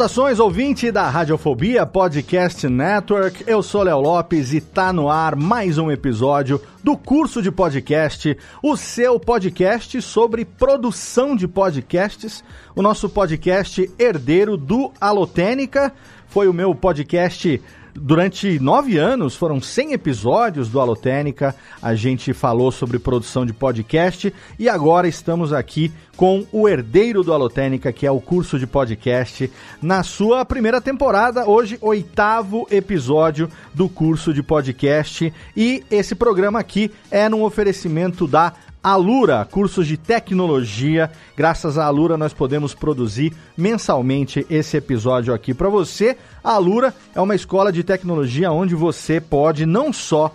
Saudações, 0.00 0.40
ouvinte 0.40 0.90
da 0.90 1.10
Radiofobia 1.10 1.84
Podcast 1.84 2.66
Network. 2.66 3.44
Eu 3.46 3.62
sou 3.62 3.82
Léo 3.82 4.00
Lopes 4.00 4.54
e 4.54 4.58
tá 4.58 4.94
no 4.94 5.10
ar 5.10 5.36
mais 5.36 5.76
um 5.76 5.90
episódio 5.90 6.58
do 6.82 6.96
curso 6.96 7.42
de 7.42 7.52
podcast, 7.52 8.34
o 8.62 8.78
seu 8.78 9.20
podcast 9.20 10.00
sobre 10.00 10.46
produção 10.46 11.36
de 11.36 11.46
podcasts, 11.46 12.42
o 12.74 12.80
nosso 12.80 13.10
podcast 13.10 13.90
herdeiro 13.98 14.56
do 14.56 14.90
Alotênica. 14.98 15.92
Foi 16.28 16.48
o 16.48 16.54
meu 16.54 16.74
podcast 16.74 17.60
Durante 18.02 18.58
nove 18.58 18.96
anos, 18.96 19.36
foram 19.36 19.60
100 19.60 19.92
episódios 19.92 20.70
do 20.70 20.80
Alotênica. 20.80 21.54
A 21.82 21.94
gente 21.94 22.32
falou 22.32 22.72
sobre 22.72 22.98
produção 22.98 23.44
de 23.44 23.52
podcast 23.52 24.32
e 24.58 24.70
agora 24.70 25.06
estamos 25.06 25.52
aqui 25.52 25.92
com 26.16 26.46
o 26.50 26.66
herdeiro 26.66 27.22
do 27.22 27.30
Alotênica, 27.30 27.92
que 27.92 28.06
é 28.06 28.10
o 28.10 28.18
curso 28.18 28.58
de 28.58 28.66
podcast, 28.66 29.52
na 29.82 30.02
sua 30.02 30.46
primeira 30.46 30.80
temporada. 30.80 31.46
Hoje, 31.46 31.76
oitavo 31.82 32.66
episódio 32.70 33.50
do 33.74 33.86
curso 33.86 34.32
de 34.32 34.42
podcast. 34.42 35.30
E 35.54 35.84
esse 35.90 36.14
programa 36.14 36.58
aqui 36.58 36.90
é 37.10 37.28
num 37.28 37.42
oferecimento 37.42 38.26
da 38.26 38.54
Alura, 38.82 39.44
cursos 39.44 39.86
de 39.86 39.98
tecnologia. 39.98 41.10
Graças 41.36 41.76
à 41.76 41.84
Alura 41.84 42.16
nós 42.16 42.32
podemos 42.32 42.72
produzir 42.74 43.32
mensalmente 43.54 44.46
esse 44.48 44.74
episódio 44.76 45.34
aqui 45.34 45.52
para 45.52 45.68
você. 45.68 46.16
A 46.42 46.52
Alura 46.52 46.94
é 47.14 47.20
uma 47.20 47.34
escola 47.34 47.70
de 47.70 47.84
tecnologia 47.84 48.50
onde 48.50 48.74
você 48.74 49.20
pode 49.20 49.66
não 49.66 49.92
só 49.92 50.34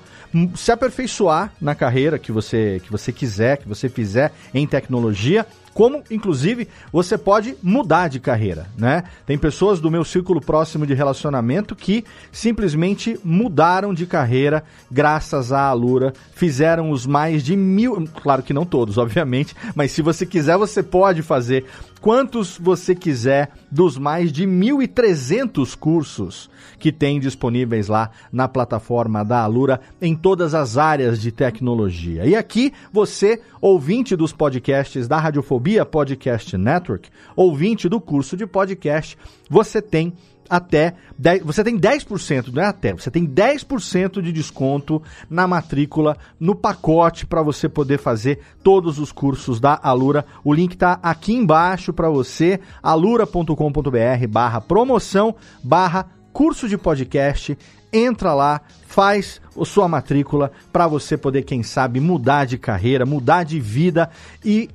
se 0.55 0.71
aperfeiçoar 0.71 1.53
na 1.59 1.73
carreira 1.73 2.19
que 2.19 2.31
você 2.31 2.79
que 2.83 2.91
você 2.91 3.11
quiser, 3.11 3.57
que 3.57 3.67
você 3.67 3.89
fizer 3.89 4.31
em 4.53 4.67
tecnologia, 4.67 5.47
como 5.75 6.01
inclusive 6.09 6.69
você 6.89 7.17
pode 7.17 7.57
mudar 7.61 8.07
de 8.07 8.17
carreira, 8.17 8.67
né? 8.77 9.03
Tem 9.25 9.37
pessoas 9.37 9.81
do 9.81 9.91
meu 9.91 10.05
círculo 10.05 10.39
próximo 10.39 10.87
de 10.87 10.93
relacionamento 10.93 11.75
que 11.75 12.05
simplesmente 12.31 13.19
mudaram 13.21 13.93
de 13.93 14.05
carreira 14.05 14.63
graças 14.89 15.51
à 15.51 15.67
Alura, 15.67 16.13
fizeram 16.33 16.91
os 16.91 17.05
mais 17.05 17.43
de 17.43 17.57
mil, 17.57 18.07
claro 18.23 18.41
que 18.41 18.53
não 18.53 18.65
todos, 18.65 18.97
obviamente, 18.97 19.53
mas 19.75 19.91
se 19.91 20.01
você 20.01 20.25
quiser 20.25 20.57
você 20.57 20.81
pode 20.81 21.21
fazer 21.21 21.65
quantos 22.05 22.55
você 22.59 22.93
quiser 22.93 23.49
dos 23.71 23.97
mais 23.97 24.31
de 24.31 24.45
1.300 24.45 25.75
cursos 25.75 26.51
que 26.77 26.91
tem 26.91 27.19
disponíveis 27.19 27.87
lá 27.87 28.11
na 28.31 28.47
plataforma 28.47 29.25
da 29.25 29.41
Alura 29.41 29.81
em 29.99 30.15
todas 30.15 30.53
as 30.53 30.77
áreas 30.77 31.19
de 31.19 31.31
tecnologia. 31.31 32.23
E 32.27 32.35
aqui 32.35 32.71
você, 32.93 33.41
ouvinte 33.59 34.15
dos 34.15 34.31
podcasts 34.31 35.07
da 35.07 35.17
Radiofobia 35.17 35.83
Podcast 35.83 36.55
Network, 36.55 37.09
ouvinte 37.35 37.89
do 37.89 37.99
curso 37.99 38.37
de 38.37 38.45
podcast, 38.45 39.17
você 39.49 39.81
tem 39.81 40.13
até 40.49 40.95
10, 41.17 41.43
você 41.43 41.63
tem 41.63 41.79
10%, 41.79 42.53
não 42.53 42.61
é 42.61 42.65
até, 42.65 42.93
você 42.93 43.09
tem 43.09 43.25
10% 43.25 44.21
de 44.21 44.31
desconto 44.31 45.01
na 45.29 45.47
matrícula, 45.47 46.17
no 46.39 46.55
pacote 46.55 47.25
para 47.25 47.41
você 47.41 47.67
poder 47.69 47.97
fazer 47.97 48.39
todos 48.63 48.99
os 48.99 49.11
cursos 49.11 49.59
da 49.59 49.79
Alura. 49.81 50.25
O 50.43 50.53
link 50.53 50.73
está 50.73 50.99
aqui 51.01 51.33
embaixo 51.33 51.93
para 51.93 52.09
você, 52.09 52.59
alura.com.br 52.81 54.27
barra 54.29 54.61
promoção, 54.61 55.35
barra 55.63 56.07
curso 56.33 56.67
de 56.67 56.77
podcast. 56.77 57.57
Entra 57.93 58.33
lá, 58.33 58.61
faz 58.87 59.39
a 59.57 59.63
sua 59.63 59.87
matrícula 59.87 60.51
para 60.71 60.85
você 60.85 61.15
poder, 61.15 61.43
quem 61.43 61.63
sabe, 61.63 62.01
mudar 62.01 62.45
de 62.45 62.57
carreira, 62.57 63.05
mudar 63.05 63.43
de 63.43 63.57
vida 63.59 64.09
e 64.43 64.69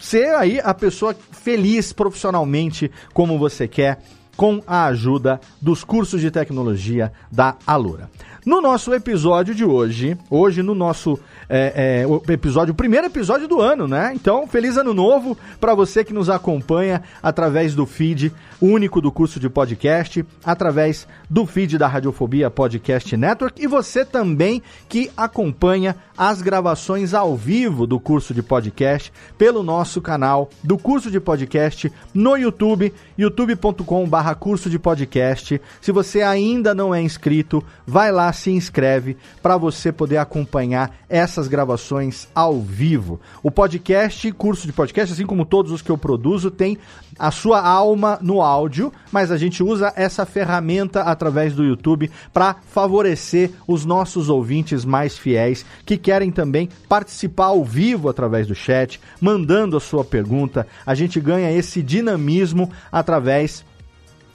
ser 0.00 0.34
aí 0.34 0.60
a 0.60 0.74
pessoa 0.74 1.14
feliz 1.32 1.92
profissionalmente 1.92 2.90
como 3.12 3.38
você 3.38 3.66
quer 3.66 4.02
com 4.38 4.62
a 4.68 4.84
ajuda 4.84 5.40
dos 5.60 5.82
cursos 5.82 6.20
de 6.20 6.30
tecnologia 6.30 7.12
da 7.28 7.56
Alura. 7.66 8.08
No 8.46 8.60
nosso 8.60 8.94
episódio 8.94 9.54
de 9.54 9.64
hoje, 9.64 10.16
hoje 10.30 10.62
no 10.62 10.74
nosso 10.74 11.18
é, 11.48 12.04
é, 12.06 12.32
episódio, 12.32 12.72
o 12.72 12.76
primeiro 12.76 13.06
episódio 13.06 13.48
do 13.48 13.60
ano, 13.60 13.88
né? 13.88 14.12
Então, 14.14 14.46
feliz 14.46 14.76
ano 14.76 14.94
novo 14.94 15.36
para 15.60 15.74
você 15.74 16.04
que 16.04 16.12
nos 16.12 16.30
acompanha 16.30 17.02
através 17.20 17.74
do 17.74 17.84
feed 17.84 18.32
único 18.60 19.00
do 19.00 19.10
curso 19.10 19.40
de 19.40 19.48
podcast, 19.48 20.24
através 20.44 21.06
do 21.28 21.46
feed 21.46 21.78
da 21.78 21.88
Radiofobia 21.88 22.48
Podcast 22.48 23.16
Network 23.16 23.62
e 23.62 23.66
você 23.66 24.04
também 24.04 24.62
que 24.88 25.10
acompanha 25.16 25.96
as 26.16 26.40
gravações 26.40 27.14
ao 27.14 27.36
vivo 27.36 27.86
do 27.86 27.98
curso 27.98 28.32
de 28.32 28.42
podcast 28.42 29.12
pelo 29.36 29.62
nosso 29.62 30.00
canal 30.00 30.48
do 30.62 30.78
curso 30.78 31.10
de 31.10 31.20
podcast 31.20 31.92
no 32.14 32.36
YouTube, 32.36 32.92
youtube.com/barra 33.16 34.34
curso 34.34 34.70
de 34.70 34.78
podcast. 34.78 35.60
Se 35.80 35.92
você 35.92 36.22
ainda 36.22 36.74
não 36.74 36.94
é 36.94 37.00
inscrito, 37.00 37.64
vai 37.86 38.10
lá, 38.10 38.27
se 38.32 38.50
inscreve 38.50 39.16
para 39.42 39.56
você 39.56 39.92
poder 39.92 40.18
acompanhar 40.18 40.96
essas 41.08 41.48
gravações 41.48 42.28
ao 42.34 42.60
vivo. 42.60 43.20
O 43.42 43.50
podcast, 43.50 44.30
curso 44.32 44.66
de 44.66 44.72
podcast, 44.72 45.12
assim 45.12 45.26
como 45.26 45.44
todos 45.44 45.72
os 45.72 45.82
que 45.82 45.90
eu 45.90 45.98
produzo, 45.98 46.50
tem 46.50 46.78
a 47.18 47.30
sua 47.30 47.60
alma 47.60 48.18
no 48.22 48.40
áudio, 48.40 48.92
mas 49.10 49.30
a 49.30 49.36
gente 49.36 49.62
usa 49.62 49.92
essa 49.96 50.24
ferramenta 50.24 51.02
através 51.02 51.54
do 51.54 51.64
YouTube 51.64 52.10
para 52.32 52.56
favorecer 52.68 53.50
os 53.66 53.84
nossos 53.84 54.28
ouvintes 54.28 54.84
mais 54.84 55.18
fiéis 55.18 55.66
que 55.84 55.96
querem 55.96 56.30
também 56.30 56.68
participar 56.88 57.46
ao 57.46 57.64
vivo 57.64 58.08
através 58.08 58.46
do 58.46 58.54
chat, 58.54 59.00
mandando 59.20 59.76
a 59.76 59.80
sua 59.80 60.04
pergunta. 60.04 60.66
A 60.86 60.94
gente 60.94 61.20
ganha 61.20 61.50
esse 61.50 61.82
dinamismo 61.82 62.70
através 62.92 63.64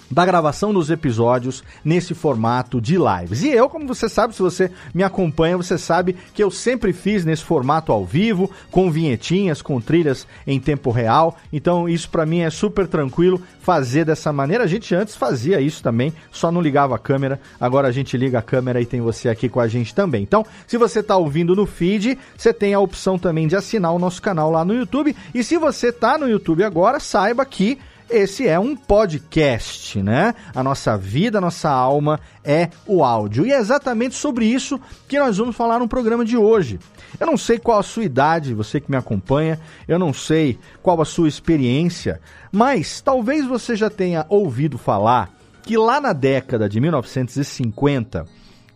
da 0.09 0.25
gravação 0.25 0.73
dos 0.73 0.89
episódios 0.89 1.63
nesse 1.83 2.13
formato 2.13 2.79
de 2.79 2.97
lives. 2.97 3.43
E 3.43 3.51
eu, 3.51 3.69
como 3.69 3.87
você 3.87 4.07
sabe, 4.07 4.35
se 4.35 4.41
você 4.41 4.71
me 4.93 5.03
acompanha, 5.03 5.57
você 5.57 5.77
sabe 5.77 6.15
que 6.33 6.43
eu 6.43 6.51
sempre 6.51 6.93
fiz 6.93 7.25
nesse 7.25 7.43
formato 7.43 7.91
ao 7.91 8.05
vivo, 8.05 8.49
com 8.69 8.91
vinhetinhas, 8.91 9.61
com 9.61 9.81
trilhas 9.81 10.27
em 10.45 10.59
tempo 10.59 10.91
real. 10.91 11.37
Então, 11.51 11.87
isso 11.87 12.09
para 12.09 12.25
mim 12.25 12.39
é 12.39 12.49
super 12.49 12.87
tranquilo 12.87 13.41
fazer 13.61 14.05
dessa 14.05 14.31
maneira. 14.33 14.63
A 14.63 14.67
gente 14.67 14.93
antes 14.93 15.15
fazia 15.15 15.61
isso 15.61 15.81
também, 15.81 16.13
só 16.31 16.51
não 16.51 16.61
ligava 16.61 16.95
a 16.95 16.99
câmera. 16.99 17.39
Agora 17.59 17.87
a 17.87 17.91
gente 17.91 18.17
liga 18.17 18.39
a 18.39 18.41
câmera 18.41 18.81
e 18.81 18.85
tem 18.85 19.01
você 19.01 19.29
aqui 19.29 19.47
com 19.47 19.59
a 19.59 19.67
gente 19.67 19.95
também. 19.95 20.23
Então, 20.23 20.45
se 20.67 20.77
você 20.77 20.99
está 20.99 21.15
ouvindo 21.15 21.55
no 21.55 21.65
feed, 21.65 22.17
você 22.37 22.53
tem 22.53 22.73
a 22.73 22.79
opção 22.79 23.17
também 23.17 23.47
de 23.47 23.55
assinar 23.55 23.93
o 23.93 23.99
nosso 23.99 24.21
canal 24.21 24.51
lá 24.51 24.63
no 24.65 24.73
YouTube. 24.73 25.15
E 25.33 25.43
se 25.43 25.57
você 25.57 25.87
está 25.87 26.17
no 26.17 26.29
YouTube 26.29 26.63
agora, 26.63 26.99
saiba 26.99 27.45
que 27.45 27.79
esse 28.09 28.47
é 28.47 28.59
um 28.59 28.75
podcast, 28.75 30.01
né? 30.01 30.33
A 30.53 30.63
nossa 30.63 30.97
vida, 30.97 31.37
a 31.37 31.41
nossa 31.41 31.69
alma 31.69 32.19
é 32.43 32.69
o 32.85 33.03
áudio. 33.03 33.45
E 33.45 33.51
é 33.51 33.57
exatamente 33.57 34.15
sobre 34.15 34.45
isso 34.45 34.79
que 35.07 35.19
nós 35.19 35.37
vamos 35.37 35.55
falar 35.55 35.79
no 35.79 35.87
programa 35.87 36.23
de 36.23 36.37
hoje. 36.37 36.79
Eu 37.19 37.27
não 37.27 37.37
sei 37.37 37.57
qual 37.57 37.79
a 37.79 37.83
sua 37.83 38.03
idade, 38.03 38.53
você 38.53 38.79
que 38.79 38.91
me 38.91 38.97
acompanha, 38.97 39.59
eu 39.87 39.97
não 39.97 40.13
sei 40.13 40.59
qual 40.81 41.01
a 41.01 41.05
sua 41.05 41.27
experiência, 41.27 42.19
mas 42.51 43.01
talvez 43.01 43.45
você 43.45 43.75
já 43.75 43.89
tenha 43.89 44.25
ouvido 44.29 44.77
falar 44.77 45.31
que 45.63 45.77
lá 45.77 46.01
na 46.01 46.13
década 46.13 46.67
de 46.67 46.79
1950, 46.79 48.25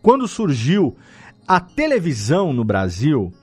quando 0.01 0.27
surgiu 0.27 0.95
a 1.47 1.59
televisão 1.59 2.53
no 2.53 2.63
Brasil, 2.63 3.33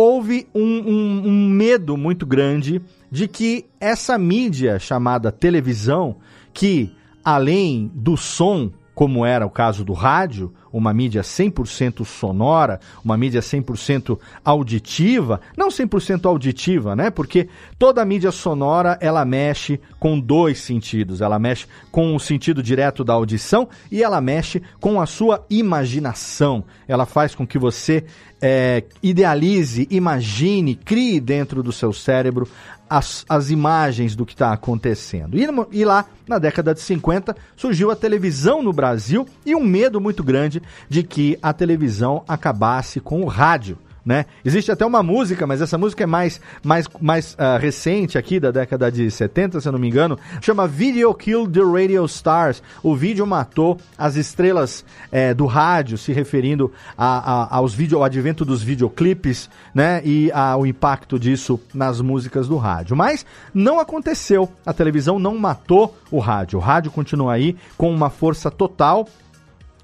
houve 0.00 0.48
um, 0.54 0.62
um, 0.62 1.22
um 1.26 1.48
medo 1.50 1.94
muito 1.94 2.24
grande 2.24 2.80
de 3.10 3.28
que 3.28 3.66
essa 3.78 4.16
mídia 4.16 4.78
chamada 4.78 5.30
televisão, 5.30 6.16
que 6.54 6.90
além 7.22 7.90
do 7.94 8.16
som 8.16 8.70
como 8.94 9.26
era 9.26 9.46
o 9.46 9.50
caso 9.50 9.84
do 9.84 9.92
rádio, 9.92 10.54
uma 10.72 10.92
mídia 10.92 11.22
100% 11.22 12.04
sonora, 12.04 12.80
uma 13.04 13.16
mídia 13.16 13.40
100% 13.40 14.18
auditiva, 14.44 15.40
não 15.56 15.68
100% 15.68 16.26
auditiva, 16.26 16.94
né? 16.94 17.10
Porque 17.10 17.48
toda 17.78 18.04
mídia 18.04 18.30
sonora, 18.30 18.98
ela 19.00 19.24
mexe 19.24 19.80
com 19.98 20.18
dois 20.18 20.60
sentidos. 20.60 21.20
Ela 21.20 21.38
mexe 21.38 21.66
com 21.90 22.14
o 22.14 22.20
sentido 22.20 22.62
direto 22.62 23.04
da 23.04 23.12
audição 23.12 23.68
e 23.90 24.02
ela 24.02 24.20
mexe 24.20 24.62
com 24.80 25.00
a 25.00 25.06
sua 25.06 25.44
imaginação. 25.50 26.64
Ela 26.86 27.06
faz 27.06 27.34
com 27.34 27.46
que 27.46 27.58
você 27.58 28.04
é, 28.40 28.84
idealize, 29.02 29.86
imagine, 29.90 30.74
crie 30.74 31.20
dentro 31.20 31.62
do 31.62 31.72
seu 31.72 31.92
cérebro 31.92 32.48
as, 32.90 33.24
as 33.28 33.50
imagens 33.50 34.16
do 34.16 34.26
que 34.26 34.32
está 34.32 34.52
acontecendo. 34.52 35.38
E, 35.38 35.46
e 35.70 35.84
lá, 35.84 36.06
na 36.26 36.38
década 36.38 36.74
de 36.74 36.80
50, 36.80 37.36
surgiu 37.56 37.88
a 37.92 37.96
televisão 37.96 38.62
no 38.62 38.72
Brasil 38.72 39.24
e 39.46 39.54
um 39.54 39.62
medo 39.62 40.00
muito 40.00 40.24
grande 40.24 40.59
de 40.88 41.02
que 41.02 41.38
a 41.42 41.52
televisão 41.52 42.22
acabasse 42.26 43.00
com 43.00 43.22
o 43.22 43.26
rádio 43.26 43.78
né? 44.04 44.26
Existe 44.44 44.72
até 44.72 44.84
uma 44.84 45.02
música, 45.02 45.46
mas 45.46 45.60
essa 45.60 45.76
música 45.76 46.04
é 46.04 46.06
mais, 46.06 46.40
mais, 46.64 46.86
mais 47.00 47.34
uh, 47.34 47.58
recente 47.60 48.16
aqui, 48.16 48.40
da 48.40 48.50
década 48.50 48.90
de 48.90 49.10
70, 49.10 49.60
se 49.60 49.68
eu 49.68 49.72
não 49.72 49.78
me 49.78 49.88
engano, 49.88 50.18
chama 50.40 50.66
Video 50.66 51.12
Kill 51.14 51.48
the 51.48 51.60
Radio 51.60 52.04
Stars. 52.06 52.62
O 52.82 52.96
vídeo 52.96 53.26
matou 53.26 53.78
as 53.98 54.16
estrelas 54.16 54.84
é, 55.12 55.34
do 55.34 55.46
rádio, 55.46 55.98
se 55.98 56.12
referindo 56.12 56.72
a, 56.96 57.42
a, 57.44 57.56
aos 57.56 57.74
vídeo, 57.74 57.98
ao 57.98 58.04
advento 58.04 58.44
dos 58.44 58.62
videoclipes, 58.62 59.50
né? 59.74 60.00
E 60.04 60.32
ao 60.32 60.66
impacto 60.66 61.18
disso 61.18 61.60
nas 61.74 62.00
músicas 62.00 62.48
do 62.48 62.56
rádio. 62.56 62.96
Mas 62.96 63.26
não 63.52 63.78
aconteceu. 63.78 64.50
A 64.64 64.72
televisão 64.72 65.18
não 65.18 65.36
matou 65.38 65.96
o 66.10 66.18
rádio. 66.18 66.58
O 66.58 66.62
rádio 66.62 66.90
continua 66.90 67.34
aí 67.34 67.56
com 67.76 67.92
uma 67.92 68.08
força 68.08 68.50
total 68.50 69.06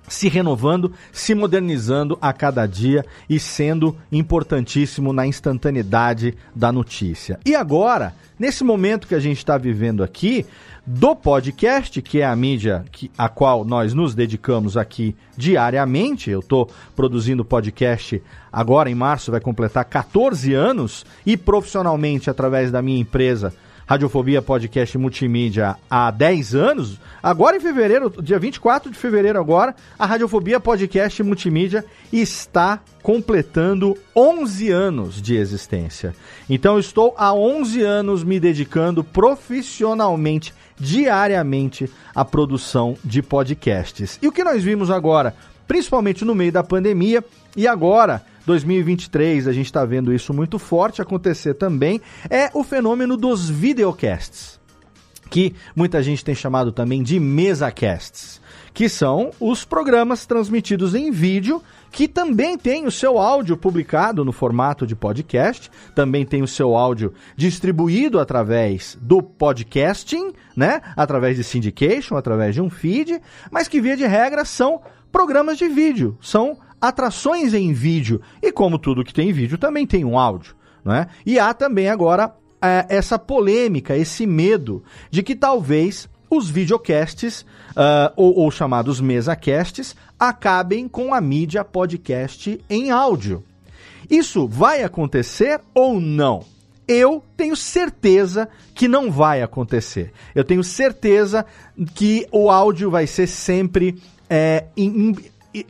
se 0.08 0.28
renovando, 0.28 0.92
se 1.12 1.34
modernizando 1.34 2.18
a 2.20 2.32
cada 2.32 2.66
dia 2.66 3.04
e 3.28 3.38
sendo 3.38 3.96
importantíssimo 4.10 5.12
na 5.12 5.26
instantaneidade 5.26 6.34
da 6.54 6.70
notícia. 6.70 7.38
E 7.44 7.54
agora, 7.54 8.14
nesse 8.38 8.64
momento 8.64 9.06
que 9.06 9.14
a 9.14 9.20
gente 9.20 9.38
está 9.38 9.58
vivendo 9.58 10.02
aqui, 10.02 10.46
do 10.86 11.16
podcast, 11.16 12.00
que 12.00 12.20
é 12.20 12.24
a 12.24 12.36
mídia 12.36 12.84
que, 12.92 13.10
a 13.18 13.28
qual 13.28 13.64
nós 13.64 13.92
nos 13.92 14.14
dedicamos 14.14 14.76
aqui 14.76 15.16
diariamente. 15.36 16.30
Eu 16.30 16.38
estou 16.38 16.70
produzindo 16.94 17.44
podcast 17.44 18.22
agora 18.52 18.88
em 18.88 18.94
março, 18.94 19.32
vai 19.32 19.40
completar 19.40 19.84
14 19.84 20.54
anos, 20.54 21.04
e 21.26 21.36
profissionalmente, 21.36 22.30
através 22.30 22.70
da 22.70 22.80
minha 22.80 23.00
empresa, 23.00 23.52
Radiofobia 23.86 24.42
Podcast 24.42 24.98
Multimídia 24.98 25.76
há 25.88 26.10
10 26.10 26.56
anos. 26.56 26.98
Agora 27.22 27.56
em 27.56 27.60
fevereiro, 27.60 28.12
dia 28.20 28.36
24 28.36 28.90
de 28.90 28.98
fevereiro 28.98 29.38
agora, 29.38 29.76
a 29.96 30.04
Radiofobia 30.04 30.58
Podcast 30.58 31.22
Multimídia 31.22 31.84
está 32.12 32.80
completando 33.00 33.96
11 34.14 34.70
anos 34.72 35.22
de 35.22 35.36
existência. 35.36 36.16
Então 36.50 36.80
estou 36.80 37.14
há 37.16 37.32
11 37.32 37.80
anos 37.80 38.24
me 38.24 38.40
dedicando 38.40 39.04
profissionalmente, 39.04 40.52
diariamente, 40.76 41.88
à 42.12 42.24
produção 42.24 42.96
de 43.04 43.22
podcasts. 43.22 44.18
E 44.20 44.26
o 44.26 44.32
que 44.32 44.42
nós 44.42 44.64
vimos 44.64 44.90
agora, 44.90 45.32
principalmente 45.68 46.24
no 46.24 46.34
meio 46.34 46.50
da 46.50 46.64
pandemia 46.64 47.24
e 47.56 47.68
agora 47.68 48.20
2023, 48.46 49.48
a 49.48 49.52
gente 49.52 49.66
está 49.66 49.84
vendo 49.84 50.14
isso 50.14 50.32
muito 50.32 50.58
forte 50.58 51.02
acontecer 51.02 51.54
também, 51.54 52.00
é 52.30 52.50
o 52.54 52.62
fenômeno 52.62 53.16
dos 53.16 53.50
videocasts, 53.50 54.60
que 55.28 55.54
muita 55.74 56.02
gente 56.02 56.24
tem 56.24 56.34
chamado 56.34 56.72
também 56.72 57.02
de 57.02 57.18
mesacasts, 57.18 58.40
que 58.72 58.88
são 58.88 59.30
os 59.40 59.64
programas 59.64 60.24
transmitidos 60.24 60.94
em 60.94 61.10
vídeo 61.10 61.60
que 61.90 62.06
também 62.06 62.58
tem 62.58 62.86
o 62.86 62.90
seu 62.90 63.18
áudio 63.18 63.56
publicado 63.56 64.22
no 64.22 64.30
formato 64.30 64.86
de 64.86 64.94
podcast, 64.94 65.70
também 65.94 66.26
tem 66.26 66.42
o 66.42 66.46
seu 66.46 66.76
áudio 66.76 67.14
distribuído 67.34 68.20
através 68.20 68.98
do 69.00 69.22
podcasting, 69.22 70.32
né? 70.54 70.82
Através 70.94 71.36
de 71.36 71.42
syndication, 71.42 72.16
através 72.16 72.54
de 72.54 72.60
um 72.60 72.68
feed, 72.68 73.18
mas 73.50 73.66
que 73.66 73.80
via 73.80 73.96
de 73.96 74.06
regra 74.06 74.44
são 74.44 74.82
programas 75.10 75.56
de 75.56 75.68
vídeo, 75.68 76.18
são 76.20 76.58
atrações 76.80 77.54
em 77.54 77.72
vídeo. 77.72 78.20
E 78.42 78.52
como 78.52 78.78
tudo 78.78 79.04
que 79.04 79.14
tem 79.14 79.32
vídeo, 79.32 79.58
também 79.58 79.86
tem 79.86 80.04
um 80.04 80.18
áudio. 80.18 80.54
Né? 80.84 81.08
E 81.24 81.38
há 81.38 81.52
também 81.52 81.88
agora 81.88 82.34
é, 82.62 82.86
essa 82.88 83.18
polêmica, 83.18 83.96
esse 83.96 84.26
medo 84.26 84.82
de 85.10 85.22
que 85.22 85.34
talvez 85.34 86.08
os 86.28 86.50
videocasts, 86.50 87.42
uh, 87.70 88.12
ou, 88.16 88.36
ou 88.38 88.50
chamados 88.50 89.00
mesacasts, 89.00 89.94
acabem 90.18 90.88
com 90.88 91.14
a 91.14 91.20
mídia 91.20 91.64
podcast 91.64 92.60
em 92.68 92.90
áudio. 92.90 93.44
Isso 94.10 94.46
vai 94.46 94.82
acontecer 94.82 95.60
ou 95.74 96.00
não? 96.00 96.44
Eu 96.86 97.22
tenho 97.36 97.56
certeza 97.56 98.48
que 98.74 98.86
não 98.86 99.10
vai 99.10 99.42
acontecer. 99.42 100.12
Eu 100.34 100.44
tenho 100.44 100.62
certeza 100.62 101.44
que 101.94 102.26
o 102.30 102.48
áudio 102.48 102.90
vai 102.90 103.06
ser 103.08 103.26
sempre 103.26 104.00
é, 104.30 104.66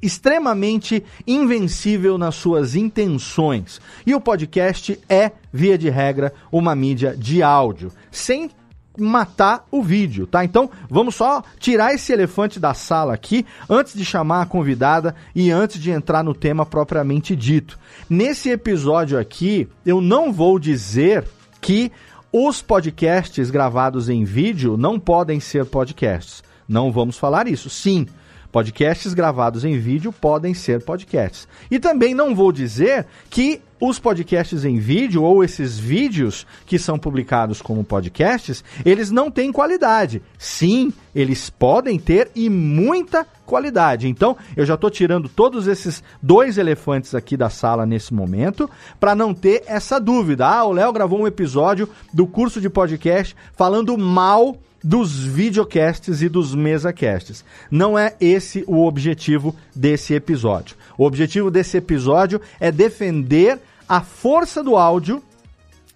extremamente 0.02 1.04
invencível 1.26 2.16
nas 2.16 2.34
suas 2.34 2.74
intenções. 2.74 3.80
E 4.06 4.14
o 4.14 4.20
podcast 4.20 4.98
é, 5.08 5.32
via 5.52 5.76
de 5.76 5.90
regra, 5.90 6.32
uma 6.50 6.74
mídia 6.74 7.14
de 7.16 7.42
áudio, 7.42 7.92
sem 8.10 8.50
matar 8.98 9.66
o 9.70 9.82
vídeo, 9.82 10.26
tá? 10.26 10.44
Então, 10.44 10.70
vamos 10.88 11.14
só 11.14 11.42
tirar 11.58 11.94
esse 11.94 12.12
elefante 12.12 12.58
da 12.58 12.72
sala 12.72 13.12
aqui 13.12 13.44
antes 13.68 13.94
de 13.94 14.04
chamar 14.04 14.42
a 14.42 14.46
convidada 14.46 15.14
e 15.34 15.50
antes 15.50 15.80
de 15.80 15.90
entrar 15.90 16.24
no 16.24 16.34
tema 16.34 16.64
propriamente 16.64 17.36
dito. 17.36 17.78
Nesse 18.08 18.50
episódio 18.50 19.18
aqui, 19.18 19.68
eu 19.84 20.00
não 20.00 20.32
vou 20.32 20.58
dizer 20.58 21.24
que 21.60 21.92
os 22.32 22.62
podcasts 22.62 23.50
gravados 23.50 24.08
em 24.08 24.24
vídeo 24.24 24.76
não 24.76 24.98
podem 24.98 25.40
ser 25.40 25.64
podcasts. 25.66 26.42
Não 26.68 26.90
vamos 26.90 27.16
falar 27.16 27.46
isso. 27.46 27.70
Sim, 27.70 28.06
Podcasts 28.50 29.12
gravados 29.14 29.64
em 29.64 29.78
vídeo 29.78 30.12
podem 30.12 30.54
ser 30.54 30.82
podcasts. 30.82 31.48
E 31.70 31.78
também 31.78 32.14
não 32.14 32.34
vou 32.34 32.52
dizer 32.52 33.06
que 33.28 33.60
os 33.80 33.98
podcasts 33.98 34.64
em 34.64 34.78
vídeo 34.78 35.22
ou 35.22 35.44
esses 35.44 35.78
vídeos 35.78 36.46
que 36.64 36.78
são 36.78 36.98
publicados 36.98 37.60
como 37.60 37.84
podcasts, 37.84 38.64
eles 38.84 39.10
não 39.10 39.30
têm 39.30 39.52
qualidade. 39.52 40.22
Sim, 40.38 40.92
eles 41.14 41.50
podem 41.50 41.98
ter 41.98 42.30
e 42.34 42.48
muita 42.48 43.26
qualidade. 43.44 44.08
Então, 44.08 44.36
eu 44.56 44.64
já 44.64 44.74
estou 44.74 44.90
tirando 44.90 45.28
todos 45.28 45.66
esses 45.66 46.02
dois 46.22 46.58
elefantes 46.58 47.14
aqui 47.14 47.36
da 47.36 47.50
sala 47.50 47.84
nesse 47.84 48.14
momento 48.14 48.68
para 48.98 49.14
não 49.14 49.34
ter 49.34 49.62
essa 49.66 50.00
dúvida. 50.00 50.46
Ah, 50.46 50.64
o 50.64 50.72
Léo 50.72 50.92
gravou 50.92 51.20
um 51.20 51.26
episódio 51.26 51.88
do 52.12 52.26
curso 52.26 52.60
de 52.60 52.70
podcast 52.70 53.36
falando 53.54 53.96
mal 53.98 54.56
dos 54.86 55.18
videocasts 55.18 56.22
e 56.22 56.28
dos 56.28 56.54
mesacasts. 56.54 57.44
Não 57.68 57.98
é 57.98 58.14
esse 58.20 58.62
o 58.68 58.86
objetivo 58.86 59.52
desse 59.74 60.14
episódio. 60.14 60.76
O 60.96 61.04
objetivo 61.04 61.50
desse 61.50 61.76
episódio 61.76 62.40
é 62.60 62.70
defender 62.70 63.58
a 63.88 64.00
força 64.00 64.62
do 64.62 64.76
áudio 64.76 65.20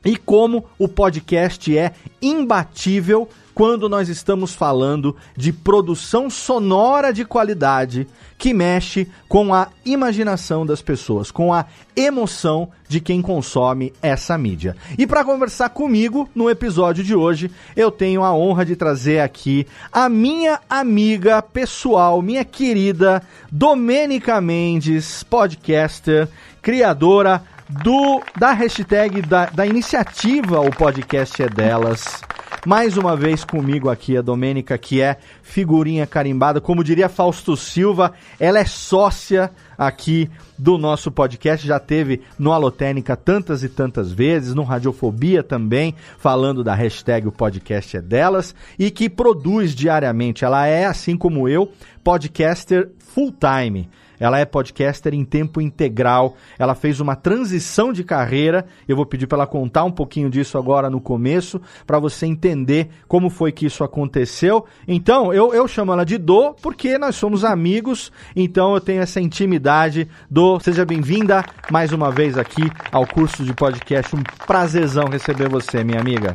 e 0.04 0.16
como 0.16 0.64
o 0.76 0.88
podcast 0.88 1.78
é 1.78 1.92
imbatível 2.20 3.28
quando 3.54 3.88
nós 3.88 4.08
estamos 4.08 4.54
falando 4.54 5.16
de 5.36 5.52
produção 5.52 6.30
sonora 6.30 7.12
de 7.12 7.24
qualidade 7.24 8.06
que 8.38 8.54
mexe 8.54 9.06
com 9.28 9.52
a 9.52 9.68
imaginação 9.84 10.64
das 10.64 10.80
pessoas, 10.80 11.30
com 11.30 11.52
a 11.52 11.66
emoção 11.94 12.70
de 12.88 12.98
quem 12.98 13.20
consome 13.20 13.92
essa 14.00 14.38
mídia. 14.38 14.74
E 14.98 15.06
para 15.06 15.24
conversar 15.24 15.68
comigo 15.68 16.28
no 16.34 16.48
episódio 16.48 17.04
de 17.04 17.14
hoje, 17.14 17.50
eu 17.76 17.90
tenho 17.90 18.24
a 18.24 18.34
honra 18.34 18.64
de 18.64 18.76
trazer 18.76 19.20
aqui 19.20 19.66
a 19.92 20.08
minha 20.08 20.58
amiga 20.70 21.42
pessoal, 21.42 22.22
minha 22.22 22.44
querida 22.44 23.22
Domênica 23.52 24.40
Mendes, 24.40 25.22
podcaster, 25.22 26.26
criadora 26.62 27.42
do 27.68 28.20
da 28.36 28.52
hashtag 28.52 29.22
da, 29.22 29.46
da 29.46 29.66
iniciativa 29.66 30.60
O 30.60 30.70
Podcast 30.70 31.42
é 31.42 31.48
Delas. 31.48 32.20
Mais 32.66 32.98
uma 32.98 33.16
vez 33.16 33.42
comigo 33.42 33.88
aqui 33.88 34.18
a 34.18 34.22
Domênica, 34.22 34.76
que 34.76 35.00
é 35.00 35.16
figurinha 35.42 36.06
carimbada, 36.06 36.60
como 36.60 36.84
diria 36.84 37.08
Fausto 37.08 37.56
Silva, 37.56 38.12
ela 38.38 38.58
é 38.58 38.66
sócia 38.66 39.50
aqui 39.78 40.28
do 40.58 40.76
nosso 40.76 41.10
podcast, 41.10 41.66
já 41.66 41.80
teve 41.80 42.20
no 42.38 42.52
Alotênica 42.52 43.16
tantas 43.16 43.64
e 43.64 43.68
tantas 43.70 44.12
vezes, 44.12 44.54
no 44.54 44.62
Radiofobia 44.62 45.42
também, 45.42 45.94
falando 46.18 46.62
da 46.62 46.74
hashtag 46.74 47.26
o 47.26 47.32
podcast 47.32 47.96
é 47.96 48.02
delas, 48.02 48.54
e 48.78 48.90
que 48.90 49.08
produz 49.08 49.74
diariamente. 49.74 50.44
Ela 50.44 50.66
é, 50.66 50.84
assim 50.84 51.16
como 51.16 51.48
eu, 51.48 51.72
podcaster 52.04 52.90
full 52.98 53.32
time. 53.32 53.88
Ela 54.20 54.38
é 54.38 54.44
podcaster 54.44 55.14
em 55.14 55.24
tempo 55.24 55.60
integral. 55.60 56.36
Ela 56.58 56.74
fez 56.74 57.00
uma 57.00 57.16
transição 57.16 57.92
de 57.92 58.04
carreira. 58.04 58.66
Eu 58.86 58.94
vou 58.94 59.06
pedir 59.06 59.26
para 59.26 59.38
ela 59.38 59.46
contar 59.46 59.84
um 59.84 59.90
pouquinho 59.90 60.28
disso 60.28 60.58
agora 60.58 60.90
no 60.90 61.00
começo, 61.00 61.60
para 61.86 61.98
você 61.98 62.26
entender 62.26 62.90
como 63.08 63.30
foi 63.30 63.50
que 63.50 63.64
isso 63.64 63.82
aconteceu. 63.82 64.66
Então, 64.86 65.32
eu, 65.32 65.54
eu 65.54 65.66
chamo 65.66 65.92
ela 65.92 66.04
de 66.04 66.18
Do, 66.18 66.54
porque 66.60 66.98
nós 66.98 67.16
somos 67.16 67.44
amigos. 67.44 68.12
Então, 68.36 68.74
eu 68.74 68.80
tenho 68.80 69.00
essa 69.00 69.20
intimidade. 69.20 70.06
Do, 70.30 70.60
seja 70.60 70.84
bem-vinda 70.84 71.44
mais 71.70 71.92
uma 71.92 72.10
vez 72.10 72.36
aqui 72.36 72.70
ao 72.92 73.06
curso 73.06 73.42
de 73.42 73.54
podcast. 73.54 74.14
Um 74.14 74.22
prazerzão 74.46 75.06
receber 75.06 75.48
você, 75.48 75.82
minha 75.82 76.00
amiga. 76.00 76.34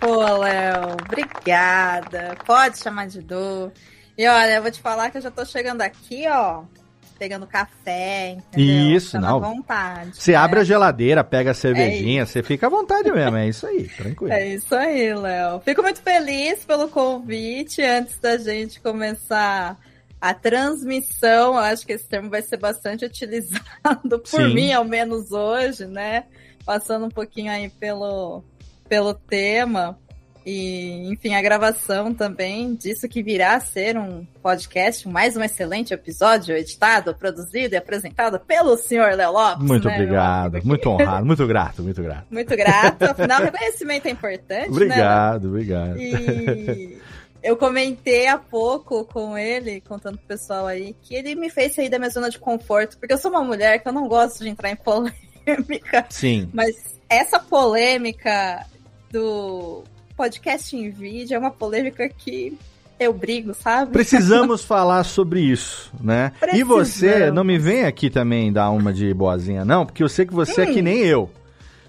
Pô, 0.00 0.16
Léo, 0.38 0.96
obrigada. 1.04 2.36
Pode 2.44 2.78
chamar 2.78 3.06
de 3.06 3.20
Do. 3.20 3.70
E 4.16 4.26
olha, 4.26 4.56
eu 4.56 4.62
vou 4.62 4.70
te 4.70 4.80
falar 4.80 5.10
que 5.10 5.18
eu 5.18 5.22
já 5.22 5.30
tô 5.30 5.44
chegando 5.44 5.80
aqui, 5.80 6.24
ó, 6.28 6.64
pegando 7.12 7.46
café, 7.46 8.30
entendeu? 8.30 8.96
Isso, 8.96 9.20
não. 9.20 9.40
vontade. 9.40 10.10
Você 10.14 10.32
né? 10.32 10.38
abre 10.38 10.60
a 10.60 10.64
geladeira, 10.64 11.22
pega 11.22 11.52
a 11.52 11.54
cervejinha, 11.54 12.22
é 12.22 12.26
você 12.26 12.42
fica 12.42 12.66
à 12.66 12.70
vontade 12.70 13.10
mesmo, 13.10 13.36
é 13.36 13.48
isso 13.48 13.66
aí, 13.66 13.88
tranquilo. 13.88 14.32
É 14.32 14.48
isso 14.48 14.74
aí, 14.74 15.14
Léo. 15.14 15.60
Fico 15.60 15.82
muito 15.82 16.00
feliz 16.02 16.64
pelo 16.64 16.88
convite 16.88 17.82
antes 17.82 18.18
da 18.18 18.36
gente 18.36 18.80
começar 18.80 19.78
a 20.22 20.32
transmissão, 20.32 21.54
eu 21.54 21.58
acho 21.58 21.84
que 21.84 21.92
esse 21.92 22.06
termo 22.06 22.30
vai 22.30 22.42
ser 22.42 22.56
bastante 22.56 23.04
utilizado 23.06 24.20
por 24.20 24.40
Sim. 24.40 24.54
mim, 24.54 24.72
ao 24.72 24.84
menos 24.84 25.32
hoje, 25.32 25.84
né? 25.84 26.26
Passando 26.64 27.06
um 27.06 27.10
pouquinho 27.10 27.50
aí 27.50 27.68
pelo, 27.68 28.44
pelo 28.88 29.14
tema. 29.14 29.98
E, 30.44 31.08
enfim, 31.12 31.34
a 31.34 31.42
gravação 31.42 32.12
também 32.12 32.74
disso 32.74 33.08
que 33.08 33.22
virá 33.22 33.54
a 33.54 33.60
ser 33.60 33.96
um 33.96 34.26
podcast, 34.42 35.08
mais 35.08 35.36
um 35.36 35.42
excelente 35.42 35.94
episódio, 35.94 36.56
editado, 36.56 37.14
produzido 37.14 37.74
e 37.74 37.78
apresentado 37.78 38.40
pelo 38.40 38.76
senhor 38.76 39.14
Léo 39.14 39.32
Lopes. 39.32 39.64
Muito 39.64 39.86
né, 39.86 39.94
obrigado, 39.94 40.60
muito 40.64 40.90
honrado, 40.90 41.24
muito 41.24 41.46
grato, 41.46 41.82
muito 41.82 42.02
grato. 42.02 42.26
Muito 42.30 42.56
grato, 42.56 43.02
afinal, 43.04 43.40
o 43.40 43.44
reconhecimento 43.44 44.06
é 44.06 44.10
importante. 44.10 44.68
Né, 44.68 44.76
obrigado, 44.76 45.42
né, 45.44 45.48
obrigado. 45.48 45.96
E 46.00 46.98
eu 47.42 47.56
comentei 47.56 48.26
há 48.26 48.38
pouco 48.38 49.04
com 49.04 49.38
ele, 49.38 49.80
contando 49.80 50.18
pro 50.18 50.26
pessoal 50.26 50.66
aí, 50.66 50.96
que 51.02 51.14
ele 51.14 51.34
me 51.34 51.50
fez 51.50 51.74
sair 51.74 51.88
da 51.88 51.98
minha 51.98 52.10
zona 52.10 52.30
de 52.30 52.38
conforto, 52.38 52.98
porque 52.98 53.14
eu 53.14 53.18
sou 53.18 53.30
uma 53.30 53.42
mulher 53.42 53.80
que 53.80 53.88
eu 53.88 53.92
não 53.92 54.08
gosto 54.08 54.42
de 54.42 54.48
entrar 54.48 54.70
em 54.70 54.76
polêmica. 54.76 56.06
Sim. 56.10 56.50
Mas 56.52 57.00
essa 57.08 57.38
polêmica 57.38 58.66
do 59.10 59.84
podcast 60.16 60.76
em 60.76 60.90
vídeo 60.90 61.34
é 61.34 61.38
uma 61.38 61.50
polêmica 61.50 62.08
que 62.08 62.56
eu 62.98 63.12
brigo, 63.12 63.54
sabe? 63.54 63.92
Precisamos 63.92 64.62
falar 64.64 65.04
sobre 65.04 65.40
isso, 65.40 65.92
né? 66.00 66.32
Precisamos. 66.38 66.60
E 66.60 66.64
você, 66.64 67.30
não 67.30 67.44
me 67.44 67.58
vem 67.58 67.84
aqui 67.84 68.08
também 68.10 68.52
dar 68.52 68.70
uma 68.70 68.92
de 68.92 69.12
boazinha, 69.12 69.64
não, 69.64 69.84
porque 69.84 70.02
eu 70.02 70.08
sei 70.08 70.26
que 70.26 70.34
você 70.34 70.62
é 70.62 70.66
que 70.66 70.82
nem 70.82 70.98
eu. 70.98 71.30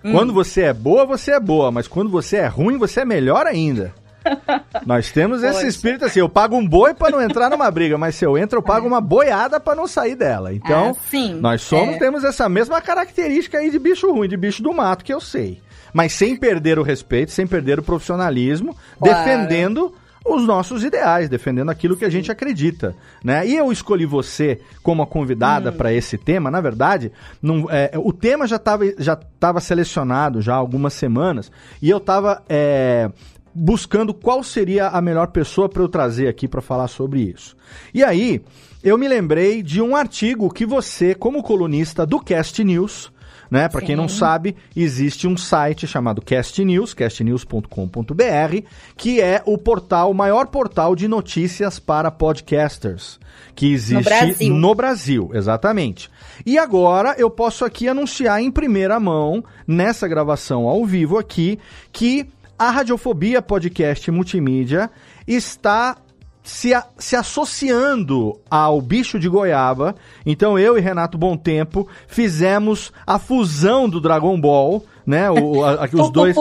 Hum. 0.04 0.12
Quando 0.12 0.34
você 0.34 0.64
é 0.64 0.74
boa, 0.74 1.06
você 1.06 1.32
é 1.32 1.40
boa, 1.40 1.72
mas 1.72 1.88
quando 1.88 2.10
você 2.10 2.38
é 2.38 2.48
ruim, 2.48 2.78
você 2.78 3.02
é 3.02 3.06
melhor 3.06 3.46
ainda. 3.48 3.94
Nós 4.86 5.12
temos 5.12 5.44
esse 5.44 5.68
espírito 5.68 6.06
assim, 6.06 6.20
eu 6.20 6.30
pago 6.30 6.56
um 6.56 6.66
boi 6.66 6.94
para 6.94 7.12
não 7.12 7.22
entrar 7.22 7.50
numa 7.50 7.70
briga, 7.70 7.98
mas 7.98 8.16
se 8.16 8.26
eu 8.26 8.38
entro, 8.38 8.60
eu 8.60 8.64
pago 8.64 8.88
uma 8.88 9.02
boiada 9.02 9.60
para 9.60 9.76
não 9.76 9.88
sair 9.88 10.16
dela. 10.16 10.54
Então, 10.54 10.96
ah, 10.98 11.08
sim, 11.10 11.34
nós 11.36 11.62
somos, 11.62 11.96
é. 11.96 12.00
temos 12.00 12.24
essa 12.24 12.48
mesma 12.48 12.82
característica 12.82 13.58
aí 13.58 13.70
de 13.70 13.80
bicho 13.80 14.12
ruim, 14.12 14.30
de 14.30 14.38
bicho 14.38 14.64
do 14.64 14.74
mato, 14.74 15.04
que 15.04 15.14
eu 15.14 15.20
sei. 15.20 15.62
Mas 15.94 16.14
sem 16.14 16.36
perder 16.36 16.80
o 16.80 16.84
respeito, 16.84 17.32
sem 17.32 17.46
perder 17.46 17.80
o 17.80 17.84
profissionalismo, 17.84 18.76
claro. 19.00 19.18
defendendo 19.18 19.94
os 20.26 20.46
nossos 20.46 20.84
ideais, 20.84 21.28
defendendo 21.28 21.70
aquilo 21.70 21.98
que 21.98 22.06
a 22.06 22.10
gente 22.10 22.32
acredita, 22.32 22.96
né? 23.24 23.46
E 23.46 23.58
eu 23.58 23.72
escolhi 23.72 24.06
você 24.06 24.62
como 24.82 25.04
a 25.04 25.08
convidada 25.08 25.70
hum. 25.70 25.74
para 25.74 25.92
esse 25.92 26.18
tema. 26.18 26.50
Na 26.50 26.62
verdade, 26.62 27.12
não, 27.42 27.70
é, 27.70 27.92
o 27.96 28.14
tema 28.14 28.48
já 28.48 28.56
estava 28.56 28.86
já 28.98 29.16
tava 29.16 29.60
selecionado 29.60 30.42
já 30.42 30.54
há 30.54 30.58
algumas 30.58 30.94
semanas 30.94 31.52
e 31.82 31.90
eu 31.90 31.98
estava 31.98 32.42
é, 32.48 33.12
buscando 33.54 34.14
qual 34.14 34.44
seria 34.44 34.88
a 34.88 35.02
melhor 35.02 35.28
pessoa 35.28 35.70
para 35.70 35.84
eu 35.84 35.90
trazer 35.90 36.28
aqui 36.28 36.48
para 36.48 36.62
falar 36.62 36.88
sobre 36.88 37.22
isso. 37.22 37.56
E 37.94 38.04
aí, 38.04 38.42
eu 38.84 38.98
me 38.98 39.08
lembrei 39.08 39.62
de 39.62 39.82
um 39.82 39.96
artigo 39.96 40.52
que 40.52 40.66
você, 40.66 41.14
como 41.14 41.44
colunista 41.44 42.06
do 42.06 42.20
Cast 42.20 42.64
News, 42.64 43.12
né? 43.54 43.70
Para 43.70 43.82
quem 43.82 43.96
não 43.96 44.10
sabe, 44.10 44.56
existe 44.76 45.28
um 45.28 45.38
site 45.38 45.86
chamado 45.86 46.24
Cast 46.24 46.66
News, 46.66 46.92
castnews.com.br, 46.96 48.68
que 48.98 49.22
é 49.22 49.44
o 49.46 49.60
portal, 49.60 50.10
o 50.10 50.14
maior 50.16 50.48
portal 50.48 50.96
de 50.96 51.08
notícias 51.08 51.78
para 51.78 52.10
podcasters 52.10 53.20
que 53.54 53.72
existe 53.72 53.94
no 53.94 54.04
Brasil. 54.04 54.56
no 54.56 54.74
Brasil, 54.74 55.32
exatamente. 55.36 56.10
E 56.44 56.58
agora 56.58 57.14
eu 57.16 57.30
posso 57.30 57.64
aqui 57.64 57.88
anunciar 57.88 58.42
em 58.42 58.50
primeira 58.50 59.00
mão, 59.00 59.44
nessa 59.68 60.08
gravação 60.08 60.68
ao 60.68 60.84
vivo 60.84 61.20
aqui, 61.20 61.60
que 61.92 62.26
a 62.58 62.72
Radiofobia 62.72 63.40
Podcast 63.40 64.10
Multimídia 64.10 64.90
está 65.28 65.96
se, 66.44 66.74
a, 66.74 66.86
se 66.98 67.16
associando 67.16 68.40
ao 68.50 68.82
bicho 68.82 69.18
de 69.18 69.30
goiaba. 69.30 69.96
Então 70.26 70.60
eu 70.60 70.78
e 70.78 70.82
Renato 70.82 71.18
Bom 71.18 71.38
Tempo 71.38 71.88
fizemos 72.08 72.92
a 73.08 73.18
fusão 73.18 73.88
do 73.88 74.02
Dragon 74.02 74.40
Ball, 74.40 74.84
né? 75.06 75.30
O, 75.32 75.64
a, 75.64 75.86
os 75.92 76.12
dois. 76.12 76.36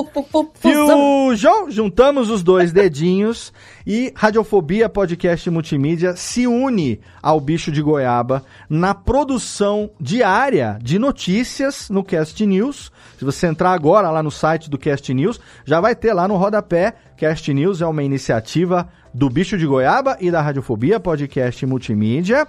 Fusion! 0.54 1.70
Juntamos 1.70 2.30
os 2.30 2.42
dois 2.42 2.72
dedinhos 2.72 3.52
e 3.86 4.12
Radiofobia 4.14 4.88
Podcast 4.88 5.48
Multimídia 5.50 6.16
se 6.16 6.46
une 6.46 7.00
ao 7.22 7.40
bicho 7.40 7.70
de 7.70 7.82
goiaba 7.82 8.44
na 8.68 8.94
produção 8.94 9.90
diária 10.00 10.78
de 10.82 10.98
notícias 10.98 11.88
no 11.90 12.02
Cast 12.02 12.44
News. 12.44 12.90
Se 13.18 13.24
você 13.24 13.46
entrar 13.46 13.72
agora 13.72 14.10
lá 14.10 14.22
no 14.22 14.30
site 14.30 14.68
do 14.68 14.78
Cast 14.78 15.12
News, 15.14 15.40
já 15.64 15.80
vai 15.80 15.94
ter 15.94 16.12
lá 16.12 16.26
no 16.26 16.36
rodapé. 16.36 16.94
Cast 17.16 17.52
News 17.54 17.80
é 17.80 17.86
uma 17.86 18.02
iniciativa 18.02 18.88
do 19.12 19.28
Bicho 19.28 19.58
de 19.58 19.66
Goiaba 19.66 20.16
e 20.20 20.30
da 20.30 20.40
Radiofobia 20.40 20.98
Podcast 20.98 21.64
Multimídia. 21.66 22.46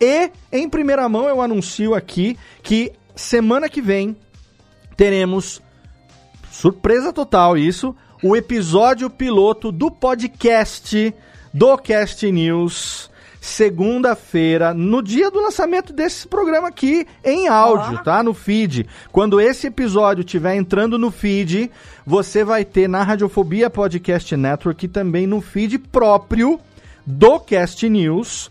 E 0.00 0.30
em 0.52 0.68
primeira 0.68 1.08
mão 1.08 1.28
eu 1.28 1.40
anuncio 1.40 1.94
aqui 1.94 2.36
que 2.62 2.92
semana 3.14 3.68
que 3.68 3.80
vem 3.80 4.16
teremos 4.96 5.62
surpresa 6.50 7.12
total 7.12 7.56
isso, 7.56 7.94
o 8.22 8.34
episódio 8.34 9.10
piloto 9.10 9.70
do 9.70 9.90
podcast 9.90 11.14
do 11.52 11.76
Cast 11.78 12.30
News 12.30 13.10
segunda-feira, 13.46 14.74
no 14.74 15.00
dia 15.00 15.30
do 15.30 15.40
lançamento 15.40 15.92
desse 15.92 16.26
programa 16.26 16.68
aqui 16.68 17.06
em 17.24 17.46
áudio, 17.46 18.02
tá? 18.02 18.22
No 18.22 18.34
feed. 18.34 18.86
Quando 19.12 19.40
esse 19.40 19.68
episódio 19.68 20.22
estiver 20.22 20.56
entrando 20.56 20.98
no 20.98 21.10
feed, 21.10 21.70
você 22.04 22.42
vai 22.42 22.64
ter 22.64 22.88
na 22.88 23.02
Radiofobia 23.02 23.70
Podcast 23.70 24.36
Network 24.36 24.84
e 24.84 24.88
também 24.88 25.26
no 25.26 25.40
feed 25.40 25.78
próprio 25.78 26.58
do 27.06 27.38
Cast 27.38 27.88
News 27.88 28.50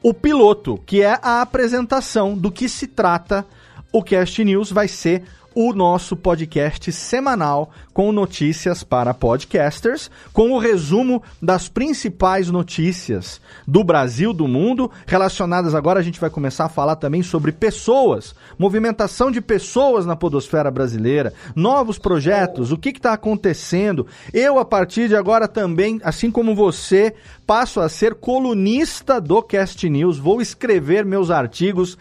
o 0.00 0.14
piloto, 0.14 0.80
que 0.86 1.02
é 1.02 1.18
a 1.20 1.42
apresentação 1.42 2.38
do 2.38 2.52
que 2.52 2.68
se 2.68 2.86
trata 2.86 3.44
o 3.92 4.02
Cast 4.02 4.44
News 4.44 4.70
vai 4.70 4.86
ser 4.86 5.24
o 5.60 5.72
nosso 5.72 6.14
podcast 6.14 6.92
semanal 6.92 7.72
com 7.92 8.12
notícias 8.12 8.84
para 8.84 9.12
podcasters, 9.12 10.08
com 10.32 10.52
o 10.52 10.58
resumo 10.58 11.20
das 11.42 11.68
principais 11.68 12.48
notícias 12.48 13.40
do 13.66 13.82
Brasil, 13.82 14.32
do 14.32 14.46
mundo, 14.46 14.88
relacionadas 15.04 15.74
agora 15.74 15.98
a 15.98 16.02
gente 16.04 16.20
vai 16.20 16.30
começar 16.30 16.66
a 16.66 16.68
falar 16.68 16.94
também 16.94 17.24
sobre 17.24 17.50
pessoas, 17.50 18.36
movimentação 18.56 19.32
de 19.32 19.40
pessoas 19.40 20.06
na 20.06 20.14
podosfera 20.14 20.70
brasileira, 20.70 21.34
novos 21.56 21.98
projetos, 21.98 22.70
o 22.70 22.78
que 22.78 22.90
está 22.90 23.14
acontecendo. 23.14 24.06
Eu, 24.32 24.60
a 24.60 24.64
partir 24.64 25.08
de 25.08 25.16
agora 25.16 25.48
também, 25.48 26.00
assim 26.04 26.30
como 26.30 26.54
você, 26.54 27.12
passo 27.44 27.80
a 27.80 27.88
ser 27.88 28.14
colunista 28.14 29.20
do 29.20 29.42
Cast 29.42 29.90
News, 29.90 30.18
vou 30.18 30.40
escrever 30.40 31.04
meus 31.04 31.32
artigos 31.32 31.98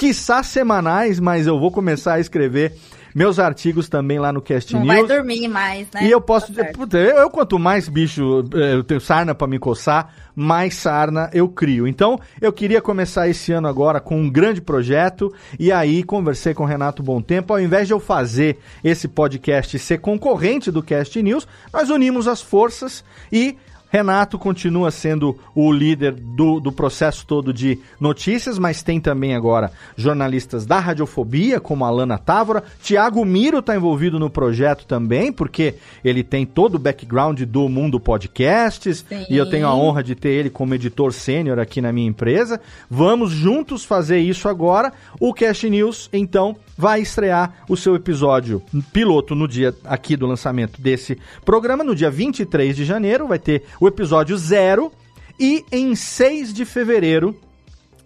quiçá 0.00 0.42
semanais, 0.42 1.20
mas 1.20 1.46
eu 1.46 1.60
vou 1.60 1.70
começar 1.70 2.14
a 2.14 2.20
escrever 2.20 2.72
meus 3.14 3.38
artigos 3.38 3.86
também 3.86 4.18
lá 4.18 4.32
no 4.32 4.40
Cast 4.40 4.72
Não 4.72 4.80
News. 4.80 4.94
vai 4.94 5.06
dormir 5.06 5.46
mais, 5.46 5.86
né? 5.92 6.06
E 6.06 6.10
eu 6.10 6.22
posso 6.22 6.54
tá 6.54 6.64
puta, 6.72 6.96
eu, 6.96 7.18
eu, 7.18 7.28
quanto 7.28 7.58
mais 7.58 7.86
bicho, 7.86 8.42
eh, 8.54 8.76
eu 8.76 8.82
tenho 8.82 8.98
sarna 8.98 9.34
para 9.34 9.46
me 9.46 9.58
coçar, 9.58 10.10
mais 10.34 10.74
sarna 10.76 11.28
eu 11.34 11.50
crio. 11.50 11.86
Então, 11.86 12.18
eu 12.40 12.50
queria 12.50 12.80
começar 12.80 13.28
esse 13.28 13.52
ano 13.52 13.68
agora 13.68 14.00
com 14.00 14.18
um 14.18 14.30
grande 14.30 14.62
projeto 14.62 15.30
e 15.58 15.70
aí 15.70 16.02
conversei 16.02 16.54
com 16.54 16.62
o 16.62 16.66
Renato 16.66 17.02
Bom 17.02 17.20
Tempo, 17.20 17.52
ao 17.52 17.60
invés 17.60 17.86
de 17.86 17.92
eu 17.92 18.00
fazer 18.00 18.58
esse 18.82 19.06
podcast 19.06 19.78
ser 19.78 19.98
concorrente 19.98 20.70
do 20.70 20.82
Cast 20.82 21.22
News, 21.22 21.46
nós 21.70 21.90
unimos 21.90 22.26
as 22.26 22.40
forças 22.40 23.04
e 23.30 23.54
Renato 23.90 24.38
continua 24.38 24.90
sendo 24.90 25.36
o 25.54 25.72
líder 25.72 26.12
do, 26.12 26.60
do 26.60 26.70
processo 26.70 27.26
todo 27.26 27.52
de 27.52 27.78
notícias, 27.98 28.58
mas 28.58 28.82
tem 28.82 29.00
também 29.00 29.34
agora 29.34 29.72
jornalistas 29.96 30.64
da 30.64 30.78
Radiofobia, 30.78 31.58
como 31.58 31.84
a 31.84 31.88
Alana 31.88 32.16
Távora. 32.16 32.62
Tiago 32.80 33.24
Miro 33.24 33.58
está 33.58 33.74
envolvido 33.74 34.18
no 34.18 34.30
projeto 34.30 34.86
também, 34.86 35.32
porque 35.32 35.74
ele 36.04 36.22
tem 36.22 36.46
todo 36.46 36.76
o 36.76 36.78
background 36.78 37.42
do 37.42 37.68
mundo 37.68 37.98
podcasts, 37.98 39.04
Sim. 39.08 39.26
e 39.28 39.36
eu 39.36 39.50
tenho 39.50 39.66
a 39.66 39.74
honra 39.74 40.04
de 40.04 40.14
ter 40.14 40.30
ele 40.30 40.50
como 40.50 40.74
editor 40.74 41.12
sênior 41.12 41.58
aqui 41.58 41.80
na 41.80 41.92
minha 41.92 42.08
empresa. 42.08 42.60
Vamos 42.88 43.32
juntos 43.32 43.84
fazer 43.84 44.18
isso 44.20 44.48
agora. 44.48 44.92
O 45.18 45.34
Cast 45.34 45.68
News, 45.68 46.08
então, 46.12 46.56
vai 46.80 47.02
estrear 47.02 47.64
o 47.68 47.76
seu 47.76 47.94
episódio 47.94 48.62
piloto 48.90 49.34
no 49.34 49.46
dia 49.46 49.74
aqui 49.84 50.16
do 50.16 50.26
lançamento 50.26 50.80
desse 50.80 51.18
programa, 51.44 51.84
no 51.84 51.94
dia 51.94 52.10
23 52.10 52.74
de 52.74 52.86
janeiro, 52.86 53.28
vai 53.28 53.38
ter 53.38 53.64
o 53.80 53.88
episódio 53.88 54.36
zero, 54.36 54.92
e 55.38 55.64
em 55.72 55.94
6 55.94 56.52
de 56.52 56.66
fevereiro 56.66 57.34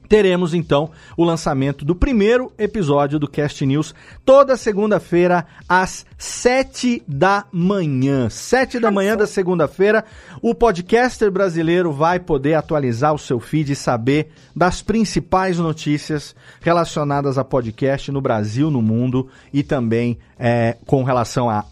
teremos 0.09 0.54
então 0.54 0.90
o 1.16 1.25
lançamento 1.25 1.85
do 1.85 1.95
primeiro 1.95 2.52
episódio 2.59 3.19
do 3.19 3.26
Cast 3.26 3.64
News 3.66 3.95
toda 4.25 4.57
segunda-feira 4.57 5.47
às 5.69 6.07
7 6.16 7.02
da 7.09 7.47
manhã. 7.50 8.28
7 8.28 8.78
da 8.78 8.90
manhã 8.90 9.16
da 9.16 9.26
segunda-feira, 9.26 10.04
o 10.40 10.54
podcaster 10.54 11.31
brasileiro 11.31 11.90
vai 11.90 12.21
poder 12.21 12.54
atualizar 12.54 13.12
o 13.14 13.19
seu 13.19 13.40
feed 13.40 13.73
e 13.73 13.76
saber 13.76 14.28
das 14.54 14.83
principais 14.83 15.59
notícias 15.59 16.37
relacionadas 16.61 17.37
a 17.38 17.43
podcast 17.43 18.12
no 18.12 18.21
Brasil, 18.21 18.71
no 18.71 18.83
mundo 18.83 19.28
e 19.52 19.62
também 19.62 20.19
é, 20.38 20.76
com 20.87 21.02
relação 21.02 21.50
a 21.50 21.64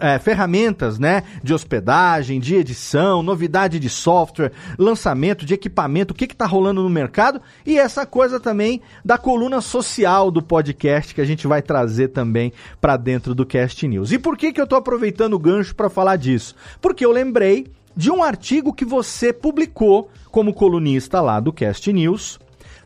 é, 0.00 0.18
ferramentas 0.18 0.98
né, 0.98 1.22
de 1.42 1.52
hospedagem, 1.54 2.40
de 2.40 2.54
edição, 2.54 3.22
novidade 3.22 3.78
de 3.78 3.88
software, 3.88 4.52
lançamento 4.78 5.44
de 5.44 5.54
equipamento, 5.54 6.12
o 6.12 6.16
que 6.16 6.24
está 6.24 6.46
rolando 6.46 6.82
no 6.82 6.90
mercado 6.90 7.40
e 7.66 7.78
essa 7.78 8.06
coisa 8.06 8.38
também 8.38 8.80
da 9.04 9.18
coluna 9.18 9.60
social 9.60 10.30
do 10.30 10.42
podcast 10.42 11.14
que 11.14 11.20
a 11.20 11.24
gente 11.24 11.46
vai 11.46 11.62
trazer 11.62 12.08
também 12.08 12.52
para 12.80 12.96
dentro 12.96 13.34
do 13.34 13.46
Cast 13.46 13.86
News. 13.86 14.12
E 14.12 14.18
por 14.18 14.36
que, 14.36 14.52
que 14.52 14.60
eu 14.60 14.64
estou 14.64 14.78
aproveitando 14.78 15.34
o 15.34 15.38
gancho 15.38 15.74
para 15.74 15.90
falar 15.90 16.16
disso? 16.16 16.54
Porque 16.80 17.04
eu 17.04 17.12
lembrei 17.12 17.66
de 17.96 18.10
um 18.10 18.22
artigo 18.22 18.72
que 18.72 18.84
você 18.84 19.32
publicou 19.32 20.10
como 20.30 20.54
colunista 20.54 21.20
lá 21.20 21.40
do 21.40 21.52
Cast 21.52 21.92
News 21.92 22.38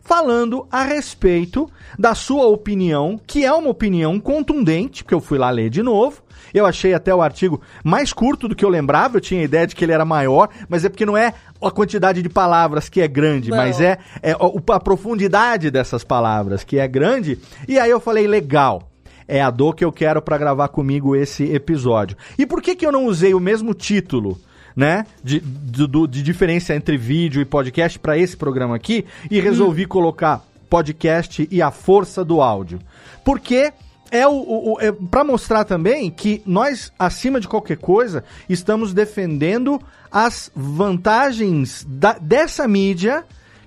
falando 0.03 0.67
a 0.71 0.83
respeito 0.83 1.69
da 1.97 2.13
sua 2.13 2.45
opinião, 2.45 3.19
que 3.25 3.45
é 3.45 3.51
uma 3.51 3.69
opinião 3.69 4.19
contundente, 4.19 5.03
que 5.03 5.13
eu 5.13 5.21
fui 5.21 5.37
lá 5.37 5.49
ler 5.49 5.69
de 5.69 5.81
novo, 5.81 6.21
eu 6.53 6.65
achei 6.65 6.93
até 6.93 7.13
o 7.15 7.21
artigo 7.21 7.61
mais 7.83 8.13
curto 8.13 8.47
do 8.47 8.55
que 8.55 8.63
eu 8.63 8.69
lembrava, 8.69 9.17
eu 9.17 9.21
tinha 9.21 9.41
a 9.41 9.45
ideia 9.45 9.65
de 9.65 9.75
que 9.75 9.83
ele 9.83 9.91
era 9.91 10.05
maior, 10.05 10.49
mas 10.69 10.85
é 10.85 10.89
porque 10.89 11.05
não 11.05 11.17
é 11.17 11.33
a 11.61 11.71
quantidade 11.71 12.21
de 12.21 12.29
palavras 12.29 12.89
que 12.89 13.01
é 13.01 13.07
grande, 13.07 13.49
não. 13.49 13.57
mas 13.57 13.81
é, 13.81 13.97
é 14.21 14.33
a 14.33 14.79
profundidade 14.79 15.71
dessas 15.71 16.03
palavras 16.03 16.63
que 16.63 16.77
é 16.77 16.87
grande. 16.87 17.39
E 17.67 17.79
aí 17.79 17.89
eu 17.89 17.99
falei, 17.99 18.27
legal 18.27 18.89
é 19.25 19.41
a 19.41 19.49
dor 19.49 19.73
que 19.73 19.85
eu 19.85 19.91
quero 19.91 20.21
para 20.21 20.37
gravar 20.37 20.67
comigo 20.67 21.15
esse 21.15 21.45
episódio. 21.45 22.17
E 22.37 22.45
por 22.45 22.61
que, 22.61 22.75
que 22.75 22.85
eu 22.85 22.91
não 22.91 23.05
usei 23.05 23.33
o 23.33 23.39
mesmo 23.39 23.73
título? 23.73 24.37
Né? 24.75 25.05
De, 25.23 25.39
de, 25.39 25.87
de 26.07 26.23
diferença 26.23 26.73
entre 26.73 26.97
vídeo 26.97 27.41
e 27.41 27.45
podcast 27.45 27.99
para 27.99 28.17
esse 28.17 28.35
programa 28.35 28.75
aqui 28.75 29.05
e 29.29 29.39
resolvi 29.39 29.85
hum. 29.85 29.89
colocar 29.89 30.43
podcast 30.69 31.47
e 31.51 31.61
a 31.61 31.69
força 31.69 32.25
do 32.25 32.41
áudio. 32.41 32.79
Porque 33.23 33.71
é 34.09 34.27
o, 34.27 34.31
o, 34.31 34.73
o 34.73 34.81
é 34.81 34.91
para 34.91 35.23
mostrar 35.23 35.63
também 35.63 36.09
que 36.11 36.41
nós, 36.45 36.91
acima 36.97 37.39
de 37.39 37.47
qualquer 37.47 37.77
coisa, 37.77 38.23
estamos 38.47 38.93
defendendo 38.93 39.81
as 40.11 40.51
vantagens 40.55 41.83
da, 41.87 42.13
dessa 42.13 42.67
mídia 42.67 43.23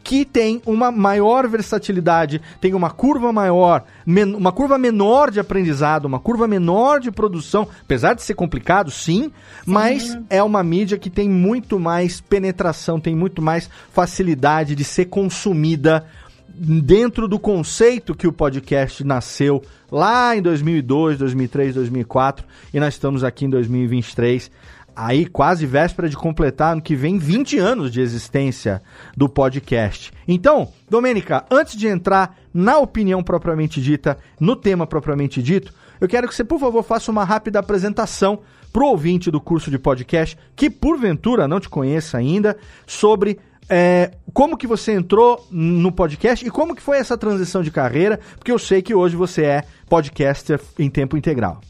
que 0.06 0.24
tem 0.24 0.62
uma 0.64 0.92
maior 0.92 1.48
versatilidade, 1.48 2.40
tem 2.60 2.74
uma 2.74 2.90
curva 2.90 3.32
maior, 3.32 3.82
uma 4.06 4.52
curva 4.52 4.78
menor 4.78 5.32
de 5.32 5.40
aprendizado, 5.40 6.04
uma 6.04 6.20
curva 6.20 6.46
menor 6.46 7.00
de 7.00 7.10
produção, 7.10 7.66
apesar 7.82 8.14
de 8.14 8.22
ser 8.22 8.34
complicado, 8.34 8.88
sim, 8.88 9.24
sim, 9.24 9.32
mas 9.66 10.16
é 10.30 10.40
uma 10.40 10.62
mídia 10.62 10.96
que 10.96 11.10
tem 11.10 11.28
muito 11.28 11.80
mais 11.80 12.20
penetração, 12.20 13.00
tem 13.00 13.16
muito 13.16 13.42
mais 13.42 13.68
facilidade 13.92 14.76
de 14.76 14.84
ser 14.84 15.06
consumida 15.06 16.06
dentro 16.48 17.26
do 17.26 17.40
conceito 17.40 18.14
que 18.14 18.28
o 18.28 18.32
podcast 18.32 19.02
nasceu 19.02 19.60
lá 19.90 20.36
em 20.36 20.40
2002, 20.40 21.18
2003, 21.18 21.74
2004 21.74 22.46
e 22.72 22.78
nós 22.78 22.94
estamos 22.94 23.24
aqui 23.24 23.44
em 23.44 23.50
2023. 23.50 24.52
Aí, 24.96 25.26
quase 25.26 25.66
véspera 25.66 26.08
de 26.08 26.16
completar 26.16 26.72
ano 26.72 26.80
que 26.80 26.96
vem 26.96 27.18
20 27.18 27.58
anos 27.58 27.92
de 27.92 28.00
existência 28.00 28.82
do 29.14 29.28
podcast. 29.28 30.10
Então, 30.26 30.72
Domênica, 30.88 31.44
antes 31.50 31.76
de 31.76 31.86
entrar 31.86 32.34
na 32.54 32.78
opinião 32.78 33.22
propriamente 33.22 33.78
dita, 33.82 34.16
no 34.40 34.56
tema 34.56 34.86
propriamente 34.86 35.42
dito, 35.42 35.74
eu 36.00 36.08
quero 36.08 36.26
que 36.26 36.34
você, 36.34 36.42
por 36.42 36.58
favor, 36.58 36.82
faça 36.82 37.10
uma 37.10 37.24
rápida 37.24 37.58
apresentação 37.58 38.40
para 38.72 38.82
o 38.82 38.88
ouvinte 38.88 39.30
do 39.30 39.38
curso 39.38 39.70
de 39.70 39.78
podcast 39.78 40.36
que, 40.54 40.70
porventura, 40.70 41.46
não 41.46 41.60
te 41.60 41.68
conheça 41.68 42.16
ainda, 42.16 42.56
sobre 42.86 43.38
é, 43.68 44.12
como 44.32 44.56
que 44.56 44.66
você 44.66 44.92
entrou 44.92 45.46
no 45.50 45.92
podcast 45.92 46.46
e 46.46 46.50
como 46.50 46.74
que 46.74 46.82
foi 46.82 46.98
essa 46.98 47.18
transição 47.18 47.62
de 47.62 47.70
carreira? 47.70 48.18
Porque 48.36 48.52
eu 48.52 48.58
sei 48.58 48.80
que 48.80 48.94
hoje 48.94 49.14
você 49.14 49.44
é 49.44 49.64
podcaster 49.88 50.60
em 50.78 50.88
tempo 50.88 51.16
integral. 51.16 51.60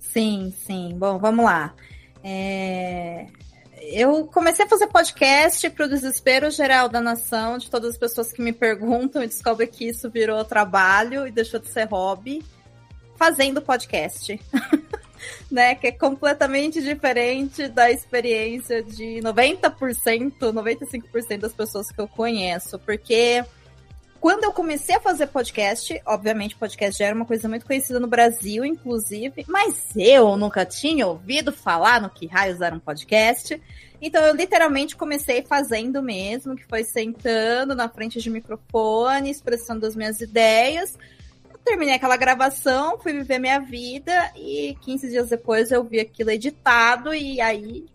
Sim, 0.00 0.52
sim. 0.66 0.94
Bom, 0.98 1.18
vamos 1.18 1.44
lá. 1.44 1.72
É... 2.24 3.26
Eu 3.82 4.26
comecei 4.26 4.64
a 4.64 4.68
fazer 4.68 4.86
podcast 4.86 5.68
para 5.68 5.84
o 5.84 5.88
desespero 5.88 6.50
geral 6.50 6.88
da 6.88 7.00
nação, 7.00 7.58
de 7.58 7.70
todas 7.70 7.90
as 7.90 7.98
pessoas 7.98 8.32
que 8.32 8.40
me 8.40 8.52
perguntam 8.52 9.22
e 9.22 9.26
descobrem 9.26 9.68
que 9.68 9.86
isso 9.86 10.10
virou 10.10 10.42
trabalho 10.42 11.26
e 11.26 11.30
deixou 11.30 11.60
de 11.60 11.68
ser 11.68 11.84
hobby, 11.84 12.42
fazendo 13.16 13.60
podcast. 13.60 14.40
né? 15.50 15.74
Que 15.74 15.88
é 15.88 15.92
completamente 15.92 16.82
diferente 16.82 17.68
da 17.68 17.90
experiência 17.90 18.82
de 18.82 19.20
90%, 19.22 20.32
95% 20.40 21.38
das 21.38 21.52
pessoas 21.52 21.90
que 21.90 22.00
eu 22.00 22.08
conheço. 22.08 22.78
Porque 22.78 23.44
quando 24.24 24.44
eu 24.44 24.52
comecei 24.52 24.94
a 24.94 25.00
fazer 25.00 25.26
podcast, 25.26 26.00
obviamente 26.06 26.56
podcast 26.56 26.98
já 26.98 27.04
era 27.04 27.14
uma 27.14 27.26
coisa 27.26 27.46
muito 27.46 27.66
conhecida 27.66 28.00
no 28.00 28.06
Brasil, 28.06 28.64
inclusive, 28.64 29.44
mas 29.46 29.94
eu 29.94 30.34
nunca 30.34 30.64
tinha 30.64 31.06
ouvido 31.06 31.52
falar 31.52 32.00
no 32.00 32.08
que 32.08 32.26
raios 32.26 32.62
era 32.62 32.74
um 32.74 32.78
podcast. 32.78 33.60
Então 34.00 34.24
eu 34.24 34.34
literalmente 34.34 34.96
comecei 34.96 35.42
fazendo 35.42 36.02
mesmo, 36.02 36.56
que 36.56 36.64
foi 36.64 36.84
sentando 36.84 37.74
na 37.74 37.86
frente 37.86 38.18
de 38.18 38.30
microfone, 38.30 39.28
expressando 39.28 39.84
as 39.84 39.94
minhas 39.94 40.18
ideias 40.22 40.96
terminei 41.62 41.94
aquela 41.94 42.18
gravação, 42.18 42.98
fui 42.98 43.12
viver 43.14 43.38
minha 43.38 43.58
vida 43.58 44.12
e 44.36 44.76
15 44.82 45.08
dias 45.08 45.30
depois 45.30 45.70
eu 45.70 45.82
vi 45.82 45.98
aquilo 45.98 46.30
editado 46.30 47.14
e 47.14 47.40
aí 47.40 47.86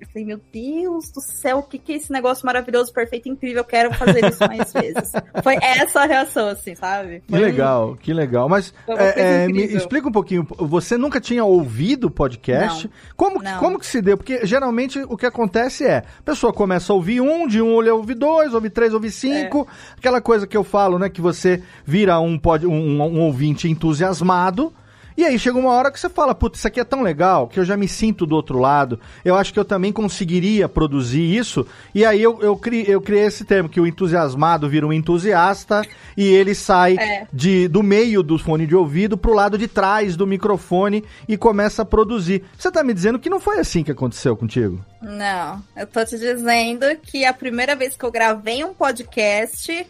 eu 0.00 0.06
falei, 0.06 0.24
meu 0.24 0.40
Deus 0.52 1.10
do 1.10 1.20
céu, 1.20 1.58
o 1.58 1.62
que, 1.62 1.78
que 1.78 1.92
é 1.92 1.96
esse 1.96 2.12
negócio 2.12 2.46
maravilhoso, 2.46 2.92
perfeito, 2.92 3.28
incrível, 3.28 3.58
eu 3.58 3.64
quero 3.64 3.92
fazer 3.94 4.24
isso 4.24 4.46
mais 4.46 4.72
vezes. 4.72 5.12
Foi 5.42 5.56
essa 5.60 6.02
a 6.02 6.06
reação, 6.06 6.48
assim, 6.48 6.74
sabe? 6.74 7.22
Foi... 7.28 7.38
Que 7.38 7.44
legal, 7.44 7.96
que 7.96 8.12
legal. 8.12 8.48
Mas 8.48 8.72
é, 8.88 9.44
é, 9.44 9.46
me 9.48 9.64
explica 9.64 10.08
um 10.08 10.12
pouquinho, 10.12 10.46
você 10.58 10.96
nunca 10.96 11.20
tinha 11.20 11.44
ouvido 11.44 12.10
podcast? 12.10 12.86
Não, 12.86 12.92
como, 13.16 13.42
não. 13.42 13.58
como 13.58 13.78
que 13.78 13.86
se 13.86 14.00
deu? 14.00 14.16
Porque 14.16 14.46
geralmente 14.46 15.00
o 15.00 15.16
que 15.16 15.26
acontece 15.26 15.84
é, 15.84 15.98
a 15.98 16.22
pessoa 16.24 16.52
começa 16.52 16.92
a 16.92 16.96
ouvir 16.96 17.20
um, 17.20 17.46
de 17.46 17.60
um 17.60 17.80
ele 17.80 17.90
ouve 17.90 18.14
dois, 18.14 18.54
ouve 18.54 18.70
três, 18.70 18.94
ouve 18.94 19.10
cinco, 19.10 19.66
é. 19.68 19.94
aquela 19.98 20.20
coisa 20.20 20.46
que 20.46 20.56
eu 20.56 20.64
falo, 20.64 20.98
né, 20.98 21.08
que 21.08 21.20
você 21.20 21.62
vira 21.84 22.18
um, 22.20 22.38
pod, 22.38 22.66
um, 22.66 23.02
um 23.02 23.20
ouvinte 23.20 23.68
entusiasmado, 23.68 24.72
e 25.18 25.24
aí 25.24 25.36
chega 25.36 25.58
uma 25.58 25.72
hora 25.72 25.90
que 25.90 25.98
você 25.98 26.08
fala, 26.08 26.32
putz, 26.32 26.60
isso 26.60 26.68
aqui 26.68 26.78
é 26.78 26.84
tão 26.84 27.02
legal 27.02 27.48
que 27.48 27.58
eu 27.58 27.64
já 27.64 27.76
me 27.76 27.88
sinto 27.88 28.24
do 28.24 28.36
outro 28.36 28.56
lado. 28.56 29.00
Eu 29.24 29.34
acho 29.34 29.52
que 29.52 29.58
eu 29.58 29.64
também 29.64 29.92
conseguiria 29.92 30.68
produzir 30.68 31.36
isso. 31.36 31.66
E 31.92 32.04
aí 32.04 32.22
eu, 32.22 32.38
eu, 32.40 32.56
criei, 32.56 32.84
eu 32.86 33.00
criei 33.00 33.24
esse 33.24 33.44
termo, 33.44 33.68
que 33.68 33.80
o 33.80 33.86
entusiasmado 33.86 34.68
vira 34.68 34.86
um 34.86 34.92
entusiasta 34.92 35.82
e 36.16 36.22
ele 36.22 36.54
sai 36.54 36.94
é. 36.94 37.26
de, 37.32 37.66
do 37.66 37.82
meio 37.82 38.22
do 38.22 38.38
fone 38.38 38.64
de 38.64 38.76
ouvido 38.76 39.18
pro 39.18 39.34
lado 39.34 39.58
de 39.58 39.66
trás 39.66 40.14
do 40.14 40.24
microfone 40.24 41.02
e 41.28 41.36
começa 41.36 41.82
a 41.82 41.84
produzir. 41.84 42.44
Você 42.56 42.70
tá 42.70 42.84
me 42.84 42.94
dizendo 42.94 43.18
que 43.18 43.28
não 43.28 43.40
foi 43.40 43.58
assim 43.58 43.82
que 43.82 43.90
aconteceu 43.90 44.36
contigo? 44.36 44.78
Não, 45.02 45.60
eu 45.76 45.86
tô 45.88 46.04
te 46.04 46.16
dizendo 46.16 46.86
que 47.02 47.24
a 47.24 47.32
primeira 47.32 47.74
vez 47.74 47.96
que 47.96 48.04
eu 48.04 48.12
gravei 48.12 48.62
um 48.62 48.72
podcast 48.72 49.84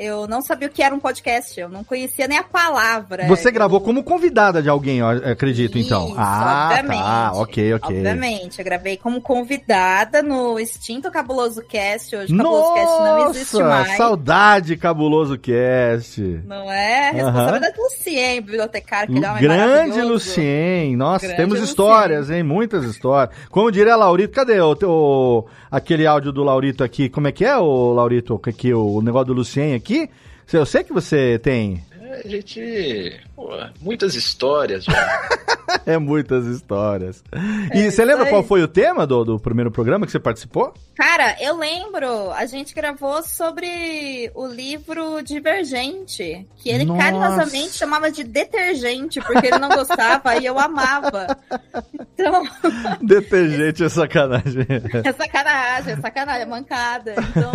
eu 0.00 0.26
não 0.26 0.40
sabia 0.40 0.66
o 0.66 0.70
que 0.70 0.82
era 0.82 0.94
um 0.94 0.98
podcast, 0.98 1.60
eu 1.60 1.68
não 1.68 1.84
conhecia 1.84 2.26
nem 2.26 2.38
a 2.38 2.42
palavra. 2.42 3.26
Você 3.26 3.50
gravou 3.50 3.82
como 3.82 4.02
convidada 4.02 4.62
de 4.62 4.68
alguém, 4.70 5.00
eu 5.00 5.06
acredito, 5.06 5.76
então. 5.76 6.06
Isso, 6.08 6.14
ah, 6.16 6.70
obviamente. 6.70 7.02
tá, 7.02 7.32
ok, 7.34 7.74
ok. 7.74 7.96
Obviamente, 7.98 8.58
eu 8.60 8.64
gravei 8.64 8.96
como 8.96 9.20
convidada 9.20 10.22
no 10.22 10.58
extinto 10.58 11.10
Cabuloso 11.10 11.62
Cast, 11.68 12.16
hoje 12.16 12.34
Cabuloso 12.34 12.74
Cast 12.74 12.98
não 12.98 13.30
existe 13.30 13.62
mais. 13.62 13.96
saudade 13.98 14.76
Cabuloso 14.78 15.38
Cast. 15.38 16.22
Não 16.46 16.72
é? 16.72 17.10
Responsabilidade 17.10 17.76
do 17.76 17.82
Lucien, 17.82 18.40
bibliotecário, 18.40 19.14
que 19.14 19.20
dá 19.20 19.32
uma 19.32 19.40
Grande 19.40 20.00
Lucien, 20.00 20.96
nossa, 20.96 21.26
Grande 21.26 21.36
temos 21.36 21.60
Lucien. 21.60 21.68
histórias, 21.68 22.30
hein, 22.30 22.42
muitas 22.42 22.84
histórias. 22.84 23.36
Como 23.50 23.70
diria 23.70 23.96
Laurito, 23.96 24.32
cadê 24.32 24.60
o, 24.60 24.74
o, 24.82 25.46
aquele 25.70 26.06
áudio 26.06 26.32
do 26.32 26.42
Laurito 26.42 26.82
aqui? 26.82 27.10
Como 27.10 27.28
é 27.28 27.32
que 27.32 27.44
é, 27.44 27.54
o 27.58 27.92
Laurito, 27.92 28.40
aqui, 28.46 28.72
o 28.72 29.02
negócio 29.02 29.26
do 29.26 29.34
Lucien 29.34 29.74
aqui? 29.74 29.89
Eu 30.52 30.66
sei 30.66 30.82
que 30.82 30.92
você 30.92 31.38
tem. 31.38 31.84
É, 32.00 32.22
a 32.24 32.28
gente. 32.28 33.20
Pô, 33.36 33.50
muitas 33.80 34.14
histórias 34.14 34.84
já. 34.84 35.28
é 35.86 35.98
muitas 35.98 36.46
histórias. 36.46 37.22
E 37.74 37.80
É 37.80 37.90
você 37.90 38.04
lembra 38.04 38.26
qual 38.26 38.42
foi 38.42 38.62
o 38.62 38.68
tema 38.68 39.06
do, 39.06 39.24
do 39.24 39.38
primeiro 39.38 39.70
programa 39.70 40.06
que 40.06 40.12
você 40.12 40.20
participou? 40.20 40.72
Cara, 40.96 41.36
eu 41.40 41.56
lembro, 41.56 42.30
a 42.32 42.44
gente 42.46 42.74
gravou 42.74 43.22
sobre 43.22 44.30
o 44.34 44.46
livro 44.46 45.22
Divergente, 45.22 46.46
que 46.56 46.68
ele 46.68 46.84
Nossa. 46.84 47.02
carinhosamente 47.02 47.72
chamava 47.72 48.10
de 48.10 48.22
detergente, 48.24 49.20
porque 49.20 49.46
ele 49.46 49.58
não 49.58 49.68
gostava 49.70 50.36
e 50.36 50.44
eu 50.44 50.58
amava. 50.58 51.26
Então, 52.14 52.42
Detergente 53.00 53.84
é 53.84 53.88
sacanagem. 53.88 54.66
é 55.04 55.12
sacanagem, 55.12 55.92
é 55.94 55.96
sacanagem, 56.00 56.42
é 56.42 56.46
mancada. 56.46 57.14
Então, 57.30 57.52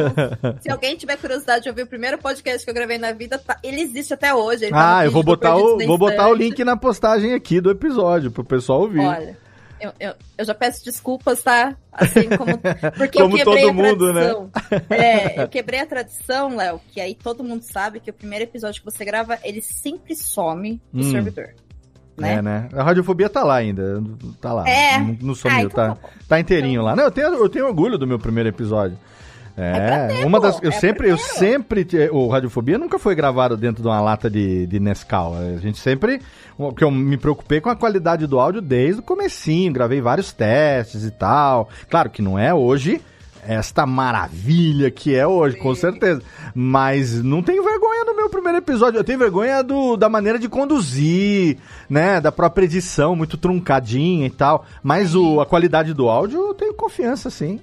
se 0.61 0.71
alguém 0.71 0.95
tiver 0.95 1.17
curiosidade 1.17 1.63
de 1.63 1.69
ouvir 1.69 1.83
o 1.83 1.87
primeiro 1.87 2.17
podcast 2.17 2.63
que 2.63 2.69
eu 2.69 2.75
gravei 2.75 2.97
na 2.97 3.11
vida, 3.11 3.37
tá- 3.37 3.57
ele 3.63 3.81
existe 3.81 4.13
até 4.13 4.33
hoje. 4.33 4.69
tá 4.69 4.97
Ah, 4.97 5.05
eu 5.05 5.11
vou 5.11 5.23
botar 5.23 5.55
o, 5.55 5.77
vou 5.85 5.97
botar 5.97 6.29
o 6.29 6.33
link 6.33 6.63
na 6.63 6.75
postagem 6.75 7.33
aqui 7.33 7.61
do 7.61 7.69
episódio 7.69 8.04
pro 8.31 8.43
pessoal 8.43 8.81
ouvir. 8.81 8.99
Olha, 8.99 9.37
eu, 9.79 9.91
eu, 9.99 10.13
eu 10.37 10.45
já 10.45 10.53
peço 10.53 10.83
desculpas, 10.85 11.43
tá? 11.43 11.75
Assim 11.91 12.29
como. 12.29 12.57
Porque 12.97 13.19
Como 13.19 13.37
eu 13.37 13.45
quebrei 13.45 13.63
todo 13.65 13.69
a 13.69 13.73
mundo, 13.73 14.13
né? 14.13 14.21
tradição. 14.21 14.49
É, 14.89 15.43
eu 15.43 15.47
quebrei 15.47 15.79
a 15.81 15.85
tradição, 15.85 16.55
Léo, 16.55 16.79
que 16.91 17.01
aí 17.01 17.13
todo 17.15 17.43
mundo 17.43 17.61
sabe 17.61 17.99
que 17.99 18.09
o 18.09 18.13
primeiro 18.13 18.43
episódio 18.45 18.81
que 18.81 18.85
você 18.91 19.03
grava, 19.03 19.37
ele 19.43 19.61
sempre 19.61 20.15
some 20.15 20.81
do 20.93 20.99
Hum. 21.05 21.11
servidor. 21.11 21.49
Né? 22.17 22.35
É, 22.35 22.41
né? 22.41 22.69
A 22.73 22.81
radiofobia 22.81 23.29
tá 23.29 23.43
lá 23.43 23.55
ainda. 23.55 24.01
Tá 24.39 24.53
lá. 24.53 24.67
É. 24.69 24.97
Não, 24.97 25.17
não 25.21 25.33
Ah, 25.33 25.35
sumiu, 25.35 25.59
então 25.67 25.69
tá, 25.69 25.95
tá 25.95 26.09
tá 26.29 26.39
inteirinho 26.39 26.81
lá. 26.81 26.95
Não, 26.95 27.03
eu 27.03 27.11
tenho, 27.11 27.27
eu 27.27 27.49
tenho 27.49 27.65
orgulho 27.67 27.97
do 27.97 28.07
meu 28.07 28.17
primeiro 28.17 28.47
episódio. 28.47 28.97
É, 29.57 30.07
ter, 30.07 30.25
uma 30.25 30.39
das. 30.39 30.61
Eu 30.61 30.69
é 30.69 30.73
sempre, 30.73 31.09
eu 31.09 31.17
sempre. 31.17 31.87
O 32.11 32.27
Radiofobia 32.27 32.77
nunca 32.77 32.99
foi 32.99 33.15
gravado 33.15 33.55
dentro 33.55 33.81
de 33.81 33.87
uma 33.87 34.01
lata 34.01 34.29
de, 34.29 34.67
de 34.67 34.79
Nescau. 34.79 35.35
A 35.35 35.57
gente 35.57 35.77
sempre. 35.77 36.19
Porque 36.57 36.83
eu 36.83 36.91
me 36.91 37.17
preocupei 37.17 37.61
com 37.61 37.69
a 37.69 37.75
qualidade 37.75 38.27
do 38.27 38.39
áudio 38.39 38.61
desde 38.61 38.99
o 38.99 39.03
comecinho. 39.03 39.71
Gravei 39.71 40.01
vários 40.01 40.33
testes 40.33 41.03
e 41.03 41.11
tal. 41.11 41.69
Claro 41.89 42.09
que 42.09 42.21
não 42.21 42.37
é 42.37 42.53
hoje 42.53 43.01
esta 43.47 43.85
maravilha 43.85 44.89
que 44.89 45.15
é 45.15 45.25
hoje, 45.25 45.57
com 45.57 45.73
Sim. 45.73 45.81
certeza. 45.81 46.21
Mas 46.53 47.21
não 47.23 47.43
tenho 47.43 47.63
vergonha 47.63 48.05
do 48.05 48.15
meu 48.15 48.29
primeiro 48.29 48.57
episódio. 48.57 48.97
Eu 48.97 49.03
tenho 49.03 49.19
vergonha 49.19 49.61
do, 49.61 49.97
da 49.97 50.09
maneira 50.09 50.39
de 50.39 50.49
conduzir, 50.49 51.57
né? 51.89 52.19
Da 52.21 52.31
própria 52.31 52.65
edição, 52.65 53.15
muito 53.15 53.37
truncadinha 53.37 54.27
e 54.27 54.31
tal. 54.31 54.65
Mas 54.81 55.15
o, 55.15 55.39
a 55.41 55.45
qualidade 55.45 55.93
do 55.93 56.09
áudio, 56.09 56.47
eu 56.47 56.53
tenho 56.53 56.73
confiança, 56.73 57.29
sim. 57.29 57.59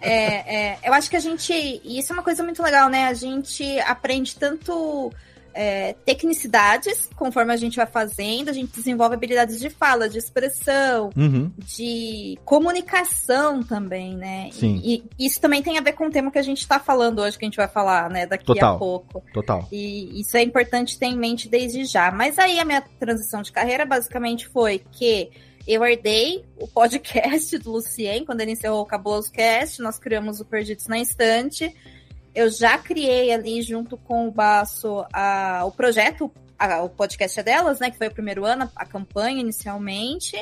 É, 0.00 0.56
é, 0.56 0.78
eu 0.84 0.92
acho 0.92 1.10
que 1.10 1.16
a 1.16 1.20
gente. 1.20 1.52
E 1.52 1.98
isso 1.98 2.12
é 2.12 2.14
uma 2.14 2.22
coisa 2.22 2.42
muito 2.42 2.62
legal, 2.62 2.88
né? 2.88 3.06
A 3.06 3.14
gente 3.14 3.78
aprende 3.80 4.36
tanto 4.36 5.12
é, 5.56 5.94
tecnicidades 6.04 7.08
conforme 7.16 7.52
a 7.52 7.56
gente 7.56 7.76
vai 7.76 7.86
fazendo, 7.86 8.50
a 8.50 8.52
gente 8.52 8.70
desenvolve 8.74 9.14
habilidades 9.14 9.58
de 9.58 9.70
fala, 9.70 10.08
de 10.08 10.18
expressão, 10.18 11.10
Uhum. 11.16 11.50
de 11.56 12.38
comunicação 12.44 13.62
também, 13.62 14.14
né? 14.14 14.50
Sim. 14.52 14.80
E, 14.84 15.02
e 15.18 15.26
isso 15.26 15.40
também 15.40 15.62
tem 15.62 15.78
a 15.78 15.80
ver 15.80 15.92
com 15.92 16.06
o 16.06 16.10
tema 16.10 16.30
que 16.30 16.38
a 16.38 16.42
gente 16.42 16.60
está 16.60 16.78
falando 16.78 17.20
hoje, 17.20 17.38
que 17.38 17.44
a 17.44 17.48
gente 17.48 17.56
vai 17.56 17.68
falar, 17.68 18.10
né, 18.10 18.26
daqui 18.26 18.44
Total. 18.44 18.76
a 18.76 18.78
pouco. 18.78 19.22
Total. 19.32 19.66
E 19.72 20.20
isso 20.20 20.36
é 20.36 20.42
importante 20.42 20.98
ter 20.98 21.06
em 21.06 21.16
mente 21.16 21.48
desde 21.48 21.86
já. 21.86 22.10
Mas 22.10 22.38
aí 22.38 22.58
a 22.60 22.64
minha 22.64 22.82
transição 23.00 23.40
de 23.40 23.50
carreira 23.50 23.86
basicamente 23.86 24.46
foi 24.46 24.82
que 24.92 25.30
eu 25.66 25.84
herdei 25.84 26.44
o 26.58 26.68
podcast 26.68 27.56
do 27.58 27.72
Lucien, 27.72 28.24
quando 28.24 28.40
ele 28.42 28.52
encerrou 28.52 28.82
o 28.82 28.86
Cabuloso 28.86 29.32
Cast, 29.32 29.80
nós 29.80 29.98
criamos 29.98 30.38
o 30.38 30.44
Perdidos 30.44 30.86
na 30.86 31.00
Estante. 31.00 31.74
Eu 32.36 32.50
já 32.50 32.76
criei 32.78 33.32
ali, 33.32 33.62
junto 33.62 33.96
com 33.96 34.28
o 34.28 34.30
Baço, 34.30 35.04
a, 35.12 35.62
o 35.64 35.72
projeto, 35.72 36.30
a- 36.58 36.82
o 36.82 36.88
podcast 36.90 37.40
é 37.40 37.42
delas, 37.42 37.80
né? 37.80 37.90
Que 37.90 37.96
foi 37.98 38.08
o 38.08 38.14
primeiro 38.14 38.44
ano, 38.44 38.70
a 38.76 38.84
campanha 38.84 39.40
inicialmente. 39.40 40.36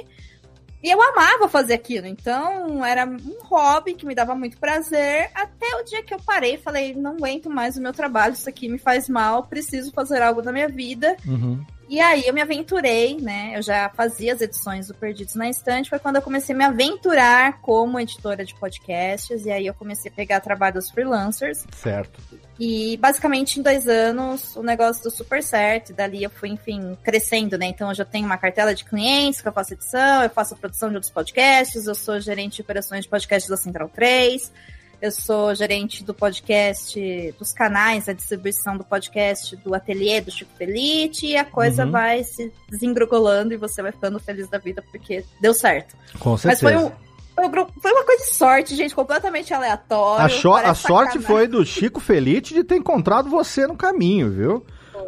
E 0.83 0.91
eu 0.91 1.01
amava 1.01 1.49
fazer 1.49 1.73
aquilo, 1.73 2.07
então 2.07 2.85
era 2.85 3.07
um 3.07 3.39
hobby 3.45 3.95
que 3.95 4.05
me 4.05 4.15
dava 4.15 4.35
muito 4.35 4.59
prazer, 4.59 5.31
até 5.35 5.65
o 5.81 5.83
dia 5.83 6.03
que 6.03 6.13
eu 6.13 6.19
parei 6.21 6.59
falei, 6.59 6.95
não 6.95 7.13
aguento 7.13 7.49
mais 7.49 7.79
o 7.79 7.81
meu 7.81 7.95
trabalho, 7.95 8.35
isso 8.35 8.47
aqui 8.47 8.69
me 8.69 8.77
faz 8.77 9.09
mal, 9.09 9.45
preciso 9.45 9.91
fazer 9.93 10.21
algo 10.21 10.43
na 10.43 10.53
minha 10.53 10.69
vida. 10.69 11.17
Uhum. 11.27 11.65
E 11.89 12.01
aí 12.01 12.27
eu 12.27 12.35
me 12.35 12.41
aventurei, 12.41 13.19
né? 13.21 13.53
Eu 13.55 13.63
já 13.63 13.91
fazia 13.91 14.33
as 14.33 14.41
edições 14.41 14.89
do 14.89 14.95
Perdidos 14.95 15.35
na 15.35 15.49
Estante, 15.49 15.91
foi 15.91 15.99
quando 15.99 16.17
eu 16.17 16.23
comecei 16.23 16.55
a 16.55 16.59
me 16.59 16.65
aventurar 16.65 17.61
como 17.61 18.01
editora 18.01 18.45
de 18.45 18.55
podcasts, 18.55 19.45
e 19.45 19.51
aí 19.51 19.67
eu 19.67 19.75
comecei 19.75 20.11
a 20.11 20.15
pegar 20.15 20.41
trabalho 20.41 20.75
dos 20.75 20.91
freelancers. 20.91 21.65
Certo. 21.77 22.21
E 22.59 22.97
basicamente 22.99 23.59
em 23.59 23.63
dois 23.63 23.89
anos 23.89 24.55
o 24.57 24.63
negócio 24.63 25.03
deu 25.03 25.11
super 25.11 25.43
certo. 25.43 25.91
E 25.91 25.93
dali 25.93 26.23
eu 26.23 26.31
fui, 26.31 26.51
enfim, 26.51 26.97
crescendo, 27.03 27.59
né? 27.59 27.67
Então 27.67 27.89
eu 27.89 27.95
já 27.95 28.05
tenho 28.05 28.27
uma 28.27 28.39
cartela 28.39 28.75
de 28.75 28.85
clientes 28.85 29.41
que 29.41 29.49
eu 29.49 29.53
faço 29.53 29.75
edição, 29.75 30.23
eu 30.23 30.31
faço 30.31 30.57
produção 30.57 30.89
de 30.89 30.97
outros 30.97 31.13
podcasts, 31.13 31.87
eu 31.87 31.95
sou 31.95 32.21
gerente 32.21 32.57
de 32.57 32.63
operações 32.63 33.05
de 33.05 33.11
podcasts 33.11 33.51
da 33.51 33.57
Central 33.57 33.89
3, 33.89 34.53
eu 35.01 35.11
sou 35.11 35.55
gerente 35.55 36.03
do 36.05 36.15
podcast, 36.15 37.35
dos 37.39 37.53
canais, 37.53 38.09
a 38.09 38.13
distribuição 38.13 38.77
do 38.77 38.85
podcast 38.85 39.57
do 39.57 39.75
ateliê 39.75 40.21
do 40.21 40.31
Chico 40.31 40.51
Felite, 40.57 41.27
e 41.27 41.37
a 41.37 41.45
coisa 41.45 41.85
Uhum. 41.85 41.91
vai 41.91 42.25
se 42.25 42.53
desengrugolando 42.69 43.53
e 43.55 43.57
você 43.57 43.83
vai 43.83 43.93
ficando 43.93 44.19
feliz 44.19 44.49
da 44.49 44.59
vida 44.59 44.83
porque 44.91 45.25
deu 45.41 45.53
certo. 45.55 45.95
Com 46.19 46.31
Mas 46.33 46.41
certeza. 46.43 46.61
foi 46.63 46.77
um. 46.77 46.91
Foi 47.35 47.47
um 47.49 47.51
foi 47.81 47.93
uma 47.93 48.05
coisa 48.05 48.25
de 48.27 48.35
sorte, 48.35 48.77
gente, 48.77 48.95
completamente 48.95 49.53
aleatória. 49.53 50.25
A, 50.25 50.29
cho- 50.29 50.55
a 50.55 50.73
sorte 50.75 51.19
foi 51.19 51.49
do 51.49 51.65
Chico 51.67 51.99
Felite 51.99 52.55
de 52.55 52.63
ter 52.63 52.77
encontrado 52.77 53.29
você 53.29 53.67
no 53.67 53.77
caminho, 53.77 54.31
viu? 54.31 54.65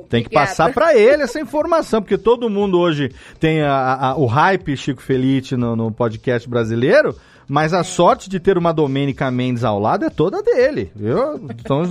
Tem 0.09 0.23
que 0.23 0.27
Obrigada. 0.29 0.49
passar 0.49 0.73
pra 0.73 0.97
ele 0.97 1.23
essa 1.23 1.41
informação, 1.41 2.03
porque 2.03 2.19
todo 2.19 2.51
mundo 2.51 2.79
hoje 2.81 3.13
tem 3.39 3.63
a- 3.63 3.95
a- 4.11 4.17
o 4.17 4.27
hype 4.27 4.77
Chico 4.77 5.01
Felite 5.01 5.57
no, 5.57 5.77
no 5.77 5.93
podcast 5.93 6.49
brasileiro, 6.49 7.17
mas 7.49 7.73
a 7.73 7.85
sorte 7.85 8.29
de 8.29 8.41
ter 8.41 8.59
uma 8.59 8.73
Domênica 8.73 9.31
Mendes 9.31 9.63
ao 9.65 9.79
lado 9.79 10.05
é 10.05 10.11
toda 10.11 10.43
dele, 10.43 10.91
viu? 10.95 11.37
Então, 11.51 11.83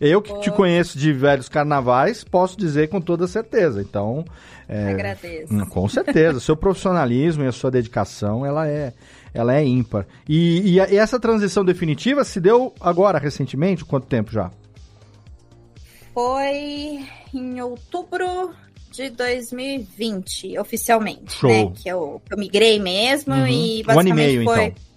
eu 0.00 0.22
que 0.22 0.38
te 0.40 0.50
conheço 0.50 0.98
de 0.98 1.12
velhos 1.12 1.48
carnavais, 1.48 2.24
posso 2.24 2.56
dizer 2.56 2.88
com 2.88 3.00
toda 3.00 3.26
certeza. 3.26 3.82
Então, 3.82 4.24
é, 4.68 4.88
Agradeço. 4.90 5.66
Com 5.68 5.88
certeza, 5.88 6.40
seu 6.40 6.56
profissionalismo 6.56 7.44
e 7.44 7.46
a 7.46 7.52
sua 7.52 7.70
dedicação, 7.70 8.46
ela 8.46 8.66
é, 8.66 8.92
ela 9.34 9.54
é 9.54 9.62
ímpar. 9.64 10.06
E, 10.28 10.60
e 10.60 10.74
e 10.76 10.96
essa 10.96 11.20
transição 11.20 11.64
definitiva 11.64 12.24
se 12.24 12.40
deu 12.40 12.72
agora, 12.80 13.18
recentemente? 13.18 13.84
Quanto 13.84 14.06
tempo 14.06 14.30
já? 14.32 14.50
Foi 16.14 17.00
em 17.34 17.60
outubro 17.62 18.50
de 18.90 19.08
2020, 19.10 20.58
oficialmente, 20.58 21.32
Show. 21.32 21.50
né? 21.50 21.72
Que 21.74 21.88
eu, 21.88 22.20
eu 22.30 22.36
migrei 22.38 22.78
mesmo 22.78 23.34
Uhum. 23.34 23.46
e 23.46 23.80
Um 23.82 23.86
basicamente 23.86 24.10
ano 24.10 24.20
e 24.20 24.26
meio, 24.26 24.44
foi. 24.44 24.64
então. 24.66 24.91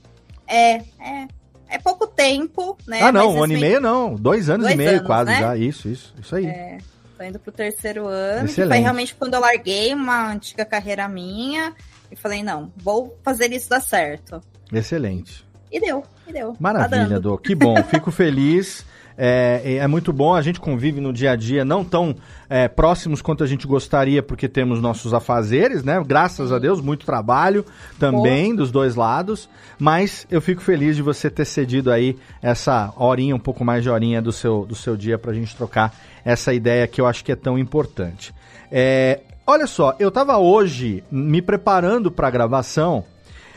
É, 0.47 0.75
é. 0.99 1.27
É 1.67 1.79
pouco 1.79 2.05
tempo, 2.05 2.77
né? 2.87 3.01
ah, 3.01 3.11
não, 3.11 3.33
um 3.35 3.43
ano 3.43 3.53
e 3.53 3.55
esse 3.55 3.65
meio 3.65 3.81
não, 3.81 4.13
dois 4.13 4.49
anos 4.49 4.65
Dois 4.65 4.75
e 4.75 4.77
meio 4.77 4.89
anos, 4.91 5.05
quase 5.05 5.31
né? 5.31 5.39
já, 5.39 5.57
isso, 5.57 5.89
isso, 5.89 6.13
isso 6.21 6.35
aí. 6.35 6.79
Tô 7.17 7.23
indo 7.23 7.39
pro 7.39 7.51
terceiro 7.51 8.07
ano, 8.07 8.45
Excelente. 8.45 8.71
foi 8.71 8.79
realmente 8.79 9.15
quando 9.15 9.33
eu 9.33 9.39
larguei 9.39 9.93
uma 9.93 10.31
antiga 10.31 10.63
carreira 10.63 11.07
minha 11.07 11.73
e 12.11 12.15
falei, 12.15 12.43
não, 12.43 12.71
vou 12.77 13.17
fazer 13.23 13.51
isso 13.51 13.69
dar 13.69 13.81
certo. 13.81 14.41
Excelente. 14.71 15.45
E 15.71 15.79
deu, 15.79 16.03
e 16.27 16.33
deu. 16.33 16.51
Tá 16.51 16.57
Maravilha, 16.59 17.07
dando. 17.07 17.21
Dô. 17.21 17.37
Que 17.37 17.55
bom, 17.55 17.75
fico 17.89 18.11
feliz. 18.11 18.85
É, 19.17 19.77
é 19.77 19.87
muito 19.87 20.11
bom, 20.11 20.33
a 20.33 20.41
gente 20.41 20.59
convive 20.59 20.99
no 20.99 21.13
dia 21.13 21.31
a 21.31 21.35
dia, 21.35 21.63
não 21.63 21.83
tão 21.83 22.15
é, 22.49 22.67
próximos 22.67 23.21
quanto 23.21 23.43
a 23.43 23.47
gente 23.47 23.65
gostaria, 23.65 24.21
porque 24.21 24.47
temos 24.47 24.81
nossos 24.81 25.13
afazeres, 25.13 25.83
né? 25.83 26.01
Graças 26.05 26.51
a 26.51 26.59
Deus, 26.59 26.81
muito 26.81 27.05
trabalho 27.05 27.65
também 27.97 28.53
dos 28.55 28.71
dois 28.71 28.95
lados. 28.95 29.49
Mas 29.79 30.27
eu 30.29 30.41
fico 30.41 30.61
feliz 30.61 30.95
de 30.95 31.01
você 31.01 31.29
ter 31.29 31.45
cedido 31.45 31.91
aí 31.91 32.17
essa 32.41 32.93
horinha, 32.97 33.35
um 33.35 33.39
pouco 33.39 33.63
mais 33.63 33.83
de 33.83 33.89
horinha 33.89 34.21
do 34.21 34.31
seu, 34.31 34.65
do 34.65 34.75
seu 34.75 34.97
dia 34.97 35.17
pra 35.17 35.33
gente 35.33 35.55
trocar 35.55 35.93
essa 36.23 36.53
ideia 36.53 36.87
que 36.87 36.99
eu 36.99 37.07
acho 37.07 37.23
que 37.23 37.31
é 37.31 37.35
tão 37.35 37.57
importante. 37.57 38.33
É, 38.71 39.21
olha 39.45 39.67
só, 39.67 39.95
eu 39.99 40.11
tava 40.11 40.37
hoje 40.37 41.03
me 41.09 41.41
preparando 41.41 42.11
pra 42.11 42.29
gravação 42.29 43.05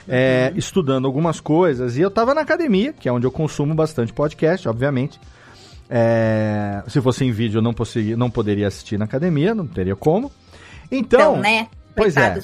é, 0.08 0.52
estudando 0.56 1.06
algumas 1.06 1.40
coisas. 1.40 1.96
E 1.96 2.00
eu 2.00 2.10
tava 2.10 2.34
na 2.34 2.40
academia, 2.40 2.92
que 2.92 3.08
é 3.08 3.12
onde 3.12 3.26
eu 3.26 3.30
consumo 3.30 3.74
bastante 3.74 4.12
podcast, 4.12 4.68
obviamente. 4.68 5.20
É, 5.90 6.82
se 6.86 7.00
fosse 7.00 7.24
em 7.24 7.32
vídeo, 7.32 7.58
eu 7.58 7.62
não, 7.62 7.74
não 8.16 8.30
poderia 8.30 8.68
assistir 8.68 8.98
na 8.98 9.06
academia, 9.06 9.54
não 9.54 9.66
teria 9.66 9.96
como. 9.96 10.30
Então, 10.90 11.20
então 11.20 11.36
né? 11.36 11.68
Pois 11.98 12.16
é. 12.16 12.38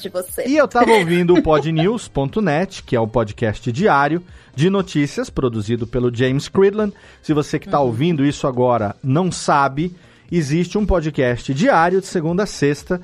E 0.47 0.57
eu 0.57 0.67
tava 0.67 0.91
ouvindo 0.91 1.35
o 1.35 1.43
podnews.net, 1.43 2.83
que 2.83 2.97
é 2.97 3.01
o 3.01 3.07
podcast 3.07 3.71
diário 3.71 4.23
de 4.55 4.69
notícias 4.69 5.31
produzido 5.31 5.87
pelo 5.87 6.15
James 6.15 6.49
Cridland. 6.49 6.93
Se 7.23 7.33
você 7.33 7.59
que 7.59 7.67
está 7.67 7.79
uhum. 7.79 7.87
ouvindo 7.87 8.25
isso 8.25 8.49
agora 8.49 8.97
não 9.03 9.31
sabe, 9.31 9.95
existe 10.31 10.77
um 10.77 10.85
podcast 10.85 11.55
diário 11.55 12.01
de 12.01 12.07
segunda 12.07 12.43
a 12.43 12.47
sexta, 12.47 13.01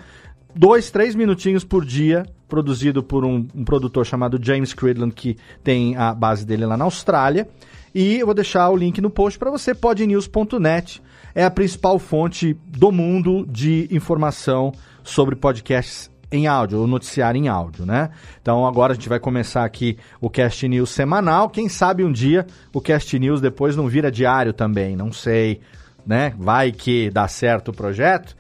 dois, 0.55 0.91
três 0.91 1.15
minutinhos 1.15 1.63
por 1.63 1.85
dia, 1.85 2.27
produzido 2.49 3.03
por 3.03 3.25
um, 3.25 3.47
um 3.55 3.65
produtor 3.65 4.05
chamado 4.05 4.39
James 4.43 4.75
Cridland, 4.75 5.15
que 5.15 5.37
tem 5.63 5.97
a 5.97 6.13
base 6.13 6.45
dele 6.45 6.67
lá 6.67 6.77
na 6.77 6.85
Austrália. 6.85 7.49
E 7.95 8.19
eu 8.19 8.27
vou 8.27 8.35
deixar 8.35 8.69
o 8.71 8.77
link 8.77 9.01
no 9.01 9.11
post 9.11 9.39
para 9.39 9.51
você, 9.51 9.75
podnews.net. 9.75 11.03
É 11.35 11.45
a 11.45 11.51
principal 11.51 11.99
fonte 11.99 12.57
do 12.67 12.91
mundo 12.91 13.47
de 13.49 13.89
informação 13.91 14.73
sobre 15.03 15.37
podcasts 15.37 16.11
em 16.33 16.47
áudio, 16.47 16.83
o 16.83 16.87
noticiário 16.87 17.39
em 17.39 17.49
áudio, 17.49 17.85
né? 17.85 18.11
Então 18.41 18.65
agora 18.65 18.93
a 18.93 18.95
gente 18.95 19.09
vai 19.09 19.19
começar 19.19 19.65
aqui 19.65 19.99
o 20.21 20.31
Cast 20.31 20.67
News 20.69 20.91
semanal. 20.91 21.49
Quem 21.49 21.69
sabe 21.69 22.05
um 22.05 22.13
dia 22.13 22.47
o 22.73 22.81
Cast 22.81 23.19
News 23.19 23.41
depois 23.41 23.77
não 23.77 23.89
vira 23.89 24.11
diário 24.11 24.53
também, 24.53 24.95
não 24.95 25.13
sei, 25.13 25.61
né? 26.07 26.33
Vai 26.39 26.71
que 26.71 27.11
dá 27.11 27.27
certo 27.27 27.69
o 27.69 27.75
projeto. 27.75 28.37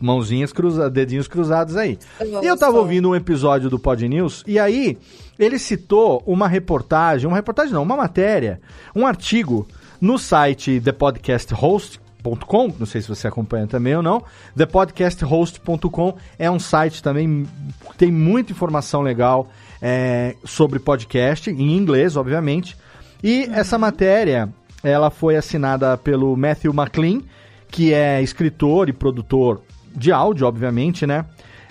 Mãozinhas 0.00 0.52
cruzadas, 0.52 0.92
dedinhos 0.92 1.26
cruzados 1.26 1.76
aí. 1.76 1.98
Eu 2.20 2.44
e 2.44 2.46
eu 2.46 2.58
tava 2.58 2.76
ouvindo 2.78 3.08
um 3.08 3.16
episódio 3.16 3.70
do 3.70 3.78
Pod 3.78 4.06
News 4.06 4.44
e 4.46 4.58
aí 4.58 4.98
ele 5.38 5.58
citou 5.58 6.22
uma 6.26 6.48
reportagem, 6.48 7.26
uma 7.26 7.36
reportagem 7.36 7.72
não, 7.72 7.82
uma 7.82 7.96
matéria, 7.96 8.60
um 8.94 9.06
artigo 9.06 9.66
no 10.00 10.18
site 10.18 10.80
The 10.80 10.92
Podcast 10.92 11.52
Host, 11.54 12.00
thepodcasthost.com, 12.26 12.74
não 12.78 12.86
sei 12.86 13.00
se 13.00 13.08
você 13.08 13.28
acompanha 13.28 13.66
também 13.66 13.94
ou 13.94 14.02
não. 14.02 14.22
Thepodcasthost.com 14.56 16.16
é 16.38 16.50
um 16.50 16.58
site 16.58 17.02
também 17.02 17.46
que 17.90 17.96
tem 17.96 18.10
muita 18.10 18.52
informação 18.52 19.02
legal 19.02 19.48
é, 19.80 20.34
sobre 20.44 20.78
podcast, 20.78 21.50
em 21.50 21.76
inglês, 21.76 22.16
obviamente. 22.16 22.76
E 23.22 23.48
essa 23.52 23.78
matéria, 23.78 24.48
ela 24.82 25.10
foi 25.10 25.36
assinada 25.36 25.96
pelo 25.96 26.36
Matthew 26.36 26.72
McLean, 26.72 27.22
que 27.68 27.92
é 27.92 28.22
escritor 28.22 28.88
e 28.88 28.92
produtor 28.92 29.62
de 29.94 30.12
áudio, 30.12 30.46
obviamente, 30.46 31.06
né? 31.06 31.24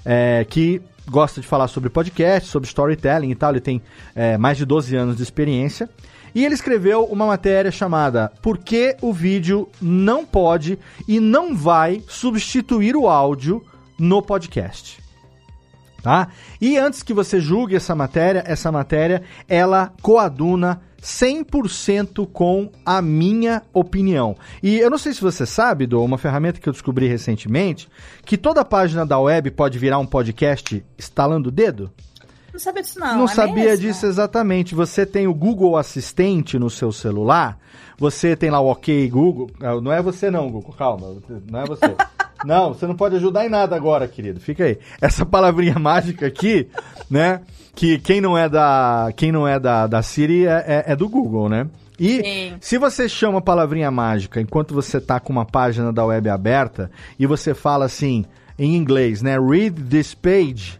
É, 0.04 0.46
que 0.48 0.82
gosta 1.08 1.42
de 1.42 1.48
falar 1.48 1.68
sobre 1.68 1.90
podcast, 1.90 2.50
sobre 2.50 2.68
storytelling 2.68 3.32
e 3.32 3.36
tal. 3.36 3.52
Ele 3.52 3.62
tem 3.62 3.82
é, 4.16 4.38
mais 4.38 4.58
de 4.58 4.66
12 4.66 4.96
anos 4.96 5.18
de 5.18 5.24
experiência. 5.24 5.90
E 6.34 6.44
ele 6.44 6.54
escreveu 6.54 7.06
uma 7.06 7.26
matéria 7.26 7.72
chamada 7.72 8.32
Por 8.42 8.58
que 8.58 8.98
o 9.02 9.14
vídeo 9.14 9.70
não 9.82 10.26
pode 10.26 10.78
e 11.08 11.20
não 11.20 11.56
vai 11.56 12.04
substituir 12.10 12.96
o 12.96 13.08
áudio 13.08 13.64
no 13.98 14.22
podcast? 14.22 15.00
Tá? 16.04 16.28
E 16.60 16.78
antes 16.78 17.02
que 17.02 17.14
você 17.14 17.40
julgue 17.40 17.76
essa 17.76 17.96
matéria, 17.96 18.44
essa 18.46 18.72
matéria 18.72 19.24
ela 19.48 19.92
coaduna 20.02 20.82
100% 21.06 22.28
com 22.34 22.72
a 22.84 23.00
minha 23.00 23.62
opinião. 23.72 24.36
E 24.62 24.80
eu 24.80 24.90
não 24.90 24.98
sei 24.98 25.14
se 25.14 25.22
você 25.22 25.46
sabe, 25.46 25.86
do 25.86 26.04
uma 26.04 26.18
ferramenta 26.18 26.60
que 26.60 26.68
eu 26.68 26.74
descobri 26.74 27.08
recentemente, 27.08 27.88
que 28.26 28.36
toda 28.36 28.66
página 28.66 29.06
da 29.06 29.20
web 29.20 29.52
pode 29.52 29.78
virar 29.78 30.00
um 30.00 30.06
podcast 30.06 30.84
estalando 30.98 31.50
o 31.50 31.52
dedo. 31.52 31.92
Não 32.52 32.60
sabia 32.60 32.82
disso, 32.82 33.00
não. 33.00 33.18
Não 33.18 33.26
é 33.26 33.28
sabia 33.28 33.64
mesmo? 33.66 33.78
disso 33.86 34.06
exatamente. 34.08 34.74
Você 34.74 35.06
tem 35.06 35.28
o 35.28 35.34
Google 35.34 35.78
Assistente 35.78 36.58
no 36.58 36.72
seu 36.72 36.92
celular. 36.92 37.60
Você 38.00 38.36
tem 38.36 38.50
lá 38.50 38.60
o 38.60 38.72
OK 38.72 39.08
Google. 39.10 39.52
Ah, 39.62 39.80
não 39.80 39.92
é 39.92 40.02
você, 40.02 40.32
não, 40.32 40.50
Google. 40.50 40.74
Calma. 40.74 41.18
Não 41.52 41.60
é 41.60 41.66
você. 41.66 41.96
não, 42.44 42.74
você 42.74 42.88
não 42.88 42.96
pode 42.96 43.16
ajudar 43.18 43.46
em 43.46 43.50
nada 43.50 43.76
agora, 43.76 44.08
querido. 44.08 44.40
Fica 44.40 44.64
aí. 44.64 44.80
Essa 45.00 45.24
palavrinha 45.24 45.78
mágica 45.78 46.26
aqui, 46.26 46.68
né? 47.10 47.42
Que 47.76 48.00
quem 48.00 48.22
não 48.22 48.38
é 48.38 48.48
da, 48.48 49.12
quem 49.16 49.32
não 49.32 49.48
é 49.48 49.60
da, 49.60 49.86
da 49.86 50.02
Siri 50.02 50.46
é, 50.46 50.64
é, 50.66 50.84
é 50.94 50.96
do 50.96 51.10
Google, 51.10 51.50
né? 51.50 51.68
E 52.00 52.22
Sim. 52.24 52.58
se 52.60 52.78
você 52.78 53.08
chama 53.08 53.40
a 53.40 53.42
palavrinha 53.42 53.90
mágica 53.90 54.42
enquanto 54.42 54.74
você 54.74 55.00
tá 55.00 55.20
com 55.20 55.32
uma 55.32 55.46
página 55.46 55.94
da 55.94 56.06
web 56.06 56.30
aberta 56.30 56.92
e 57.18 57.26
você 57.26 57.54
fala 57.54 57.86
assim 57.86 58.26
em 58.58 58.76
inglês, 58.76 59.22
né? 59.22 59.38
Read 59.40 59.82
this 59.84 60.14
page, 60.14 60.80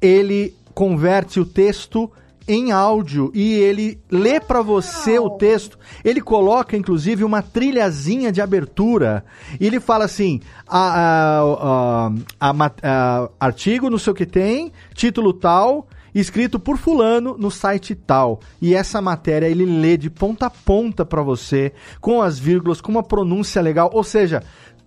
ele 0.00 0.54
converte 0.74 1.40
o 1.40 1.44
texto 1.44 2.10
em 2.48 2.72
áudio 2.72 3.30
e 3.34 3.54
ele 3.54 4.00
lê 4.10 4.40
para 4.40 4.62
você 4.62 5.18
o 5.18 5.30
texto. 5.30 5.78
Ele 6.02 6.20
coloca, 6.20 6.76
inclusive, 6.76 7.22
uma 7.22 7.42
trilhazinha 7.42 8.32
de 8.32 8.40
abertura. 8.40 9.24
E 9.60 9.66
ele 9.66 9.78
fala 9.78 10.06
assim: 10.06 10.40
a, 10.66 11.42
a, 11.42 12.10
a, 12.40 12.70
a, 12.82 13.28
artigo, 13.38 13.90
não 13.90 13.98
sei 13.98 14.12
o 14.12 14.16
que 14.16 14.24
tem, 14.24 14.72
título 14.94 15.34
tal, 15.34 15.86
escrito 16.14 16.58
por 16.58 16.76
fulano 16.76 17.36
no 17.38 17.50
site 17.50 17.94
tal. 17.94 18.40
E 18.60 18.74
essa 18.74 19.00
matéria 19.00 19.46
ele 19.46 19.64
lê 19.64 19.96
de 19.96 20.10
ponta 20.10 20.46
a 20.46 20.50
ponta 20.50 21.04
para 21.04 21.22
você, 21.22 21.72
com 22.00 22.22
as 22.22 22.38
vírgulas, 22.38 22.80
com 22.80 22.90
uma 22.90 23.02
pronúncia 23.02 23.62
legal. 23.62 23.90
Ou 23.92 24.04
seja, 24.04 24.42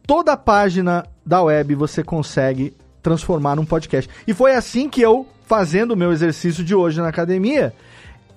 toda 0.06 0.34
a 0.34 0.38
página 0.38 1.06
da 1.26 1.42
web 1.42 1.76
você 1.76 2.04
consegue 2.04 2.76
transformar 3.02 3.56
num 3.56 3.66
podcast. 3.66 4.10
E 4.28 4.34
foi 4.34 4.54
assim 4.56 4.90
que 4.90 5.02
eu 5.02 5.28
fazendo 5.46 5.92
o 5.92 5.98
meu 5.98 6.12
exercício 6.14 6.64
de 6.64 6.74
hoje 6.74 7.02
na 7.02 7.10
academia, 7.10 7.74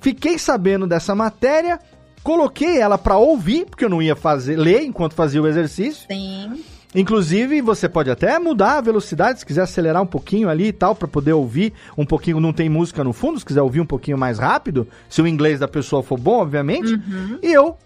fiquei 0.00 0.36
sabendo 0.36 0.86
dessa 0.86 1.14
matéria, 1.14 1.78
coloquei 2.24 2.80
ela 2.80 2.98
para 2.98 3.16
ouvir, 3.16 3.66
porque 3.66 3.84
eu 3.84 3.88
não 3.88 4.02
ia 4.02 4.16
fazer 4.16 4.56
ler 4.56 4.82
enquanto 4.82 5.14
fazia 5.14 5.40
o 5.40 5.46
exercício. 5.46 6.06
Sim. 6.10 6.64
Inclusive, 6.94 7.60
você 7.60 7.88
pode 7.88 8.10
até 8.10 8.38
mudar 8.38 8.78
a 8.78 8.80
velocidade, 8.80 9.40
se 9.40 9.46
quiser 9.46 9.62
acelerar 9.62 10.02
um 10.02 10.06
pouquinho 10.06 10.48
ali 10.48 10.68
e 10.68 10.72
tal, 10.72 10.94
para 10.94 11.08
poder 11.08 11.32
ouvir 11.32 11.72
um 11.98 12.06
pouquinho. 12.06 12.38
Não 12.38 12.52
tem 12.52 12.68
música 12.68 13.02
no 13.02 13.12
fundo, 13.12 13.38
se 13.38 13.44
quiser 13.44 13.62
ouvir 13.62 13.80
um 13.80 13.86
pouquinho 13.86 14.16
mais 14.16 14.38
rápido, 14.38 14.86
se 15.08 15.20
o 15.20 15.26
inglês 15.26 15.58
da 15.58 15.66
pessoa 15.66 16.02
for 16.02 16.18
bom, 16.18 16.40
obviamente. 16.40 16.94
Uhum. 16.94 17.38
E 17.42 17.52
eu 17.52 17.76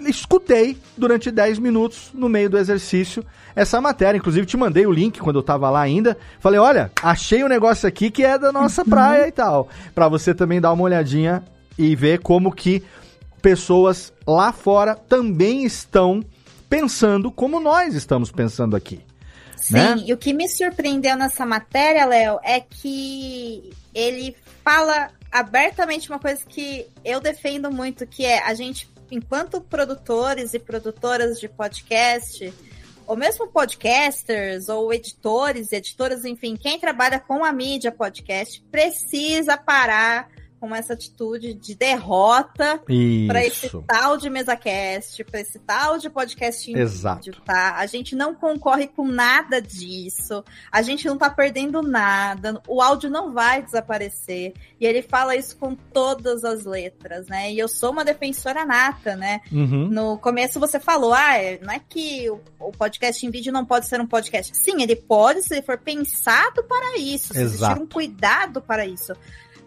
escutei 0.00 0.78
durante 0.96 1.30
10 1.30 1.58
minutos 1.58 2.10
no 2.14 2.28
meio 2.28 2.48
do 2.48 2.58
exercício 2.58 3.24
essa 3.54 3.80
matéria. 3.80 4.16
Inclusive, 4.16 4.46
te 4.46 4.56
mandei 4.56 4.86
o 4.86 4.92
link 4.92 5.20
quando 5.20 5.36
eu 5.36 5.42
tava 5.42 5.68
lá 5.68 5.80
ainda. 5.80 6.16
Falei, 6.40 6.58
olha, 6.58 6.90
achei 7.02 7.42
um 7.44 7.48
negócio 7.48 7.88
aqui 7.88 8.10
que 8.10 8.24
é 8.24 8.38
da 8.38 8.52
nossa 8.52 8.82
uhum. 8.82 8.88
praia 8.88 9.28
e 9.28 9.32
tal. 9.32 9.68
para 9.94 10.08
você 10.08 10.34
também 10.34 10.60
dar 10.60 10.72
uma 10.72 10.84
olhadinha 10.84 11.42
e 11.76 11.94
ver 11.94 12.20
como 12.20 12.52
que 12.52 12.82
pessoas 13.42 14.12
lá 14.26 14.52
fora 14.52 14.94
também 14.94 15.64
estão 15.64 16.22
pensando 16.68 17.30
como 17.30 17.60
nós 17.60 17.94
estamos 17.94 18.30
pensando 18.30 18.76
aqui. 18.76 19.00
Sim, 19.56 19.74
né? 19.74 19.96
e 20.06 20.12
o 20.12 20.16
que 20.16 20.32
me 20.32 20.48
surpreendeu 20.48 21.16
nessa 21.16 21.44
matéria, 21.44 22.04
Léo, 22.04 22.38
é 22.42 22.60
que 22.60 23.72
ele 23.94 24.36
fala 24.64 25.10
abertamente 25.30 26.08
uma 26.08 26.18
coisa 26.18 26.40
que 26.46 26.86
eu 27.04 27.20
defendo 27.20 27.70
muito, 27.70 28.06
que 28.06 28.24
é 28.24 28.42
a 28.44 28.54
gente, 28.54 28.88
enquanto 29.10 29.60
produtores 29.60 30.54
e 30.54 30.58
produtoras 30.58 31.40
de 31.40 31.48
podcast, 31.48 32.52
ou 33.06 33.16
mesmo 33.16 33.48
podcasters 33.48 34.68
ou 34.68 34.92
editores, 34.92 35.72
editoras, 35.72 36.24
enfim, 36.24 36.56
quem 36.56 36.78
trabalha 36.78 37.18
com 37.18 37.44
a 37.44 37.52
mídia 37.52 37.90
podcast 37.90 38.62
precisa 38.70 39.56
parar 39.56 40.28
com 40.60 40.74
essa 40.74 40.92
atitude 40.92 41.54
de 41.54 41.74
derrota 41.74 42.80
para 43.26 43.44
esse 43.44 43.70
tal 43.86 44.16
de 44.16 44.28
MesaCast, 44.28 45.24
para 45.24 45.40
esse 45.40 45.58
tal 45.58 45.98
de 45.98 46.10
podcast 46.10 46.70
em 46.70 46.78
Exato. 46.78 47.24
vídeo, 47.24 47.42
tá? 47.44 47.76
A 47.76 47.86
gente 47.86 48.14
não 48.14 48.34
concorre 48.34 48.86
com 48.86 49.06
nada 49.06 49.60
disso, 49.60 50.44
a 50.70 50.82
gente 50.82 51.06
não 51.06 51.16
tá 51.16 51.30
perdendo 51.30 51.82
nada, 51.82 52.60
o 52.66 52.82
áudio 52.82 53.10
não 53.10 53.32
vai 53.32 53.62
desaparecer. 53.62 54.54
E 54.80 54.86
ele 54.86 55.02
fala 55.02 55.36
isso 55.36 55.56
com 55.56 55.74
todas 55.74 56.44
as 56.44 56.64
letras, 56.64 57.26
né? 57.26 57.52
E 57.52 57.58
eu 57.58 57.68
sou 57.68 57.90
uma 57.90 58.04
defensora 58.04 58.64
nata, 58.64 59.16
né? 59.16 59.40
Uhum. 59.50 59.88
No 59.88 60.18
começo 60.18 60.60
você 60.60 60.78
falou, 60.78 61.12
ah, 61.12 61.36
é, 61.36 61.58
não 61.60 61.72
é 61.72 61.80
que 61.80 62.30
o, 62.30 62.72
podcast 62.72 63.24
em 63.24 63.30
vídeo 63.30 63.52
não 63.52 63.64
pode 63.64 63.86
ser 63.86 64.00
um 64.00 64.06
podcast. 64.06 64.56
Sim, 64.56 64.82
ele 64.82 64.96
pode 64.96 65.42
se 65.42 65.54
ele 65.54 65.62
for 65.62 65.78
pensado 65.78 66.62
para 66.64 66.98
isso, 66.98 67.32
se 67.32 67.40
existir 67.40 67.78
um 67.78 67.86
cuidado 67.86 68.60
para 68.60 68.86
isso. 68.86 69.12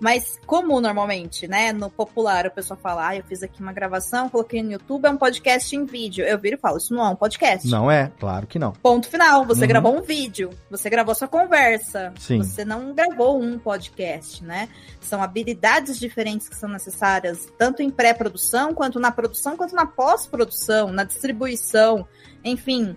Mas 0.02 0.40
como 0.48 0.82
normalmente, 0.82 1.48
né, 1.48 1.72
no 1.72 1.88
popular 1.88 2.48
o 2.48 2.52
pessoal 2.52 2.80
fala, 2.82 3.10
ah, 3.10 3.16
eu 3.16 3.24
fiz 3.24 3.44
aqui 3.44 3.62
uma 3.62 3.72
gravação, 3.72 4.30
coloquei 4.30 4.64
no 4.64 4.72
YouTube, 4.72 5.06
é 5.06 5.12
um 5.12 5.16
podcast 5.16 5.76
em 5.76 5.86
vídeo. 5.86 6.26
Eu 6.26 6.40
viro 6.40 6.56
e 6.56 6.60
falo, 6.60 6.78
isso 6.78 6.92
não 6.92 7.06
é 7.06 7.10
um 7.10 7.16
podcast. 7.16 7.68
Não 7.70 7.90
é, 7.90 8.12
claro 8.20 8.48
que 8.48 8.58
não. 8.58 8.72
Ponto 8.72 9.08
final. 9.08 9.46
Você 9.46 9.62
uhum. 9.62 9.68
gravou 9.68 9.96
um 9.96 10.02
vídeo, 10.02 10.50
você 10.72 10.90
gravou 10.90 11.14
sua 11.14 11.28
conversa. 11.28 12.12
Sim. 12.18 12.40
Você 12.40 12.66
não 12.66 12.96
gravou 12.96 13.40
um 13.40 13.60
podcast, 13.60 14.44
né? 14.44 14.70
São 15.00 15.22
habilidades 15.22 16.00
diferentes 16.00 16.50
que 16.50 16.56
são 16.56 16.68
necessárias, 16.68 17.48
tanto 17.56 17.84
em 17.84 17.92
pré-produção, 17.92 18.74
quanto 18.74 19.00
na 19.00 19.12
produção, 19.12 19.56
quanto 19.56 19.76
na 19.76 19.86
pós-produção, 19.86 20.92
na 20.92 21.04
distribuição, 21.04 22.08
enfim. 22.44 22.96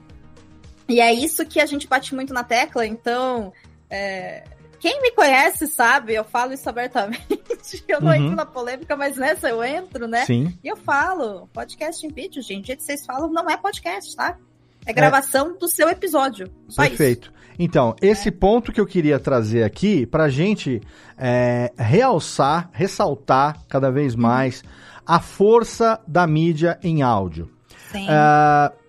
E 0.88 1.02
é 1.02 1.12
isso 1.12 1.44
que 1.44 1.60
a 1.60 1.66
gente 1.66 1.86
bate 1.86 2.14
muito 2.14 2.32
na 2.32 2.44
tecla, 2.44 2.86
então. 2.86 3.52
É, 3.90 4.53
quem 4.84 5.00
me 5.00 5.12
conhece 5.12 5.66
sabe, 5.66 6.12
eu 6.12 6.24
falo 6.24 6.52
isso 6.52 6.68
abertamente. 6.68 7.42
eu 7.88 8.02
não 8.02 8.08
uhum. 8.08 8.14
entro 8.16 8.36
na 8.36 8.44
polêmica, 8.44 8.94
mas 8.94 9.16
nessa 9.16 9.48
eu 9.48 9.64
entro, 9.64 10.06
né? 10.06 10.26
Sim. 10.26 10.54
E 10.62 10.68
eu 10.68 10.76
falo, 10.76 11.48
podcast 11.54 12.06
em 12.06 12.10
vídeo, 12.10 12.42
gente. 12.42 12.64
O 12.64 12.66
jeito 12.66 12.80
que 12.80 12.84
vocês 12.84 13.06
falam 13.06 13.32
não 13.32 13.48
é 13.48 13.56
podcast, 13.56 14.14
tá? 14.14 14.36
É 14.84 14.92
gravação 14.92 15.52
é. 15.52 15.58
do 15.58 15.68
seu 15.68 15.88
episódio. 15.88 16.50
Perfeito. 16.76 17.32
Isso. 17.34 17.54
Então, 17.58 17.96
esse 18.02 18.28
é. 18.28 18.30
ponto 18.30 18.74
que 18.74 18.78
eu 18.78 18.84
queria 18.84 19.18
trazer 19.18 19.62
aqui 19.62 20.04
pra 20.04 20.28
gente 20.28 20.82
é, 21.16 21.72
realçar, 21.78 22.68
ressaltar 22.70 23.64
cada 23.66 23.90
vez 23.90 24.14
uhum. 24.14 24.20
mais 24.20 24.62
a 25.06 25.18
força 25.18 25.98
da 26.06 26.26
mídia 26.26 26.78
em 26.82 27.00
áudio. 27.00 27.50
Sim. 27.90 28.06
Uh, 28.06 28.83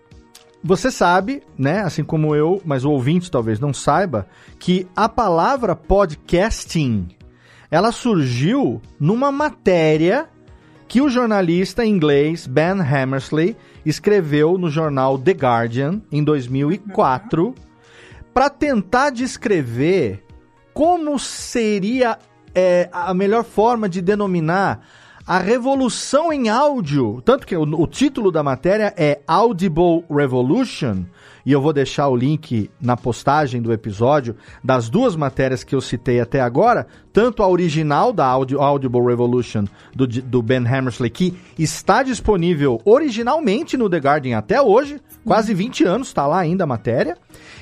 você 0.68 0.90
sabe, 0.90 1.44
né, 1.56 1.82
assim 1.82 2.04
como 2.04 2.36
eu, 2.36 2.60
mas 2.66 2.84
o 2.84 2.90
ouvinte 2.90 3.30
talvez 3.30 3.60
não 3.60 3.72
saiba, 3.72 4.28
que 4.58 4.88
a 4.96 5.08
palavra 5.08 5.76
podcasting 5.76 7.08
ela 7.70 7.92
surgiu 7.92 8.82
numa 9.00 9.32
matéria 9.32 10.28
que 10.88 11.02
o 11.02 11.10
jornalista 11.10 11.86
inglês 11.86 12.48
Ben 12.48 12.82
Hammersley 12.82 13.56
escreveu 13.86 14.58
no 14.58 14.68
jornal 14.68 15.20
The 15.20 15.34
Guardian 15.34 16.02
em 16.12 16.24
2004 16.24 17.46
uhum. 17.46 17.54
para 18.34 18.50
tentar 18.50 19.12
descrever 19.12 20.26
como 20.74 21.20
seria 21.20 22.18
é, 22.56 22.90
a 22.92 23.14
melhor 23.14 23.44
forma 23.44 23.88
de 23.88 24.02
denominar 24.02 24.82
a 25.28 25.40
revolução 25.40 26.32
em 26.32 26.50
áudio, 26.50 27.20
tanto 27.26 27.48
que 27.48 27.56
o, 27.56 27.64
o, 27.64 27.88
título 27.88 28.32
da 28.32 28.44
matéria 28.44 28.94
é 28.96 29.22
Audible 29.26 30.04
Revolution, 30.08 31.04
e 31.44 31.52
eu 31.52 31.60
vou 31.60 31.74
deixar 31.74 32.10
o 32.10 32.16
link 32.16 32.70
na 32.80 32.96
postagem 32.96 33.60
do 33.60 33.74
episódio 33.74 34.36
das 34.64 34.88
duas 34.88 35.16
matérias 35.16 35.64
que 35.64 35.74
eu 35.74 35.82
citei 35.82 36.20
até 36.20 36.42
agora, 36.42 36.86
tanto 37.12 37.42
a 37.42 37.48
original 37.48 38.14
da 38.14 38.26
Audi, 38.28 38.56
Audible 38.56 39.02
Revolution 39.02 39.66
do, 39.96 40.06
do 40.06 40.44
Ben 40.44 40.66
Hammersley, 40.68 41.10
que 41.10 41.36
está 41.58 42.04
disponível 42.04 42.80
originalmente 42.86 43.76
no 43.78 43.90
The 43.90 43.98
Guardian 43.98 44.38
até 44.38 44.62
hoje, 44.62 45.02
quase 45.26 45.56
20 45.56 45.86
anos 45.86 46.08
está 46.10 46.28
lá 46.28 46.38
ainda 46.38 46.66
a 46.66 46.68
matéria, 46.68 47.18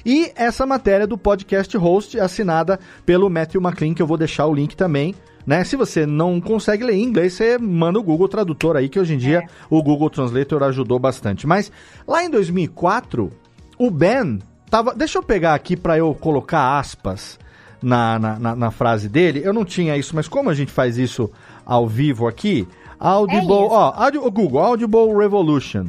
e 0.05 0.33
essa 0.35 0.65
matéria 0.65 1.07
do 1.07 1.17
podcast 1.17 1.77
host 1.77 2.19
assinada 2.19 2.77
pelo 3.05 3.29
Matthew 3.29 3.61
McLean, 3.61 3.93
que 3.93 4.01
eu 4.01 4.07
vou 4.07 4.17
deixar 4.17 4.47
o 4.47 4.53
link 4.53 4.75
também 4.75 5.15
né? 5.45 5.63
Se 5.63 5.75
você 5.75 6.05
não 6.05 6.39
consegue 6.39 6.83
ler 6.83 6.95
inglês, 6.95 7.33
você 7.33 7.57
manda 7.57 7.99
o 7.99 8.03
Google 8.03 8.27
Tradutor 8.27 8.75
aí, 8.75 8.89
que 8.89 8.99
hoje 8.99 9.13
em 9.13 9.17
dia 9.17 9.39
é. 9.39 9.47
o 9.69 9.81
Google 9.81 10.09
Translator 10.09 10.63
ajudou 10.63 10.99
bastante. 10.99 11.45
Mas 11.45 11.71
lá 12.07 12.23
em 12.23 12.29
2004, 12.29 13.29
o 13.77 13.91
Ben 13.91 14.39
tava. 14.69 14.93
Deixa 14.95 15.17
eu 15.17 15.23
pegar 15.23 15.53
aqui 15.53 15.75
para 15.75 15.97
eu 15.97 16.13
colocar 16.13 16.79
aspas 16.79 17.39
na, 17.81 18.17
na, 18.17 18.39
na, 18.39 18.55
na, 18.55 18.71
frase 18.71 19.09
dele. 19.09 19.41
Eu 19.43 19.53
não 19.53 19.65
tinha 19.65 19.97
isso, 19.97 20.15
mas 20.15 20.27
como 20.27 20.49
a 20.49 20.53
gente 20.53 20.71
faz 20.71 20.97
isso 20.97 21.29
ao 21.65 21.87
vivo 21.87 22.27
aqui, 22.27 22.67
Audible. 22.99 23.51
É 23.51 23.67
ó, 23.69 23.91
Google, 24.31 24.59
Audible 24.59 25.17
Revolution. 25.17 25.87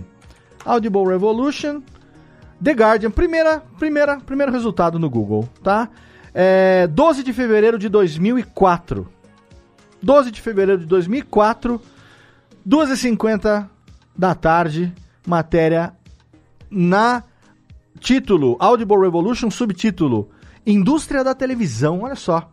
Audible 0.64 1.06
Revolution. 1.06 1.80
The 2.62 2.72
Guardian, 2.72 3.10
primeira, 3.10 3.62
primeira, 3.78 4.18
primeiro 4.18 4.50
resultado 4.50 4.98
no 4.98 5.10
Google, 5.10 5.48
tá? 5.62 5.88
É, 6.32 6.86
12 6.86 7.22
de 7.22 7.32
fevereiro 7.32 7.78
de 7.78 7.88
2004. 7.88 9.06
12 10.04 10.30
de 10.30 10.40
fevereiro 10.40 10.82
de 10.82 10.86
2004, 10.86 11.80
2h50 12.68 13.68
da 14.16 14.34
tarde, 14.34 14.92
matéria 15.26 15.94
na 16.70 17.24
título 17.98 18.56
Audible 18.60 19.00
Revolution, 19.00 19.50
subtítulo 19.50 20.30
Indústria 20.66 21.24
da 21.24 21.34
Televisão, 21.34 22.02
olha 22.02 22.14
só, 22.14 22.50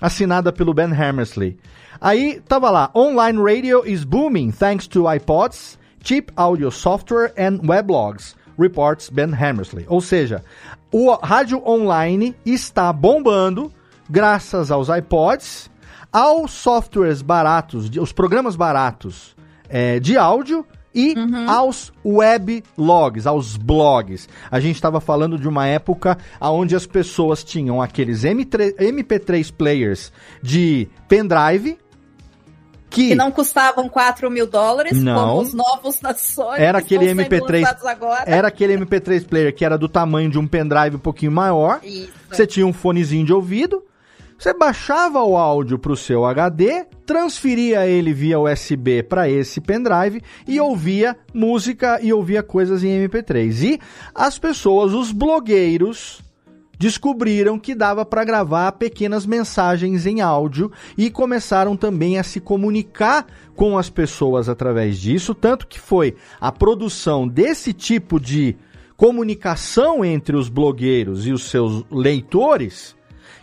assinada 0.00 0.52
pelo 0.52 0.74
Ben 0.74 0.92
Hammersley. 0.92 1.58
Aí 2.00 2.40
tava 2.40 2.70
lá, 2.70 2.90
Online 2.94 3.38
Radio 3.38 3.86
is 3.86 4.02
booming 4.02 4.50
thanks 4.50 4.88
to 4.88 5.04
iPods, 5.12 5.78
cheap 6.02 6.32
audio 6.36 6.70
software 6.70 7.32
and 7.38 7.60
weblogs, 7.62 8.34
reports 8.58 9.08
Ben 9.10 9.32
Hammersley. 9.32 9.84
Ou 9.88 10.00
seja, 10.00 10.42
o 10.90 11.14
rádio 11.14 11.62
online 11.66 12.34
está 12.44 12.92
bombando 12.92 13.72
graças 14.08 14.70
aos 14.70 14.88
iPods 14.88 15.70
aos 16.12 16.50
softwares 16.52 17.22
baratos, 17.22 17.90
os 17.96 18.12
programas 18.12 18.56
baratos 18.56 19.36
é, 19.68 20.00
de 20.00 20.16
áudio 20.16 20.66
e 20.94 21.14
uhum. 21.16 21.48
aos 21.48 21.92
web 22.04 22.62
logs, 22.76 23.26
aos 23.26 23.56
blogs. 23.56 24.28
A 24.50 24.58
gente 24.60 24.74
estava 24.74 25.00
falando 25.00 25.38
de 25.38 25.48
uma 25.48 25.66
época 25.66 26.18
onde 26.40 26.74
as 26.74 26.86
pessoas 26.86 27.44
tinham 27.44 27.80
aqueles 27.80 28.22
M3, 28.22 28.74
MP3 28.76 29.52
players 29.52 30.12
de 30.42 30.88
pendrive. 31.08 31.78
Que, 32.88 33.10
que 33.10 33.14
não 33.14 33.30
custavam 33.30 33.88
4 33.88 34.28
mil 34.28 34.48
dólares, 34.48 35.00
não, 35.00 35.14
como 35.14 35.42
os 35.42 35.54
novos 35.54 36.00
nações. 36.00 36.58
Era 36.58 36.78
aquele 36.78 37.06
MP3. 37.06 37.64
Era 38.26 38.48
aquele 38.48 38.76
MP3 38.76 39.28
player 39.28 39.54
que 39.54 39.64
era 39.64 39.78
do 39.78 39.88
tamanho 39.88 40.28
de 40.28 40.40
um 40.40 40.46
pendrive 40.46 40.96
um 40.96 40.98
pouquinho 40.98 41.30
maior. 41.30 41.78
Isso. 41.84 42.10
Você 42.28 42.44
tinha 42.48 42.66
um 42.66 42.72
fonezinho 42.72 43.24
de 43.24 43.32
ouvido 43.32 43.84
você 44.40 44.54
baixava 44.54 45.22
o 45.22 45.36
áudio 45.36 45.78
para 45.78 45.92
o 45.92 45.96
seu 45.96 46.24
HD, 46.24 46.86
transferia 47.04 47.86
ele 47.86 48.10
via 48.14 48.40
USB 48.40 49.02
para 49.02 49.28
esse 49.28 49.60
pendrive 49.60 50.22
e 50.48 50.58
ouvia 50.58 51.14
música 51.34 52.00
e 52.00 52.10
ouvia 52.10 52.42
coisas 52.42 52.82
em 52.82 53.06
MP3. 53.06 53.74
E 53.74 53.80
as 54.14 54.38
pessoas, 54.38 54.94
os 54.94 55.12
blogueiros, 55.12 56.22
descobriram 56.78 57.58
que 57.58 57.74
dava 57.74 58.02
para 58.06 58.24
gravar 58.24 58.72
pequenas 58.72 59.26
mensagens 59.26 60.06
em 60.06 60.22
áudio 60.22 60.72
e 60.96 61.10
começaram 61.10 61.76
também 61.76 62.18
a 62.18 62.22
se 62.22 62.40
comunicar 62.40 63.26
com 63.54 63.76
as 63.76 63.90
pessoas 63.90 64.48
através 64.48 64.98
disso, 64.98 65.34
tanto 65.34 65.66
que 65.66 65.78
foi 65.78 66.16
a 66.40 66.50
produção 66.50 67.28
desse 67.28 67.74
tipo 67.74 68.18
de 68.18 68.56
comunicação 68.96 70.02
entre 70.02 70.34
os 70.34 70.48
blogueiros 70.48 71.26
e 71.26 71.30
os 71.30 71.50
seus 71.50 71.84
leitores 71.90 72.98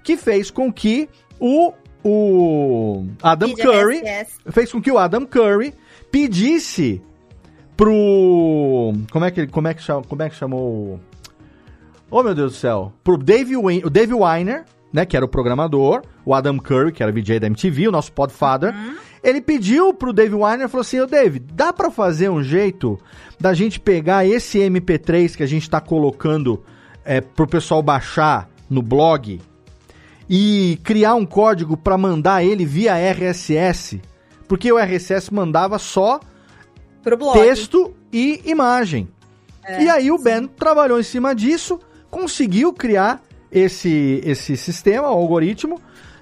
que 0.07 0.15
fez 0.15 0.49
com 0.49 0.71
que 0.71 1.09
o, 1.37 1.73
o 2.01 3.05
Adam 3.21 3.53
Curry 3.53 4.01
fez 4.49 4.71
com 4.71 4.81
que 4.81 4.89
o 4.89 4.97
Adam 4.97 5.25
Curry 5.25 5.73
pedisse 6.09 7.01
pro 7.75 8.93
como 9.11 9.25
é 9.25 9.31
que 9.31 9.47
como 9.47 9.67
é 9.67 9.73
que 9.73 9.81
chama, 9.81 10.03
como 10.03 10.23
é 10.23 10.29
que 10.29 10.35
chamou 10.37 10.97
Oh 12.09 12.23
meu 12.23 12.33
Deus 12.33 12.53
do 12.53 12.57
céu, 12.57 12.93
pro 13.03 13.17
Dave 13.17 13.57
Win, 13.57 13.81
o 13.83 13.89
Dave 13.89 14.13
Weiner, 14.13 14.63
né, 14.93 15.05
que 15.05 15.17
era 15.17 15.25
o 15.25 15.27
programador, 15.27 16.03
o 16.23 16.33
Adam 16.33 16.57
Curry, 16.57 16.93
que 16.93 17.03
era 17.03 17.11
VJ 17.11 17.41
da 17.41 17.47
MTV, 17.47 17.89
o 17.89 17.91
nosso 17.91 18.13
Podfather, 18.13 18.73
uhum. 18.73 18.95
ele 19.21 19.41
pediu 19.41 19.93
pro 19.93 20.13
Dave 20.13 20.33
Weiner, 20.33 20.69
falou 20.69 20.83
assim, 20.83 21.01
ô 21.01 21.05
Dave, 21.05 21.37
dá 21.37 21.73
para 21.73 21.91
fazer 21.91 22.29
um 22.29 22.41
jeito 22.41 22.97
da 23.37 23.53
gente 23.53 23.77
pegar 23.77 24.25
esse 24.25 24.57
MP3 24.59 25.35
que 25.35 25.43
a 25.43 25.45
gente 25.45 25.69
tá 25.69 25.81
colocando 25.81 26.63
é, 27.03 27.19
pro 27.19 27.45
pessoal 27.45 27.83
baixar 27.83 28.49
no 28.69 28.81
blog 28.81 29.41
e 30.29 30.79
criar 30.83 31.15
um 31.15 31.25
código 31.25 31.77
para 31.77 31.97
mandar 31.97 32.43
ele 32.43 32.65
via 32.65 32.97
RSS, 32.97 34.01
porque 34.47 34.71
o 34.71 34.77
RSS 34.77 35.33
mandava 35.33 35.79
só 35.79 36.19
texto 37.33 37.93
e 38.11 38.41
imagem. 38.45 39.07
É, 39.65 39.83
e 39.83 39.89
aí 39.89 40.11
o 40.11 40.17
Ben 40.17 40.47
trabalhou 40.47 40.99
em 40.99 41.03
cima 41.03 41.33
disso, 41.33 41.79
conseguiu 42.09 42.73
criar 42.73 43.21
esse, 43.51 44.21
esse 44.25 44.57
sistema, 44.57 45.09
o 45.09 45.13
algoritmo, 45.13 45.79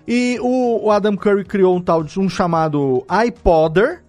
e 0.08 0.38
o, 0.42 0.86
o 0.86 0.92
Adam 0.92 1.16
Curry 1.16 1.44
criou 1.44 1.76
um 1.76 1.82
tal 1.82 2.04
de 2.04 2.20
um 2.20 2.30
chamado 2.30 3.06
iPodder, 3.28 4.04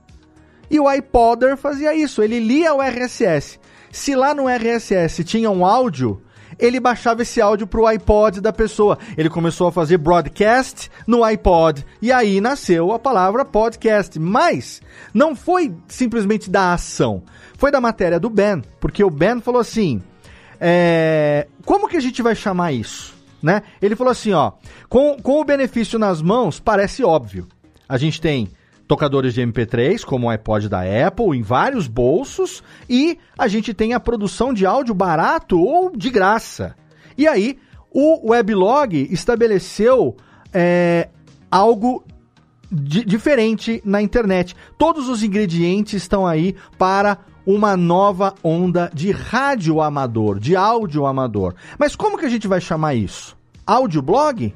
e 0.71 0.81
o 0.81 0.91
iPodder 0.91 1.57
fazia 1.57 1.95
isso, 1.95 2.23
ele 2.23 2.41
lia 2.41 2.75
o 2.75 2.83
RSS. 2.83 3.59
Se 3.91 4.15
lá 4.15 4.35
no 4.35 4.49
RSS 4.49 5.25
tinha 5.25 5.51
um 5.51 5.65
áudio, 5.65 6.21
ele 6.59 6.81
baixava 6.81 7.23
esse 7.23 7.41
áudio 7.41 7.67
pro 7.67 7.87
iPod 7.87 8.41
da 8.41 8.53
pessoa. 8.53 8.99
Ele 9.17 9.29
começou 9.29 9.69
a 9.69 9.73
fazer 9.73 9.99
broadcast 9.99 10.91
no 11.07 11.23
iPod. 11.23 11.85
E 12.01 12.11
aí 12.11 12.41
nasceu 12.41 12.93
a 12.93 12.99
palavra 12.99 13.45
podcast. 13.45 14.19
Mas 14.19 14.81
não 15.13 15.37
foi 15.37 15.75
simplesmente 15.89 16.51
da 16.51 16.73
ação. 16.73 17.23
Foi 17.57 17.71
da 17.71 17.81
matéria 17.81 18.19
do 18.19 18.31
Ben. 18.31 18.63
Porque 18.81 19.05
o 19.05 19.11
Ben 19.11 19.41
falou 19.41 19.61
assim: 19.61 20.03
é, 20.61 21.47
como 21.65 21.89
que 21.89 21.97
a 21.97 22.01
gente 22.01 22.23
vai 22.23 22.35
chamar 22.35 22.73
isso? 22.73 23.15
Né? 23.43 23.63
Ele 23.81 23.97
falou 23.97 24.11
assim: 24.11 24.33
ó, 24.33 24.53
com, 24.89 25.17
com 25.23 25.41
o 25.41 25.45
benefício 25.45 25.99
nas 25.99 26.23
mãos, 26.23 26.59
parece 26.59 27.05
óbvio. 27.05 27.47
A 27.89 27.99
gente 27.99 28.21
tem 28.21 28.49
tocadores 28.87 29.35
de 29.35 29.43
MP3, 29.43 30.05
como 30.05 30.27
o 30.27 30.31
iPod 30.31 30.69
da 30.69 30.81
Apple, 30.81 31.37
em 31.37 31.43
vários 31.43 31.89
bolsos, 31.89 32.63
e 32.89 33.19
a 33.37 33.49
gente 33.49 33.75
tem 33.75 33.95
a 33.95 34.01
produção 34.01 34.55
de 34.55 34.65
áudio 34.65 34.95
barato 34.95 35.61
ou 35.61 35.91
de 35.91 36.11
graça. 36.11 36.77
E 37.19 37.27
aí, 37.27 37.59
o 37.91 38.31
Weblog 38.31 39.09
estabeleceu 39.11 40.17
é, 40.53 41.09
algo 41.51 42.05
di 42.71 43.05
diferente 43.05 43.81
na 43.85 44.03
internet. 44.03 44.55
Todos 44.77 45.09
os 45.09 45.23
ingredientes 45.23 45.95
estão 45.95 46.27
aí 46.27 46.55
para 46.79 47.19
uma 47.47 47.77
nova 47.77 48.35
onda 48.43 48.91
de 48.93 49.13
rádio 49.13 49.81
amador, 49.81 50.39
de 50.39 50.57
áudio 50.57 51.07
amador. 51.07 51.55
Mas 51.79 51.95
como 51.95 52.19
que 52.19 52.27
a 52.27 52.29
gente 52.29 52.49
vai 52.49 52.61
chamar 52.61 52.95
isso? 52.95 53.37
Audioblog? 53.65 54.53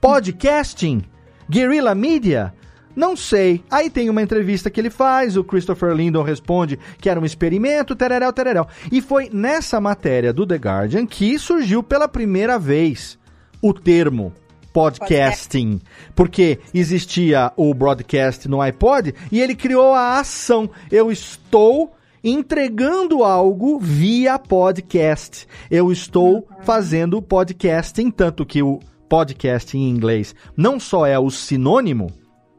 Podcasting? 0.00 1.02
Guerrilla 1.48 1.94
Media? 1.94 2.52
Não 2.98 3.16
sei. 3.16 3.62
Aí 3.70 3.88
tem 3.88 4.10
uma 4.10 4.20
entrevista 4.20 4.68
que 4.68 4.80
ele 4.80 4.90
faz, 4.90 5.36
o 5.36 5.44
Christopher 5.44 5.92
Lindon 5.92 6.24
responde 6.24 6.76
que 7.00 7.08
era 7.08 7.20
um 7.20 7.24
experimento, 7.24 7.94
tereréu, 7.94 8.32
tereréu. 8.32 8.66
E 8.90 9.00
foi 9.00 9.30
nessa 9.32 9.80
matéria 9.80 10.32
do 10.32 10.44
The 10.44 10.56
Guardian 10.56 11.06
que 11.06 11.38
surgiu 11.38 11.80
pela 11.80 12.08
primeira 12.08 12.58
vez 12.58 13.16
o 13.62 13.72
termo 13.72 14.32
podcasting, 14.72 15.80
porque 16.12 16.58
existia 16.74 17.52
o 17.56 17.72
broadcast 17.72 18.48
no 18.48 18.60
iPod 18.60 19.14
e 19.30 19.40
ele 19.40 19.54
criou 19.54 19.94
a 19.94 20.18
ação. 20.18 20.68
Eu 20.90 21.12
estou 21.12 21.94
entregando 22.24 23.22
algo 23.22 23.78
via 23.78 24.40
podcast. 24.40 25.46
Eu 25.70 25.92
estou 25.92 26.48
fazendo 26.64 27.22
podcasting, 27.22 28.10
tanto 28.10 28.44
que 28.44 28.60
o 28.60 28.80
podcast 29.08 29.78
em 29.78 29.88
inglês 29.88 30.34
não 30.56 30.80
só 30.80 31.06
é 31.06 31.16
o 31.16 31.30
sinônimo, 31.30 32.12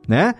né? 0.09 0.33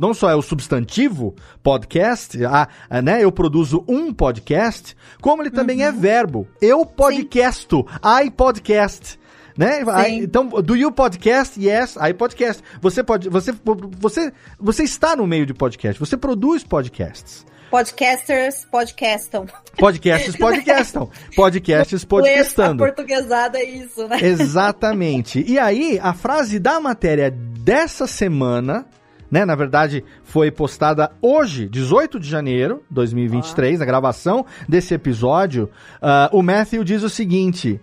não 0.00 0.14
só 0.14 0.30
é 0.30 0.34
o 0.36 0.42
substantivo 0.42 1.34
podcast, 1.60 2.44
a, 2.46 2.68
a, 2.88 3.02
né? 3.02 3.24
Eu 3.24 3.32
produzo 3.32 3.84
um 3.88 4.14
podcast, 4.14 4.96
como 5.20 5.42
ele 5.42 5.50
também 5.50 5.82
é 5.82 5.90
uhum. 5.90 5.96
é 5.96 6.00
verbo. 6.00 6.48
Eu 6.62 6.86
podcasto, 6.86 7.84
Sim. 7.90 8.26
I 8.26 8.30
podcast. 8.30 9.18
Né? 9.58 9.82
I, 9.82 10.20
então, 10.22 10.48
do 10.48 10.76
you 10.76 10.92
podcast? 10.92 11.60
Yes, 11.60 11.96
I 11.96 12.14
podcast. 12.14 12.62
Você 12.80 13.02
pode, 13.02 13.28
você, 13.28 13.52
você, 13.98 14.32
você 14.58 14.84
está 14.84 15.16
no 15.16 15.26
meio 15.26 15.44
de 15.44 15.52
podcast. 15.52 15.98
Você 15.98 16.16
produz 16.16 16.62
podcasts. 16.62 17.44
Podcasters 17.70 18.64
podcastam. 18.64 19.46
Podcasters 19.78 20.36
podcastam. 20.36 21.10
Podcasts 21.36 22.04
podcastando. 22.04 22.82
A 22.82 22.86
portuguesada 22.86 23.58
é 23.58 23.64
isso, 23.64 24.08
né? 24.08 24.18
Exatamente. 24.20 25.44
E 25.46 25.56
aí, 25.56 25.98
a 26.02 26.12
frase 26.12 26.58
da 26.58 26.80
matéria 26.80 27.30
dessa 27.60 28.06
semana, 28.06 28.86
né? 29.30 29.44
Na 29.44 29.54
verdade, 29.54 30.04
foi 30.24 30.50
postada 30.50 31.12
hoje, 31.20 31.68
18 31.68 32.18
de 32.18 32.28
janeiro 32.28 32.82
de 32.88 32.94
2023, 32.94 33.76
ah. 33.76 33.78
na 33.80 33.84
gravação 33.84 34.44
desse 34.68 34.94
episódio. 34.94 35.70
Uh, 36.02 36.36
o 36.36 36.42
Matthew 36.42 36.82
diz 36.84 37.02
o 37.02 37.10
seguinte: 37.10 37.80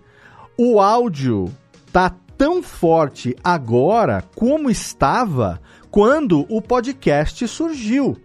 o 0.56 0.80
áudio 0.80 1.52
tá 1.92 2.14
tão 2.36 2.62
forte 2.62 3.34
agora 3.42 4.22
como 4.34 4.70
estava 4.70 5.60
quando 5.90 6.46
o 6.48 6.60
podcast 6.60 7.46
surgiu. 7.48 8.16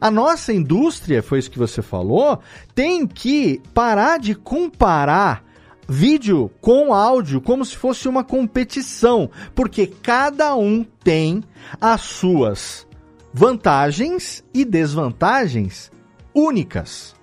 A 0.00 0.10
nossa 0.10 0.52
indústria, 0.52 1.22
foi 1.22 1.40
isso 1.40 1.50
que 1.50 1.58
você 1.58 1.82
falou, 1.82 2.38
tem 2.72 3.04
que 3.04 3.60
parar 3.74 4.18
de 4.18 4.34
comparar 4.34 5.42
vídeo 5.88 6.50
com 6.60 6.92
áudio 6.92 7.40
como 7.40 7.64
se 7.64 7.76
fosse 7.76 8.06
uma 8.06 8.22
competição, 8.22 9.30
porque 9.54 9.86
cada 9.86 10.54
um 10.54 10.84
tem 10.84 11.42
as 11.80 12.02
suas 12.02 12.86
vantagens 13.32 14.44
e 14.52 14.64
desvantagens 14.64 15.90
únicas 16.34 17.16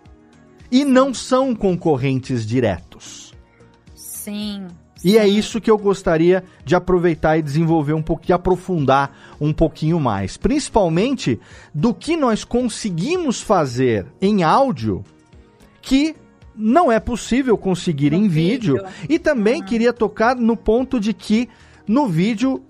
e 0.71 0.83
não 0.83 1.13
são 1.13 1.53
concorrentes 1.53 2.45
diretos. 2.45 3.33
Sim. 3.93 4.67
E 5.03 5.19
é 5.19 5.27
isso 5.27 5.61
que 5.61 5.69
eu 5.69 5.77
gostaria 5.77 6.43
de 6.63 6.75
aproveitar 6.75 7.37
e 7.37 7.41
desenvolver 7.43 7.93
um 7.93 8.01
pouco, 8.01 8.33
aprofundar 8.33 9.15
um 9.39 9.53
pouquinho 9.53 9.99
mais. 9.99 10.35
Principalmente 10.35 11.39
do 11.71 11.93
que 11.93 12.17
nós 12.17 12.43
conseguimos 12.43 13.39
fazer 13.39 14.07
em 14.19 14.41
áudio 14.41 15.03
que 15.79 16.15
não 16.57 16.91
é 16.91 16.99
possível 16.99 17.57
conseguir 17.57 18.11
no 18.11 18.17
em 18.17 18.27
vídeo. 18.27 18.75
vídeo. 18.75 18.89
E 19.09 19.19
também 19.19 19.61
uhum. 19.61 19.65
queria 19.65 19.93
tocar 19.93 20.35
no 20.35 20.55
ponto 20.55 20.99
de 20.99 21.13
que 21.13 21.49
no 21.87 22.07
vídeo 22.07 22.63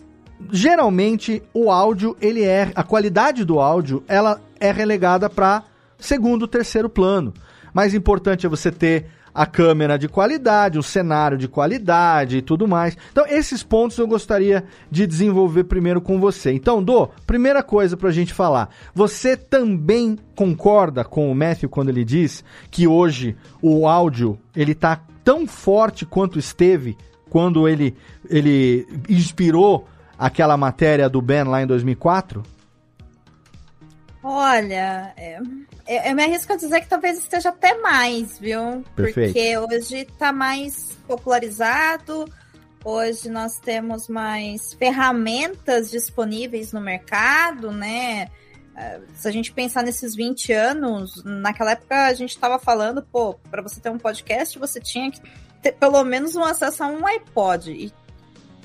geralmente 0.51 1.41
o 1.53 1.71
áudio 1.71 2.15
ele 2.21 2.43
é 2.43 2.71
a 2.75 2.83
qualidade 2.83 3.45
do 3.45 3.59
áudio 3.59 4.03
ela 4.07 4.41
é 4.59 4.71
relegada 4.71 5.29
para 5.29 5.63
segundo, 5.97 6.47
terceiro 6.47 6.89
plano. 6.89 7.33
Mais 7.73 7.93
importante 7.93 8.45
é 8.45 8.49
você 8.49 8.71
ter 8.71 9.07
a 9.35 9.45
câmera 9.45 9.99
de 9.99 10.07
qualidade, 10.07 10.79
o 10.79 10.83
cenário 10.83 11.37
de 11.37 11.49
qualidade 11.49 12.37
e 12.37 12.41
tudo 12.41 12.65
mais. 12.65 12.97
Então, 13.11 13.25
esses 13.27 13.61
pontos 13.61 13.97
eu 13.97 14.07
gostaria 14.07 14.63
de 14.89 15.05
desenvolver 15.05 15.65
primeiro 15.65 15.99
com 15.99 16.21
você. 16.21 16.53
Então, 16.53 16.81
Dô, 16.81 17.09
primeira 17.27 17.61
coisa 17.61 17.97
para 17.97 18.07
a 18.07 18.13
gente 18.13 18.33
falar. 18.33 18.69
Você 18.93 19.35
também 19.35 20.17
concorda 20.33 21.03
com 21.03 21.29
o 21.29 21.35
Matthew 21.35 21.67
quando 21.67 21.89
ele 21.89 22.05
diz 22.05 22.45
que 22.71 22.87
hoje 22.87 23.35
o 23.61 23.85
áudio 23.87 24.39
ele 24.55 24.73
tá 24.73 25.01
tão 25.21 25.45
forte 25.45 26.05
quanto 26.05 26.39
esteve 26.39 26.95
quando 27.29 27.67
ele, 27.67 27.93
ele 28.29 28.87
inspirou 29.09 29.85
aquela 30.17 30.55
matéria 30.55 31.09
do 31.09 31.21
Ben 31.21 31.43
lá 31.43 31.61
em 31.61 31.67
2004? 31.67 32.54
Olha, 34.27 35.13
é, 35.15 35.39
eu 36.09 36.15
me 36.15 36.23
arrisco 36.23 36.51
a 36.51 36.55
dizer 36.55 36.81
que 36.81 36.87
talvez 36.87 37.19
esteja 37.19 37.49
até 37.49 37.77
mais, 37.77 38.39
viu? 38.39 38.83
Perfeito. 38.95 39.31
Porque 39.31 39.55
hoje 39.55 39.97
está 39.97 40.33
mais 40.33 40.97
popularizado, 41.07 42.25
hoje 42.83 43.29
nós 43.29 43.59
temos 43.59 44.07
mais 44.07 44.73
ferramentas 44.73 45.91
disponíveis 45.91 46.73
no 46.73 46.81
mercado, 46.81 47.71
né? 47.71 48.31
É, 48.75 48.99
se 49.13 49.27
a 49.27 49.31
gente 49.31 49.51
pensar 49.51 49.83
nesses 49.83 50.15
20 50.15 50.51
anos, 50.53 51.23
naquela 51.23 51.73
época 51.73 52.07
a 52.07 52.13
gente 52.15 52.31
estava 52.31 52.57
falando, 52.57 53.03
pô, 53.03 53.35
para 53.51 53.61
você 53.61 53.79
ter 53.79 53.91
um 53.91 53.99
podcast, 53.99 54.57
você 54.57 54.81
tinha 54.81 55.11
que 55.11 55.21
ter 55.61 55.73
pelo 55.73 56.03
menos 56.03 56.35
um 56.35 56.43
acesso 56.43 56.83
a 56.83 56.87
um 56.87 57.05
iPod. 57.05 57.71
E, 57.71 57.93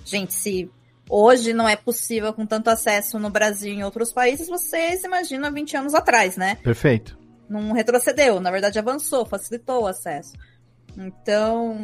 gente, 0.07 0.33
se 0.33 0.71
hoje 1.11 1.53
não 1.53 1.69
é 1.69 1.75
possível 1.75 2.33
com 2.33 2.47
tanto 2.47 2.71
acesso 2.71 3.19
no 3.19 3.29
Brasil 3.29 3.73
e 3.73 3.77
em 3.77 3.83
outros 3.83 4.13
países, 4.13 4.49
vocês 4.49 5.03
imaginam 5.03 5.53
20 5.53 5.77
anos 5.77 5.95
atrás, 5.95 6.37
né? 6.37 6.57
Perfeito. 6.63 7.19
Não 7.49 7.73
retrocedeu, 7.73 8.41
na 8.41 8.51
verdade 8.51 8.79
avançou, 8.79 9.27
facilitou 9.27 9.83
o 9.83 9.87
acesso. 9.89 10.33
Então, 10.97 11.77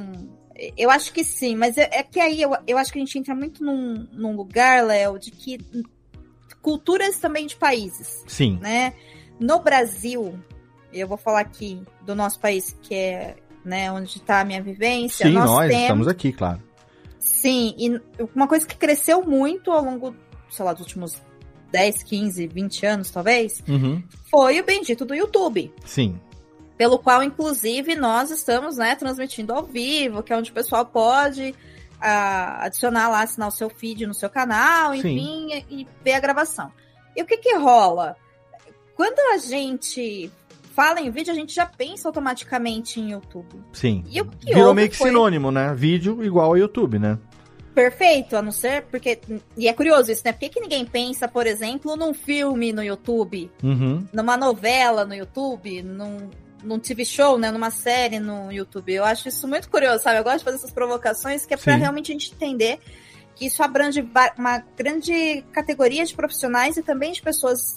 eu 0.77 0.91
acho 0.91 1.13
que 1.13 1.25
sim, 1.25 1.57
mas 1.57 1.77
é, 1.77 1.89
é 1.93 2.03
que 2.03 2.21
aí 2.21 2.41
eu, 2.41 2.57
eu 2.67 2.79
acho 2.79 2.93
que 2.93 2.99
a 2.99 3.05
gente 3.05 3.19
entra 3.19 3.35
muito 3.35 3.65
num, 3.65 4.07
num 4.13 4.37
lugar, 4.37 4.85
Léo, 4.85 5.19
de 5.19 5.33
que 5.33 5.59
culturas 6.63 7.19
também 7.19 7.47
de 7.47 7.57
países. 7.57 8.25
Sim. 8.27 8.59
Né? 8.61 8.95
No 9.39 9.61
Brasil, 9.61 10.39
eu 10.93 11.09
vou 11.09 11.17
falar 11.17 11.41
aqui 11.41 11.83
do 12.05 12.15
nosso 12.15 12.39
país, 12.41 12.77
que 12.83 12.95
é 12.95 13.37
né, 13.65 13.91
onde 13.91 14.19
está 14.19 14.41
a 14.41 14.45
minha 14.45 14.63
vivência. 14.63 15.27
Sim, 15.27 15.33
nós, 15.33 15.51
nós 15.51 15.69
temos... 15.69 15.83
estamos 15.83 16.09
aqui, 16.09 16.33
claro. 16.33 16.63
Sim, 17.47 17.75
e 17.79 18.01
uma 18.35 18.49
coisa 18.49 18.67
que 18.67 18.77
cresceu 18.77 19.23
muito 19.23 19.71
ao 19.71 19.81
longo, 19.81 20.17
sei 20.51 20.65
lá, 20.65 20.73
dos 20.73 20.83
últimos 20.83 21.23
10, 21.71 22.03
15, 22.03 22.45
20 22.49 22.87
anos, 22.87 23.11
talvez, 23.13 23.63
uhum. 23.69 24.03
foi 24.29 24.59
o 24.59 24.65
bendito 24.65 25.05
do 25.05 25.15
YouTube. 25.15 25.73
Sim. 25.85 26.21
Pelo 26.77 26.99
qual, 26.99 27.23
inclusive, 27.23 27.95
nós 27.95 28.33
estamos, 28.33 28.77
né, 28.79 28.97
transmitindo 28.97 29.53
ao 29.53 29.63
vivo, 29.65 30.25
que 30.25 30.33
é 30.33 30.37
onde 30.37 30.51
o 30.51 30.55
pessoal 30.55 30.85
pode 30.85 31.51
uh, 31.51 32.63
adicionar 32.63 33.09
lá, 33.09 33.23
assinar 33.23 33.47
o 33.47 33.53
seu 33.53 33.71
feed 33.71 34.09
no 34.09 34.15
seu 34.15 34.29
canal, 34.29 34.93
enfim, 34.93 35.53
e, 35.71 35.83
e, 35.83 35.89
ver 36.03 36.15
a 36.15 36.21
gravação. 36.21 36.73
E 37.15 37.23
o 37.23 37.27
que 37.27 37.37
que 37.37 37.55
rola? 37.55 38.17
Quando 38.97 39.21
a 39.33 39.39
gente 39.39 40.33
fala 40.75 41.01
em 41.01 41.13
vídeo, 41.13 41.33
a 41.33 41.37
gente 41.37 41.55
já 41.55 41.65
pensa 41.65 42.09
automaticamente 42.09 42.99
em 42.99 43.13
YouTube. 43.13 43.63
Sim. 43.73 44.03
E 44.11 44.21
o 44.21 44.25
que 44.25 44.53
Virou 44.53 44.75
meio 44.75 44.91
que 44.91 44.97
foi... 44.97 45.11
sinônimo, 45.11 45.53
né? 45.53 45.73
Vídeo 45.77 46.25
igual 46.25 46.49
ao 46.49 46.59
YouTube, 46.59 46.99
né? 46.99 47.17
Perfeito, 47.77 48.35
a 48.35 48.41
não 48.41 48.53
ser 48.53 48.85
porque. 48.85 49.21
E 49.55 49.69
é 49.69 49.73
curioso 49.75 50.11
isso, 50.11 50.23
né? 50.25 50.33
Por 50.33 50.41
que, 50.41 50.49
que 50.49 50.61
ninguém 50.61 50.87
pensa, 50.87 51.29
por 51.29 51.47
exemplo, 51.47 51.95
num 51.95 52.15
filme 52.15 52.73
no 52.73 52.83
YouTube, 52.83 53.51
uhum. 53.63 54.03
numa 54.15 54.35
novela 54.35 55.05
no 55.05 55.15
YouTube, 55.15 55.83
num, 55.83 56.31
num 56.65 56.79
TV 56.79 57.05
show, 57.05 57.37
né? 57.37 57.51
Numa 57.51 57.71
série 57.71 58.19
no 58.19 58.51
YouTube? 58.51 58.95
Eu 58.95 59.05
acho 59.05 59.29
isso 59.29 59.47
muito 59.47 59.69
curioso, 59.69 60.05
sabe? 60.05 60.19
Eu 60.19 60.25
gosto 60.25 60.39
de 60.39 60.45
fazer 60.45 60.57
essas 60.57 60.71
provocações 60.71 61.45
que 61.45 61.53
é 61.53 61.57
para 61.59 61.77
realmente 61.77 62.11
a 62.11 62.15
gente 62.15 62.33
entender 62.33 62.81
que 63.35 63.45
isso 63.45 63.63
abrange 63.63 64.03
uma 64.39 64.65
grande 64.75 65.45
categoria 65.53 66.07
de 66.07 66.15
profissionais 66.15 66.79
e 66.79 66.83
também 66.83 67.13
de 67.13 67.21
pessoas 67.21 67.77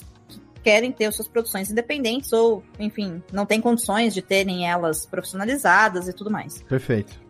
querem 0.64 0.92
ter 0.92 1.12
suas 1.12 1.28
produções 1.28 1.70
independentes 1.70 2.32
ou, 2.32 2.64
enfim, 2.78 3.22
não 3.30 3.44
tem 3.44 3.60
condições 3.60 4.14
de 4.14 4.22
terem 4.22 4.66
elas 4.66 5.04
profissionalizadas 5.04 6.08
e 6.08 6.12
tudo 6.14 6.30
mais. 6.30 6.62
Perfeito. 6.62 7.20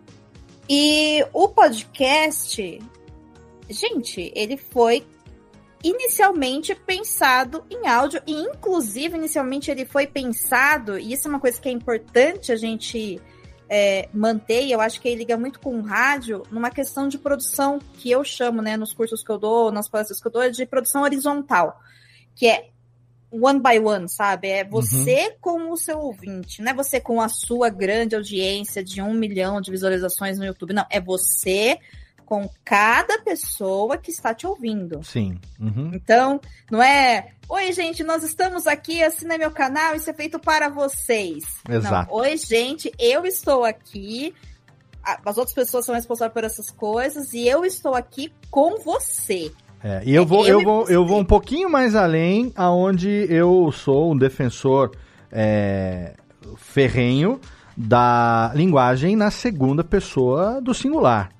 E 0.72 1.26
o 1.32 1.48
podcast, 1.48 2.80
gente, 3.68 4.32
ele 4.36 4.56
foi 4.56 5.04
inicialmente 5.82 6.76
pensado 6.76 7.64
em 7.68 7.88
áudio 7.88 8.22
e 8.24 8.32
inclusive 8.32 9.16
inicialmente 9.16 9.68
ele 9.68 9.84
foi 9.84 10.06
pensado 10.06 10.96
e 10.96 11.12
isso 11.12 11.26
é 11.26 11.30
uma 11.30 11.40
coisa 11.40 11.60
que 11.60 11.68
é 11.68 11.72
importante 11.72 12.52
a 12.52 12.56
gente 12.56 13.20
é, 13.68 14.08
manter 14.14 14.62
e 14.62 14.70
eu 14.70 14.80
acho 14.80 15.00
que 15.00 15.08
ele 15.08 15.16
liga 15.16 15.36
muito 15.36 15.58
com 15.58 15.76
o 15.76 15.82
rádio 15.82 16.44
numa 16.52 16.70
questão 16.70 17.08
de 17.08 17.18
produção 17.18 17.80
que 17.94 18.08
eu 18.08 18.22
chamo 18.22 18.62
né 18.62 18.76
nos 18.76 18.92
cursos 18.92 19.24
que 19.24 19.30
eu 19.30 19.38
dou 19.38 19.72
nas 19.72 19.88
palestras 19.88 20.20
que 20.20 20.28
eu 20.28 20.32
dou 20.32 20.50
de 20.50 20.66
produção 20.66 21.02
horizontal 21.02 21.80
que 22.36 22.46
é 22.46 22.68
one 23.30 23.60
by 23.60 23.78
one, 23.78 24.08
sabe? 24.08 24.48
É 24.48 24.64
você 24.64 25.28
uhum. 25.28 25.36
com 25.40 25.72
o 25.72 25.76
seu 25.76 25.98
ouvinte, 25.98 26.60
não 26.62 26.72
é 26.72 26.74
você 26.74 27.00
com 27.00 27.20
a 27.20 27.28
sua 27.28 27.68
grande 27.70 28.14
audiência 28.14 28.82
de 28.82 29.00
um 29.00 29.14
milhão 29.14 29.60
de 29.60 29.70
visualizações 29.70 30.38
no 30.38 30.44
YouTube, 30.44 30.72
não. 30.72 30.86
É 30.90 31.00
você 31.00 31.78
com 32.30 32.48
cada 32.64 33.20
pessoa 33.22 33.98
que 33.98 34.12
está 34.12 34.32
te 34.32 34.46
ouvindo. 34.46 35.02
Sim. 35.02 35.40
Uhum. 35.58 35.90
Então, 35.92 36.40
não 36.70 36.80
é. 36.80 37.32
Oi, 37.48 37.72
gente, 37.72 38.04
nós 38.04 38.22
estamos 38.22 38.68
aqui, 38.68 39.02
assina 39.02 39.36
meu 39.36 39.50
canal, 39.50 39.96
isso 39.96 40.08
é 40.08 40.14
feito 40.14 40.38
para 40.38 40.68
vocês. 40.68 41.42
Exato. 41.68 42.08
Não, 42.08 42.20
Oi, 42.20 42.36
gente, 42.36 42.92
eu 43.00 43.26
estou 43.26 43.64
aqui. 43.64 44.32
As 45.02 45.38
outras 45.38 45.54
pessoas 45.54 45.84
são 45.84 45.94
responsáveis 45.94 46.32
por 46.32 46.44
essas 46.44 46.70
coisas 46.70 47.32
e 47.32 47.48
eu 47.48 47.64
estou 47.64 47.96
aqui 47.96 48.32
com 48.48 48.76
você. 48.76 49.50
É, 49.82 50.02
e 50.04 50.14
eu 50.14 50.26
vou, 50.26 50.46
eu, 50.46 50.62
vou, 50.62 50.88
eu 50.88 51.06
vou 51.06 51.18
um 51.18 51.24
pouquinho 51.24 51.70
mais 51.70 51.94
além, 51.94 52.52
aonde 52.54 53.08
eu 53.30 53.72
sou 53.72 54.12
um 54.12 54.16
defensor 54.16 54.90
é, 55.32 56.14
ferrenho 56.56 57.40
da 57.76 58.52
linguagem 58.54 59.16
na 59.16 59.30
segunda 59.30 59.82
pessoa 59.82 60.60
do 60.60 60.74
singular. 60.74 61.30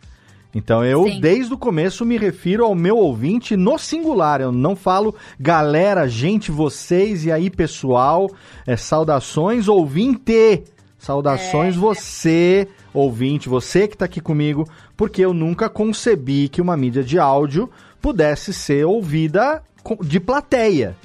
Então 0.54 0.84
eu, 0.84 1.04
Sim. 1.04 1.20
desde 1.20 1.54
o 1.54 1.58
começo, 1.58 2.04
me 2.04 2.16
refiro 2.16 2.64
ao 2.64 2.74
meu 2.74 2.96
ouvinte 2.96 3.56
no 3.56 3.78
singular. 3.78 4.40
Eu 4.40 4.50
não 4.50 4.74
falo 4.74 5.14
galera, 5.38 6.08
gente, 6.08 6.50
vocês 6.50 7.24
e 7.24 7.30
aí, 7.30 7.50
pessoal. 7.50 8.28
É, 8.66 8.76
saudações, 8.76 9.68
ouvinte. 9.68 10.64
Saudações, 10.98 11.76
é. 11.76 11.78
você, 11.78 12.68
ouvinte, 12.92 13.48
você 13.48 13.88
que 13.88 13.94
está 13.94 14.04
aqui 14.04 14.20
comigo, 14.20 14.68
porque 14.96 15.24
eu 15.24 15.32
nunca 15.32 15.68
concebi 15.68 16.48
que 16.48 16.60
uma 16.60 16.76
mídia 16.76 17.02
de 17.02 17.18
áudio 17.18 17.70
pudesse 18.00 18.52
ser 18.52 18.84
ouvida 18.84 19.62
de 20.02 20.20
plateia. 20.20 20.96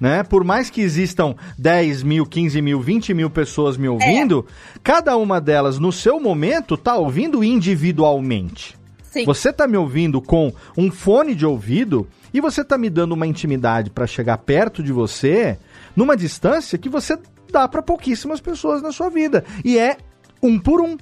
Né? 0.00 0.22
Por 0.22 0.44
mais 0.44 0.68
que 0.68 0.82
existam 0.82 1.34
10 1.58 2.02
mil, 2.02 2.26
15 2.26 2.60
mil, 2.60 2.80
20 2.80 3.14
mil 3.14 3.30
pessoas 3.30 3.76
me 3.76 3.88
ouvindo, 3.88 4.46
é. 4.46 4.78
cada 4.82 5.16
uma 5.16 5.40
delas, 5.40 5.78
no 5.78 5.90
seu 5.90 6.20
momento, 6.20 6.74
está 6.74 6.96
ouvindo 6.96 7.42
individualmente. 7.42 8.76
Sim. 9.02 9.24
Você 9.24 9.48
está 9.48 9.66
me 9.66 9.78
ouvindo 9.78 10.20
com 10.20 10.52
um 10.76 10.90
fone 10.90 11.34
de 11.34 11.46
ouvido 11.46 12.06
e 12.34 12.40
você 12.40 12.60
está 12.60 12.76
me 12.76 12.90
dando 12.90 13.12
uma 13.12 13.26
intimidade 13.26 13.88
para 13.88 14.06
chegar 14.06 14.36
perto 14.38 14.82
de 14.82 14.92
você 14.92 15.58
numa 15.94 16.14
distância 16.14 16.76
que 16.76 16.90
você 16.90 17.18
dá 17.50 17.66
para 17.66 17.80
pouquíssimas 17.80 18.42
pessoas 18.42 18.82
na 18.82 18.92
sua 18.92 19.08
vida. 19.08 19.42
E 19.64 19.78
é 19.78 19.96
um 20.42 20.58
por 20.58 20.82
um. 20.82 20.98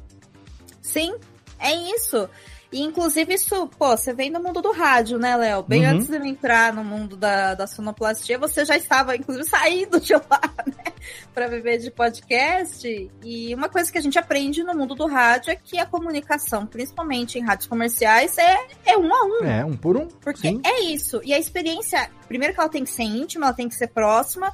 Sim, 0.81 1.15
é 1.59 1.75
isso. 1.97 2.29
E, 2.75 2.81
inclusive, 2.81 3.35
isso, 3.35 3.69
pô, 3.79 3.97
você 3.97 4.13
vem 4.13 4.33
do 4.33 4.43
mundo 4.43 4.61
do 4.61 4.73
rádio, 4.73 5.17
né, 5.17 5.37
Léo? 5.37 5.63
Bem 5.63 5.87
uhum. 5.87 5.93
antes 5.93 6.09
de 6.09 6.17
eu 6.17 6.25
entrar 6.25 6.73
no 6.75 6.83
mundo 6.83 7.17
da, 7.17 7.55
da 7.55 7.69
sonoplastia, 7.69 8.37
você 8.37 8.65
já 8.65 8.77
estava, 8.77 9.15
inclusive, 9.15 9.47
saindo 9.49 10.01
de 10.01 10.13
lá, 10.13 10.41
né? 10.67 10.93
Pra 11.33 11.47
viver 11.47 11.79
de 11.79 11.89
podcast. 11.93 13.09
E 13.23 13.55
uma 13.55 13.69
coisa 13.69 13.93
que 13.93 13.97
a 13.97 14.01
gente 14.01 14.19
aprende 14.19 14.65
no 14.65 14.75
mundo 14.75 14.97
do 14.97 15.07
rádio 15.07 15.53
é 15.53 15.55
que 15.55 15.79
a 15.79 15.87
comunicação, 15.87 16.67
principalmente 16.67 17.39
em 17.39 17.43
rádios 17.43 17.69
comerciais, 17.69 18.37
é, 18.39 18.67
é 18.85 18.99
um 18.99 19.15
a 19.15 19.25
um. 19.25 19.45
É, 19.45 19.65
um 19.65 19.77
por 19.77 19.97
um. 19.97 20.09
Porque 20.09 20.49
sim. 20.49 20.61
é 20.65 20.83
isso. 20.83 21.21
E 21.25 21.33
a 21.33 21.39
experiência, 21.39 22.11
primeiro 22.27 22.55
que 22.55 22.59
ela 22.59 22.69
tem 22.69 22.83
que 22.83 22.91
ser 22.91 23.05
íntima, 23.05 23.47
ela 23.47 23.55
tem 23.55 23.69
que 23.69 23.77
ser 23.77 23.87
próxima. 23.87 24.53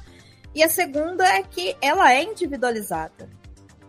E 0.53 0.61
a 0.61 0.69
segunda 0.69 1.25
é 1.25 1.41
que 1.41 1.75
ela 1.81 2.13
é 2.13 2.21
individualizada. 2.21 3.40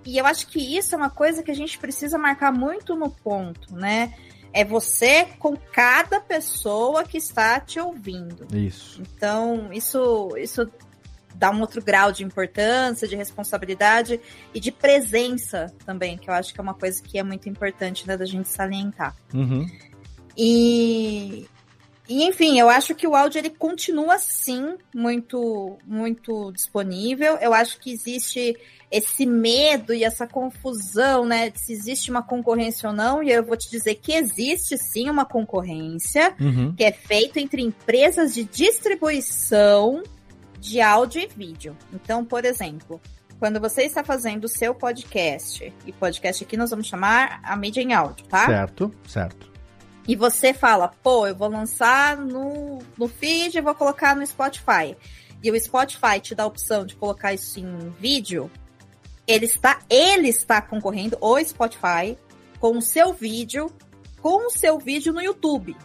E 0.05 0.19
eu 0.19 0.27
acho 0.27 0.47
que 0.49 0.77
isso 0.77 0.95
é 0.95 0.99
uma 0.99 1.11
coisa 1.11 1.43
que 1.43 1.51
a 1.51 1.55
gente 1.55 1.79
precisa 1.79 2.19
marcar 2.19 2.53
muito 2.53 2.95
no 2.95 3.11
ponto, 3.11 3.75
né? 3.75 4.15
É 4.53 4.65
você 4.65 5.27
com 5.39 5.57
cada 5.57 6.21
pessoa 6.21 7.05
que 7.05 7.17
está 7.17 7.59
te 7.59 7.81
ouvindo. 7.81 8.47
Isso. 8.55 9.01
Então, 9.01 9.73
isso, 9.73 10.37
isso 10.37 10.71
dá 11.35 11.51
um 11.51 11.61
outro 11.61 11.83
grau 11.83 12.13
de 12.13 12.23
importância, 12.23 13.09
de 13.09 13.17
responsabilidade 13.17 14.21
e 14.55 14.61
de 14.61 14.71
presença 14.71 15.75
também, 15.85 16.19
que 16.19 16.29
eu 16.29 16.35
acho 16.35 16.53
que 16.53 16.61
é 16.61 16.63
uma 16.63 16.75
coisa 16.75 17.03
que 17.03 17.19
é 17.19 17.23
muito 17.23 17.49
importante 17.49 18.07
né, 18.07 18.17
da 18.17 18.27
gente 18.27 18.49
salientar. 18.49 19.17
Uhum. 19.33 19.67
E, 20.37 21.49
e 22.09 22.25
enfim, 22.25 22.59
eu 22.59 22.69
acho 22.69 22.95
que 22.95 23.07
o 23.07 23.15
áudio 23.15 23.39
ele 23.39 23.51
continua 23.51 24.19
sim 24.19 24.77
muito 24.95 25.79
muito 25.87 26.51
disponível. 26.53 27.37
Eu 27.37 27.55
acho 27.55 27.79
que 27.79 27.93
existe 27.93 28.57
esse 28.91 29.25
medo 29.25 29.95
e 29.95 30.05
essa 30.05 30.27
confusão, 30.27 31.25
né, 31.25 31.49
de 31.49 31.59
se 31.59 31.73
existe 31.73 32.11
uma 32.11 32.23
concorrência 32.23 32.91
ou 32.91 32.95
não, 32.95 33.23
e 33.23 33.31
eu 33.31 33.43
vou 33.43 33.57
te 33.57 33.71
dizer 33.71 33.95
que 33.95 34.13
existe 34.13 34.77
sim 34.77 35.09
uma 35.09 35.25
concorrência, 35.25 36.35
uhum. 36.39 36.75
que 36.75 36.85
é 36.85 36.93
feita 36.93 37.41
entre 37.41 37.63
empresas 37.63 38.35
de 38.35 38.45
distribuição 38.45 40.03
de 40.61 40.81
áudio 40.81 41.23
e 41.23 41.27
vídeo. 41.27 41.75
Então, 41.93 42.23
por 42.23 42.45
exemplo, 42.45 43.01
quando 43.39 43.59
você 43.59 43.85
está 43.85 44.05
fazendo 44.05 44.45
o 44.45 44.49
seu 44.49 44.75
podcast, 44.75 45.73
e 45.87 45.93
podcast 45.93 46.45
aqui 46.45 46.57
nós 46.57 46.71
vamos 46.71 46.87
chamar 46.87 47.41
a 47.43 47.57
mídia 47.57 47.81
em 47.81 47.95
áudio, 47.95 48.27
tá? 48.27 48.45
Certo, 48.45 48.95
certo. 49.09 49.52
E 50.07 50.17
você 50.17 50.53
fala, 50.53 50.89
pô, 51.03 51.27
eu 51.27 51.35
vou 51.35 51.49
lançar 51.49 52.17
no, 52.17 52.81
no 52.99 53.09
feed 53.09 53.57
e 53.57 53.61
vou 53.61 53.75
colocar 53.75 54.17
no 54.17 54.27
Spotify. 54.27 54.97
E 55.43 55.51
o 55.51 55.61
Spotify 55.61 56.21
te 56.21 56.35
dá 56.35 56.43
a 56.43 56.47
opção 56.47 56.85
de 56.85 56.97
colocar 56.97 57.33
isso 57.33 57.61
em 57.61 57.91
vídeo, 57.99 58.51
ele 59.27 59.45
está, 59.45 59.81
ele 59.89 60.29
está 60.29 60.61
concorrendo, 60.61 61.17
o 61.21 61.39
Spotify, 61.45 62.19
com 62.59 62.77
o 62.77 62.83
seu 62.83 63.13
vídeo, 63.13 63.71
com 64.21 64.47
o 64.47 64.51
seu 64.51 64.79
vídeo 64.79 65.13
no 65.13 65.21
YouTube. 65.21 65.77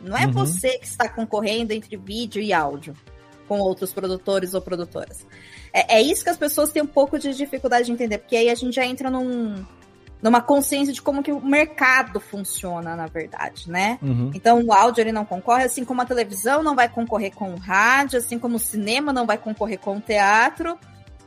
Não 0.00 0.16
é 0.16 0.26
uhum. 0.26 0.32
você 0.32 0.78
que 0.78 0.86
está 0.86 1.08
concorrendo 1.08 1.72
entre 1.72 1.96
vídeo 1.96 2.42
e 2.42 2.52
áudio 2.52 2.94
com 3.48 3.58
outros 3.58 3.92
produtores 3.92 4.54
ou 4.54 4.60
produtoras. 4.60 5.26
É, 5.72 5.96
é, 5.96 6.02
isso 6.02 6.24
que 6.24 6.30
as 6.30 6.36
pessoas 6.36 6.70
têm 6.70 6.82
um 6.82 6.86
pouco 6.86 7.18
de 7.18 7.34
dificuldade 7.34 7.86
de 7.86 7.92
entender, 7.92 8.18
porque 8.18 8.36
aí 8.36 8.48
a 8.48 8.54
gente 8.54 8.74
já 8.74 8.86
entra 8.86 9.10
num, 9.10 9.64
numa 10.24 10.40
consciência 10.40 10.90
de 10.90 11.02
como 11.02 11.22
que 11.22 11.30
o 11.30 11.38
mercado 11.38 12.18
funciona, 12.18 12.96
na 12.96 13.06
verdade, 13.06 13.70
né? 13.70 13.98
Uhum. 14.00 14.30
Então 14.34 14.64
o 14.64 14.72
áudio 14.72 15.02
ele 15.02 15.12
não 15.12 15.26
concorre, 15.26 15.64
assim 15.64 15.84
como 15.84 16.00
a 16.00 16.06
televisão 16.06 16.62
não 16.62 16.74
vai 16.74 16.88
concorrer 16.88 17.34
com 17.34 17.52
o 17.52 17.58
rádio, 17.58 18.18
assim 18.18 18.38
como 18.38 18.56
o 18.56 18.58
cinema 18.58 19.12
não 19.12 19.26
vai 19.26 19.36
concorrer 19.36 19.78
com 19.78 19.98
o 19.98 20.00
teatro, 20.00 20.78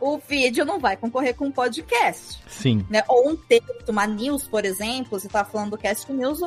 o 0.02 0.18
vídeo 0.18 0.66
não 0.66 0.80
vai 0.80 0.98
concorrer 0.98 1.36
com 1.36 1.46
um 1.46 1.52
podcast. 1.52 2.42
Sim. 2.48 2.88
Né? 2.90 3.04
Ou 3.08 3.30
um 3.30 3.36
texto, 3.36 3.90
uma 3.90 4.08
news, 4.08 4.48
por 4.48 4.66
exemplo, 4.66 5.20
você 5.20 5.28
está 5.28 5.46
falando 5.46 5.70
do 5.70 5.78
Cast 5.78 6.12
News, 6.12 6.40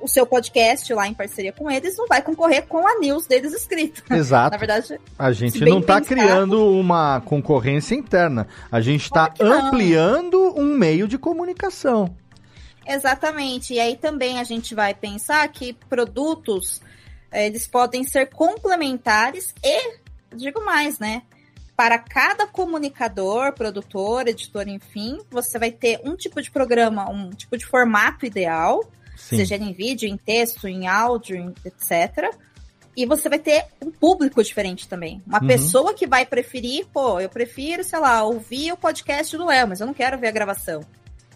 o 0.00 0.08
seu 0.08 0.26
podcast 0.26 0.92
lá 0.92 1.06
em 1.06 1.14
parceria 1.14 1.52
com 1.52 1.70
eles 1.70 1.96
não 1.96 2.06
vai 2.06 2.20
concorrer 2.22 2.66
com 2.66 2.86
a 2.86 2.98
news 2.98 3.26
deles 3.26 3.52
escrita. 3.52 4.02
Exato. 4.14 4.52
Na 4.52 4.58
verdade, 4.58 5.00
a 5.18 5.32
gente 5.32 5.60
não 5.64 5.80
está 5.80 6.00
criando 6.00 6.70
uma 6.70 7.20
concorrência 7.22 7.94
interna. 7.94 8.46
A 8.70 8.80
gente 8.80 9.04
está 9.04 9.32
ampliando 9.40 10.54
um 10.58 10.76
meio 10.76 11.08
de 11.08 11.18
comunicação. 11.18 12.14
Exatamente. 12.86 13.74
E 13.74 13.80
aí 13.80 13.96
também 13.96 14.38
a 14.38 14.44
gente 14.44 14.74
vai 14.74 14.94
pensar 14.94 15.46
que 15.48 15.72
produtos 15.72 16.82
eles 17.32 17.66
podem 17.66 18.04
ser 18.04 18.26
complementares 18.26 19.54
e, 19.64 19.98
digo 20.36 20.64
mais, 20.64 20.98
né? 20.98 21.22
para 21.76 21.98
cada 21.98 22.46
comunicador, 22.46 23.52
produtor, 23.52 24.28
editor, 24.28 24.68
enfim, 24.68 25.18
você 25.30 25.58
vai 25.58 25.72
ter 25.72 26.00
um 26.04 26.14
tipo 26.14 26.40
de 26.40 26.50
programa, 26.50 27.10
um 27.10 27.30
tipo 27.30 27.56
de 27.56 27.66
formato 27.66 28.24
ideal, 28.24 28.80
Sim. 29.24 29.38
seja 29.38 29.56
em 29.56 29.72
vídeo, 29.72 30.06
em 30.06 30.16
texto, 30.16 30.68
em 30.68 30.86
áudio, 30.86 31.54
etc. 31.64 32.30
E 32.96 33.06
você 33.06 33.28
vai 33.28 33.38
ter 33.38 33.64
um 33.82 33.90
público 33.90 34.42
diferente 34.42 34.86
também. 34.86 35.22
Uma 35.26 35.40
uhum. 35.40 35.46
pessoa 35.46 35.94
que 35.94 36.06
vai 36.06 36.26
preferir, 36.26 36.86
pô, 36.92 37.18
eu 37.18 37.28
prefiro, 37.28 37.82
sei 37.82 37.98
lá, 37.98 38.22
ouvir 38.22 38.72
o 38.72 38.76
podcast 38.76 39.34
do 39.36 39.46
Léo, 39.46 39.68
mas 39.68 39.80
eu 39.80 39.86
não 39.86 39.94
quero 39.94 40.18
ver 40.18 40.28
a 40.28 40.32
gravação. 40.32 40.82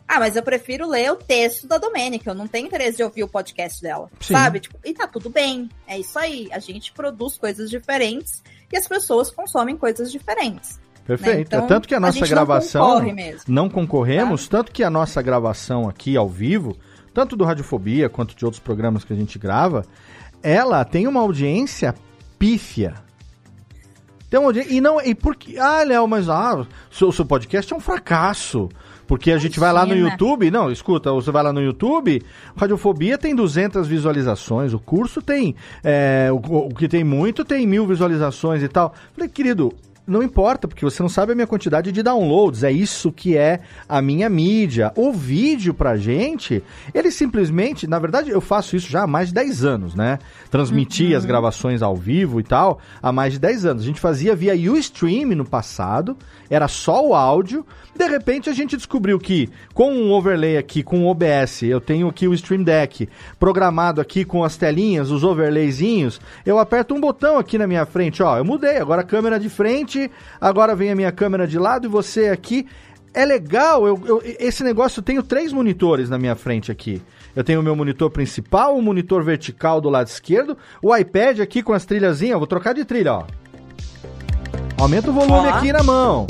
Ah, 0.07 0.21
mas 0.21 0.37
eu 0.37 0.43
prefiro 0.43 0.89
ler 0.89 1.11
o 1.13 1.17
texto 1.17 1.67
da 1.67 1.77
Domênica, 1.77 2.31
eu 2.31 2.35
não 2.35 2.47
tenho 2.47 2.67
interesse 2.67 2.99
de 2.99 3.03
ouvir 3.03 3.25
o 3.25 3.29
podcast 3.29 3.83
dela. 3.83 4.11
Sim. 4.21 4.35
Sabe? 4.35 4.61
Tipo, 4.61 4.79
e 4.85 4.95
tá 4.95 5.07
tudo 5.07 5.29
bem. 5.29 5.69
É 5.87 5.99
isso 5.99 6.19
aí. 6.19 6.49
A 6.53 6.59
gente 6.59 6.93
produz 6.93 7.37
coisas 7.37 7.69
diferentes 7.69 8.43
e 8.73 8.77
as 8.77 8.87
pessoas 8.87 9.31
consomem 9.31 9.77
coisas 9.77 10.13
diferentes. 10.13 10.79
Perfeito. 11.07 11.37
Né? 11.37 11.41
Então, 11.41 11.67
tanto 11.67 11.89
que 11.89 11.95
a 11.95 12.01
nossa 12.01 12.25
a 12.25 12.29
gravação. 12.29 13.01
Não, 13.01 13.15
não 13.49 13.69
concorremos, 13.71 14.47
tá? 14.47 14.59
tanto 14.59 14.73
que 14.73 14.85
a 14.85 14.91
nossa 14.91 15.23
gravação 15.23 15.89
aqui 15.89 16.17
ao 16.17 16.29
vivo, 16.29 16.77
tanto 17.19 17.35
do 17.35 17.43
Radiofobia 17.43 18.09
quanto 18.09 18.37
de 18.37 18.45
outros 18.45 18.63
programas 18.63 19.03
que 19.03 19.13
a 19.13 19.17
gente 19.17 19.41
grava, 19.41 19.85
ela 20.41 20.85
tem 20.85 21.09
uma 21.09 21.19
audiência 21.19 21.93
pífia. 22.39 22.95
Tem 24.31 24.39
uma 24.39 24.51
audiência. 24.51 24.73
E 24.73 24.81
não. 24.81 25.01
E 25.01 25.17
porque. 25.17 25.59
Ah, 25.59 25.83
Léo, 25.83 26.07
mas 26.07 26.29
ah, 26.29 26.65
seu, 26.93 27.11
seu 27.11 27.25
podcast 27.27 27.73
é 27.73 27.77
um 27.77 27.81
fracasso. 27.81 28.69
Porque 29.05 29.33
a 29.33 29.39
gente 29.39 29.59
vai 29.59 29.73
lá 29.73 29.85
no 29.87 29.97
YouTube, 29.97 30.51
não, 30.51 30.71
escuta, 30.71 31.11
você 31.11 31.31
vai 31.31 31.43
lá 31.43 31.51
no 31.51 31.63
YouTube, 31.63 32.23
Radiofobia 32.55 33.17
tem 33.17 33.35
200 33.35 33.89
visualizações, 33.89 34.75
o 34.75 34.79
curso 34.79 35.23
tem, 35.23 35.57
é, 35.83 36.29
o, 36.31 36.37
o, 36.37 36.75
que 36.75 36.87
tem 36.87 37.03
muito 37.03 37.43
tem 37.43 37.67
mil 37.67 37.87
visualizações 37.87 38.63
e 38.63 38.69
tal. 38.69 38.93
Falei, 39.15 39.31
querido, 39.31 39.73
não 40.09 40.23
importa, 40.23 40.67
porque 40.67 40.85
você 40.85 41.03
não 41.03 41.09
sabe 41.09 41.33
a 41.33 41.35
minha 41.35 41.47
quantidade 41.47 41.93
de 41.93 42.03
downloads. 42.03 42.65
É 42.65 42.73
isso 42.73 43.13
que 43.13 43.37
é 43.37 43.61
a 43.87 44.01
minha 44.01 44.29
mídia. 44.29 44.91
O 44.97 45.13
vídeo 45.13 45.75
pra 45.75 45.97
gente, 45.97 46.63
ele 46.95 47.11
simplesmente, 47.11 47.87
na 47.87 47.99
verdade, 47.99 48.31
eu 48.31 48.41
faço 48.41 48.75
isso 48.75 48.91
já 48.91 49.03
há 49.03 49.07
mais 49.07 49.29
de 49.29 49.35
10 49.35 49.65
anos, 49.65 49.95
né? 49.95 50.19
Transmitir 50.51 51.11
uhum. 51.11 51.19
as 51.19 51.25
gravações 51.25 51.83
ao 51.83 51.95
vivo 51.95 52.41
e 52.41 52.43
tal, 52.43 52.79
há 53.03 53.13
mais 53.13 53.35
de 53.35 53.39
10 53.39 53.67
anos. 53.67 53.83
A 53.83 53.87
gente 53.87 54.01
fazia 54.01 54.35
via 54.35 54.55
Ustream 54.73 55.29
no 55.37 55.45
passado, 55.45 56.17
era 56.49 56.67
só 56.67 57.07
o 57.07 57.15
áudio. 57.15 57.65
De 57.99 58.07
repente 58.07 58.49
a 58.49 58.53
gente 58.53 58.77
descobriu 58.77 59.19
que 59.19 59.51
com 59.75 59.93
um 59.93 60.13
overlay 60.13 60.57
aqui, 60.57 60.85
com 60.85 61.05
o 61.05 61.09
OBS, 61.09 61.65
eu 61.65 61.81
tenho 61.81 62.09
aqui 62.09 62.29
o 62.29 62.35
Stream 62.35 62.63
Deck 62.63 63.09
programado 63.41 64.01
aqui 64.01 64.25
com 64.25 64.45
as 64.45 64.57
telinhas, 64.57 65.11
os 65.11 65.25
overlayzinhos, 65.25 66.21
eu 66.47 66.61
aperto 66.61 66.95
um 66.95 67.01
botão 67.01 67.39
aqui 67.39 67.59
na 67.59 67.67
minha 67.67 67.85
frente, 67.85 68.23
ó, 68.23 68.39
eu 68.39 68.45
mudei, 68.45 68.77
agora 68.77 69.01
a 69.01 69.05
câmera 69.05 69.39
de 69.39 69.49
frente, 69.49 69.98
agora 70.41 70.75
vem 70.75 70.91
a 70.91 70.97
minha 70.97 71.13
câmera 71.13 71.47
de 71.47 71.59
lado 71.59 71.87
e 71.87 71.89
você 71.89 72.29
aqui. 72.29 72.67
É 73.15 73.25
legal, 73.25 73.87
eu, 73.87 74.01
eu, 74.07 74.23
esse 74.25 74.63
negócio, 74.63 75.01
eu 75.01 75.03
tenho 75.03 75.23
três 75.23 75.53
monitores 75.53 76.11
na 76.11 76.19
minha 76.19 76.37
frente 76.37 76.71
aqui. 76.71 77.03
Eu 77.35 77.43
tenho 77.43 77.61
o 77.61 77.63
meu 77.63 77.75
monitor 77.75 78.11
principal, 78.11 78.77
o 78.77 78.83
monitor 78.83 79.23
vertical 79.23 79.81
do 79.81 79.89
lado 79.89 80.09
esquerdo, 80.09 80.57
o 80.83 80.95
iPad 80.95 81.41
aqui 81.41 81.63
com 81.63 81.73
as 81.73 81.85
trilhazinhas, 81.85 82.39
vou 82.39 82.47
trocar 82.47 82.75
de 82.75 82.85
trilha, 82.85 83.15
ó. 83.15 83.25
Aumenta 84.79 85.11
o 85.11 85.13
volume 85.13 85.49
aqui 85.49 85.73
na 85.73 85.83
mão. 85.83 86.27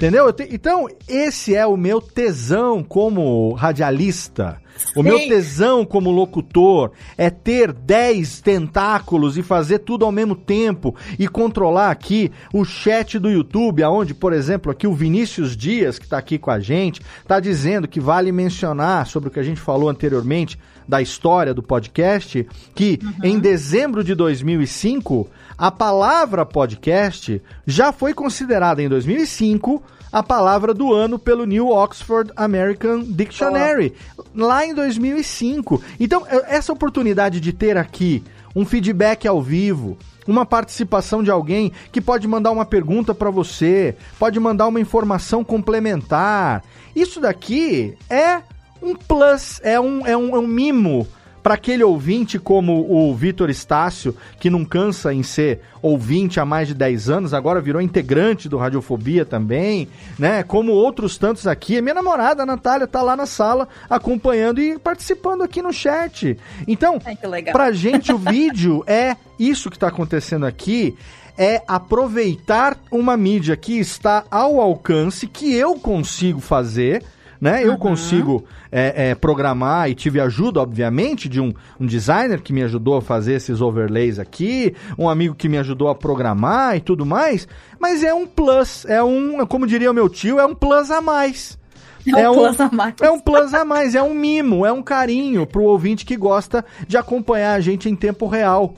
Entendeu? 0.00 0.32
Te... 0.32 0.48
Então, 0.50 0.88
esse 1.06 1.54
é 1.54 1.66
o 1.66 1.76
meu 1.76 2.00
tesão 2.00 2.82
como 2.82 3.52
radialista. 3.52 4.58
O 4.96 5.02
Sim. 5.02 5.10
meu 5.10 5.18
tesão 5.18 5.84
como 5.84 6.10
locutor 6.10 6.92
é 7.18 7.28
ter 7.28 7.70
10 7.70 8.40
tentáculos 8.40 9.36
e 9.36 9.42
fazer 9.42 9.80
tudo 9.80 10.06
ao 10.06 10.10
mesmo 10.10 10.34
tempo 10.34 10.96
e 11.18 11.28
controlar 11.28 11.90
aqui 11.90 12.32
o 12.50 12.64
chat 12.64 13.18
do 13.18 13.28
YouTube, 13.28 13.82
aonde, 13.82 14.14
por 14.14 14.32
exemplo, 14.32 14.72
aqui 14.72 14.86
o 14.86 14.94
Vinícius 14.94 15.54
Dias, 15.54 15.98
que 15.98 16.06
está 16.06 16.16
aqui 16.16 16.38
com 16.38 16.50
a 16.50 16.58
gente, 16.58 17.02
está 17.20 17.38
dizendo 17.38 17.86
que 17.86 18.00
vale 18.00 18.32
mencionar 18.32 19.06
sobre 19.06 19.28
o 19.28 19.30
que 19.30 19.38
a 19.38 19.42
gente 19.42 19.60
falou 19.60 19.90
anteriormente 19.90 20.58
da 20.90 21.00
história 21.00 21.54
do 21.54 21.62
podcast, 21.62 22.46
que 22.74 22.98
uhum. 23.00 23.12
em 23.22 23.38
dezembro 23.38 24.02
de 24.02 24.12
2005 24.14 25.28
a 25.56 25.70
palavra 25.70 26.44
podcast 26.44 27.40
já 27.64 27.92
foi 27.92 28.12
considerada 28.12 28.82
em 28.82 28.88
2005 28.88 29.80
a 30.12 30.20
palavra 30.20 30.74
do 30.74 30.92
ano 30.92 31.16
pelo 31.16 31.44
New 31.44 31.68
Oxford 31.68 32.32
American 32.34 33.02
Dictionary, 33.02 33.94
oh. 34.18 34.24
lá 34.34 34.66
em 34.66 34.74
2005. 34.74 35.80
Então, 36.00 36.26
essa 36.48 36.72
oportunidade 36.72 37.38
de 37.38 37.52
ter 37.52 37.76
aqui 37.76 38.24
um 38.56 38.64
feedback 38.64 39.28
ao 39.28 39.40
vivo, 39.40 39.96
uma 40.26 40.44
participação 40.44 41.22
de 41.22 41.30
alguém 41.30 41.70
que 41.92 42.00
pode 42.00 42.26
mandar 42.26 42.50
uma 42.50 42.64
pergunta 42.64 43.14
para 43.14 43.30
você, 43.30 43.94
pode 44.18 44.40
mandar 44.40 44.66
uma 44.66 44.80
informação 44.80 45.44
complementar. 45.44 46.64
Isso 46.96 47.20
daqui 47.20 47.96
é 48.08 48.42
um 48.82 48.94
plus, 48.94 49.60
é 49.62 49.78
um, 49.78 50.06
é 50.06 50.16
um, 50.16 50.36
é 50.36 50.38
um 50.38 50.46
mimo 50.46 51.06
para 51.42 51.54
aquele 51.54 51.82
ouvinte 51.82 52.38
como 52.38 52.86
o 52.90 53.14
Vitor 53.14 53.48
Estácio, 53.48 54.14
que 54.38 54.50
não 54.50 54.64
cansa 54.64 55.12
em 55.12 55.22
ser 55.22 55.60
ouvinte 55.80 56.38
há 56.38 56.44
mais 56.44 56.68
de 56.68 56.74
10 56.74 57.08
anos, 57.08 57.34
agora 57.34 57.60
virou 57.60 57.80
integrante 57.80 58.48
do 58.48 58.58
Radiofobia 58.58 59.24
também, 59.24 59.88
né? 60.18 60.42
Como 60.42 60.72
outros 60.72 61.16
tantos 61.16 61.46
aqui. 61.46 61.80
Minha 61.80 61.94
namorada, 61.94 62.42
a 62.42 62.46
Natália, 62.46 62.86
tá 62.86 63.00
lá 63.00 63.16
na 63.16 63.26
sala 63.26 63.68
acompanhando 63.88 64.60
e 64.60 64.78
participando 64.78 65.42
aqui 65.42 65.62
no 65.62 65.72
chat. 65.72 66.36
Então, 66.68 67.00
Ai, 67.04 67.16
pra 67.44 67.72
gente 67.72 68.12
o 68.12 68.18
vídeo 68.18 68.84
é 68.86 69.16
isso 69.38 69.70
que 69.70 69.76
está 69.76 69.88
acontecendo 69.88 70.44
aqui, 70.44 70.94
é 71.38 71.62
aproveitar 71.66 72.76
uma 72.90 73.16
mídia 73.16 73.56
que 73.56 73.78
está 73.78 74.24
ao 74.30 74.60
alcance, 74.60 75.26
que 75.26 75.54
eu 75.54 75.76
consigo 75.76 76.40
fazer, 76.40 77.02
né? 77.40 77.64
Eu 77.64 77.72
uhum. 77.72 77.78
consigo 77.78 78.44
é, 78.70 79.10
é, 79.10 79.14
programar 79.14 79.88
e 79.88 79.94
tive 79.94 80.20
ajuda, 80.20 80.60
obviamente, 80.60 81.28
de 81.28 81.40
um, 81.40 81.52
um 81.78 81.86
designer 81.86 82.42
que 82.42 82.52
me 82.52 82.62
ajudou 82.62 82.98
a 82.98 83.02
fazer 83.02 83.34
esses 83.34 83.60
overlays 83.60 84.18
aqui, 84.18 84.74
um 84.98 85.08
amigo 85.08 85.34
que 85.34 85.48
me 85.48 85.56
ajudou 85.58 85.88
a 85.88 85.94
programar 85.94 86.76
e 86.76 86.80
tudo 86.80 87.06
mais, 87.06 87.48
mas 87.78 88.04
é 88.04 88.12
um 88.12 88.26
plus, 88.26 88.84
é 88.84 89.02
um, 89.02 89.46
como 89.46 89.66
diria 89.66 89.90
o 89.90 89.94
meu 89.94 90.08
tio, 90.08 90.38
é 90.38 90.44
um 90.44 90.54
plus 90.54 90.90
a 90.90 91.00
mais. 91.00 91.58
É, 92.06 92.22
é 92.22 92.30
um, 92.30 92.34
plus 92.34 92.60
a 92.60 92.70
mais. 92.70 92.94
É 93.00 93.10
um 93.10 93.18
plus 93.18 93.54
a 93.54 93.64
mais, 93.64 93.94
é 93.94 94.02
um 94.02 94.14
mimo, 94.14 94.66
é 94.66 94.72
um 94.72 94.82
carinho 94.82 95.46
pro 95.46 95.64
ouvinte 95.64 96.04
que 96.04 96.16
gosta 96.16 96.64
de 96.86 96.96
acompanhar 96.96 97.54
a 97.54 97.60
gente 97.60 97.88
em 97.88 97.96
tempo 97.96 98.26
real. 98.26 98.74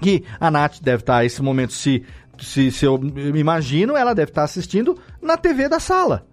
Que 0.00 0.22
a 0.38 0.48
Nath 0.48 0.80
deve 0.80 1.02
estar, 1.02 1.24
esse 1.24 1.42
momento, 1.42 1.72
se, 1.72 2.04
se, 2.40 2.70
se 2.70 2.84
eu 2.84 3.00
imagino, 3.34 3.96
ela 3.96 4.14
deve 4.14 4.30
estar 4.30 4.44
assistindo 4.44 4.96
na 5.20 5.36
TV 5.36 5.68
da 5.68 5.80
sala 5.80 6.24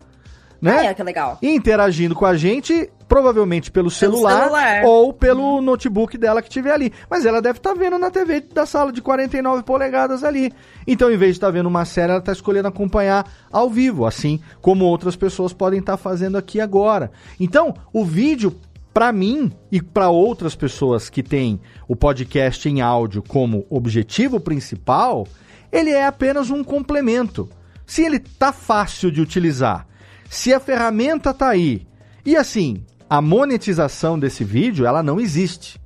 né? 0.61 0.87
É, 0.87 0.93
que 0.93 1.03
legal. 1.03 1.37
Interagindo 1.41 2.15
com 2.15 2.25
a 2.25 2.35
gente, 2.35 2.89
provavelmente 3.07 3.71
pelo 3.71 3.89
celular, 3.89 4.43
celular. 4.43 4.83
ou 4.85 5.13
pelo 5.13 5.55
uhum. 5.55 5.61
notebook 5.61 6.17
dela 6.17 6.41
que 6.41 6.49
tiver 6.49 6.71
ali. 6.71 6.91
Mas 7.09 7.25
ela 7.25 7.41
deve 7.41 7.59
estar 7.59 7.73
tá 7.73 7.79
vendo 7.79 7.97
na 7.99 8.09
TV 8.09 8.41
da 8.41 8.65
sala 8.65 8.91
de 8.91 9.01
49 9.01 9.63
polegadas 9.63 10.23
ali. 10.23 10.51
Então, 10.87 11.11
em 11.11 11.17
vez 11.17 11.33
de 11.33 11.37
estar 11.37 11.47
tá 11.47 11.51
vendo 11.51 11.67
uma 11.67 11.85
série, 11.85 12.11
ela 12.11 12.19
está 12.19 12.31
escolhendo 12.31 12.67
acompanhar 12.67 13.29
ao 13.51 13.69
vivo, 13.69 14.05
assim 14.05 14.39
como 14.61 14.85
outras 14.85 15.15
pessoas 15.15 15.53
podem 15.53 15.79
estar 15.79 15.93
tá 15.93 15.97
fazendo 15.97 16.37
aqui 16.37 16.59
agora. 16.59 17.11
Então, 17.39 17.73
o 17.93 18.03
vídeo 18.03 18.55
para 18.93 19.11
mim 19.11 19.51
e 19.69 19.81
para 19.81 20.09
outras 20.09 20.55
pessoas 20.55 21.09
que 21.09 21.21
têm 21.21 21.59
o 21.85 21.97
podcast 21.97 22.69
em 22.69 22.79
áudio 22.79 23.21
como 23.21 23.65
objetivo 23.69 24.39
principal, 24.39 25.27
ele 25.69 25.89
é 25.89 26.05
apenas 26.05 26.49
um 26.49 26.63
complemento. 26.63 27.49
Se 27.85 28.03
ele 28.03 28.19
tá 28.19 28.53
fácil 28.53 29.11
de 29.11 29.19
utilizar 29.19 29.85
se 30.29 30.53
a 30.53 30.59
ferramenta 30.59 31.33
tá 31.33 31.49
aí, 31.49 31.85
e 32.25 32.35
assim, 32.35 32.83
a 33.09 33.21
monetização 33.21 34.17
desse 34.17 34.43
vídeo, 34.43 34.85
ela 34.85 35.03
não 35.03 35.19
existe. 35.19 35.79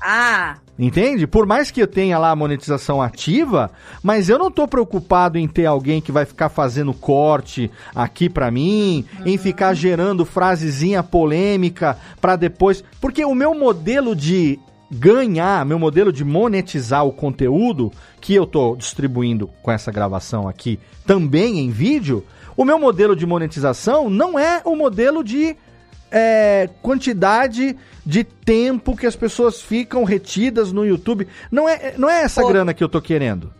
Ah. 0.00 0.56
Entende? 0.78 1.26
Por 1.26 1.46
mais 1.46 1.70
que 1.70 1.80
eu 1.80 1.86
tenha 1.86 2.18
lá 2.18 2.30
a 2.30 2.36
monetização 2.36 3.00
ativa, 3.00 3.70
mas 4.02 4.28
eu 4.28 4.38
não 4.38 4.50
tô 4.50 4.66
preocupado 4.66 5.38
em 5.38 5.46
ter 5.46 5.66
alguém 5.66 6.00
que 6.00 6.10
vai 6.10 6.24
ficar 6.24 6.48
fazendo 6.48 6.92
corte 6.92 7.70
aqui 7.94 8.28
para 8.28 8.50
mim, 8.50 9.04
uhum. 9.20 9.26
em 9.26 9.38
ficar 9.38 9.74
gerando 9.74 10.24
frasezinha 10.24 11.02
polêmica 11.02 11.96
para 12.20 12.36
depois, 12.36 12.82
porque 13.00 13.24
o 13.24 13.34
meu 13.34 13.54
modelo 13.54 14.16
de 14.16 14.58
ganhar, 14.90 15.64
meu 15.64 15.78
modelo 15.78 16.12
de 16.12 16.24
monetizar 16.24 17.06
o 17.06 17.12
conteúdo 17.12 17.92
que 18.20 18.34
eu 18.34 18.46
tô 18.46 18.74
distribuindo 18.74 19.48
com 19.62 19.70
essa 19.70 19.92
gravação 19.92 20.48
aqui, 20.48 20.80
também 21.06 21.60
em 21.60 21.70
vídeo, 21.70 22.24
o 22.56 22.64
meu 22.64 22.78
modelo 22.78 23.16
de 23.16 23.26
monetização 23.26 24.08
não 24.10 24.38
é 24.38 24.62
o 24.64 24.76
modelo 24.76 25.22
de 25.24 25.56
é, 26.10 26.68
quantidade 26.82 27.76
de 28.04 28.22
tempo 28.22 28.96
que 28.96 29.06
as 29.06 29.16
pessoas 29.16 29.60
ficam 29.60 30.04
retidas 30.04 30.72
no 30.72 30.84
YouTube. 30.84 31.26
Não 31.50 31.68
é, 31.68 31.94
não 31.96 32.10
é 32.10 32.22
essa 32.22 32.42
Pô. 32.42 32.48
grana 32.48 32.74
que 32.74 32.84
eu 32.84 32.88
tô 32.88 33.00
querendo. 33.00 33.52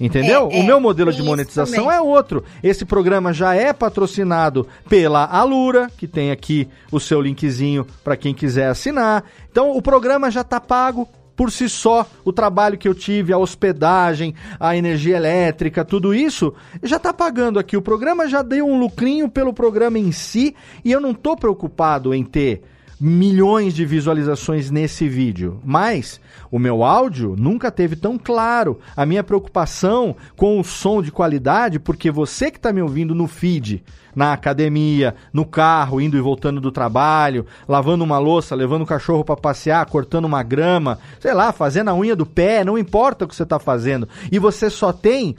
Entendeu? 0.00 0.48
É, 0.52 0.60
o 0.60 0.62
meu 0.62 0.78
modelo 0.78 1.12
de 1.12 1.22
monetização 1.22 1.84
também. 1.84 1.98
é 1.98 2.00
outro. 2.00 2.44
Esse 2.62 2.84
programa 2.84 3.32
já 3.32 3.54
é 3.54 3.72
patrocinado 3.72 4.66
pela 4.88 5.24
Alura, 5.24 5.90
que 5.96 6.06
tem 6.06 6.30
aqui 6.30 6.68
o 6.92 7.00
seu 7.00 7.20
linkzinho 7.20 7.84
para 8.04 8.16
quem 8.16 8.32
quiser 8.32 8.68
assinar. 8.68 9.24
Então 9.50 9.76
o 9.76 9.82
programa 9.82 10.30
já 10.30 10.42
está 10.42 10.60
pago 10.60 11.08
por 11.38 11.52
si 11.52 11.68
só, 11.68 12.04
o 12.24 12.32
trabalho 12.32 12.76
que 12.76 12.88
eu 12.88 12.94
tive, 12.96 13.32
a 13.32 13.38
hospedagem, 13.38 14.34
a 14.58 14.76
energia 14.76 15.16
elétrica, 15.16 15.84
tudo 15.84 16.12
isso, 16.12 16.52
já 16.82 16.96
está 16.96 17.14
pagando 17.14 17.60
aqui. 17.60 17.76
O 17.76 17.80
programa 17.80 18.28
já 18.28 18.42
deu 18.42 18.66
um 18.66 18.76
lucrinho 18.76 19.28
pelo 19.28 19.54
programa 19.54 20.00
em 20.00 20.10
si 20.10 20.52
e 20.84 20.90
eu 20.90 21.00
não 21.00 21.12
estou 21.12 21.36
preocupado 21.36 22.12
em 22.12 22.24
ter 22.24 22.64
milhões 23.00 23.74
de 23.74 23.84
visualizações 23.84 24.70
nesse 24.70 25.08
vídeo. 25.08 25.60
Mas 25.64 26.20
o 26.50 26.58
meu 26.58 26.82
áudio 26.82 27.34
nunca 27.38 27.70
teve 27.70 27.96
tão 27.96 28.18
claro. 28.18 28.78
A 28.96 29.06
minha 29.06 29.22
preocupação 29.22 30.16
com 30.36 30.58
o 30.58 30.64
som 30.64 31.02
de 31.02 31.12
qualidade, 31.12 31.78
porque 31.78 32.10
você 32.10 32.50
que 32.50 32.56
está 32.56 32.72
me 32.72 32.82
ouvindo 32.82 33.14
no 33.14 33.26
feed, 33.26 33.84
na 34.14 34.32
academia, 34.32 35.14
no 35.32 35.44
carro, 35.44 36.00
indo 36.00 36.16
e 36.16 36.20
voltando 36.20 36.60
do 36.60 36.72
trabalho, 36.72 37.46
lavando 37.68 38.02
uma 38.02 38.18
louça, 38.18 38.54
levando 38.54 38.82
o 38.82 38.86
cachorro 38.86 39.24
para 39.24 39.36
passear, 39.36 39.86
cortando 39.86 40.24
uma 40.24 40.42
grama, 40.42 40.98
sei 41.20 41.32
lá, 41.32 41.52
fazendo 41.52 41.88
a 41.88 41.94
unha 41.94 42.16
do 42.16 42.26
pé, 42.26 42.64
não 42.64 42.76
importa 42.76 43.24
o 43.24 43.28
que 43.28 43.36
você 43.36 43.44
está 43.44 43.58
fazendo. 43.58 44.08
E 44.32 44.38
você 44.38 44.68
só 44.68 44.92
tem 44.92 45.36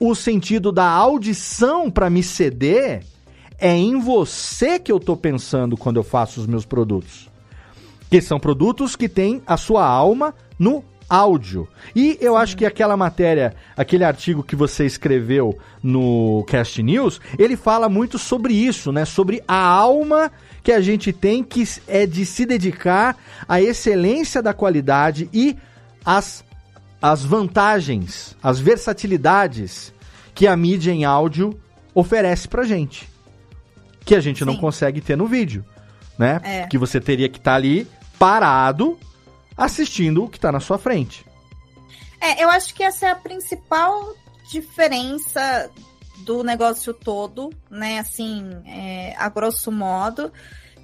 o 0.00 0.14
sentido 0.14 0.72
da 0.72 0.86
audição 0.86 1.90
para 1.90 2.08
me 2.08 2.22
ceder 2.22 3.02
é 3.62 3.76
em 3.76 4.00
você 4.00 4.80
que 4.80 4.90
eu 4.90 4.96
estou 4.96 5.16
pensando 5.16 5.76
quando 5.76 5.96
eu 5.96 6.02
faço 6.02 6.40
os 6.40 6.48
meus 6.48 6.66
produtos. 6.66 7.30
Que 8.10 8.20
são 8.20 8.40
produtos 8.40 8.96
que 8.96 9.08
têm 9.08 9.40
a 9.46 9.56
sua 9.56 9.86
alma 9.86 10.34
no 10.58 10.84
áudio. 11.08 11.68
E 11.94 12.18
eu 12.20 12.36
acho 12.36 12.56
que 12.56 12.66
aquela 12.66 12.96
matéria, 12.96 13.54
aquele 13.76 14.02
artigo 14.02 14.42
que 14.42 14.56
você 14.56 14.84
escreveu 14.84 15.56
no 15.80 16.44
Cast 16.48 16.82
News, 16.82 17.20
ele 17.38 17.56
fala 17.56 17.88
muito 17.88 18.18
sobre 18.18 18.52
isso, 18.52 18.90
né? 18.90 19.04
Sobre 19.04 19.40
a 19.46 19.64
alma 19.64 20.32
que 20.64 20.72
a 20.72 20.80
gente 20.80 21.12
tem 21.12 21.44
que 21.44 21.62
é 21.86 22.04
de 22.04 22.26
se 22.26 22.44
dedicar 22.44 23.16
à 23.46 23.62
excelência 23.62 24.42
da 24.42 24.52
qualidade 24.52 25.30
e 25.32 25.56
as, 26.04 26.44
as 27.00 27.24
vantagens, 27.24 28.36
as 28.42 28.58
versatilidades 28.58 29.94
que 30.34 30.48
a 30.48 30.56
mídia 30.56 30.90
em 30.90 31.04
áudio 31.04 31.56
oferece 31.94 32.48
pra 32.48 32.64
gente. 32.64 33.11
Que 34.04 34.14
a 34.14 34.20
gente 34.20 34.44
não 34.44 34.54
Sim. 34.54 34.60
consegue 34.60 35.00
ter 35.00 35.16
no 35.16 35.26
vídeo, 35.26 35.64
né? 36.18 36.40
É. 36.42 36.66
Que 36.66 36.78
você 36.78 37.00
teria 37.00 37.28
que 37.28 37.38
estar 37.38 37.54
ali 37.54 37.86
parado 38.18 38.98
assistindo 39.56 40.24
o 40.24 40.28
que 40.28 40.40
tá 40.40 40.50
na 40.50 40.60
sua 40.60 40.78
frente. 40.78 41.24
É, 42.20 42.42
eu 42.42 42.48
acho 42.50 42.74
que 42.74 42.82
essa 42.82 43.06
é 43.06 43.10
a 43.10 43.16
principal 43.16 44.14
diferença 44.50 45.70
do 46.18 46.42
negócio 46.44 46.94
todo, 46.94 47.50
né? 47.70 47.98
Assim, 47.98 48.48
é, 48.66 49.14
a 49.16 49.28
grosso 49.28 49.72
modo. 49.72 50.32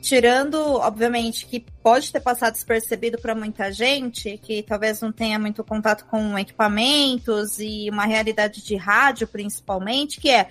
Tirando, 0.01 0.57
obviamente, 0.57 1.47
que 1.47 1.65
pode 1.83 2.13
ter 2.13 2.21
passado 2.21 2.53
despercebido 2.53 3.19
para 3.19 3.35
muita 3.35 3.73
gente, 3.73 4.39
que 4.39 4.63
talvez 4.63 5.01
não 5.01 5.11
tenha 5.11 5.39
muito 5.39 5.65
contato 5.65 6.07
com 6.07 6.39
equipamentos 6.39 7.59
e 7.59 7.89
uma 7.91 8.05
realidade 8.05 8.63
de 8.63 8.77
rádio, 8.77 9.27
principalmente, 9.27 10.21
que 10.21 10.31
é 10.31 10.49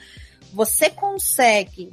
você 0.54 0.90
consegue 0.90 1.92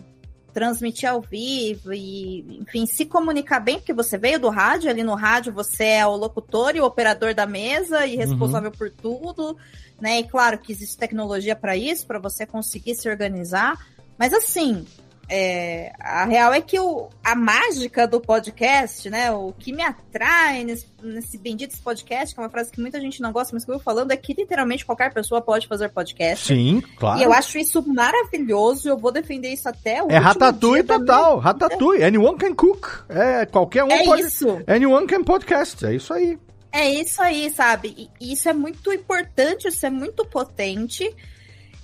transmitir 0.55 1.11
ao 1.11 1.21
vivo 1.21 1.93
e, 1.93 2.61
enfim, 2.61 2.87
se 2.87 3.05
comunicar 3.05 3.59
bem, 3.59 3.77
porque 3.77 3.93
você 3.93 4.17
veio 4.17 4.39
do 4.39 4.49
rádio, 4.49 4.89
ali 4.89 5.03
no 5.03 5.17
rádio 5.17 5.53
você 5.53 5.85
é 5.85 6.07
o 6.07 6.15
locutor 6.17 6.77
e 6.77 6.81
o 6.81 6.85
operador 6.85 7.35
da 7.35 7.45
mesa 7.45 8.07
e 8.07 8.15
responsável 8.15 8.71
por 8.71 8.89
tudo, 8.89 9.57
né? 10.01 10.21
E 10.21 10.25
claro 10.25 10.57
que 10.59 10.73
existe 10.73 10.97
tecnologia 10.97 11.57
para 11.57 11.77
isso, 11.77 12.07
para 12.07 12.21
você 12.21 12.47
conseguir 12.47 12.95
se 12.95 13.09
organizar, 13.09 13.85
mas 14.17 14.33
assim, 14.33 14.87
é, 15.29 15.93
a 15.99 16.25
real 16.25 16.53
é 16.53 16.61
que 16.61 16.79
o, 16.79 17.09
a 17.23 17.35
mágica 17.35 18.07
do 18.07 18.21
podcast, 18.21 19.09
né? 19.09 19.31
O 19.33 19.53
que 19.59 19.73
me 19.73 19.83
atrai 19.83 20.65
nesse, 20.65 20.87
nesse 21.03 21.39
bendito 21.39 21.77
podcast, 21.83 22.35
que 22.35 22.41
é 22.41 22.43
uma 22.45 22.51
frase 22.51 22.71
que 22.71 22.81
muita 22.81 23.01
gente 23.01 23.21
não 23.21 23.33
gosta, 23.33 23.55
mas 23.55 23.65
que 23.65 23.71
eu 23.71 23.77
vou 23.77 23.83
falando, 23.83 24.11
é 24.11 24.17
que 24.17 24.35
literalmente 24.35 24.85
qualquer 24.85 25.13
pessoa 25.13 25.41
pode 25.41 25.67
fazer 25.67 25.89
podcast. 25.89 26.47
Sim, 26.47 26.83
claro. 26.97 27.21
E 27.21 27.23
eu 27.23 27.33
acho 27.33 27.59
isso 27.59 27.83
maravilhoso, 27.87 28.89
eu 28.89 28.99
vou 28.99 29.11
defender 29.13 29.53
isso 29.53 29.69
até 29.69 30.03
o 30.03 30.11
É 30.11 30.19
ratatouille 30.19 30.85
total, 30.85 31.39
ratatouille. 31.39 32.05
Anyone 32.05 32.39
can 32.39 32.55
cook. 32.55 32.87
É, 33.09 33.47
qualquer 33.47 33.85
um 33.85 33.91
É 33.91 34.05
pode. 34.05 34.23
isso. 34.23 34.63
Anyone 34.67 35.07
can 35.07 35.25
podcast. 35.25 35.85
É 35.87 35.95
isso 35.95 36.13
aí. 36.13 36.39
É 36.73 36.91
isso 36.93 37.23
aí, 37.23 37.51
sabe? 37.51 38.11
E 38.21 38.33
isso 38.33 38.49
é 38.49 38.53
muito 38.53 38.93
importante, 38.93 39.69
isso 39.69 39.87
é 39.87 39.91
muito 39.91 40.25
potente. 40.27 41.09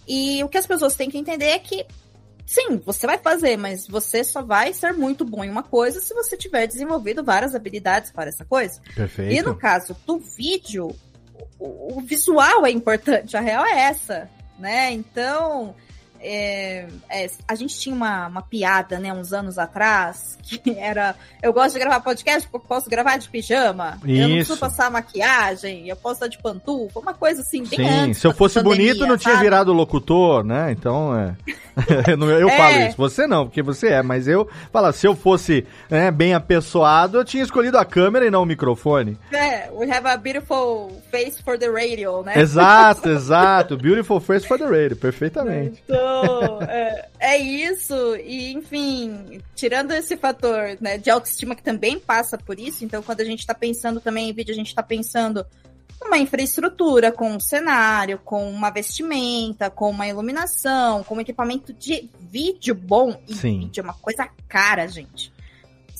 E 0.07 0.43
o 0.43 0.49
que 0.49 0.59
as 0.59 0.67
pessoas 0.67 0.97
têm 0.97 1.09
que 1.09 1.17
entender 1.17 1.45
é 1.45 1.59
que, 1.61 1.87
sim, 2.51 2.83
você 2.85 3.07
vai 3.07 3.17
fazer, 3.17 3.57
mas 3.57 3.87
você 3.87 4.25
só 4.25 4.43
vai 4.43 4.73
ser 4.73 4.93
muito 4.93 5.25
bom 5.25 5.45
em 5.45 5.51
uma 5.51 5.63
coisa 5.63 6.01
se 6.01 6.13
você 6.13 6.37
tiver 6.37 6.67
desenvolvido 6.67 7.23
várias 7.23 7.55
habilidades 7.55 8.11
para 8.11 8.29
essa 8.29 8.45
coisa. 8.45 8.81
Perfeito. 8.93 9.33
E 9.33 9.41
no 9.41 9.55
caso 9.55 9.97
do 10.05 10.19
vídeo, 10.19 10.89
o, 11.61 11.99
o 11.99 12.01
visual 12.01 12.67
é 12.67 12.71
importante, 12.73 13.37
a 13.37 13.41
real 13.41 13.65
é 13.65 13.83
essa, 13.83 14.29
né? 14.59 14.91
Então, 14.91 15.77
é, 16.21 16.87
é, 17.09 17.31
a 17.49 17.55
gente 17.55 17.79
tinha 17.79 17.95
uma, 17.95 18.27
uma 18.29 18.43
piada, 18.43 18.99
né, 18.99 19.13
uns 19.13 19.33
anos 19.33 19.59
atrás, 19.59 20.39
que 20.43 20.61
era, 20.79 21.15
eu 21.43 21.53
gosto 21.53 21.73
de 21.75 21.79
gravar 21.81 22.01
podcast 22.01 22.49
porque 22.49 22.65
eu 22.65 22.69
posso 22.69 22.89
gravar 22.91 23.17
de 23.17 23.29
pijama, 23.29 23.99
eu 24.05 24.09
não 24.09 24.15
Isso. 24.29 24.35
preciso 24.37 24.59
passar 24.59 24.91
maquiagem, 24.91 25.89
eu 25.89 25.97
posso 25.97 26.15
estar 26.15 26.29
de 26.29 26.39
pantufa, 26.39 26.99
uma 27.01 27.15
coisa 27.15 27.41
assim, 27.43 27.63
bem 27.65 27.79
Sim, 27.79 27.89
antes 27.89 28.21
se 28.21 28.27
eu 28.27 28.33
fosse 28.35 28.55
pandemia, 28.57 28.93
bonito, 28.93 29.07
não 29.07 29.17
tinha 29.17 29.35
sabe? 29.35 29.45
virado 29.45 29.73
locutor, 29.73 30.45
né? 30.45 30.73
Então, 30.73 31.17
é. 31.17 31.35
eu 32.41 32.49
É. 32.49 32.57
falo 32.57 32.77
isso. 32.89 32.97
Você 32.97 33.27
não, 33.27 33.47
porque 33.47 33.63
você 33.63 33.89
é, 33.89 34.03
mas 34.03 34.29
eu 34.29 34.49
falo, 34.73 34.93
se 34.93 35.07
eu 35.07 35.15
fosse 35.17 35.67
né, 35.89 36.11
bem 36.11 36.35
apessoado, 36.35 37.19
eu 37.19 37.25
tinha 37.25 37.43
escolhido 37.43 37.79
a 37.79 37.85
câmera 37.85 38.27
e 38.27 38.31
não 38.31 38.43
o 38.43 38.47
microfone. 38.47 39.17
É, 39.33 39.71
we 39.73 39.91
have 39.91 40.07
a 40.07 40.17
beautiful 40.17 41.01
face 41.11 41.43
for 41.43 41.59
the 41.59 41.69
radio, 41.69 42.23
né? 42.23 42.39
Exato, 42.39 43.09
exato. 43.09 43.77
Beautiful 43.77 44.21
face 44.21 44.47
for 44.47 44.59
the 44.59 44.65
radio, 44.65 44.97
perfeitamente. 44.97 45.83
Então, 45.85 46.63
é, 46.63 47.09
é 47.19 47.39
isso. 47.39 48.17
E, 48.17 48.53
enfim, 48.53 49.41
tirando 49.55 49.93
esse 49.93 50.17
fator 50.17 50.77
né, 50.81 50.99
de 50.99 51.11
autoestima 51.11 51.55
que 51.55 51.63
também 51.63 51.99
passa 51.99 52.39
por 52.39 52.59
isso, 52.59 52.85
então 52.85 53.03
quando 53.03 53.21
a 53.21 53.25
gente 53.25 53.41
está 53.41 53.55
pensando 53.55 54.01
também 54.01 54.31
em 54.31 54.33
vídeo, 54.33 54.53
a 54.53 54.57
gente 54.57 54.69
está 54.69 54.83
pensando 54.83 55.45
uma 56.03 56.19
infraestrutura, 56.19 57.13
com 57.13 57.31
um 57.33 57.41
cenário, 57.41 58.19
com 58.19 58.51
uma 58.51 58.71
vestimenta, 58.71 59.69
com 59.69 59.91
uma 59.91 60.09
iluminação, 60.09 61.05
com 61.05 61.17
um 61.17 61.21
equipamento 61.21 61.73
de 61.75 62.09
vídeo 62.19 62.75
bom. 62.75 63.21
E 63.29 63.35
Sim. 63.35 63.61
vídeo 63.61 63.81
é 63.81 63.85
uma 63.85 63.95
coisa 63.95 64.29
cara, 64.49 64.87
gente. 64.87 65.33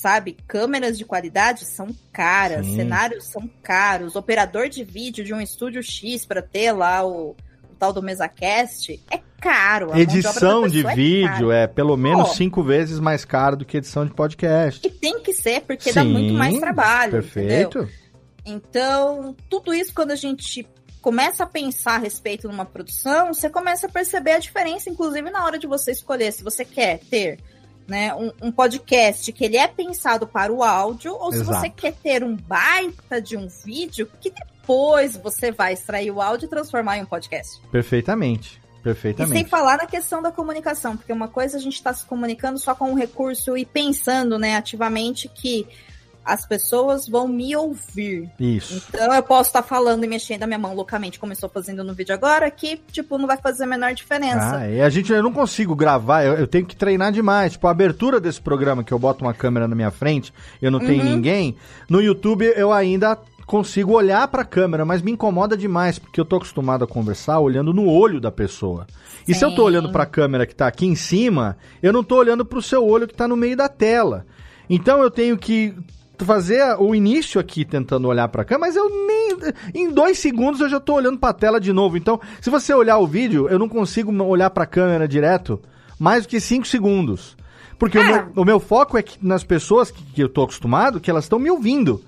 Sabe? 0.01 0.35
Câmeras 0.49 0.97
de 0.97 1.05
qualidade 1.05 1.67
são 1.67 1.89
caras, 2.11 2.65
Sim. 2.65 2.77
cenários 2.77 3.27
são 3.27 3.47
caros, 3.63 4.17
operador 4.17 4.67
de 4.67 4.83
vídeo 4.83 5.23
de 5.23 5.35
um 5.35 5.43
estúdio 5.43 5.83
X 5.83 6.25
para 6.25 6.41
ter 6.41 6.73
lá 6.73 7.07
o, 7.07 7.33
o 7.33 7.75
tal 7.79 7.93
do 7.93 8.03
MesaCast 8.03 8.99
é 9.11 9.21
caro. 9.39 9.93
de 9.93 10.01
Edição 10.01 10.67
de 10.67 10.79
pessoa 10.79 10.93
é 10.93 10.95
vídeo 10.97 11.53
é, 11.53 11.67
pelo 11.67 11.99
menos 11.99 12.31
Ó. 12.31 12.33
cinco 12.33 12.63
vezes 12.63 12.99
mais 12.99 13.27
caro 13.27 13.59
do 13.59 13.65
que 13.67 13.77
edição 13.77 14.07
de 14.07 14.15
podcast. 14.15 14.87
E 14.87 14.91
tem 14.91 15.21
que 15.21 15.35
ser, 15.35 15.61
porque 15.67 15.93
dá 15.93 16.03
muito 16.03 16.33
mais 16.33 16.55
Sim, 16.55 16.61
trabalho. 16.61 17.19
entendeu? 17.19 17.69
Perfeito. 17.69 17.89
Então, 18.47 19.37
tudo 19.51 19.75
isso, 19.75 19.93
quando 19.93 20.13
a 20.13 20.17
gente 20.17 20.67
começa 21.03 21.45
a 21.45 21.47
pensar 21.47 21.97
a 21.97 21.99
respeito 21.99 22.49
de 22.49 22.55
uma 22.55 22.65
produção, 22.65 23.35
você 23.35 23.51
começa 23.51 23.87
a 23.87 23.91
perceber 23.91 24.33
a 24.33 24.39
diferença, 24.39 24.89
inclusive 24.89 25.29
na 25.29 25.45
hora 25.45 25.59
de 25.59 25.67
você 25.67 25.93
escolher 25.93 26.33
se 26.33 26.43
você 26.43 26.65
quer 26.65 27.01
ter 27.01 27.39
né, 27.91 28.15
um, 28.15 28.31
um 28.41 28.53
podcast 28.53 29.33
que 29.33 29.45
ele 29.45 29.57
é 29.57 29.67
pensado 29.67 30.25
para 30.25 30.53
o 30.53 30.63
áudio, 30.63 31.13
ou 31.13 31.33
se 31.33 31.41
Exato. 31.41 31.59
você 31.59 31.69
quer 31.69 31.93
ter 31.93 32.23
um 32.23 32.37
baita 32.37 33.21
de 33.21 33.37
um 33.37 33.49
vídeo 33.49 34.09
que 34.21 34.31
depois 34.31 35.17
você 35.17 35.51
vai 35.51 35.73
extrair 35.73 36.13
o 36.13 36.23
áudio 36.23 36.47
e 36.47 36.49
transformar 36.49 36.99
em 36.99 37.03
um 37.03 37.07
podcast. 37.07 37.61
Perfeitamente. 37.73 38.61
E 38.61 38.73
sem 38.73 38.83
Perfeitamente. 38.83 39.51
falar 39.51 39.79
na 39.79 39.87
questão 39.87 40.23
da 40.23 40.31
comunicação, 40.31 40.97
porque 40.97 41.13
uma 41.13 41.27
coisa 41.27 41.59
a 41.59 41.61
gente 41.61 41.75
está 41.75 41.93
se 41.93 42.07
comunicando 42.07 42.61
só 42.61 42.77
com 42.77 42.93
um 42.93 42.95
recurso 42.95 43.59
e 43.59 43.67
pensando, 43.67 44.39
né, 44.39 44.57
ativamente 44.57 45.29
que 45.29 45.67
as 46.25 46.47
pessoas 46.47 47.09
vão 47.09 47.27
me 47.27 47.57
ouvir. 47.57 48.31
Isso. 48.39 48.83
Então 48.89 49.13
eu 49.13 49.23
posso 49.23 49.49
estar 49.51 49.63
falando 49.63 50.05
e 50.05 50.09
mexendo 50.09 50.43
a 50.43 50.47
minha 50.47 50.59
mão 50.59 50.75
loucamente, 50.75 51.19
como 51.19 51.33
eu 51.33 51.35
estou 51.35 51.49
fazendo 51.49 51.83
no 51.83 51.95
vídeo 51.95 52.15
agora, 52.15 52.51
que, 52.51 52.77
tipo, 52.93 53.17
não 53.19 53.27
vai 53.27 53.37
fazer 53.39 53.65
a 53.65 53.67
menor 53.67 53.95
diferença. 53.95 54.57
Ah, 54.59 54.69
e 54.71 54.81
a 54.81 54.89
gente, 54.89 55.13
eu 55.13 55.23
não 55.23 55.33
consigo 55.33 55.75
gravar, 55.75 56.25
eu, 56.25 56.35
eu 56.35 56.47
tenho 56.47 56.67
que 56.67 56.77
treinar 56.77 57.11
demais. 57.13 57.53
Tipo, 57.53 57.67
a 57.67 57.71
abertura 57.71 58.21
desse 58.21 58.41
programa 58.41 58.85
que 58.85 58.93
eu 58.93 58.99
boto 58.99 59.25
uma 59.25 59.35
câmera 59.35 59.67
na 59.67 59.75
minha 59.75 59.91
frente, 59.91 60.33
eu 60.61 60.71
não 60.71 60.79
tenho 60.79 61.03
Uhum. 61.03 61.15
ninguém. 61.15 61.57
No 61.89 62.01
YouTube 62.01 62.45
eu 62.57 62.73
ainda 62.73 63.19
consigo 63.47 63.95
olhar 63.95 64.29
pra 64.29 64.45
câmera, 64.45 64.85
mas 64.85 65.03
me 65.03 65.11
incomoda 65.11 65.57
demais, 65.57 65.99
porque 65.99 66.21
eu 66.21 66.25
tô 66.25 66.37
acostumado 66.37 66.85
a 66.85 66.87
conversar 66.87 67.41
olhando 67.41 67.73
no 67.75 67.89
olho 67.91 68.21
da 68.21 68.31
pessoa. 68.31 68.87
E 69.27 69.35
se 69.35 69.45
eu 69.45 69.51
tô 69.51 69.63
Sim. 69.63 69.63
olhando 69.63 69.91
pra 69.91 70.07
câmera 70.07 70.47
que 70.47 70.55
tá 70.55 70.69
aqui 70.69 70.87
em 70.87 70.95
cima, 70.95 71.57
eu 71.83 71.93
não 71.93 72.05
tô 72.05 72.17
olhando 72.17 72.45
pro 72.45 72.63
seu 72.63 72.87
olho 72.87 73.09
que 73.09 73.15
tá 73.15 73.27
no 73.27 73.37
meio 73.37 73.57
da 73.57 73.69
tela. 73.69 74.25
Então 74.69 75.03
eu 75.03 75.11
tenho 75.11 75.37
que 75.37 75.75
fazer 76.25 76.63
o 76.79 76.95
início 76.95 77.41
aqui 77.41 77.65
tentando 77.65 78.09
olhar 78.09 78.29
pra 78.29 78.45
câmera, 78.45 78.67
mas 78.69 78.77
eu 78.77 78.89
nem. 79.07 79.31
Em 79.75 79.91
dois 79.91 80.19
segundos 80.19 80.61
eu 80.61 80.69
já 80.69 80.79
tô 80.81 80.95
olhando 80.95 81.19
pra 81.19 81.33
tela 81.33 81.61
de 81.61 81.73
novo. 81.73 81.97
Então, 81.97 82.21
se 82.41 82.51
você 82.51 82.73
olhar 82.75 82.99
o 82.99 83.07
vídeo, 83.07 83.49
eu 83.49 83.59
não 83.59 83.69
consigo 83.69 84.13
olhar 84.25 84.51
pra 84.51 84.67
câmera 84.67 85.07
direto 85.09 85.61
mais 85.99 86.23
do 86.25 86.29
que 86.29 86.41
cinco 86.41 86.67
segundos. 86.67 87.37
Porque 87.79 87.99
o, 87.99 88.03
Ah. 88.03 88.05
meu, 88.05 88.43
o 88.43 88.45
meu 88.45 88.61
foco 88.61 88.99
é 88.99 89.03
que 89.03 89.17
nas 89.25 89.43
pessoas 89.45 89.91
que, 89.91 90.03
que 90.05 90.23
eu 90.23 90.29
tô 90.29 90.43
acostumado, 90.43 91.01
que 91.01 91.11
elas 91.11 91.25
estão 91.25 91.39
me 91.39 91.51
ouvindo. 91.51 92.03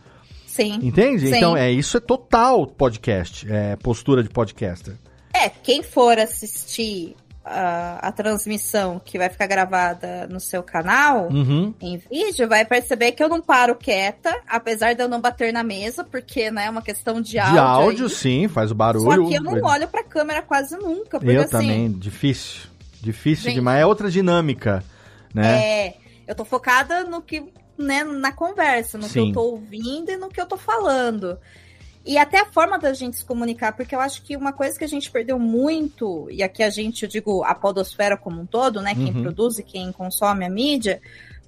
Sim. 0.47 0.79
Entende? 0.83 1.29
Sim. 1.29 1.37
Então, 1.37 1.57
é 1.57 1.71
isso 1.71 1.97
é 1.97 2.01
total 2.01 2.67
podcast, 2.67 3.51
é 3.51 3.75
postura 3.77 4.23
de 4.23 4.29
podcaster. 4.29 4.95
É, 5.35 5.49
quem 5.49 5.83
for 5.83 6.19
assistir 6.19 7.17
a, 7.45 8.09
a 8.09 8.13
transmissão 8.13 9.01
que 9.05 9.19
vai 9.19 9.29
ficar 9.29 9.47
gravada 9.47 10.27
no 10.29 10.39
seu 10.39 10.63
canal. 10.63 11.29
Uhum. 11.29 11.75
Em 11.81 11.99
vídeo, 11.99 12.49
vai 12.49 12.65
perceber 12.65 13.13
que 13.13 13.23
eu 13.23 13.29
não 13.29 13.41
paro 13.41 13.75
quieta, 13.75 14.35
apesar 14.49 14.95
de 14.95 15.03
eu 15.03 15.09
não 15.09 15.21
bater 15.21 15.53
na 15.53 15.63
mesa, 15.63 16.05
porque 16.05 16.51
né, 16.51 16.67
é 16.67 16.71
uma 16.71 16.83
questão 16.83 17.21
de 17.21 17.39
áudio. 17.39 17.55
De 17.55 17.59
áudio, 17.59 18.05
aí. 18.07 18.11
sim, 18.11 18.49
faz 18.49 18.71
o 18.71 18.75
barulho. 18.75 19.05
Só 19.05 19.29
que 19.29 19.35
eu 19.35 19.43
não 19.43 19.61
olho 19.63 19.89
pra 19.89 20.05
câmera 20.05 20.43
quase 20.43 20.77
nunca, 20.77 21.19
porque 21.19 21.37
Eu 21.37 21.43
assim, 21.43 21.51
também, 21.51 21.91
difícil. 21.91 22.71
Difícil 23.01 23.47
Gente. 23.47 23.55
demais. 23.55 23.81
É 23.81 23.87
outra 23.87 24.09
dinâmica, 24.09 24.85
né? 25.35 25.61
É, 25.61 25.95
eu 26.27 26.35
tô 26.37 26.45
focada 26.45 27.03
no 27.03 27.21
que, 27.21 27.43
né, 27.77 28.05
na 28.05 28.31
conversa, 28.31 28.97
no 28.97 29.05
que 29.05 29.11
Sim. 29.11 29.29
eu 29.29 29.35
tô 29.35 29.43
ouvindo 29.43 30.11
e 30.11 30.17
no 30.17 30.29
que 30.29 30.41
eu 30.41 30.47
tô 30.47 30.57
falando. 30.57 31.37
E 32.05 32.19
até 32.19 32.41
a 32.41 32.47
forma 32.47 32.79
da 32.79 32.93
gente 32.93 33.17
se 33.17 33.25
comunicar, 33.25 33.73
porque 33.73 33.95
eu 33.95 34.01
acho 34.01 34.23
que 34.23 34.37
uma 34.37 34.53
coisa 34.53 34.77
que 34.77 34.85
a 34.85 34.89
gente 34.89 35.11
perdeu 35.11 35.39
muito, 35.39 36.29
e 36.31 36.43
aqui 36.43 36.63
a 36.63 36.71
gente, 36.71 37.05
eu 37.05 37.09
digo, 37.09 37.45
a 37.45 37.55
podosfera 37.55 38.17
como 38.17 38.41
um 38.41 38.47
todo, 38.47 38.81
né, 38.81 38.95
quem 38.95 39.15
Uhum. 39.15 39.23
produz 39.23 39.59
e 39.59 39.63
quem 39.63 39.93
consome 39.93 40.45
a 40.45 40.51
mídia, 40.51 41.01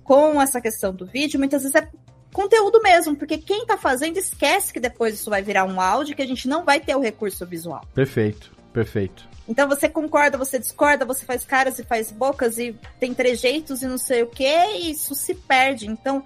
com 0.04 0.40
essa 0.40 0.60
questão 0.60 0.94
do 0.94 1.06
vídeo, 1.06 1.38
muitas 1.38 1.62
vezes 1.62 1.74
é 1.74 1.88
conteúdo 2.32 2.80
mesmo, 2.82 3.16
porque 3.16 3.38
quem 3.38 3.64
tá 3.66 3.76
fazendo 3.76 4.16
esquece 4.16 4.72
que 4.72 4.80
depois 4.80 5.14
isso 5.14 5.30
vai 5.30 5.42
virar 5.42 5.64
um 5.64 5.80
áudio, 5.80 6.14
que 6.14 6.22
a 6.22 6.26
gente 6.26 6.46
não 6.48 6.64
vai 6.64 6.78
ter 6.80 6.94
o 6.94 7.00
recurso 7.00 7.46
visual. 7.46 7.82
Perfeito, 7.94 8.52
perfeito. 8.72 9.28
Então 9.48 9.68
você 9.68 9.88
concorda, 9.88 10.38
você 10.38 10.58
discorda, 10.58 11.04
você 11.04 11.24
faz 11.24 11.44
caras 11.44 11.78
e 11.78 11.84
faz 11.84 12.10
bocas 12.10 12.58
e 12.58 12.74
tem 12.98 13.12
trejeitos 13.12 13.82
e 13.82 13.86
não 13.86 13.98
sei 13.98 14.22
o 14.22 14.26
que, 14.26 14.44
e 14.46 14.90
isso 14.90 15.14
se 15.14 15.34
perde. 15.34 15.86
Então 15.86 16.24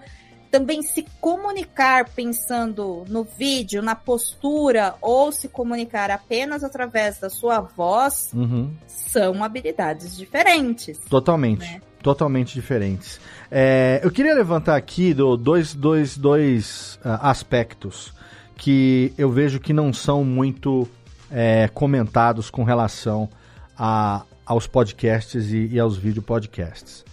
também 0.51 0.83
se 0.83 1.05
comunicar 1.21 2.09
pensando 2.11 3.05
no 3.09 3.25
vídeo, 3.25 3.83
na 3.83 3.95
postura, 3.95 4.95
ou 5.01 5.31
se 5.31 5.49
comunicar 5.49 6.11
apenas 6.11 6.65
através 6.65 7.19
da 7.19 7.31
sua 7.31 7.61
voz, 7.61 8.31
Uhum. 8.35 8.71
são 8.87 9.43
habilidades 9.45 10.17
diferentes. 10.17 10.99
Totalmente. 11.09 11.61
Né? 11.61 11.81
Totalmente 12.03 12.55
diferentes. 12.55 13.21
É, 13.51 14.01
eu 14.03 14.11
queria 14.11 14.35
levantar 14.35 14.77
aqui 14.77 15.13
do, 15.13 15.37
dois, 15.37 15.75
dois, 15.75 16.17
dois 16.17 16.99
ah, 17.05 17.31
aspectos 17.31 18.13
que 18.57 19.13
eu 19.17 19.31
vejo 19.31 19.61
que 19.61 19.73
não 19.73 19.93
são 19.93 20.25
muito 20.25 20.89
é, 21.31 21.69
comentados 21.69 22.51
com 22.51 22.65
relação 22.65 23.29
a, 23.77 24.23
aos 24.45 24.67
podcasts 24.67 25.51
e, 25.51 25.67
e 25.73 25.79
aos 25.79 25.97
vídeo 25.97 26.23
podcasts. 26.23 27.05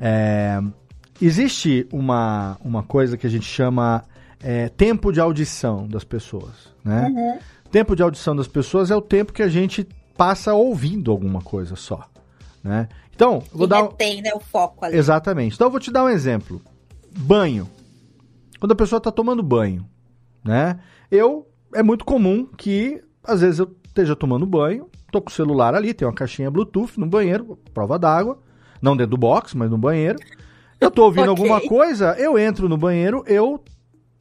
É, 0.00 0.60
existe 1.20 1.86
uma, 1.92 2.56
uma 2.64 2.82
coisa 2.82 3.16
que 3.16 3.26
a 3.26 3.30
gente 3.30 3.44
chama 3.46 4.04
é, 4.40 4.68
tempo 4.68 5.12
de 5.12 5.20
audição 5.20 5.86
das 5.86 6.04
pessoas. 6.04 6.72
Né? 6.84 7.06
Uhum. 7.08 7.38
Tempo 7.70 7.94
de 7.96 8.02
audição 8.02 8.34
das 8.34 8.48
pessoas 8.48 8.90
é 8.90 8.96
o 8.96 9.00
tempo 9.02 9.32
que 9.32 9.42
a 9.42 9.48
gente 9.48 9.86
passa 10.16 10.52
ouvindo 10.54 11.10
alguma 11.10 11.40
coisa 11.40 11.76
só. 11.76 12.06
Né? 12.62 12.88
Então, 13.14 13.42
vou 13.52 13.66
E 13.66 13.70
dar. 13.70 13.82
um- 13.82 13.88
retém, 13.88 14.22
né, 14.22 14.30
o 14.34 14.40
foco 14.40 14.84
ali. 14.84 14.96
Exatamente. 14.96 15.54
Então 15.54 15.66
eu 15.66 15.70
vou 15.70 15.80
te 15.80 15.90
dar 15.90 16.04
um 16.04 16.08
exemplo. 16.08 16.60
Banho. 17.16 17.68
Quando 18.58 18.72
a 18.72 18.76
pessoa 18.76 18.98
está 18.98 19.10
tomando 19.10 19.42
banho, 19.42 19.84
né? 20.44 20.78
Eu 21.10 21.46
é 21.74 21.82
muito 21.82 22.04
comum 22.04 22.46
que 22.56 23.02
às 23.24 23.40
vezes 23.40 23.58
eu 23.58 23.74
esteja 23.86 24.14
tomando 24.14 24.46
banho, 24.46 24.88
tô 25.10 25.20
com 25.20 25.28
o 25.28 25.32
celular 25.32 25.74
ali, 25.74 25.92
tem 25.92 26.06
uma 26.06 26.14
caixinha 26.14 26.50
Bluetooth 26.50 26.98
no 26.98 27.06
banheiro, 27.06 27.58
prova 27.74 27.98
d'água, 27.98 28.38
não 28.80 28.96
dentro 28.96 29.10
do 29.10 29.16
box, 29.18 29.54
mas 29.56 29.70
no 29.70 29.76
banheiro. 29.76 30.18
Eu 30.82 30.90
tô 30.90 31.04
ouvindo 31.04 31.30
Ok. 31.32 31.44
alguma 31.44 31.60
coisa, 31.68 32.14
eu 32.18 32.38
entro 32.38 32.68
no 32.68 32.76
banheiro, 32.76 33.22
eu 33.26 33.62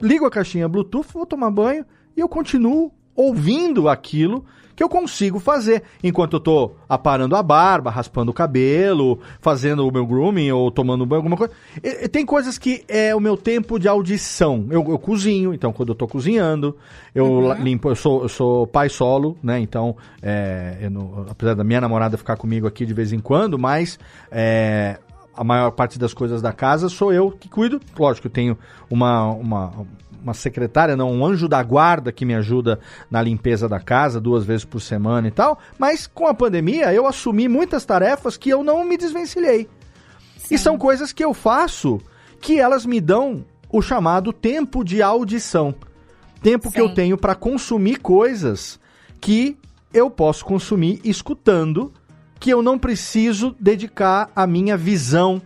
ligo 0.02 0.26
a 0.26 0.30
caixinha 0.32 0.68
Bluetooth, 0.70 1.08
vou 1.14 1.26
tomar 1.26 1.50
banho 1.52 1.86
e 2.16 2.20
eu 2.20 2.30
continuo 2.30 2.92
ouvindo 3.16 3.90
aquilo 3.90 4.46
que 4.76 4.82
eu 4.84 4.88
consigo 4.90 5.38
fazer 5.40 5.84
enquanto 6.04 6.34
eu 6.38 6.40
tô 6.40 6.72
aparando 6.88 7.36
a 7.36 7.44
barba, 7.44 7.92
raspando 7.92 8.32
o 8.32 8.34
cabelo, 8.34 9.20
fazendo 9.40 9.88
o 9.88 9.92
meu 9.92 10.06
grooming 10.06 10.50
ou 10.52 10.72
tomando 10.72 11.06
banho, 11.06 11.20
alguma 11.20 11.36
coisa. 11.38 11.54
E- 11.84 12.08
tem 12.08 12.26
coisas 12.26 12.58
que 12.58 12.84
é 12.88 13.14
o 13.14 13.20
meu 13.20 13.36
tempo 13.38 13.78
de 13.78 13.88
audição. 13.88 14.66
Eu, 14.72 14.84
eu 14.90 14.98
cozinho, 14.98 15.54
então 15.54 15.72
quando 15.74 15.90
eu 15.90 15.96
tô 15.96 16.08
cozinhando, 16.08 16.76
eu 17.14 17.42
la- 17.42 17.56
limpo, 17.56 17.90
eu 17.90 17.96
sou, 17.96 18.24
eu 18.24 18.30
sou 18.30 18.66
pai 18.66 18.88
solo, 18.90 19.38
né? 19.44 19.60
Então, 19.60 19.96
é, 20.22 20.88
não- 20.90 21.26
apesar 21.30 21.54
da 21.54 21.64
minha 21.64 21.82
namorada 21.82 22.18
ficar 22.18 22.38
comigo 22.38 22.66
aqui 22.66 22.86
de 22.86 22.94
vez 22.94 23.12
em 23.14 23.20
quando, 23.20 23.60
mas 23.60 24.00
é, 24.32 24.98
a 25.36 25.44
maior 25.44 25.72
parte 25.72 25.98
das 25.98 26.14
coisas 26.14 26.42
da 26.42 26.52
casa 26.52 26.90
sou 26.90 27.14
eu 27.14 27.32
que 27.32 27.50
cuido. 27.50 27.80
Lógico, 27.98 28.28
eu 28.28 28.32
tenho 28.32 28.58
uma, 28.90 29.26
uma, 29.32 29.86
uma 30.22 30.34
secretária, 30.34 30.96
não, 30.96 31.12
um 31.12 31.26
anjo 31.26 31.48
da 31.48 31.62
guarda 31.64 32.12
que 32.12 32.26
me 32.26 32.36
ajuda 32.36 32.80
na 33.10 33.22
limpeza 33.22 33.68
da 33.68 33.80
casa 33.80 34.20
duas 34.20 34.46
vezes 34.46 34.66
por 34.66 34.80
semana 34.80 35.28
e 35.28 35.32
tal. 35.32 35.60
Mas 35.80 36.08
com 36.08 36.28
a 36.28 36.34
pandemia 36.34 36.94
eu 36.94 37.08
assumi 37.08 37.48
muitas 37.48 37.86
tarefas 37.86 38.38
que 38.38 38.50
eu 38.50 38.64
não 38.64 38.86
me 38.86 38.98
desvencilhei. 38.98 39.68
E 40.50 40.58
são 40.58 40.78
coisas 40.78 41.14
que 41.14 41.24
eu 41.24 41.34
faço 41.34 42.02
que 42.42 42.60
elas 42.60 42.86
me 42.86 43.00
dão 43.00 43.46
o 43.70 43.82
chamado 43.82 44.34
tempo 44.34 44.84
de 44.84 45.02
audição. 45.02 45.74
Tempo 46.42 46.70
que 46.70 46.82
Sim. 46.82 46.88
eu 46.88 46.94
tenho 46.94 47.18
para 47.18 47.36
consumir 47.36 47.98
coisas 47.98 48.80
que 49.22 49.58
eu 49.94 50.10
posso 50.10 50.44
consumir 50.44 51.00
escutando, 51.04 51.94
que 52.42 52.50
eu 52.50 52.64
não 52.64 52.78
preciso 52.80 53.56
dedicar 53.60 54.32
a 54.36 54.48
minha 54.48 54.76
visão 54.76 55.40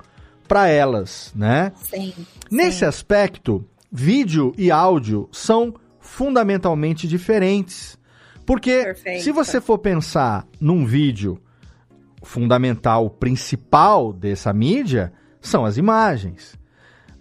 para 0.48 0.70
elas, 0.70 1.34
né? 1.36 1.74
Sim. 1.76 2.14
Nesse 2.50 2.80
sim. 2.80 2.86
aspecto, 2.86 3.66
vídeo 3.92 4.54
e 4.58 4.72
áudio 4.72 5.28
são 5.30 5.76
fundamentalmente 6.00 7.06
diferentes. 7.06 8.00
Porque 8.46 8.82
Perfeito. 8.82 9.24
se 9.24 9.32
você 9.34 9.60
for 9.60 9.78
pensar 9.78 10.48
num 10.58 10.86
vídeo, 10.86 11.38
fundamental 12.24 13.10
principal 13.10 14.14
dessa 14.14 14.54
mídia 14.54 15.12
são 15.42 15.66
as 15.66 15.76
imagens. 15.76 16.58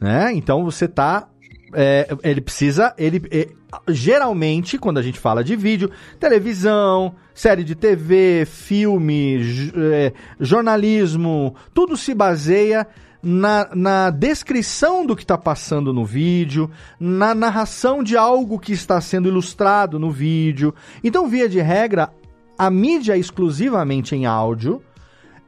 Né? 0.00 0.32
Então 0.34 0.64
você 0.64 0.86
tá. 0.86 1.28
É, 1.74 2.08
ele 2.22 2.40
precisa. 2.40 2.94
Ele, 2.96 3.22
é, 3.30 3.48
geralmente, 3.88 4.78
quando 4.78 4.98
a 4.98 5.02
gente 5.02 5.18
fala 5.18 5.42
de 5.42 5.56
vídeo, 5.56 5.90
televisão, 6.18 7.14
série 7.34 7.64
de 7.64 7.74
TV, 7.74 8.46
filme, 8.46 9.40
é, 9.76 10.12
jornalismo, 10.40 11.54
tudo 11.72 11.96
se 11.96 12.14
baseia 12.14 12.86
na, 13.22 13.68
na 13.74 14.10
descrição 14.10 15.04
do 15.04 15.16
que 15.16 15.22
está 15.22 15.38
passando 15.38 15.92
no 15.92 16.04
vídeo, 16.04 16.70
na 17.00 17.34
narração 17.34 18.02
de 18.02 18.16
algo 18.16 18.58
que 18.58 18.72
está 18.72 19.00
sendo 19.00 19.28
ilustrado 19.28 19.98
no 19.98 20.10
vídeo. 20.10 20.74
Então, 21.02 21.26
via 21.26 21.48
de 21.48 21.60
regra, 21.60 22.10
a 22.58 22.70
mídia 22.70 23.16
exclusivamente 23.16 24.14
em 24.14 24.26
áudio, 24.26 24.82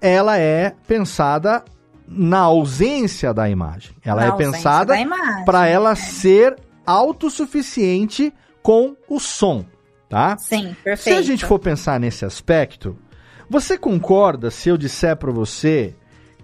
ela 0.01 0.39
é 0.39 0.75
pensada 0.87 1.65
na 2.09 2.41
ausência 2.41 3.35
da 3.35 3.49
imagem. 3.49 3.93
Ela 4.05 4.27
Na 4.27 4.35
é 4.35 4.37
pensada 4.37 4.95
para 5.45 5.67
ela 5.67 5.93
é. 5.93 5.95
ser 5.97 6.57
autossuficiente 6.87 8.33
com 8.63 8.97
o 9.09 9.19
som, 9.19 9.65
tá? 10.09 10.37
Sim, 10.39 10.71
Se 10.71 10.75
perfeito. 10.83 11.19
a 11.19 11.23
gente 11.23 11.45
for 11.45 11.59
pensar 11.59 11.99
nesse 11.99 12.25
aspecto, 12.25 12.97
você 13.49 13.77
concorda 13.77 14.51
se 14.51 14.69
eu 14.69 14.77
disser 14.77 15.17
para 15.17 15.33
você 15.33 15.95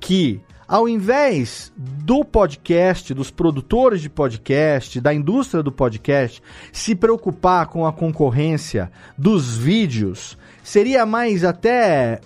que 0.00 0.40
ao 0.66 0.88
invés 0.88 1.70
do 1.76 2.24
podcast, 2.24 3.12
dos 3.12 3.30
produtores 3.30 4.00
de 4.00 4.08
podcast, 4.08 5.00
da 5.02 5.12
indústria 5.12 5.62
do 5.62 5.70
podcast, 5.70 6.42
se 6.72 6.94
preocupar 6.94 7.66
com 7.66 7.84
a 7.84 7.92
concorrência 7.92 8.90
dos 9.18 9.54
vídeos, 9.54 10.38
seria 10.62 11.04
mais 11.04 11.44
até 11.44 12.20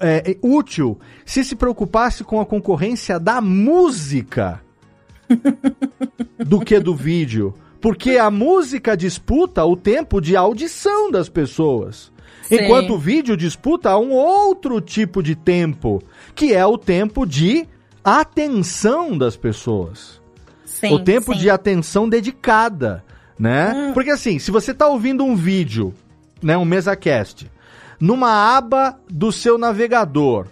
é, 0.00 0.36
útil 0.42 0.98
se 1.24 1.44
se 1.44 1.56
preocupasse 1.56 2.24
com 2.24 2.40
a 2.40 2.46
concorrência 2.46 3.18
da 3.18 3.40
música 3.40 4.60
do 6.38 6.60
que 6.60 6.78
do 6.78 6.94
vídeo. 6.94 7.54
Porque 7.80 8.16
a 8.18 8.30
música 8.30 8.96
disputa 8.96 9.64
o 9.64 9.76
tempo 9.76 10.20
de 10.20 10.36
audição 10.36 11.10
das 11.10 11.28
pessoas. 11.28 12.10
Sim. 12.42 12.56
Enquanto 12.56 12.94
o 12.94 12.98
vídeo 12.98 13.36
disputa 13.36 13.96
um 13.98 14.12
outro 14.12 14.80
tipo 14.80 15.22
de 15.22 15.34
tempo, 15.34 16.02
que 16.34 16.54
é 16.54 16.64
o 16.64 16.78
tempo 16.78 17.26
de 17.26 17.66
atenção 18.04 19.16
das 19.18 19.36
pessoas. 19.36 20.20
Sim, 20.64 20.92
o 20.94 21.00
tempo 21.00 21.32
sim. 21.32 21.40
de 21.40 21.50
atenção 21.50 22.08
dedicada, 22.08 23.04
né? 23.38 23.72
Hum. 23.74 23.92
Porque 23.92 24.10
assim, 24.10 24.38
se 24.38 24.50
você 24.50 24.72
tá 24.72 24.86
ouvindo 24.86 25.24
um 25.24 25.34
vídeo, 25.34 25.92
né, 26.42 26.56
um 26.56 26.64
MesaCast, 26.64 27.50
numa 28.00 28.56
aba 28.56 28.98
do 29.10 29.30
seu 29.32 29.56
navegador, 29.58 30.46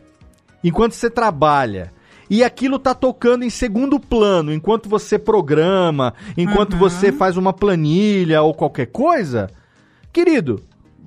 enquanto 0.63 0.93
você 0.93 1.11
trabalha, 1.11 1.93
e 2.31 2.43
aquilo 2.43 2.79
tá 2.79 2.95
tocando 2.95 3.45
em 3.45 3.51
segundo 3.51 4.01
plano, 4.01 4.53
enquanto 4.53 4.89
você 4.89 5.19
programa, 5.19 6.15
enquanto 6.37 6.73
Uhum. 6.73 6.79
você 6.79 7.13
faz 7.13 7.37
uma 7.37 7.53
planilha 7.53 8.43
ou 8.43 8.55
qualquer 8.55 8.87
coisa, 8.87 9.51
querido, 10.13 10.63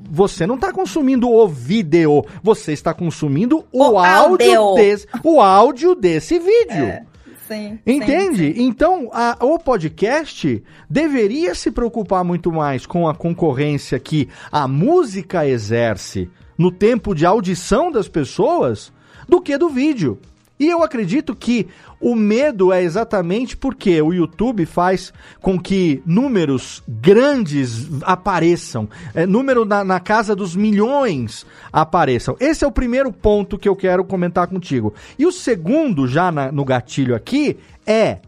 você 0.10 0.46
não 0.46 0.56
está 0.56 0.72
consumindo 0.72 1.30
o 1.30 1.48
vídeo, 1.48 2.24
você 2.44 2.72
está 2.72 2.94
consumindo 2.94 3.66
o, 3.72 3.84
O 3.90 3.98
áudio, 3.98 4.60
áudio. 4.62 4.76
desse, 4.76 5.08
o 5.24 5.42
áudio 5.42 5.96
desse 5.96 6.38
vídeo. 6.38 7.06
Sim, 7.48 7.80
Entende? 7.86 8.38
sim, 8.38 8.54
sim. 8.54 8.64
Então, 8.64 9.10
a- 9.14 9.38
o 9.42 9.58
podcast 9.58 10.64
deveria 10.90 11.56
se 11.56 11.72
preocupar 11.72 12.24
muito 12.24 12.52
mais 12.52 12.86
com 12.86 13.08
a 13.08 13.16
concorrência 13.16 13.98
que 14.00 14.28
a 14.52 14.68
música 14.68 15.48
exerce 15.48 16.30
no 16.58 16.72
tempo 16.72 17.14
de 17.16 17.26
audição 17.26 17.92
das 17.92 18.08
pessoas 18.08 18.92
do 19.30 19.42
que 19.42 19.58
do 19.58 19.70
vídeo. 19.70 20.20
E 20.60 20.68
eu 20.68 20.82
acredito 20.84 21.36
que 21.36 21.68
o 22.02 22.16
medo 22.16 22.74
é 22.74 22.82
exatamente 22.82 23.56
porque 23.56 24.02
o 24.02 24.12
YouTube 24.12 24.66
faz 24.66 25.14
com 25.40 25.60
que 25.60 26.02
números 26.06 26.82
grandes 26.88 27.88
apareçam, 28.02 28.90
é, 29.14 29.26
número 29.28 29.66
na, 29.66 29.84
na 29.84 30.00
casa 30.00 30.36
dos 30.36 30.56
milhões 30.56 31.46
apareçam. 31.72 32.36
Esse 32.40 32.64
é 32.66 32.68
o 32.68 32.72
primeiro 32.72 33.12
ponto 33.12 33.58
que 33.58 33.70
eu 33.70 33.76
quero 33.76 34.04
comentar 34.04 34.48
contigo. 34.48 34.94
E 35.20 35.26
o 35.28 35.32
segundo, 35.32 36.08
já 36.08 36.32
na- 36.32 36.52
no 36.52 36.66
gatilho 36.66 37.16
aqui, 37.16 37.58
é 37.86 38.20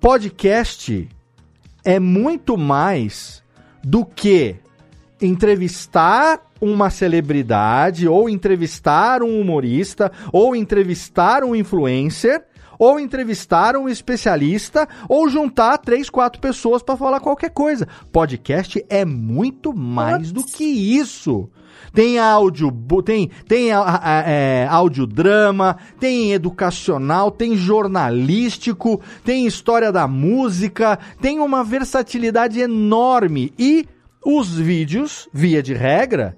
podcast 0.00 1.08
é 1.84 1.98
muito 1.98 2.56
mais 2.56 3.42
do 3.82 4.04
que 4.04 4.56
entrevistar 5.20 6.40
uma 6.60 6.90
celebridade, 6.90 8.08
ou 8.08 8.28
entrevistar 8.28 9.22
um 9.22 9.40
humorista, 9.40 10.10
ou 10.32 10.54
entrevistar 10.54 11.44
um 11.44 11.54
influencer, 11.54 12.44
ou 12.78 13.00
entrevistar 13.00 13.76
um 13.76 13.88
especialista, 13.88 14.86
ou 15.08 15.28
juntar 15.28 15.78
três, 15.78 16.10
quatro 16.10 16.40
pessoas 16.40 16.82
para 16.82 16.96
falar 16.96 17.20
qualquer 17.20 17.50
coisa. 17.50 17.88
Podcast 18.12 18.84
é 18.88 19.04
muito 19.04 19.74
mais 19.74 20.32
do 20.32 20.44
que 20.44 20.64
isso. 20.64 21.48
Tem 21.92 22.18
áudio, 22.18 22.70
tem, 23.02 23.30
tem 23.48 23.70
é, 23.70 24.66
audiodrama, 24.70 25.78
tem 25.98 26.32
educacional, 26.32 27.30
tem 27.30 27.56
jornalístico, 27.56 29.00
tem 29.24 29.46
história 29.46 29.90
da 29.90 30.06
música, 30.06 30.98
tem 31.20 31.38
uma 31.38 31.64
versatilidade 31.64 32.60
enorme. 32.60 33.52
E 33.58 33.86
os 34.28 34.58
vídeos, 34.58 35.28
via 35.32 35.62
de 35.62 35.72
regra, 35.72 36.36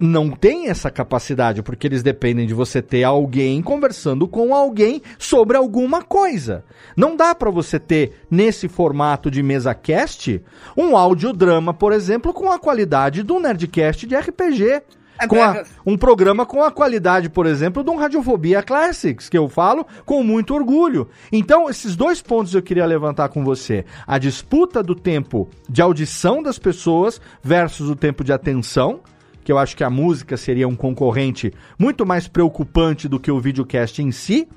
não 0.00 0.30
tem 0.30 0.68
essa 0.70 0.90
capacidade, 0.90 1.62
porque 1.62 1.86
eles 1.86 2.02
dependem 2.02 2.46
de 2.46 2.54
você 2.54 2.80
ter 2.80 3.04
alguém 3.04 3.60
conversando 3.60 4.26
com 4.26 4.54
alguém 4.54 5.02
sobre 5.18 5.54
alguma 5.54 6.02
coisa. 6.02 6.64
Não 6.96 7.14
dá 7.14 7.34
para 7.34 7.50
você 7.50 7.78
ter, 7.78 8.22
nesse 8.30 8.68
formato 8.68 9.30
de 9.30 9.42
mesa 9.42 9.74
cast, 9.74 10.42
um 10.74 10.96
audiodrama, 10.96 11.74
por 11.74 11.92
exemplo, 11.92 12.32
com 12.32 12.50
a 12.50 12.58
qualidade 12.58 13.22
do 13.22 13.38
Nerdcast 13.38 14.06
de 14.06 14.16
RPG. 14.16 14.82
É 15.18 15.26
com 15.26 15.42
a, 15.42 15.62
um 15.86 15.96
programa 15.96 16.44
com 16.44 16.62
a 16.62 16.70
qualidade, 16.70 17.28
por 17.28 17.46
exemplo, 17.46 17.84
de 17.84 17.90
um 17.90 17.96
Radiofobia 17.96 18.62
Classics, 18.62 19.28
que 19.28 19.38
eu 19.38 19.48
falo 19.48 19.86
com 20.04 20.22
muito 20.22 20.54
orgulho. 20.54 21.08
Então, 21.30 21.68
esses 21.70 21.94
dois 21.94 22.20
pontos 22.20 22.54
eu 22.54 22.62
queria 22.62 22.84
levantar 22.84 23.28
com 23.28 23.44
você. 23.44 23.84
A 24.06 24.18
disputa 24.18 24.82
do 24.82 24.94
tempo 24.94 25.48
de 25.68 25.80
audição 25.80 26.42
das 26.42 26.58
pessoas 26.58 27.20
versus 27.42 27.88
o 27.88 27.96
tempo 27.96 28.24
de 28.24 28.32
atenção 28.32 29.00
que 29.44 29.52
eu 29.52 29.58
acho 29.58 29.76
que 29.76 29.84
a 29.84 29.90
música 29.90 30.36
seria 30.36 30.66
um 30.66 30.74
concorrente 30.74 31.52
muito 31.78 32.06
mais 32.06 32.26
preocupante 32.26 33.06
do 33.06 33.20
que 33.20 33.30
o 33.30 33.38
videocast 33.38 33.98
em 34.00 34.10
si. 34.10 34.48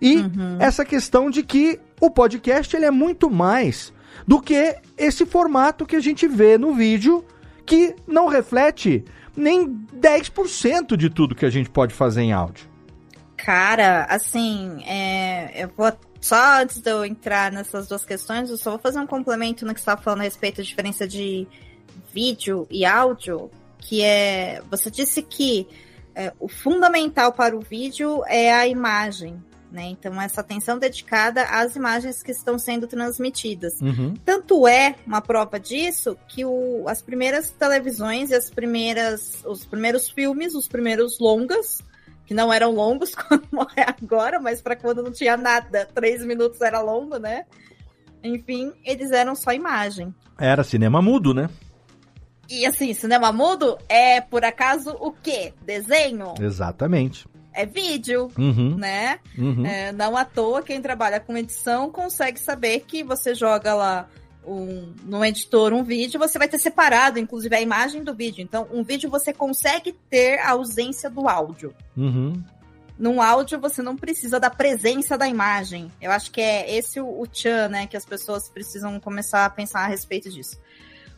E 0.00 0.16
uhum. 0.18 0.58
essa 0.60 0.84
questão 0.84 1.30
de 1.30 1.42
que 1.42 1.80
o 2.00 2.10
podcast 2.10 2.76
ele 2.76 2.84
é 2.84 2.90
muito 2.90 3.30
mais 3.30 3.92
do 4.26 4.40
que 4.40 4.76
esse 4.96 5.26
formato 5.26 5.86
que 5.86 5.96
a 5.96 6.00
gente 6.00 6.28
vê 6.28 6.56
no 6.56 6.74
vídeo, 6.74 7.24
que 7.66 7.96
não 8.06 8.28
reflete 8.28 9.04
nem 9.36 9.68
10% 9.68 10.96
de 10.96 11.10
tudo 11.10 11.34
que 11.34 11.46
a 11.46 11.50
gente 11.50 11.70
pode 11.70 11.94
fazer 11.94 12.22
em 12.22 12.32
áudio. 12.32 12.68
Cara, 13.36 14.04
assim, 14.04 14.82
é, 14.86 15.64
eu 15.64 15.70
vou 15.76 15.92
só 16.24 16.62
antes 16.62 16.80
de 16.80 16.90
eu 16.90 17.04
entrar 17.04 17.52
nessas 17.52 17.86
duas 17.86 18.02
questões, 18.02 18.48
eu 18.48 18.56
só 18.56 18.70
vou 18.70 18.78
fazer 18.78 18.98
um 18.98 19.06
complemento 19.06 19.66
no 19.66 19.74
que 19.74 19.80
você 19.80 19.82
estava 19.82 20.00
falando 20.00 20.20
a 20.20 20.24
respeito 20.24 20.56
da 20.56 20.62
diferença 20.62 21.06
de 21.06 21.46
vídeo 22.14 22.66
e 22.70 22.82
áudio, 22.86 23.50
que 23.76 24.02
é. 24.02 24.62
Você 24.70 24.90
disse 24.90 25.22
que 25.22 25.68
é, 26.14 26.32
o 26.40 26.48
fundamental 26.48 27.30
para 27.30 27.54
o 27.54 27.60
vídeo 27.60 28.22
é 28.26 28.54
a 28.54 28.66
imagem. 28.66 29.36
Né? 29.74 29.86
Então, 29.86 30.22
essa 30.22 30.40
atenção 30.40 30.78
dedicada 30.78 31.42
às 31.42 31.74
imagens 31.74 32.22
que 32.22 32.30
estão 32.30 32.56
sendo 32.56 32.86
transmitidas. 32.86 33.80
Uhum. 33.80 34.14
Tanto 34.24 34.68
é 34.68 34.94
uma 35.04 35.20
prova 35.20 35.58
disso 35.58 36.16
que 36.28 36.44
o, 36.44 36.84
as 36.86 37.02
primeiras 37.02 37.50
televisões 37.50 38.30
e 38.30 38.36
as 38.36 38.48
primeiras, 38.48 39.42
os 39.44 39.64
primeiros 39.64 40.08
filmes, 40.08 40.54
os 40.54 40.68
primeiros 40.68 41.18
longas, 41.18 41.82
que 42.24 42.32
não 42.32 42.52
eram 42.52 42.70
longos 42.70 43.16
como 43.18 43.66
é 43.76 43.84
agora, 44.00 44.38
mas 44.38 44.62
para 44.62 44.76
quando 44.76 45.02
não 45.02 45.10
tinha 45.10 45.36
nada, 45.36 45.88
três 45.92 46.24
minutos 46.24 46.60
era 46.60 46.80
longo, 46.80 47.18
né? 47.18 47.44
Enfim, 48.22 48.72
eles 48.84 49.10
eram 49.10 49.34
só 49.34 49.52
imagem. 49.52 50.14
Era 50.38 50.62
cinema 50.62 51.02
mudo, 51.02 51.34
né? 51.34 51.50
E 52.48 52.64
assim, 52.64 52.94
cinema 52.94 53.32
mudo 53.32 53.76
é, 53.88 54.20
por 54.20 54.44
acaso, 54.44 54.90
o 55.00 55.10
quê? 55.10 55.52
Desenho? 55.64 56.34
Exatamente. 56.40 57.26
É 57.54 57.64
vídeo, 57.64 58.30
uhum. 58.36 58.76
né? 58.76 59.20
Uhum. 59.38 59.64
É, 59.64 59.92
não 59.92 60.16
à 60.16 60.24
toa, 60.24 60.62
quem 60.62 60.82
trabalha 60.82 61.20
com 61.20 61.36
edição 61.36 61.90
consegue 61.90 62.38
saber 62.40 62.80
que 62.80 63.04
você 63.04 63.34
joga 63.34 63.74
lá 63.74 64.08
um, 64.46 64.92
no 65.04 65.24
editor 65.24 65.72
um 65.72 65.82
vídeo, 65.82 66.18
você 66.18 66.38
vai 66.38 66.48
ter 66.48 66.58
separado, 66.58 67.18
inclusive, 67.18 67.54
a 67.54 67.60
imagem 67.60 68.02
do 68.02 68.14
vídeo. 68.14 68.42
Então, 68.42 68.66
um 68.72 68.82
vídeo 68.82 69.08
você 69.08 69.32
consegue 69.32 69.92
ter 70.10 70.38
a 70.40 70.50
ausência 70.50 71.08
do 71.08 71.28
áudio. 71.28 71.74
Uhum. 71.96 72.42
Num 72.98 73.20
áudio, 73.20 73.58
você 73.58 73.82
não 73.82 73.96
precisa 73.96 74.38
da 74.38 74.50
presença 74.50 75.18
da 75.18 75.26
imagem. 75.26 75.90
Eu 76.00 76.12
acho 76.12 76.30
que 76.30 76.40
é 76.40 76.76
esse 76.76 77.00
o, 77.00 77.20
o 77.20 77.26
tchan, 77.26 77.68
né? 77.68 77.86
Que 77.86 77.96
as 77.96 78.04
pessoas 78.04 78.48
precisam 78.48 79.00
começar 79.00 79.44
a 79.44 79.50
pensar 79.50 79.80
a 79.80 79.86
respeito 79.88 80.30
disso. 80.30 80.58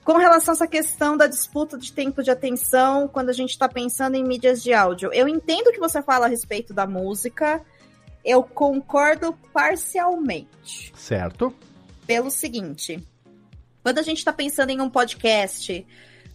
Com 0.06 0.18
relação 0.18 0.52
a 0.52 0.54
essa 0.54 0.68
questão 0.68 1.16
da 1.16 1.26
disputa 1.26 1.76
de 1.76 1.92
tempo 1.92 2.22
de 2.22 2.30
atenção, 2.30 3.08
quando 3.08 3.28
a 3.28 3.32
gente 3.32 3.50
está 3.50 3.68
pensando 3.68 4.14
em 4.14 4.22
mídias 4.22 4.62
de 4.62 4.72
áudio, 4.72 5.12
eu 5.12 5.26
entendo 5.26 5.72
que 5.72 5.80
você 5.80 6.00
fala 6.00 6.26
a 6.26 6.28
respeito 6.28 6.72
da 6.72 6.86
música, 6.86 7.60
eu 8.24 8.40
concordo 8.44 9.36
parcialmente. 9.52 10.92
Certo. 10.96 11.52
Pelo 12.06 12.30
seguinte, 12.30 13.04
quando 13.82 13.98
a 13.98 14.02
gente 14.02 14.18
está 14.18 14.32
pensando 14.32 14.70
em 14.70 14.80
um 14.80 14.88
podcast 14.88 15.84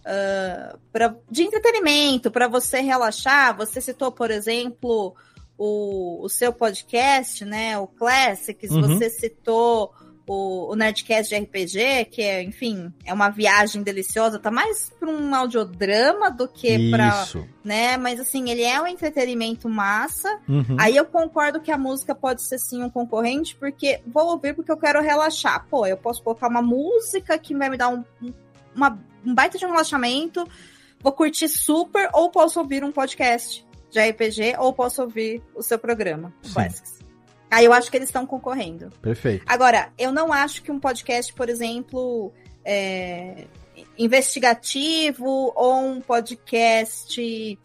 uh, 0.00 0.78
pra, 0.92 1.16
de 1.30 1.42
entretenimento, 1.42 2.30
para 2.30 2.48
você 2.48 2.80
relaxar, 2.80 3.56
você 3.56 3.80
citou, 3.80 4.12
por 4.12 4.30
exemplo, 4.30 5.16
o, 5.56 6.22
o 6.22 6.28
seu 6.28 6.52
podcast, 6.52 7.42
né, 7.46 7.78
o 7.78 7.86
Classics, 7.86 8.70
uhum. 8.70 8.82
você 8.82 9.08
citou 9.08 9.94
o, 10.32 10.72
o 10.72 10.76
Nerdcast 10.76 11.28
de 11.28 11.40
RPG, 11.40 12.06
que 12.10 12.22
é, 12.22 12.42
enfim, 12.42 12.92
é 13.04 13.12
uma 13.12 13.28
viagem 13.28 13.82
deliciosa, 13.82 14.38
tá 14.38 14.50
mais 14.50 14.90
pra 14.98 15.08
um 15.08 15.34
audiodrama 15.34 16.30
do 16.30 16.48
que 16.48 16.90
pra. 16.90 17.26
Né? 17.62 17.96
Mas 17.96 18.18
assim, 18.18 18.50
ele 18.50 18.62
é 18.62 18.80
um 18.80 18.86
entretenimento 18.86 19.68
massa. 19.68 20.40
Uhum. 20.48 20.76
Aí 20.78 20.96
eu 20.96 21.04
concordo 21.04 21.60
que 21.60 21.70
a 21.70 21.78
música 21.78 22.14
pode 22.14 22.42
ser 22.42 22.58
sim 22.58 22.82
um 22.82 22.90
concorrente, 22.90 23.54
porque 23.56 24.00
vou 24.06 24.26
ouvir 24.30 24.54
porque 24.54 24.72
eu 24.72 24.76
quero 24.76 25.02
relaxar. 25.02 25.66
Pô, 25.68 25.86
eu 25.86 25.96
posso 25.96 26.22
colocar 26.22 26.48
uma 26.48 26.62
música 26.62 27.38
que 27.38 27.54
vai 27.54 27.68
me 27.68 27.76
dar 27.76 27.88
um, 27.88 28.04
uma, 28.74 28.98
um 29.24 29.34
baita 29.34 29.58
de 29.58 29.66
um 29.66 29.70
relaxamento, 29.70 30.46
vou 31.00 31.12
curtir 31.12 31.48
super, 31.48 32.08
ou 32.14 32.30
posso 32.30 32.58
ouvir 32.58 32.82
um 32.82 32.92
podcast 32.92 33.66
de 33.90 34.00
RPG, 34.00 34.56
ou 34.58 34.72
posso 34.72 35.02
ouvir 35.02 35.42
o 35.54 35.62
seu 35.62 35.78
programa, 35.78 36.32
Classics. 36.52 37.01
Aí 37.52 37.66
eu 37.66 37.72
acho 37.74 37.90
que 37.90 37.96
eles 37.98 38.08
estão 38.08 38.24
concorrendo. 38.24 38.88
Perfeito. 39.02 39.44
Agora, 39.46 39.92
eu 39.98 40.10
não 40.10 40.32
acho 40.32 40.62
que 40.62 40.72
um 40.72 40.80
podcast, 40.80 41.34
por 41.34 41.50
exemplo, 41.50 42.32
é, 42.64 43.44
investigativo 43.98 45.52
ou 45.54 45.84
um 45.84 46.00
podcast 46.00 47.58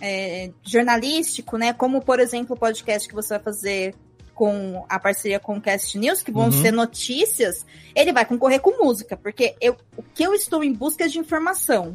é, 0.00 0.50
jornalístico, 0.62 1.58
né? 1.58 1.74
Como, 1.74 2.00
por 2.00 2.20
exemplo, 2.20 2.56
o 2.56 2.58
podcast 2.58 3.06
que 3.06 3.14
você 3.14 3.34
vai 3.34 3.42
fazer 3.42 3.94
com 4.34 4.82
a 4.88 4.98
parceria 4.98 5.38
com 5.38 5.58
o 5.58 5.60
Cast 5.60 5.98
News, 5.98 6.22
que 6.22 6.32
vão 6.32 6.46
uhum. 6.46 6.52
ser 6.52 6.72
notícias, 6.72 7.66
ele 7.94 8.14
vai 8.14 8.24
concorrer 8.24 8.62
com 8.62 8.82
música, 8.82 9.14
porque 9.14 9.54
eu, 9.60 9.76
o 9.94 10.02
que 10.02 10.24
eu 10.24 10.32
estou 10.32 10.64
em 10.64 10.72
busca 10.72 11.04
é 11.04 11.08
de 11.08 11.18
informação. 11.18 11.94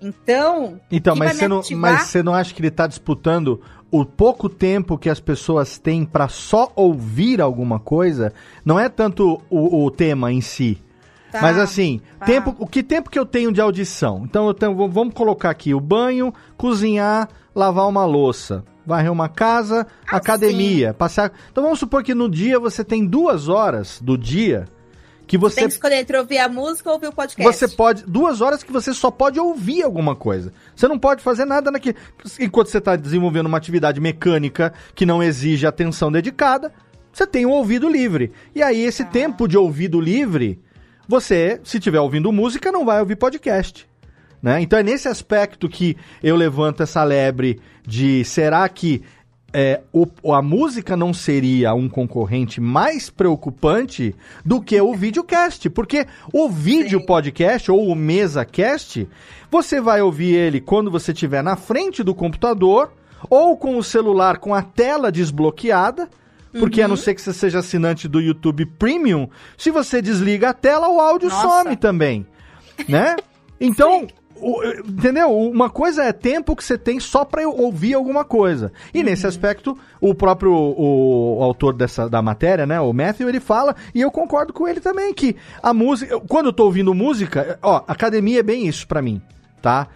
Então. 0.00 0.78
Então, 0.90 1.16
mas 1.16 1.36
você, 1.36 1.48
não, 1.48 1.62
mas 1.72 2.02
você 2.02 2.22
não 2.22 2.34
acha 2.34 2.52
que 2.52 2.60
ele 2.60 2.68
está 2.68 2.86
disputando 2.86 3.62
o 3.90 4.04
pouco 4.04 4.48
tempo 4.48 4.98
que 4.98 5.08
as 5.08 5.20
pessoas 5.20 5.78
têm 5.78 6.04
para 6.04 6.28
só 6.28 6.72
ouvir 6.74 7.40
alguma 7.40 7.78
coisa? 7.78 8.32
Não 8.64 8.78
é 8.78 8.88
tanto 8.88 9.40
o, 9.48 9.84
o 9.84 9.90
tema 9.90 10.32
em 10.32 10.40
si. 10.40 10.82
Tá, 11.30 11.42
mas 11.42 11.58
assim, 11.58 12.00
tá. 12.18 12.26
tempo, 12.26 12.54
o 12.58 12.66
que 12.66 12.82
tempo 12.82 13.10
que 13.10 13.18
eu 13.18 13.26
tenho 13.26 13.52
de 13.52 13.60
audição? 13.60 14.22
Então 14.24 14.46
eu 14.46 14.54
tenho, 14.54 14.74
vamos 14.88 15.14
colocar 15.14 15.50
aqui 15.50 15.74
o 15.74 15.80
banho, 15.80 16.32
cozinhar, 16.56 17.28
lavar 17.54 17.88
uma 17.88 18.04
louça, 18.04 18.64
varrer 18.86 19.10
uma 19.10 19.28
casa, 19.28 19.86
ah, 20.06 20.16
academia, 20.16 20.90
sim. 20.90 20.94
passear. 20.94 21.32
Então 21.50 21.64
vamos 21.64 21.78
supor 21.78 22.02
que 22.02 22.14
no 22.14 22.28
dia 22.28 22.58
você 22.58 22.84
tem 22.84 23.04
duas 23.04 23.48
horas 23.48 24.00
do 24.00 24.16
dia 24.16 24.66
que 25.26 25.36
você 25.36 25.56
tem 25.56 25.68
que 25.68 25.74
escolher 25.74 25.96
entre 25.96 26.16
ouvir 26.16 26.38
a 26.38 26.48
música 26.48 26.88
ou 26.88 26.94
ouvir 26.94 27.08
o 27.08 27.12
podcast. 27.12 27.58
Você 27.58 27.68
pode 27.68 28.04
duas 28.04 28.40
horas 28.40 28.62
que 28.62 28.72
você 28.72 28.94
só 28.94 29.10
pode 29.10 29.40
ouvir 29.40 29.82
alguma 29.82 30.14
coisa. 30.14 30.52
Você 30.74 30.86
não 30.86 30.98
pode 30.98 31.22
fazer 31.22 31.44
nada 31.44 31.70
naquele 31.70 31.96
enquanto 32.38 32.68
você 32.68 32.78
está 32.78 32.94
desenvolvendo 32.94 33.46
uma 33.46 33.58
atividade 33.58 34.00
mecânica 34.00 34.72
que 34.94 35.04
não 35.04 35.22
exige 35.22 35.66
atenção 35.66 36.12
dedicada. 36.12 36.72
Você 37.12 37.26
tem 37.26 37.46
o 37.46 37.48
um 37.48 37.52
ouvido 37.52 37.88
livre. 37.88 38.32
E 38.54 38.62
aí 38.62 38.80
esse 38.82 39.02
ah. 39.02 39.06
tempo 39.06 39.48
de 39.48 39.56
ouvido 39.56 40.00
livre, 40.00 40.62
você, 41.08 41.60
se 41.64 41.78
estiver 41.78 42.00
ouvindo 42.00 42.30
música, 42.30 42.70
não 42.70 42.84
vai 42.84 43.00
ouvir 43.00 43.16
podcast. 43.16 43.88
Né? 44.42 44.60
Então 44.60 44.78
é 44.78 44.82
nesse 44.82 45.08
aspecto 45.08 45.68
que 45.68 45.96
eu 46.22 46.36
levanto 46.36 46.82
essa 46.82 47.02
lebre 47.02 47.60
de 47.86 48.24
será 48.24 48.68
que 48.68 49.02
é, 49.52 49.80
o, 49.92 50.06
a 50.32 50.42
música 50.42 50.96
não 50.96 51.14
seria 51.14 51.72
um 51.74 51.88
concorrente 51.88 52.60
mais 52.60 53.08
preocupante 53.08 54.14
do 54.44 54.60
que 54.60 54.80
o 54.80 54.94
videocast, 54.94 55.70
porque 55.70 56.06
o 56.32 56.48
vídeo 56.48 57.00
Sim. 57.00 57.06
podcast 57.06 57.70
ou 57.70 57.88
o 57.88 57.94
mesa 57.94 58.44
cast, 58.44 59.08
você 59.50 59.80
vai 59.80 60.02
ouvir 60.02 60.34
ele 60.34 60.60
quando 60.60 60.90
você 60.90 61.12
estiver 61.12 61.42
na 61.42 61.56
frente 61.56 62.02
do 62.02 62.14
computador 62.14 62.92
ou 63.30 63.56
com 63.56 63.78
o 63.78 63.82
celular 63.82 64.38
com 64.38 64.54
a 64.54 64.62
tela 64.62 65.10
desbloqueada, 65.10 66.08
porque 66.58 66.80
uhum. 66.80 66.86
a 66.86 66.88
não 66.88 66.96
ser 66.96 67.14
que 67.14 67.22
você 67.22 67.32
seja 67.32 67.60
assinante 67.60 68.08
do 68.08 68.20
YouTube 68.20 68.66
Premium, 68.66 69.28
se 69.56 69.70
você 69.70 70.02
desliga 70.02 70.50
a 70.50 70.54
tela, 70.54 70.88
o 70.88 71.00
áudio 71.00 71.28
Nossa. 71.28 71.64
some 71.64 71.76
também, 71.76 72.26
né? 72.88 73.16
Então, 73.60 74.06
o- 74.40 74.62
entendeu? 74.88 75.30
Uma 75.36 75.68
coisa 75.70 76.04
é 76.04 76.12
tempo 76.12 76.54
que 76.56 76.64
você 76.64 76.76
tem 76.78 76.98
só 77.00 77.24
pra 77.24 77.42
eu 77.42 77.50
ouvir 77.56 77.94
alguma 77.94 78.24
coisa. 78.24 78.72
E 78.92 79.02
nesse 79.02 79.26
aspecto, 79.26 79.76
o 80.00 80.14
próprio 80.14 80.52
o, 80.52 81.38
o 81.38 81.42
autor 81.42 81.72
dessa, 81.74 82.08
da 82.08 82.20
matéria, 82.22 82.66
né, 82.66 82.80
o 82.80 82.92
Matthew, 82.92 83.28
ele 83.28 83.40
fala, 83.40 83.74
e 83.94 84.00
eu 84.00 84.10
concordo 84.10 84.52
com 84.52 84.66
ele 84.68 84.80
também, 84.80 85.12
que 85.14 85.36
a 85.62 85.72
música. 85.72 86.20
Quando 86.28 86.46
eu 86.46 86.52
tô 86.52 86.64
ouvindo 86.64 86.92
música, 86.94 87.58
ó, 87.62 87.82
academia 87.86 88.40
é 88.40 88.42
bem 88.42 88.66
isso 88.66 88.86
pra 88.86 89.00
mim, 89.02 89.20
tá? 89.62 89.88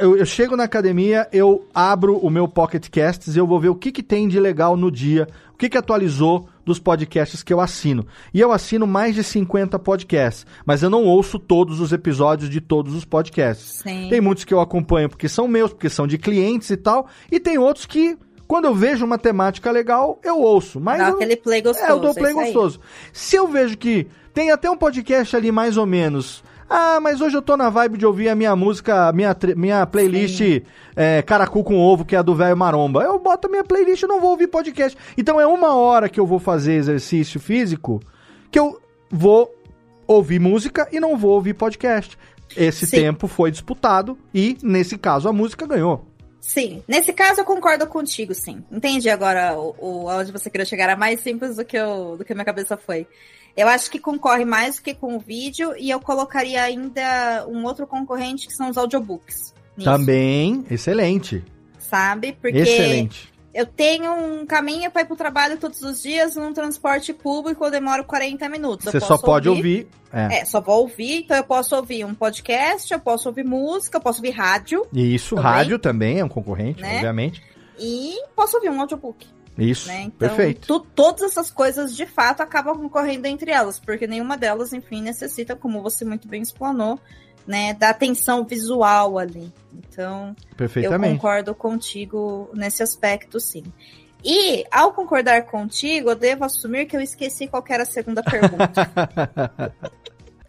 Eu, 0.00 0.16
eu 0.16 0.26
chego 0.26 0.56
na 0.56 0.64
academia, 0.64 1.28
eu 1.32 1.64
abro 1.72 2.16
o 2.18 2.28
meu 2.28 2.48
Pocket 2.48 2.88
Casts 2.90 3.36
e 3.36 3.38
eu 3.38 3.46
vou 3.46 3.60
ver 3.60 3.68
o 3.68 3.74
que, 3.76 3.92
que 3.92 4.02
tem 4.02 4.26
de 4.26 4.40
legal 4.40 4.76
no 4.76 4.90
dia, 4.90 5.28
o 5.54 5.56
que, 5.56 5.68
que 5.68 5.78
atualizou 5.78 6.48
dos 6.70 6.78
podcasts 6.78 7.42
que 7.42 7.52
eu 7.52 7.60
assino. 7.60 8.06
E 8.32 8.40
eu 8.40 8.52
assino 8.52 8.86
mais 8.86 9.14
de 9.14 9.24
50 9.24 9.76
podcasts, 9.80 10.46
mas 10.64 10.82
eu 10.82 10.88
não 10.88 11.04
ouço 11.04 11.38
todos 11.38 11.80
os 11.80 11.92
episódios 11.92 12.48
de 12.48 12.60
todos 12.60 12.94
os 12.94 13.04
podcasts. 13.04 13.80
Sim. 13.82 14.06
Tem 14.08 14.20
muitos 14.20 14.44
que 14.44 14.54
eu 14.54 14.60
acompanho 14.60 15.08
porque 15.08 15.28
são 15.28 15.48
meus, 15.48 15.72
porque 15.72 15.90
são 15.90 16.06
de 16.06 16.16
clientes 16.16 16.70
e 16.70 16.76
tal, 16.76 17.08
e 17.30 17.40
tem 17.40 17.58
outros 17.58 17.84
que, 17.86 18.16
quando 18.46 18.66
eu 18.66 18.74
vejo 18.74 19.04
uma 19.04 19.18
temática 19.18 19.70
legal, 19.70 20.18
eu 20.22 20.38
ouço. 20.40 20.78
Mas 20.80 20.98
Dá 20.98 21.08
eu- 21.08 21.14
aquele 21.16 21.36
play 21.36 21.60
gostoso. 21.60 21.86
é, 21.86 21.90
eu 21.92 21.98
dou 21.98 22.10
é 22.10 22.14
play 22.14 22.28
aí. 22.28 22.34
gostoso. 22.44 22.80
Se 23.12 23.34
eu 23.36 23.48
vejo 23.48 23.76
que 23.76 24.06
tem 24.32 24.50
até 24.52 24.70
um 24.70 24.76
podcast 24.76 25.34
ali 25.36 25.50
mais 25.50 25.76
ou 25.76 25.84
menos. 25.86 26.42
Ah, 26.72 27.00
mas 27.00 27.20
hoje 27.20 27.36
eu 27.36 27.42
tô 27.42 27.56
na 27.56 27.68
vibe 27.68 27.98
de 27.98 28.06
ouvir 28.06 28.28
a 28.28 28.34
minha 28.36 28.54
música, 28.54 29.08
a 29.08 29.12
minha, 29.12 29.36
minha 29.56 29.84
playlist 29.84 30.62
é, 30.94 31.20
Caracu 31.20 31.64
com 31.64 31.76
Ovo, 31.76 32.04
que 32.04 32.14
é 32.14 32.18
a 32.20 32.22
do 32.22 32.32
velho 32.32 32.56
Maromba. 32.56 33.02
Eu 33.02 33.18
boto 33.18 33.48
a 33.48 33.50
minha 33.50 33.64
playlist 33.64 34.04
e 34.04 34.06
não 34.06 34.20
vou 34.20 34.30
ouvir 34.30 34.46
podcast. 34.46 34.96
Então 35.18 35.40
é 35.40 35.46
uma 35.46 35.74
hora 35.74 36.08
que 36.08 36.20
eu 36.20 36.26
vou 36.26 36.38
fazer 36.38 36.74
exercício 36.74 37.40
físico 37.40 38.00
que 38.52 38.58
eu 38.58 38.80
vou 39.10 39.52
ouvir 40.06 40.38
música 40.38 40.88
e 40.92 41.00
não 41.00 41.16
vou 41.16 41.32
ouvir 41.32 41.54
podcast. 41.54 42.16
Esse 42.56 42.86
Sim. 42.86 42.98
tempo 42.98 43.26
foi 43.26 43.50
disputado 43.50 44.16
e, 44.32 44.56
nesse 44.62 44.96
caso, 44.96 45.28
a 45.28 45.32
música 45.32 45.66
ganhou. 45.66 46.06
Sim, 46.40 46.82
nesse 46.88 47.12
caso 47.12 47.40
eu 47.40 47.44
concordo 47.44 47.86
contigo, 47.86 48.34
sim. 48.34 48.64
Entendi 48.72 49.10
agora 49.10 49.58
o, 49.58 49.74
o, 49.78 50.08
aonde 50.08 50.32
você 50.32 50.48
queria 50.48 50.64
chegar. 50.64 50.84
Era 50.84 50.96
mais 50.96 51.20
simples 51.20 51.56
do 51.56 51.64
que, 51.64 51.76
eu, 51.76 52.16
do 52.16 52.24
que 52.24 52.32
a 52.32 52.34
minha 52.34 52.44
cabeça 52.44 52.76
foi. 52.76 53.06
Eu 53.56 53.68
acho 53.68 53.90
que 53.90 53.98
concorre 53.98 54.44
mais 54.44 54.76
do 54.76 54.82
que 54.82 54.94
com 54.94 55.16
o 55.16 55.18
vídeo 55.18 55.74
e 55.78 55.90
eu 55.90 56.00
colocaria 56.00 56.62
ainda 56.62 57.46
um 57.48 57.64
outro 57.64 57.86
concorrente 57.86 58.46
que 58.46 58.54
são 58.54 58.70
os 58.70 58.78
audiobooks. 58.78 59.52
nisso, 59.76 59.90
Também, 59.90 60.64
excelente. 60.70 61.44
Sabe? 61.78 62.32
Porque 62.40 62.58
Excelente. 62.58 63.32
eu 63.52 63.66
tenho 63.66 64.12
um 64.12 64.46
caminho 64.46 64.90
para 64.90 65.02
ir 65.02 65.06
pro 65.06 65.16
trabalho 65.16 65.56
todos 65.58 65.82
os 65.82 66.00
dias 66.02 66.36
num 66.36 66.52
transporte 66.52 67.12
público, 67.12 67.64
eu 67.64 67.70
demoro 67.70 68.04
40 68.04 68.48
minutos. 68.48 68.84
Você 68.86 69.00
só 69.00 69.18
pode 69.18 69.48
ouvir. 69.48 69.88
é. 70.12 70.38
É, 70.40 70.44
só 70.44 70.60
vou 70.60 70.82
ouvir, 70.82 71.22
então 71.24 71.36
eu 71.36 71.42
posso 71.44 71.74
ouvir 71.74 72.04
um 72.04 72.14
podcast, 72.14 72.92
eu 72.92 73.00
posso 73.00 73.28
ouvir 73.28 73.44
música, 73.44 73.96
eu 73.98 74.00
posso 74.00 74.20
ouvir 74.20 74.30
rádio 74.30 74.86
E 74.92 75.14
isso, 75.14 75.34
Também. 75.34 75.50
rádio 75.52 75.78
também 75.80 76.20
é 76.20 76.24
um 76.24 76.28
concorrente, 76.28 76.80
Né? 76.80 76.94
obviamente. 76.96 77.42
e 77.78 78.14
posso 78.36 78.56
ouvir 78.56 78.70
um 78.70 78.80
audiobook. 78.80 79.26
Isso, 79.58 79.88
né? 79.88 80.02
Então, 80.02 80.28
perfeito. 80.28 80.66
tu- 80.66 80.86
todas 80.94 81.22
essas 81.22 81.50
coisas 81.50 81.94
de 81.94 82.06
fato 82.06 82.40
acabam 82.42 82.76
concorrendo 82.78 83.26
entre 83.26 83.50
elas, 83.50 83.78
porque 83.78 84.06
nenhuma 84.06 84.36
delas, 84.36 84.72
enfim, 84.72 85.02
necessita, 85.02 85.54
como 85.54 85.82
você 85.82 86.04
muito 86.04 86.26
bem 86.28 86.40
explanou, 86.42 86.98
né, 87.46 87.74
da 87.74 87.90
atenção 87.90 88.44
visual 88.44 89.18
ali. 89.18 89.52
Então, 89.74 90.34
eu 90.86 90.90
concordo 91.14 91.54
contigo 91.54 92.48
nesse 92.54 92.82
aspecto, 92.82 93.38
sim. 93.40 93.64
E, 94.24 94.64
ao 94.70 94.92
concordar 94.92 95.46
contigo, 95.46 96.10
eu 96.10 96.14
devo 96.14 96.44
assumir 96.44 96.86
que 96.86 96.96
eu 96.96 97.00
esqueci 97.00 97.46
qual 97.48 97.64
era 97.68 97.82
a 97.82 97.86
segunda 97.86 98.22
pergunta. 98.22 98.90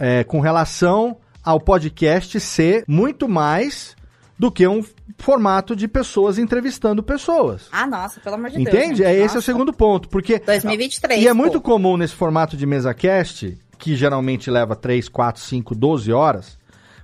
É, 0.04 0.24
com 0.24 0.39
relação 0.39 1.18
ao 1.43 1.60
podcast 1.60 2.39
ser 2.39 2.84
muito 2.88 3.30
mais 3.30 3.95
do 4.42 4.52
que 4.52 4.68
um 4.68 4.84
formato 5.20 5.76
de 5.76 5.88
pessoas 5.88 6.39
entrevistando 6.39 7.04
pessoas. 7.04 7.68
ah, 7.72 7.86
nossa, 7.86 8.20
pelo 8.20 8.38
amor 8.38 8.50
de 8.50 8.58
Deus. 8.58 8.68
Entende? 8.68 9.04
é 9.04 9.14
esse 9.14 9.36
nossa. 9.36 9.38
o 9.38 9.42
segundo 9.44 9.72
ponto, 9.72 10.10
porque 10.10 10.39
2023. 10.39 11.22
e 11.22 11.28
é 11.28 11.30
pô. 11.30 11.36
muito 11.36 11.62
comum 11.62 11.96
nesse 11.96 12.16
formato 12.16 12.58
de 12.58 12.66
mesa 12.66 12.92
cast, 12.92 13.56
que 13.78 13.96
geralmente 13.96 14.50
leva 14.50 14.76
3, 14.76 15.08
4, 15.08 15.39
5, 15.44 15.76
12 15.76 16.12
horas, 16.12 16.58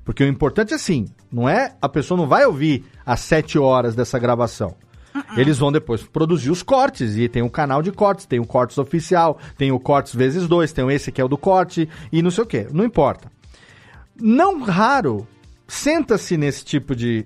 porque 0.04 0.24
o 0.24 0.28
importante 0.28 0.74
é 0.74 0.78
assim, 0.78 1.06
não 1.32 1.48
é 1.48 1.76
a 1.80 1.88
pessoa 1.88 2.18
não 2.18 2.26
vai 2.26 2.44
ouvir 2.44 2.86
as 3.06 3.20
7 3.20 3.60
horas 3.60 3.94
dessa 3.94 4.18
gravação. 4.18 4.74
Uh-uh. 5.14 5.40
Eles 5.40 5.60
vão 5.60 5.72
depois 5.72 6.02
produzir 6.02 6.50
os 6.50 6.64
cortes, 6.64 7.18
e 7.18 7.30
tem 7.30 7.44
um 7.44 7.50
canal 7.50 7.84
de 7.84 7.92
cortes, 7.92 8.26
tem 8.26 8.40
o 8.40 8.48
cortes 8.48 8.80
oficial, 8.80 9.38
tem 9.56 9.72
o 9.72 9.80
cortes 9.80 10.16
vezes 10.16 10.48
dois, 10.48 10.74
tem 10.74 10.90
esse 10.90 11.12
que 11.12 11.22
é 11.22 11.24
o 11.24 11.28
do 11.28 11.38
corte, 11.38 11.88
e 12.12 12.20
não 12.24 12.32
sei 12.32 12.44
o 12.44 12.48
que, 12.48 12.66
não 12.74 12.84
importa. 12.84 13.32
Não 14.20 14.60
raro, 14.64 15.28
senta-se 15.68 16.38
nesse 16.38 16.64
tipo 16.64 16.96
de, 16.96 17.26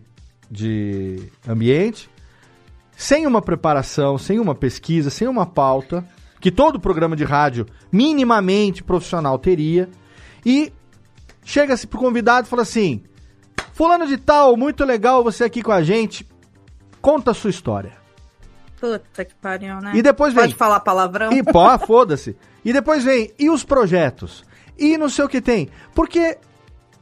de 0.49 1.31
ambiente, 1.47 2.09
sem 2.97 3.25
uma 3.25 3.41
preparação, 3.41 4.17
sem 4.17 4.39
uma 4.39 4.55
pesquisa, 4.55 5.09
sem 5.09 5.27
uma 5.27 5.45
pauta, 5.45 6.05
que 6.39 6.51
todo 6.51 6.79
programa 6.79 7.15
de 7.15 7.23
rádio 7.23 7.65
minimamente 7.91 8.83
profissional 8.83 9.37
teria, 9.37 9.89
e 10.45 10.73
chega-se 11.43 11.85
pro 11.85 11.99
convidado 11.99 12.47
e 12.47 12.49
fala 12.49 12.63
assim: 12.63 13.03
Fulano 13.73 14.07
de 14.07 14.17
tal, 14.17 14.57
muito 14.57 14.83
legal 14.83 15.23
você 15.23 15.43
aqui 15.43 15.61
com 15.61 15.71
a 15.71 15.83
gente, 15.83 16.27
conta 17.01 17.31
a 17.31 17.33
sua 17.33 17.49
história. 17.49 17.93
Puta 18.79 19.23
que 19.23 19.35
pariu, 19.35 19.79
né? 19.79 19.91
E 19.93 20.01
depois 20.01 20.33
vem. 20.33 20.43
Pode 20.43 20.55
falar 20.55 20.79
palavrão? 20.79 21.31
E 21.31 21.43
pó, 21.43 21.77
foda-se. 21.77 22.35
E 22.65 22.73
depois 22.73 23.03
vem, 23.03 23.31
e 23.37 23.49
os 23.49 23.63
projetos? 23.63 24.43
E 24.77 24.97
não 24.97 25.09
sei 25.09 25.25
o 25.25 25.29
que 25.29 25.39
tem. 25.39 25.69
Porque 25.93 26.37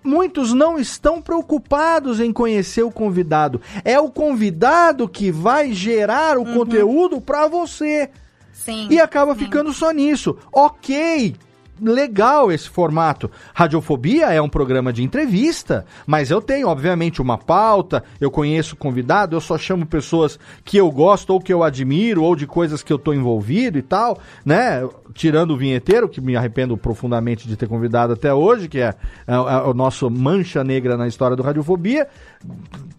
muitos 0.04 0.54
não 0.54 0.80
estão 0.80 1.22
preocupados 1.22 2.20
em 2.20 2.32
conhecer 2.32 2.84
o 2.84 2.92
convidado. 2.92 3.62
É 3.84 4.00
o 4.00 4.10
convidado 4.10 5.08
que 5.08 5.32
vai 5.32 5.74
gerar 5.74 6.38
o 6.38 6.46
conteúdo 6.46 7.20
pra 7.22 7.48
você. 7.48 8.10
Sim. 8.54 8.88
E 8.90 9.00
acaba 9.00 9.36
ficando 9.36 9.74
só 9.74 9.92
nisso. 9.92 10.38
Ok, 10.52 11.36
legal 11.82 12.52
esse 12.52 12.70
formato. 12.70 13.30
Radiofobia 13.54 14.28
é 14.34 14.42
um 14.42 14.50
programa 14.50 14.92
de 14.94 15.04
entrevista, 15.04 15.86
mas 16.06 16.30
eu 16.32 16.42
tenho, 16.42 16.68
obviamente, 16.68 17.22
uma 17.22 17.38
pauta, 17.38 18.04
eu 18.20 18.30
conheço 18.32 18.76
convidado, 18.76 19.36
eu 19.36 19.42
só 19.42 19.58
chamo 19.58 19.86
pessoas 19.86 20.40
que 20.64 20.78
eu 20.78 20.90
gosto 20.92 21.32
ou 21.32 21.40
que 21.40 21.54
eu 21.54 21.64
admiro, 21.64 22.24
ou 22.24 22.36
de 22.36 22.46
coisas 22.48 22.84
que 22.84 22.92
eu 22.92 23.00
tô 23.00 23.14
envolvido 23.14 23.78
e 23.78 23.82
tal, 23.82 24.18
né? 24.46 24.88
Tirando 25.14 25.52
o 25.52 25.58
vinheteiro, 25.58 26.08
que 26.08 26.22
me 26.22 26.36
arrependo 26.36 26.78
profundamente 26.78 27.48
de 27.48 27.58
ter 27.58 27.68
convidado 27.68 28.14
até 28.14 28.34
hoje, 28.34 28.68
que 28.68 28.80
é, 28.80 28.94
é- 29.28 29.34
é 29.34 29.38
o 29.38 29.74
nosso 29.74 30.10
mancha 30.10 30.64
negra 30.64 30.96
na 30.98 31.08
história 31.08 31.36
do 31.36 31.44
Radiofobia. 31.44 32.08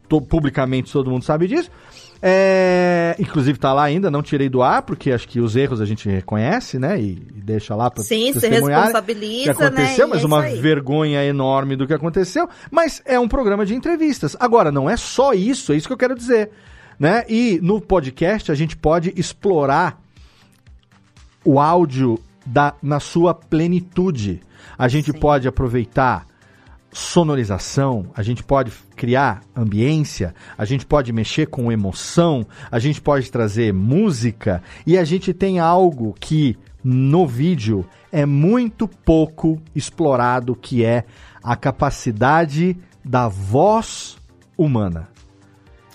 Tô- 0.09 0.21
publicamente 0.21 0.93
todo 0.93 1.11
mundo 1.11 1.25
sabe 1.25 1.47
disso. 1.47 1.71
É, 2.23 3.17
inclusive 3.19 3.59
tá 3.59 3.73
lá 3.73 3.85
ainda, 3.85 4.11
não 4.11 4.23
tirei 4.23 4.49
do 4.49 4.63
ar, 4.63 4.83
porque 4.83 5.11
acho 5.11 5.27
que 5.27 5.41
os 5.41 5.57
erros 5.57 5.81
a 5.81 5.87
gente 5.87 6.09
reconhece, 6.09 6.79
né? 6.79 7.01
E, 7.01 7.13
e 7.35 7.41
deixa 7.41 7.75
lá 7.75 7.91
para 7.91 8.03
Sim, 8.03 8.33
se 8.35 8.47
responsabiliza, 8.47 9.55
que 9.55 9.63
aconteceu, 9.63 10.07
né? 10.07 10.15
Mas 10.15 10.23
é 10.23 10.27
uma 10.27 10.43
aí. 10.43 10.61
vergonha 10.61 11.25
enorme 11.25 11.77
do 11.77 11.87
que 11.87 11.95
aconteceu. 11.95 12.49
Mas 12.71 13.01
é 13.07 13.19
um 13.19 13.27
programa 13.27 13.65
de 13.65 13.75
entrevistas. 13.75 14.37
Agora, 14.39 14.71
não 14.71 14.89
é 14.89 14.97
só 14.97 15.33
isso, 15.33 15.73
é 15.73 15.77
isso 15.77 15.87
que 15.87 15.95
eu 15.95 15.99
quero 15.99 16.15
dizer. 16.15 16.51
Né? 16.99 17.25
E 17.27 17.59
no 17.63 17.81
podcast 17.81 18.53
a 18.53 18.55
gente 18.55 18.77
pode 18.77 19.15
explorar 19.17 19.99
o 21.43 21.59
áudio 21.59 22.19
da, 22.45 22.75
na 22.83 23.01
sua 23.01 23.33
plenitude. 23.33 24.43
A 24.77 24.89
gente 24.89 25.11
Sim. 25.11 25.19
pode 25.19 25.49
aproveitar 25.49 26.27
sonorização, 26.93 28.07
a 28.15 28.23
gente 28.23 28.43
pode 28.43 28.73
criar 28.97 29.43
ambiência, 29.55 30.35
a 30.59 30.65
gente 30.65 30.85
pode 30.85 31.13
mexer 31.13 31.47
com 31.47 31.71
emoção, 31.71 32.47
a 32.71 32.79
gente 32.79 33.01
pode 33.01 33.31
trazer 33.31 33.73
música 33.73 34.63
e 34.87 34.99
a 34.99 35.05
gente 35.05 35.33
tem 35.33 35.59
algo 35.59 36.15
que 36.19 36.59
no 36.83 37.27
vídeo 37.27 37.87
é 38.11 38.27
muito 38.27 38.89
pouco 38.89 39.61
explorado, 39.75 40.57
que 40.57 40.85
é 40.85 41.05
a 41.43 41.55
capacidade 41.55 42.77
da 43.05 43.29
voz 43.29 44.19
humana. 44.57 45.09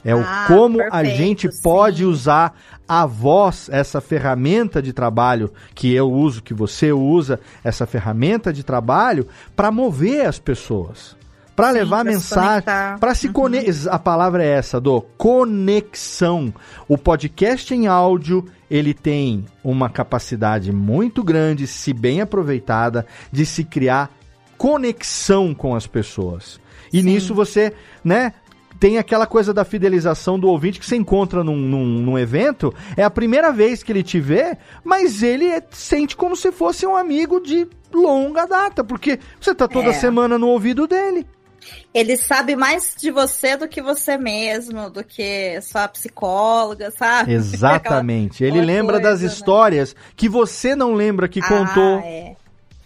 É 0.04 0.16
o 0.16 0.20
Ah, 0.20 0.46
como 0.48 0.80
a 0.82 0.92
perfeito, 0.92 1.18
gente 1.18 1.52
sim. 1.52 1.62
pode 1.64 2.06
usar 2.06 2.54
a 2.88 3.06
voz, 3.06 3.70
essa 3.72 4.00
ferramenta 4.00 4.82
de 4.82 4.94
trabalho 4.94 5.52
que 5.74 5.94
eu 5.94 6.12
uso, 6.12 6.44
que 6.44 6.54
você 6.54 6.92
usa, 6.92 7.40
essa 7.64 7.86
ferramenta 7.86 8.54
de 8.54 8.64
trabalho 8.64 9.28
para 9.56 9.72
mover 9.72 10.26
as 10.26 10.38
pessoas, 10.38 11.16
para 11.56 11.72
levar 11.72 12.06
mensagem, 12.06 12.66
para 13.00 13.16
se 13.16 13.30
conectar. 13.30 13.92
A 13.92 13.98
palavra 13.98 14.44
é 14.44 14.50
essa, 14.50 14.80
do 14.80 15.02
conexão. 15.18 16.54
O 16.88 16.98
podcast 16.98 17.74
em 17.74 17.88
áudio, 17.88 18.46
ele 18.70 18.94
tem 18.94 19.46
uma 19.64 19.90
capacidade 19.90 20.72
muito 20.72 21.24
grande, 21.24 21.66
se 21.66 21.94
bem 21.94 22.22
aproveitada, 22.22 23.06
de 23.32 23.46
se 23.46 23.64
criar 23.64 24.12
conexão 24.58 25.54
com 25.54 25.74
as 25.74 25.88
pessoas. 25.88 26.60
E 26.94 27.00
Sim. 27.00 27.06
nisso 27.06 27.34
você, 27.34 27.74
né, 28.04 28.34
tem 28.80 28.98
aquela 28.98 29.26
coisa 29.26 29.54
da 29.54 29.64
fidelização 29.64 30.40
do 30.40 30.48
ouvinte 30.48 30.80
que 30.80 30.86
você 30.86 30.96
encontra 30.96 31.44
num, 31.44 31.56
num, 31.56 31.86
num 31.86 32.18
evento, 32.20 32.74
é 32.98 33.04
a 33.04 33.10
primeira 33.10 33.52
vez 33.52 33.84
que 33.84 33.92
ele 33.92 34.04
te 34.04 34.20
vê, 34.20 34.58
mas 34.84 35.24
ele 35.24 35.48
é- 35.48 35.64
sente 35.72 36.16
como 36.16 36.36
se 36.36 36.52
fosse 36.52 36.86
um 36.86 36.96
amigo 36.96 37.40
de 37.40 37.68
longa 37.94 38.46
data, 38.46 38.84
porque 38.84 39.20
você 39.40 39.56
tá 39.56 39.68
toda 39.68 39.90
É. 39.90 39.94
semana 39.94 40.38
no 40.38 40.48
ouvido 40.50 40.88
dele. 40.88 41.26
Ele 41.94 42.16
sabe 42.18 42.56
mais 42.56 42.94
de 42.96 43.10
você 43.10 43.58
do 43.58 43.68
que 43.68 43.82
você 43.82 44.18
mesmo, 44.18 44.90
do 44.90 45.04
que 45.04 45.60
sua 45.62 45.88
psicóloga, 45.88 46.92
sabe? 46.92 47.32
Exatamente. 47.34 48.44
Ele 48.44 48.62
lembra 48.62 49.00
coisa, 49.00 49.10
das 49.10 49.22
né? 49.22 49.28
histórias 49.28 49.96
que 50.16 50.30
você 50.30 50.76
não 50.76 50.94
lembra 50.94 51.28
que 51.28 51.40
ah, 51.40 51.48
contou. 51.48 52.00
É. 52.00 52.36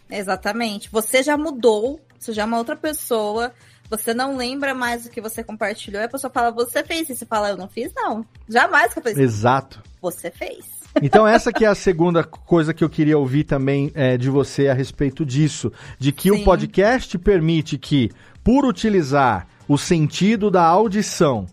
Exatamente. 0.10 0.90
Você 0.92 1.22
já 1.22 1.38
mudou, 1.38 2.00
você 2.18 2.32
já 2.32 2.44
é 2.44 2.46
uma 2.46 2.58
outra 2.58 2.76
pessoa. 2.76 3.52
Você 3.90 4.14
não 4.14 4.38
lembra 4.38 4.74
mais 4.76 5.06
o 5.06 5.10
que 5.10 5.20
você 5.20 5.44
compartilhou, 5.44 6.02
e 6.02 6.06
a 6.06 6.10
pessoa 6.10 6.32
fala, 6.32 6.52
você 6.52 6.84
fez 6.84 7.10
isso. 7.10 7.20
Você 7.20 7.26
fala, 7.26 7.50
eu 7.50 7.58
não 7.58 7.68
fiz, 7.68 7.92
não. 7.96 8.24
Jamais 8.48 8.94
que 8.94 9.00
eu 9.00 9.04
fiz. 9.04 9.18
Exato. 9.18 9.82
Você 10.02 10.30
fez. 10.30 10.66
Então, 11.02 11.28
essa 11.28 11.52
que 11.52 11.66
é 11.66 11.68
a 11.68 11.76
segunda 11.76 12.24
coisa 12.24 12.74
que 12.74 12.84
eu 12.84 12.90
queria 12.90 13.18
ouvir 13.18 13.44
também 13.44 13.92
é, 13.94 14.18
de 14.18 14.30
você 14.30 14.68
a 14.68 14.74
respeito 14.74 15.26
disso. 15.26 15.72
De 15.98 16.12
que 16.12 16.30
Sim. 16.30 16.42
o 16.42 16.44
podcast 16.44 17.18
permite 17.18 17.78
que, 17.78 18.12
por 18.44 18.66
utilizar 18.66 19.48
o 19.68 19.78
sentido 19.78 20.50
da 20.50 20.64
audição, 20.64 21.46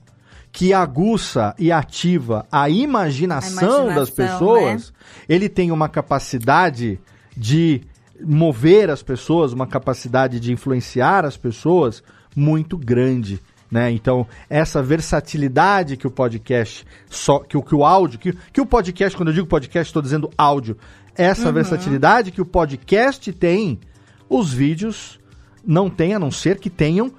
que 0.53 0.73
aguça 0.73 1.55
e 1.59 1.71
ativa 1.71 2.47
a 2.51 2.69
imaginação, 2.69 3.59
a 3.59 3.63
imaginação 3.63 3.95
das 3.95 4.11
pessoas, 4.11 4.91
né? 4.91 4.97
ele 5.29 5.49
tem 5.49 5.71
uma 5.71 5.89
capacidade 5.89 6.99
de 7.37 7.83
mover 8.25 8.89
as 8.89 9.03
pessoas, 9.03 9.53
uma 9.53 9.67
capacidade 9.67 10.41
de 10.41 10.53
influenciar 10.53 11.27
as 11.27 11.37
pessoas 11.37 12.03
muito 12.37 12.77
grande. 12.77 13.41
Né? 13.71 13.91
Então, 13.91 14.27
essa 14.49 14.83
versatilidade 14.83 15.97
que 15.97 16.07
o 16.07 16.11
podcast, 16.11 16.87
só 17.11 17.41
que, 17.41 17.57
o, 17.57 17.63
que 17.63 17.75
o 17.75 17.85
áudio, 17.85 18.19
que, 18.19 18.33
que 18.53 18.61
o 18.61 18.67
podcast, 18.67 19.17
quando 19.17 19.31
eu 19.31 19.35
digo 19.35 19.47
podcast, 19.47 19.89
estou 19.89 20.03
dizendo 20.03 20.31
áudio, 20.39 20.77
essa 21.17 21.49
uhum. 21.49 21.55
versatilidade 21.55 22.31
que 22.31 22.41
o 22.41 22.47
podcast 22.47 23.33
tem, 23.33 23.81
os 24.29 24.53
vídeos 24.53 25.19
não 25.67 25.91
têm, 25.91 26.15
a 26.15 26.19
não 26.19 26.31
ser 26.31 26.59
que 26.61 26.71
tenham 26.71 27.11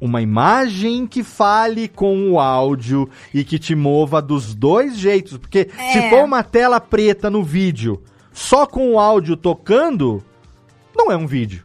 uma 0.00 0.22
imagem 0.22 1.06
que 1.06 1.22
fale 1.22 1.88
com 1.88 2.30
o 2.30 2.40
áudio 2.40 3.08
e 3.34 3.44
que 3.44 3.58
te 3.58 3.74
mova 3.74 4.22
dos 4.22 4.54
dois 4.54 4.96
jeitos. 4.96 5.36
Porque 5.38 5.68
é. 5.76 5.92
se 5.92 6.10
for 6.10 6.24
uma 6.24 6.42
tela 6.42 6.80
preta 6.80 7.28
no 7.28 7.42
vídeo 7.42 8.02
só 8.32 8.66
com 8.66 8.92
o 8.92 9.00
áudio 9.00 9.36
tocando, 9.36 10.22
não 10.96 11.10
é 11.10 11.16
um 11.16 11.26
vídeo. 11.26 11.64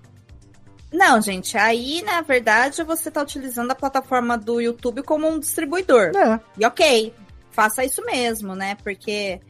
Não, 0.94 1.20
gente, 1.20 1.58
aí 1.58 2.04
na 2.04 2.22
verdade 2.22 2.84
você 2.84 3.10
está 3.10 3.22
utilizando 3.22 3.72
a 3.72 3.76
plataforma 3.76 4.38
do 4.38 4.62
YouTube 4.62 5.02
como 5.02 5.28
um 5.28 5.40
distribuidor. 5.40 6.12
É. 6.16 6.40
E 6.58 6.66
ok, 6.66 7.14
faça 7.50 7.84
isso 7.84 8.06
mesmo, 8.06 8.54
né? 8.54 8.78
Porque 8.84 9.42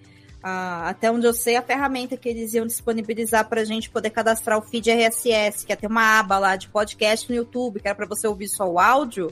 uh, 0.44 0.88
até 0.88 1.12
onde 1.12 1.28
eu 1.28 1.34
sei, 1.34 1.58
a 1.58 1.62
ferramenta 1.62 2.16
que 2.16 2.30
eles 2.30 2.54
iam 2.54 2.66
disponibilizar 2.66 3.48
para 3.50 3.60
a 3.60 3.66
gente 3.66 3.90
poder 3.90 4.10
cadastrar 4.10 4.58
o 4.58 4.62
feed 4.62 4.90
RSS, 4.90 5.66
que 5.66 5.74
ia 5.74 5.78
ter 5.78 5.88
uma 5.88 6.20
aba 6.20 6.40
lá 6.40 6.56
de 6.56 6.70
podcast 6.70 7.30
no 7.30 7.36
YouTube, 7.36 7.82
que 7.82 7.88
era 7.88 7.96
para 7.96 8.08
você 8.08 8.26
ouvir 8.26 8.48
só 8.48 8.66
o 8.66 8.80
áudio, 8.80 9.30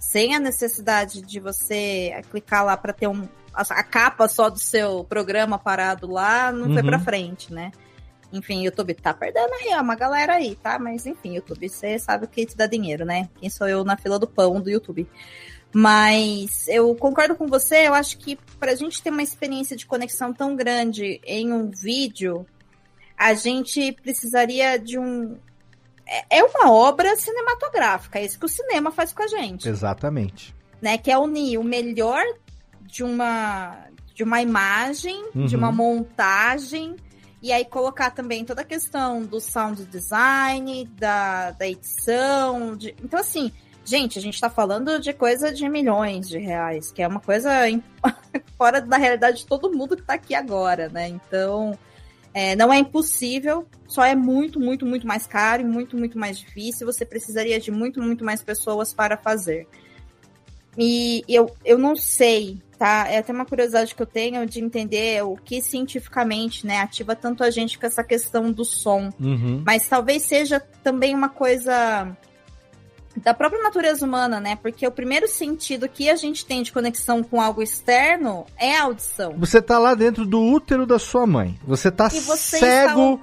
sem 0.00 0.34
a 0.34 0.40
necessidade 0.40 1.22
de 1.22 1.38
você 1.38 2.22
clicar 2.28 2.64
lá 2.64 2.76
para 2.76 2.92
ter 2.92 3.06
um, 3.06 3.28
a 3.54 3.82
capa 3.84 4.26
só 4.26 4.50
do 4.50 4.58
seu 4.58 5.04
programa 5.04 5.58
parado 5.58 6.10
lá 6.10 6.50
não 6.50 6.68
uhum. 6.68 6.74
foi 6.74 6.82
pra 6.82 6.98
frente, 6.98 7.52
né? 7.52 7.70
Enfim, 8.32 8.64
YouTube 8.64 8.94
tá 8.94 9.12
perdendo 9.12 9.52
aí, 9.54 9.78
uma 9.80 9.94
galera 9.94 10.34
aí, 10.34 10.56
tá? 10.56 10.78
Mas 10.78 11.06
enfim, 11.06 11.34
YouTube, 11.34 11.68
você 11.68 11.98
sabe 11.98 12.24
o 12.24 12.28
que 12.28 12.46
te 12.46 12.56
dá 12.56 12.66
dinheiro, 12.66 13.04
né? 13.04 13.28
Quem 13.38 13.50
sou 13.50 13.68
eu 13.68 13.84
na 13.84 13.96
fila 13.96 14.18
do 14.18 14.26
pão 14.26 14.60
do 14.60 14.70
YouTube. 14.70 15.06
Mas 15.74 16.68
eu 16.68 16.94
concordo 16.94 17.34
com 17.34 17.46
você, 17.46 17.88
eu 17.88 17.94
acho 17.94 18.18
que 18.18 18.36
pra 18.58 18.74
gente 18.74 19.02
ter 19.02 19.10
uma 19.10 19.22
experiência 19.22 19.74
de 19.76 19.86
conexão 19.86 20.32
tão 20.32 20.54
grande 20.54 21.20
em 21.24 21.50
um 21.50 21.70
vídeo, 21.70 22.46
a 23.16 23.32
gente 23.34 23.92
precisaria 23.92 24.78
de 24.78 24.98
um. 24.98 25.36
É, 26.06 26.38
é 26.38 26.44
uma 26.44 26.70
obra 26.70 27.16
cinematográfica, 27.16 28.18
é 28.18 28.24
isso 28.24 28.38
que 28.38 28.44
o 28.44 28.48
cinema 28.48 28.90
faz 28.90 29.12
com 29.12 29.22
a 29.22 29.28
gente. 29.28 29.68
Exatamente. 29.68 30.54
Né, 30.80 30.98
que 30.98 31.12
é 31.12 31.16
unir 31.16 31.58
o 31.58 31.64
melhor 31.64 32.22
de 32.82 33.04
uma 33.04 33.86
de 34.14 34.22
uma 34.22 34.42
imagem, 34.42 35.24
uhum. 35.34 35.46
de 35.46 35.56
uma 35.56 35.68
uhum. 35.68 35.74
montagem, 35.74 36.96
e 37.42 37.52
aí 37.52 37.64
colocar 37.64 38.10
também 38.12 38.44
toda 38.44 38.62
a 38.62 38.64
questão 38.64 39.24
do 39.24 39.40
sound 39.40 39.84
design, 39.86 40.88
da, 40.96 41.50
da 41.50 41.66
edição. 41.66 42.76
De... 42.76 42.94
Então, 43.02 43.18
assim, 43.18 43.50
gente, 43.84 44.16
a 44.18 44.22
gente 44.22 44.40
tá 44.40 44.48
falando 44.48 45.00
de 45.00 45.12
coisa 45.12 45.52
de 45.52 45.68
milhões 45.68 46.28
de 46.28 46.38
reais, 46.38 46.92
que 46.92 47.02
é 47.02 47.08
uma 47.08 47.18
coisa 47.18 47.50
fora 48.56 48.80
da 48.80 48.96
realidade 48.96 49.38
de 49.38 49.46
todo 49.46 49.72
mundo 49.72 49.96
que 49.96 50.02
tá 50.02 50.14
aqui 50.14 50.36
agora, 50.36 50.88
né? 50.88 51.08
Então, 51.08 51.76
é, 52.32 52.54
não 52.54 52.72
é 52.72 52.78
impossível, 52.78 53.66
só 53.88 54.04
é 54.04 54.14
muito, 54.14 54.60
muito, 54.60 54.86
muito 54.86 55.06
mais 55.06 55.26
caro 55.26 55.62
e 55.62 55.64
muito, 55.64 55.96
muito 55.96 56.16
mais 56.16 56.38
difícil. 56.38 56.86
Você 56.86 57.04
precisaria 57.04 57.58
de 57.58 57.72
muito, 57.72 58.00
muito 58.00 58.24
mais 58.24 58.40
pessoas 58.40 58.94
para 58.94 59.16
fazer. 59.16 59.66
E 60.78 61.24
eu, 61.28 61.54
eu 61.64 61.76
não 61.76 61.96
sei, 61.96 62.62
tá? 62.82 63.06
É 63.08 63.18
até 63.18 63.32
uma 63.32 63.44
curiosidade 63.44 63.94
que 63.94 64.02
eu 64.02 64.06
tenho 64.06 64.44
de 64.44 64.58
entender 64.58 65.22
o 65.22 65.36
que 65.36 65.62
cientificamente, 65.62 66.66
né, 66.66 66.80
ativa 66.80 67.14
tanto 67.14 67.44
a 67.44 67.48
gente 67.48 67.78
com 67.78 67.86
essa 67.86 68.02
questão 68.02 68.50
do 68.50 68.64
som. 68.64 69.08
Uhum. 69.20 69.62
Mas 69.64 69.88
talvez 69.88 70.22
seja 70.22 70.58
também 70.82 71.14
uma 71.14 71.28
coisa 71.28 72.10
da 73.16 73.32
própria 73.32 73.62
natureza 73.62 74.04
humana, 74.04 74.40
né? 74.40 74.56
Porque 74.56 74.84
o 74.84 74.90
primeiro 74.90 75.28
sentido 75.28 75.88
que 75.88 76.10
a 76.10 76.16
gente 76.16 76.44
tem 76.44 76.60
de 76.60 76.72
conexão 76.72 77.22
com 77.22 77.40
algo 77.40 77.62
externo 77.62 78.46
é 78.58 78.76
a 78.76 78.82
audição. 78.82 79.34
Você 79.38 79.62
tá 79.62 79.78
lá 79.78 79.94
dentro 79.94 80.26
do 80.26 80.40
útero 80.40 80.84
da 80.84 80.98
sua 80.98 81.24
mãe. 81.24 81.56
Você 81.64 81.88
tá 81.88 82.08
você 82.08 82.58
cego, 82.58 83.20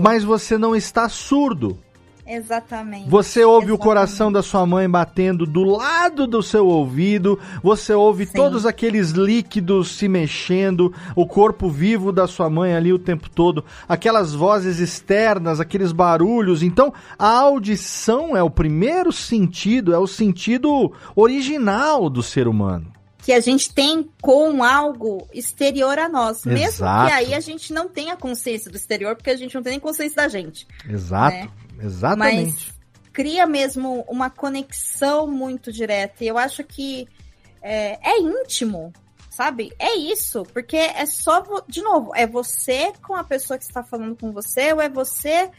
mas 0.00 0.24
você 0.24 0.56
não 0.56 0.74
está 0.74 1.10
surdo. 1.10 1.78
Exatamente. 2.26 3.08
Você 3.08 3.44
ouve 3.44 3.66
exatamente. 3.66 3.80
o 3.80 3.84
coração 3.84 4.32
da 4.32 4.42
sua 4.42 4.64
mãe 4.64 4.88
batendo 4.88 5.46
do 5.46 5.62
lado 5.62 6.26
do 6.26 6.42
seu 6.42 6.66
ouvido, 6.66 7.38
você 7.62 7.92
ouve 7.92 8.26
Sim. 8.26 8.32
todos 8.32 8.64
aqueles 8.64 9.10
líquidos 9.10 9.96
se 9.96 10.08
mexendo, 10.08 10.92
o 11.14 11.26
corpo 11.26 11.68
vivo 11.68 12.10
da 12.10 12.26
sua 12.26 12.48
mãe 12.48 12.74
ali 12.74 12.92
o 12.92 12.98
tempo 12.98 13.28
todo, 13.28 13.64
aquelas 13.88 14.34
vozes 14.34 14.78
externas, 14.78 15.60
aqueles 15.60 15.92
barulhos. 15.92 16.62
Então, 16.62 16.92
a 17.18 17.28
audição 17.28 18.36
é 18.36 18.42
o 18.42 18.50
primeiro 18.50 19.12
sentido, 19.12 19.92
é 19.92 19.98
o 19.98 20.06
sentido 20.06 20.92
original 21.14 22.08
do 22.08 22.22
ser 22.22 22.48
humano 22.48 22.94
que 23.24 23.32
a 23.32 23.40
gente 23.40 23.72
tem 23.72 24.06
com 24.20 24.62
algo 24.62 25.26
exterior 25.32 25.98
a 25.98 26.10
nós. 26.10 26.44
Exato. 26.44 26.48
Mesmo 26.48 26.86
que 26.86 27.12
aí 27.12 27.34
a 27.34 27.40
gente 27.40 27.72
não 27.72 27.88
tenha 27.88 28.14
consciência 28.18 28.70
do 28.70 28.76
exterior, 28.76 29.16
porque 29.16 29.30
a 29.30 29.36
gente 29.36 29.54
não 29.54 29.62
tem 29.62 29.70
nem 29.70 29.80
consciência 29.80 30.16
da 30.16 30.28
gente. 30.28 30.66
Exato. 30.86 31.34
Né? 31.34 31.48
Exatamente. 31.80 32.66
Mas 32.66 32.74
cria 33.12 33.46
mesmo 33.46 34.04
uma 34.08 34.28
conexão 34.28 35.26
muito 35.26 35.72
direta. 35.72 36.24
E 36.24 36.26
eu 36.26 36.36
acho 36.36 36.64
que 36.64 37.08
é, 37.62 37.98
é 38.02 38.20
íntimo, 38.20 38.92
sabe? 39.30 39.72
É 39.78 39.96
isso, 39.96 40.44
porque 40.52 40.76
é 40.76 41.06
só, 41.06 41.42
de 41.66 41.80
novo, 41.80 42.10
é 42.14 42.26
você 42.26 42.92
com 43.02 43.14
a 43.14 43.24
pessoa 43.24 43.56
que 43.56 43.64
está 43.64 43.82
falando 43.82 44.16
com 44.16 44.32
você, 44.32 44.72
ou 44.72 44.80
é 44.80 44.88
você 44.88 45.50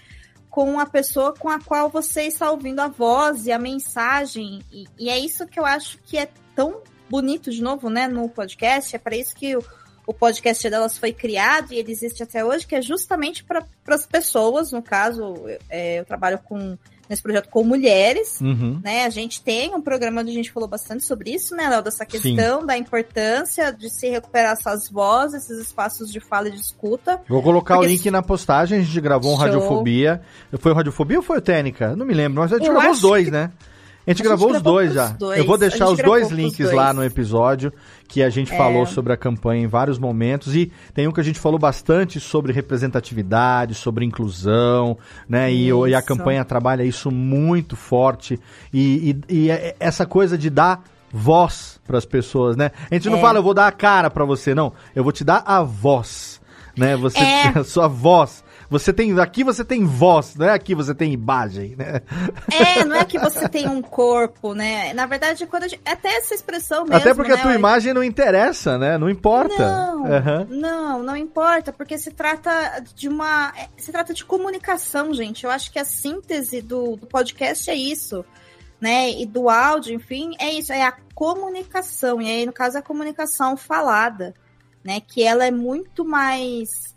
com 0.50 0.80
a 0.80 0.86
pessoa 0.86 1.34
com 1.34 1.50
a 1.50 1.60
qual 1.60 1.90
você 1.90 2.24
está 2.24 2.50
ouvindo 2.50 2.80
a 2.80 2.88
voz 2.88 3.46
e 3.46 3.52
a 3.52 3.60
mensagem. 3.60 4.62
E, 4.72 4.86
e 4.98 5.10
é 5.10 5.18
isso 5.20 5.48
que 5.48 5.60
eu 5.60 5.66
acho 5.66 5.98
que 6.04 6.18
é 6.18 6.30
tão 6.56 6.82
bonito, 7.10 7.52
de 7.52 7.62
novo, 7.62 7.90
né, 7.90 8.08
no 8.08 8.30
podcast. 8.30 8.96
É 8.96 9.00
para 9.00 9.16
isso 9.16 9.36
que 9.36 9.58
o 10.08 10.14
podcast 10.14 10.70
delas 10.70 10.98
foi 10.98 11.12
criado 11.12 11.74
e 11.74 11.78
ele 11.78 11.92
existe 11.92 12.22
até 12.24 12.44
hoje, 12.44 12.66
que 12.66 12.76
é 12.76 12.82
justamente 12.82 13.44
para 13.44 13.66
as 13.88 14.06
pessoas, 14.06 14.72
no 14.72 14.82
caso, 14.82 15.36
é, 15.70 16.00
eu 16.00 16.06
trabalho 16.06 16.40
com 16.40 16.78
nesse 17.10 17.22
projeto 17.22 17.50
com 17.50 17.64
mulheres, 17.64 18.42
uhum. 18.42 18.80
né? 18.84 19.06
A 19.06 19.10
gente 19.10 19.42
tem 19.42 19.74
um 19.76 19.82
programa 19.82 20.22
onde 20.22 20.32
a 20.32 20.34
gente 20.34 20.52
falou 20.52 20.68
bastante 20.68 21.06
sobre 21.06 21.32
isso, 21.32 21.56
né, 21.56 21.70
Léo? 21.70 21.84
Dessa 21.84 22.06
questão 22.06 22.62
Sim. 22.62 22.66
da 22.66 22.78
importância 22.78 23.72
de 23.72 23.90
se 23.90 24.10
recuperar 24.10 24.54
essas 24.54 24.90
vozes, 24.90 25.44
esses 25.44 25.60
espaços 25.60 26.12
de 26.12 26.20
fala 26.20 26.48
e 26.48 26.52
de 26.52 26.60
escuta. 26.60 27.22
Vou 27.30 27.42
colocar 27.42 27.76
Porque... 27.76 27.88
o 27.88 27.92
link 27.92 28.12
na 28.12 28.24
postagem, 28.24 28.80
a 28.80 28.82
gente 28.82 29.02
gravou 29.02 29.34
um 29.34 29.38
Show. 29.38 29.46
Radiofobia. 29.46 30.22
Foi 30.58 30.72
o 30.72 30.76
Radiofobia 30.76 31.18
ou 31.18 31.24
foi 31.24 31.38
o 31.38 31.42
Técnica? 31.42 31.96
Não 31.96 32.06
me 32.06 32.14
lembro, 32.14 32.42
mas 32.42 32.52
a 32.52 32.58
gente 32.58 32.68
eu 32.68 32.74
gravou 32.74 32.92
os 32.92 33.02
dois, 33.02 33.26
que... 33.26 33.32
né? 33.32 33.52
A 34.06 34.12
gente, 34.12 34.22
a 34.22 34.26
gravou, 34.26 34.50
gente 34.50 34.58
os 34.58 34.62
dois 34.62 34.94
já. 34.94 35.08
Dois. 35.08 35.40
Eu 35.40 35.46
vou 35.46 35.58
deixar 35.58 35.90
os 35.90 35.98
dois 35.98 36.30
links 36.30 36.60
dois. 36.60 36.74
lá 36.74 36.94
no 36.94 37.04
episódio 37.04 37.74
que 38.08 38.22
a 38.22 38.30
gente 38.30 38.54
é. 38.54 38.58
falou 38.58 38.86
sobre 38.86 39.12
a 39.12 39.18
campanha 39.18 39.64
em 39.64 39.68
vários 39.68 39.98
momentos 39.98 40.56
e 40.56 40.72
tem 40.94 41.08
um 41.08 41.12
que 41.12 41.20
a 41.20 41.24
gente 41.24 41.40
falou 41.40 41.58
bastante 41.58 42.20
sobre 42.20 42.54
representatividade, 42.54 43.74
sobre 43.74 44.06
inclusão, 44.06 44.98
né? 45.28 45.52
E, 45.52 45.70
e, 45.70 45.96
a 45.96 46.02
campanha 46.04 46.46
trabalha 46.46 46.84
isso 46.84 47.10
muito 47.10 47.76
forte 47.76 48.40
e, 48.72 49.18
e, 49.28 49.46
e 49.46 49.52
é, 49.52 49.76
essa 49.80 50.06
coisa 50.06 50.38
de 50.38 50.52
dar 50.52 50.84
voz 51.12 51.80
para 51.88 51.98
as 51.98 52.06
pessoas, 52.06 52.56
né? 52.56 52.72
A 52.92 52.94
gente 52.94 53.10
não 53.10 53.18
é. 53.18 53.22
fala 53.22 53.40
eu 53.40 53.44
vou 53.44 53.56
dar 53.56 53.68
a 53.68 53.72
cara 53.72 54.10
para 54.12 54.24
você, 54.24 54.54
não. 54.54 54.72
Eu 54.96 55.04
vou 55.04 55.12
te 55.12 55.24
dar 55.24 55.42
a 55.46 55.64
voz, 55.64 56.40
né? 56.78 56.96
Você 56.96 57.18
é. 57.18 57.48
a 57.58 57.64
sua 57.64 57.88
voz 57.88 58.45
você 58.70 58.92
tem 58.92 59.18
aqui 59.20 59.44
você 59.44 59.64
tem 59.64 59.86
voz, 59.86 60.36
não 60.36 60.48
é 60.48 60.54
aqui 60.54 60.74
você 60.74 60.94
tem 60.94 61.14
imagem, 61.14 61.76
né? 61.76 62.02
É, 62.52 62.84
não 62.84 62.96
é 62.96 63.06
que 63.06 63.20
você 63.20 63.48
tem 63.48 63.68
um 63.68 63.82
corpo, 63.82 64.54
né? 64.54 64.94
Na 64.94 65.06
verdade, 65.06 65.46
quando 65.46 65.70
gente, 65.70 65.82
até 65.86 66.16
essa 66.16 66.34
expressão 66.34 66.84
mesmo, 66.84 66.96
Até 66.96 67.14
porque 67.14 67.34
né? 67.34 67.40
a 67.40 67.42
tua 67.42 67.54
imagem 67.54 67.94
não 67.94 68.04
interessa, 68.04 68.78
né? 68.78 68.98
Não 68.98 69.10
importa. 69.10 69.68
Não, 69.68 70.04
uhum. 70.04 70.48
não, 70.50 71.04
não 71.04 71.18
importa, 71.18 71.72
porque 71.72 71.98
se 71.98 72.12
trata 72.12 72.84
de 72.96 73.08
uma, 73.08 73.54
se 73.78 73.92
trata 73.92 74.14
de 74.14 74.26
comunicação, 74.26 75.14
gente. 75.14 75.44
Eu 75.44 75.52
acho 75.52 75.72
que 75.72 75.80
a 75.80 75.86
síntese 75.86 76.62
do, 76.62 76.96
do 76.96 77.06
podcast 77.06 77.70
é 77.70 77.76
isso. 77.76 78.26
né, 78.80 79.10
e 79.10 79.26
do 79.26 79.50
áudio, 79.50 79.94
enfim, 79.94 80.36
é 80.40 80.52
isso, 80.54 80.72
é 80.72 80.84
a 80.84 80.94
comunicação, 81.14 82.22
e 82.22 82.30
aí 82.30 82.46
no 82.46 82.54
caso 82.54 82.78
a 82.78 82.82
comunicação 82.82 83.56
falada, 83.56 84.34
né, 84.84 85.00
que 85.00 85.24
ela 85.24 85.46
é 85.46 85.52
muito 85.52 86.06
mais 86.06 86.95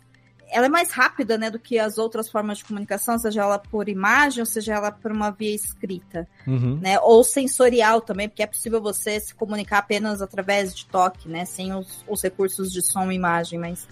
ela 0.51 0.65
é 0.65 0.69
mais 0.69 0.91
rápida, 0.91 1.37
né, 1.37 1.49
do 1.49 1.59
que 1.59 1.77
as 1.77 1.97
outras 1.97 2.29
formas 2.29 2.59
de 2.59 2.65
comunicação, 2.65 3.17
seja 3.17 3.41
ela 3.41 3.59
por 3.59 3.87
imagem, 3.87 4.41
ou 4.41 4.45
seja 4.45 4.73
ela 4.73 4.91
por 4.91 5.11
uma 5.11 5.31
via 5.31 5.53
escrita, 5.53 6.27
uhum. 6.47 6.79
né, 6.81 6.99
ou 6.99 7.23
sensorial 7.23 8.01
também, 8.01 8.27
porque 8.27 8.43
é 8.43 8.47
possível 8.47 8.81
você 8.81 9.19
se 9.19 9.33
comunicar 9.33 9.79
apenas 9.79 10.21
através 10.21 10.75
de 10.75 10.85
toque, 10.85 11.29
né, 11.29 11.45
sem 11.45 11.73
os, 11.73 12.03
os 12.07 12.21
recursos 12.21 12.71
de 12.71 12.81
som 12.81 13.11
e 13.11 13.15
imagem, 13.15 13.59
mas, 13.59 13.87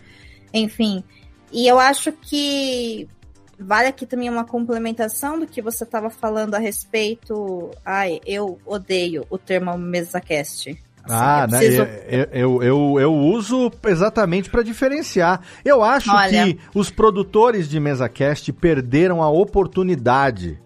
enfim. 0.53 1.03
E 1.51 1.67
eu 1.67 1.79
acho 1.79 2.11
que 2.11 3.07
vale 3.59 3.87
aqui 3.87 4.05
também 4.05 4.29
uma 4.29 4.45
complementação 4.45 5.39
do 5.39 5.47
que 5.47 5.61
você 5.61 5.83
estava 5.83 6.09
falando 6.09 6.55
a 6.55 6.59
respeito. 6.59 7.71
Ai, 7.83 8.19
eu 8.25 8.59
odeio 8.65 9.25
o 9.29 9.37
termo 9.37 9.77
MesaCast. 9.77 10.69
Assim, 10.69 10.86
ah, 11.09 11.41
eu, 11.43 11.51
né, 11.51 11.57
preciso... 11.57 11.81
eu, 11.81 12.27
eu, 12.31 12.63
eu, 12.63 12.99
eu, 12.99 13.15
uso 13.15 13.71
exatamente 13.85 14.49
para 14.49 14.63
diferenciar. 14.63 15.41
Eu 15.63 15.83
acho 15.83 16.11
Olha... 16.11 16.45
que 16.45 16.59
os 16.73 16.89
produtores 16.89 17.69
de 17.69 17.79
MesaCast 17.79 18.51
perderam 18.53 19.21
a 19.21 19.29
oportunidade 19.29 20.59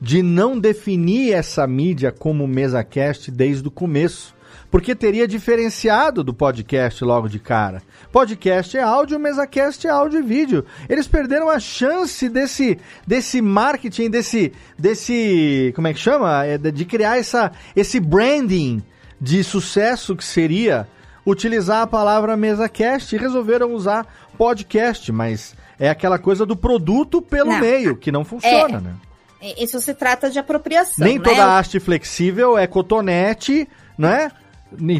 de 0.00 0.22
não 0.22 0.58
definir 0.58 1.32
essa 1.32 1.66
mídia 1.66 2.12
como 2.12 2.46
MesaCast 2.46 3.30
desde 3.30 3.66
o 3.66 3.70
começo. 3.70 4.36
Porque 4.70 4.94
teria 4.94 5.26
diferenciado 5.26 6.22
do 6.22 6.34
podcast 6.34 7.02
logo 7.02 7.26
de 7.26 7.38
cara. 7.38 7.82
Podcast 8.12 8.76
é 8.76 8.82
áudio, 8.82 9.18
MesaCast 9.18 9.86
é 9.86 9.90
áudio 9.90 10.20
e 10.20 10.22
vídeo. 10.22 10.64
Eles 10.88 11.08
perderam 11.08 11.48
a 11.48 11.58
chance 11.58 12.28
desse, 12.28 12.78
desse 13.06 13.40
marketing, 13.40 14.10
desse, 14.10 14.52
desse, 14.78 15.72
como 15.74 15.88
é 15.88 15.94
que 15.94 15.98
chama? 15.98 16.44
É, 16.44 16.58
de 16.58 16.84
criar 16.84 17.18
essa, 17.18 17.50
esse 17.74 17.98
branding 17.98 18.82
de 19.20 19.42
sucesso 19.42 20.14
que 20.16 20.24
seria 20.24 20.86
utilizar 21.26 21.82
a 21.82 21.86
palavra 21.86 22.36
MesaCast 22.36 23.14
e 23.14 23.18
resolveram 23.18 23.72
usar 23.72 24.06
podcast, 24.36 25.10
mas 25.12 25.54
é 25.78 25.90
aquela 25.90 26.18
coisa 26.18 26.46
do 26.46 26.56
produto 26.56 27.20
pelo 27.20 27.50
não. 27.50 27.60
meio, 27.60 27.96
que 27.96 28.10
não 28.10 28.24
funciona, 28.24 28.78
é, 28.78 28.80
né? 28.80 28.94
Isso 29.56 29.80
se 29.80 29.94
trata 29.94 30.30
de 30.30 30.38
apropriação. 30.38 31.04
Nem 31.04 31.18
né? 31.18 31.24
toda 31.24 31.58
haste 31.58 31.78
flexível 31.78 32.58
é 32.58 32.66
cotonete, 32.66 33.68
né? 33.96 34.32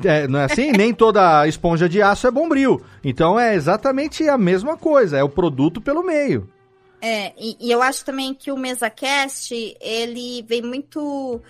É, 0.05 0.29
não 0.29 0.39
é 0.39 0.45
assim? 0.45 0.71
Nem 0.77 0.95
toda 0.95 1.47
esponja 1.47 1.89
de 1.89 2.01
aço 2.01 2.27
é 2.27 2.31
bombril. 2.31 2.81
Então 3.03 3.39
é 3.39 3.55
exatamente 3.55 4.29
a 4.29 4.39
mesma 4.39 4.77
coisa, 4.77 5.19
é 5.19 5.23
o 5.23 5.29
produto 5.29 5.81
pelo 5.81 6.05
meio. 6.05 6.49
É, 7.01 7.33
e, 7.39 7.57
e 7.61 7.71
eu 7.71 7.83
acho 7.83 8.05
também 8.05 8.35
que 8.35 8.51
o 8.51 8.57
MesaCast, 8.57 9.55
ele 9.81 10.45
vem 10.47 10.63
muito 10.63 11.41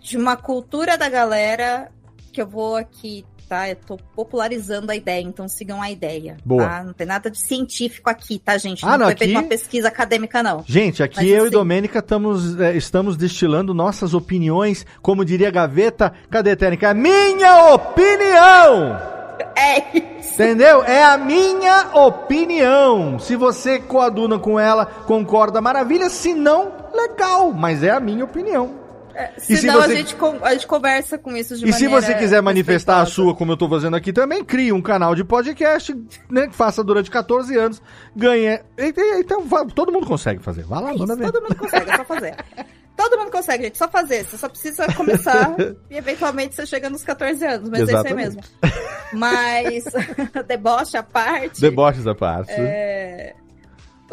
de 0.00 0.16
uma 0.16 0.36
cultura 0.36 0.98
da 0.98 1.08
galera 1.08 1.90
que 2.34 2.42
eu 2.42 2.46
vou 2.46 2.74
aqui, 2.74 3.24
tá? 3.48 3.70
Eu 3.70 3.76
tô 3.76 3.96
popularizando 3.96 4.90
a 4.90 4.96
ideia, 4.96 5.22
então 5.22 5.46
sigam 5.46 5.80
a 5.80 5.90
ideia. 5.90 6.36
Boa. 6.44 6.66
Tá? 6.66 6.82
Não 6.82 6.92
tem 6.92 7.06
nada 7.06 7.30
de 7.30 7.38
científico 7.38 8.10
aqui, 8.10 8.40
tá, 8.40 8.58
gente? 8.58 8.84
Não, 8.84 8.92
ah, 8.92 8.98
não 8.98 9.06
foi 9.06 9.14
aqui... 9.14 9.30
uma 9.30 9.44
pesquisa 9.44 9.88
acadêmica, 9.88 10.42
não. 10.42 10.64
Gente, 10.66 11.02
aqui 11.02 11.16
Mas, 11.18 11.28
eu 11.28 11.38
assim... 11.38 11.46
e 11.46 11.50
Domênica 11.50 12.00
estamos, 12.00 12.60
é, 12.60 12.76
estamos 12.76 13.16
destilando 13.16 13.72
nossas 13.72 14.14
opiniões, 14.14 14.84
como 15.00 15.24
diria 15.24 15.50
Gaveta. 15.50 16.12
Cadê, 16.28 16.56
Técnica? 16.56 16.92
Minha 16.92 17.72
opinião! 17.72 19.14
É 19.56 19.96
isso. 19.96 20.34
Entendeu? 20.34 20.82
É 20.82 21.04
a 21.04 21.16
minha 21.16 21.90
opinião. 21.94 23.18
Se 23.20 23.36
você 23.36 23.78
coaduna 23.78 24.38
com 24.38 24.58
ela, 24.58 24.84
concorda, 24.84 25.60
maravilha. 25.60 26.10
Se 26.10 26.34
não, 26.34 26.72
legal. 26.92 27.52
Mas 27.52 27.82
é 27.82 27.90
a 27.90 28.00
minha 28.00 28.24
opinião. 28.24 28.83
É, 29.14 29.32
senão 29.38 29.60
se 29.60 29.66
você... 29.66 29.92
a, 29.92 29.94
gente, 29.94 30.16
a 30.42 30.52
gente 30.52 30.66
conversa 30.66 31.18
com 31.18 31.36
isso 31.36 31.56
de 31.56 31.68
E 31.68 31.72
se 31.72 31.86
você 31.86 32.14
quiser 32.14 32.42
manifestar 32.42 33.00
a 33.00 33.06
sua, 33.06 33.34
como 33.34 33.52
eu 33.52 33.56
tô 33.56 33.68
fazendo 33.68 33.96
aqui 33.96 34.12
também, 34.12 34.44
crie 34.44 34.72
um 34.72 34.82
canal 34.82 35.14
de 35.14 35.24
podcast, 35.24 35.94
né? 36.30 36.48
Que 36.48 36.54
faça 36.54 36.82
durante 36.82 37.10
14 37.10 37.56
anos, 37.56 37.82
ganhe. 38.14 38.60
Então, 38.78 39.46
todo 39.68 39.92
mundo 39.92 40.06
consegue 40.06 40.42
fazer. 40.42 40.64
Vai 40.64 40.82
lá, 40.82 40.92
é 40.92 40.96
manda 40.96 41.16
ver. 41.16 41.30
Todo 41.30 41.42
mundo 41.42 41.56
consegue, 41.56 41.90
é 41.90 41.96
só 41.96 42.04
fazer. 42.04 42.36
Todo 42.96 43.18
mundo 43.18 43.30
consegue, 43.30 43.64
gente, 43.64 43.76
só 43.76 43.88
fazer. 43.88 44.24
Você 44.24 44.36
só 44.36 44.48
precisa 44.48 44.86
começar 44.92 45.56
e 45.90 45.96
eventualmente 45.96 46.54
você 46.54 46.64
chega 46.64 46.88
nos 46.88 47.02
14 47.02 47.44
anos, 47.44 47.68
mas 47.68 47.80
Exatamente. 47.80 48.06
é 48.06 48.28
isso 48.28 48.38
aí 48.62 48.72
mesmo. 48.72 48.84
Mas, 49.12 49.84
deboche 50.46 50.96
à 50.96 51.02
parte. 51.02 51.60
Deboches 51.60 52.06
à 52.06 52.14
parte. 52.14 52.52
É... 52.52 53.34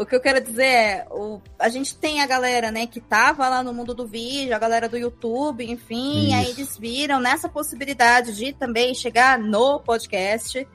O 0.01 0.05
que 0.05 0.15
eu 0.15 0.19
quero 0.19 0.41
dizer 0.41 0.63
é, 0.63 1.07
o, 1.11 1.39
a 1.59 1.69
gente 1.69 1.95
tem 1.95 2.21
a 2.21 2.27
galera, 2.27 2.71
né, 2.71 2.87
que 2.87 2.99
tava 2.99 3.47
lá 3.47 3.61
no 3.61 3.73
mundo 3.73 3.93
do 3.93 4.07
vídeo, 4.07 4.55
a 4.55 4.59
galera 4.59 4.89
do 4.89 4.97
YouTube, 4.97 5.69
enfim, 5.69 6.27
Isso. 6.27 6.35
aí 6.35 6.49
eles 6.49 6.77
viram 6.77 7.19
nessa 7.19 7.47
possibilidade 7.47 8.35
de 8.35 8.51
também 8.53 8.93
chegar 8.93 9.37
no 9.37 9.79
podcast 9.79 10.67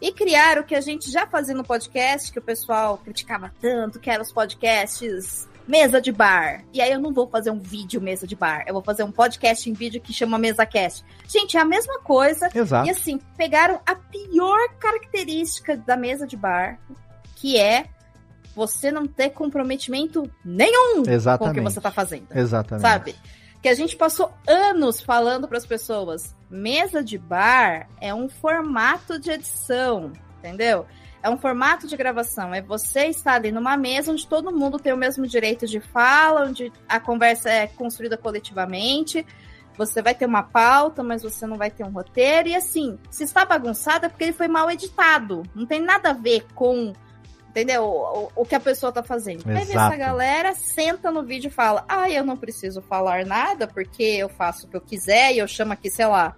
e 0.00 0.12
criar 0.12 0.58
o 0.58 0.64
que 0.64 0.74
a 0.74 0.80
gente 0.80 1.10
já 1.10 1.26
fazia 1.26 1.54
no 1.54 1.62
podcast, 1.62 2.32
que 2.32 2.38
o 2.38 2.42
pessoal 2.42 2.96
criticava 2.98 3.52
tanto, 3.60 4.00
que 4.00 4.08
eram 4.08 4.22
os 4.22 4.32
podcasts 4.32 5.46
mesa 5.68 6.00
de 6.00 6.10
bar. 6.10 6.64
E 6.72 6.80
aí 6.80 6.90
eu 6.90 6.98
não 6.98 7.12
vou 7.12 7.28
fazer 7.28 7.50
um 7.50 7.60
vídeo 7.60 8.00
mesa 8.00 8.26
de 8.26 8.34
bar, 8.34 8.64
eu 8.66 8.72
vou 8.72 8.82
fazer 8.82 9.04
um 9.04 9.12
podcast 9.12 9.68
em 9.68 9.72
vídeo 9.72 10.00
que 10.00 10.12
chama 10.12 10.38
mesa 10.38 10.66
cast. 10.66 11.04
Gente, 11.28 11.56
é 11.56 11.60
a 11.60 11.64
mesma 11.64 12.00
coisa. 12.00 12.48
Exato. 12.52 12.88
E 12.88 12.90
assim, 12.90 13.20
pegaram 13.36 13.80
a 13.86 13.94
pior 13.94 14.58
característica 14.78 15.76
da 15.76 15.96
mesa 15.96 16.26
de 16.26 16.36
bar, 16.36 16.80
que 17.36 17.56
é 17.56 17.84
você 18.54 18.90
não 18.90 19.06
ter 19.06 19.30
comprometimento 19.30 20.30
nenhum 20.44 21.02
Exatamente. 21.06 21.38
com 21.38 21.50
o 21.50 21.54
que 21.54 21.70
você 21.70 21.78
está 21.78 21.90
fazendo. 21.90 22.26
Exatamente. 22.34 22.82
Sabe? 22.82 23.14
Que 23.62 23.68
a 23.68 23.74
gente 23.74 23.96
passou 23.96 24.32
anos 24.46 25.00
falando 25.00 25.46
para 25.46 25.58
as 25.58 25.66
pessoas: 25.66 26.34
mesa 26.50 27.02
de 27.02 27.18
bar 27.18 27.88
é 28.00 28.14
um 28.14 28.28
formato 28.28 29.18
de 29.18 29.30
edição, 29.30 30.12
entendeu? 30.38 30.86
É 31.22 31.28
um 31.28 31.36
formato 31.36 31.86
de 31.86 31.96
gravação. 31.96 32.54
É 32.54 32.62
você 32.62 33.06
estar 33.06 33.34
ali 33.34 33.52
numa 33.52 33.76
mesa 33.76 34.10
onde 34.10 34.26
todo 34.26 34.54
mundo 34.54 34.78
tem 34.78 34.92
o 34.92 34.96
mesmo 34.96 35.26
direito 35.26 35.66
de 35.66 35.78
fala, 35.78 36.46
onde 36.46 36.72
a 36.88 36.98
conversa 36.98 37.50
é 37.50 37.66
construída 37.66 38.16
coletivamente. 38.16 39.26
Você 39.76 40.02
vai 40.02 40.14
ter 40.14 40.26
uma 40.26 40.42
pauta, 40.42 41.02
mas 41.02 41.22
você 41.22 41.46
não 41.46 41.56
vai 41.56 41.70
ter 41.70 41.84
um 41.84 41.90
roteiro. 41.90 42.48
E 42.48 42.54
assim, 42.54 42.98
se 43.10 43.24
está 43.24 43.44
bagunçado 43.44 44.06
é 44.06 44.08
porque 44.08 44.24
ele 44.24 44.32
foi 44.32 44.48
mal 44.48 44.70
editado. 44.70 45.42
Não 45.54 45.66
tem 45.66 45.80
nada 45.80 46.10
a 46.10 46.14
ver 46.14 46.46
com 46.54 46.94
Entendeu? 47.50 47.82
O, 47.84 48.30
o, 48.36 48.46
que 48.46 48.54
a 48.54 48.60
pessoa 48.60 48.92
tá 48.92 49.02
fazendo. 49.02 49.40
Exato. 49.40 49.58
Aí 49.58 49.70
essa 49.70 49.96
galera 49.96 50.54
senta 50.54 51.10
no 51.10 51.24
vídeo 51.24 51.48
e 51.48 51.52
fala: 51.52 51.84
Ah, 51.88 52.08
eu 52.08 52.24
não 52.24 52.36
preciso 52.36 52.80
falar 52.80 53.26
nada 53.26 53.66
porque 53.66 54.04
eu 54.04 54.28
faço 54.28 54.66
o 54.66 54.70
que 54.70 54.76
eu 54.76 54.80
quiser 54.80 55.34
e 55.34 55.38
eu 55.38 55.48
chamo 55.48 55.72
aqui, 55.72 55.90
sei 55.90 56.06
lá, 56.06 56.36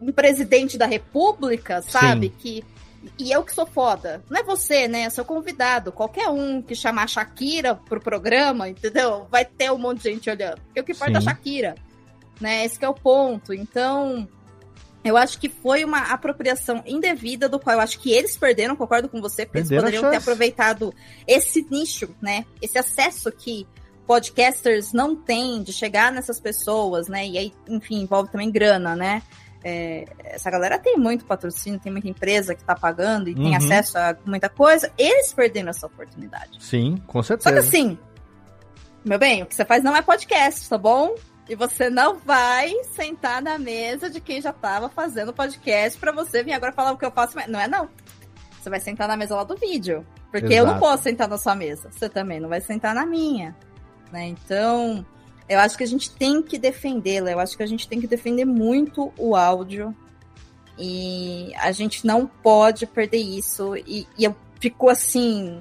um 0.00 0.12
presidente 0.12 0.78
da 0.78 0.86
república, 0.86 1.82
sabe? 1.82 2.28
Sim. 2.28 2.34
Que. 2.38 2.64
E 3.18 3.32
eu 3.32 3.42
que 3.42 3.52
sou 3.52 3.66
foda. 3.66 4.22
Não 4.30 4.38
é 4.38 4.44
você, 4.44 4.86
né? 4.86 5.00
É 5.00 5.10
seu 5.10 5.24
convidado. 5.24 5.90
Qualquer 5.90 6.28
um 6.28 6.62
que 6.62 6.76
chamar 6.76 7.08
Shakira 7.08 7.74
pro 7.74 8.00
programa, 8.00 8.68
entendeu? 8.68 9.26
Vai 9.28 9.44
ter 9.44 9.72
um 9.72 9.78
monte 9.78 10.04
de 10.04 10.10
gente 10.10 10.30
olhando. 10.30 10.60
Porque 10.60 10.80
o 10.80 10.84
que 10.84 10.92
importa 10.92 11.14
é 11.14 11.18
a 11.18 11.20
Shakira. 11.20 11.74
Né? 12.40 12.64
Esse 12.64 12.84
é 12.84 12.88
o 12.88 12.94
ponto. 12.94 13.52
Então 13.52 14.28
eu 15.04 15.16
acho 15.16 15.38
que 15.38 15.48
foi 15.48 15.84
uma 15.84 16.12
apropriação 16.12 16.82
indevida, 16.86 17.48
do 17.48 17.58
qual 17.58 17.76
eu 17.76 17.80
acho 17.80 17.98
que 17.98 18.12
eles 18.12 18.36
perderam, 18.36 18.76
concordo 18.76 19.08
com 19.08 19.20
você, 19.20 19.44
porque 19.44 19.60
perderam 19.60 19.88
eles 19.88 20.00
poderiam 20.00 20.10
ter 20.10 20.22
aproveitado 20.22 20.94
esse 21.26 21.66
nicho, 21.70 22.14
né? 22.20 22.44
Esse 22.60 22.78
acesso 22.78 23.30
que 23.32 23.66
podcasters 24.06 24.92
não 24.92 25.16
têm 25.16 25.62
de 25.62 25.72
chegar 25.72 26.12
nessas 26.12 26.38
pessoas, 26.40 27.08
né? 27.08 27.26
E 27.26 27.38
aí, 27.38 27.52
enfim, 27.68 28.02
envolve 28.02 28.30
também 28.30 28.50
grana, 28.50 28.94
né? 28.94 29.22
É, 29.64 30.04
essa 30.24 30.50
galera 30.50 30.78
tem 30.78 30.96
muito 30.96 31.24
patrocínio, 31.24 31.78
tem 31.78 31.92
muita 31.92 32.08
empresa 32.08 32.54
que 32.54 32.64
tá 32.64 32.74
pagando 32.74 33.28
e 33.28 33.34
uhum. 33.34 33.44
tem 33.44 33.56
acesso 33.56 33.96
a 33.96 34.16
muita 34.24 34.48
coisa. 34.48 34.92
Eles 34.98 35.32
perderam 35.32 35.70
essa 35.70 35.86
oportunidade. 35.86 36.62
Sim, 36.62 36.96
com 37.06 37.22
certeza. 37.22 37.48
Só 37.48 37.54
que 37.54 37.66
assim, 37.66 37.98
meu 39.04 39.18
bem, 39.18 39.42
o 39.42 39.46
que 39.46 39.54
você 39.54 39.64
faz 39.64 39.82
não 39.82 39.96
é 39.96 40.02
podcast, 40.02 40.68
tá 40.68 40.78
bom? 40.78 41.14
E 41.48 41.56
você 41.56 41.90
não 41.90 42.16
vai 42.16 42.72
sentar 42.94 43.42
na 43.42 43.58
mesa 43.58 44.08
de 44.08 44.20
quem 44.20 44.40
já 44.40 44.50
estava 44.50 44.88
fazendo 44.88 45.32
podcast 45.32 45.98
para 45.98 46.12
você 46.12 46.42
vir 46.42 46.52
agora 46.52 46.72
falar 46.72 46.92
o 46.92 46.98
que 46.98 47.04
eu 47.04 47.10
faço. 47.10 47.36
Não 47.48 47.60
é 47.60 47.66
não. 47.66 47.88
Você 48.60 48.70
vai 48.70 48.78
sentar 48.78 49.08
na 49.08 49.16
mesa 49.16 49.34
lá 49.34 49.44
do 49.44 49.56
vídeo. 49.56 50.06
Porque 50.30 50.54
Exato. 50.54 50.60
eu 50.60 50.66
não 50.66 50.78
posso 50.78 51.02
sentar 51.02 51.28
na 51.28 51.36
sua 51.36 51.54
mesa. 51.54 51.90
Você 51.90 52.08
também 52.08 52.38
não 52.38 52.48
vai 52.48 52.60
sentar 52.60 52.94
na 52.94 53.04
minha. 53.04 53.56
Né? 54.12 54.28
Então, 54.28 55.04
eu 55.48 55.58
acho 55.58 55.76
que 55.76 55.82
a 55.82 55.86
gente 55.86 56.12
tem 56.12 56.40
que 56.42 56.58
defendê-la. 56.58 57.32
Eu 57.32 57.40
acho 57.40 57.56
que 57.56 57.62
a 57.62 57.66
gente 57.66 57.88
tem 57.88 58.00
que 58.00 58.06
defender 58.06 58.44
muito 58.44 59.12
o 59.18 59.34
áudio. 59.34 59.94
E 60.78 61.52
a 61.56 61.72
gente 61.72 62.06
não 62.06 62.26
pode 62.26 62.86
perder 62.86 63.18
isso. 63.18 63.76
E, 63.76 64.06
e 64.16 64.24
eu 64.24 64.34
fico 64.60 64.88
assim. 64.88 65.60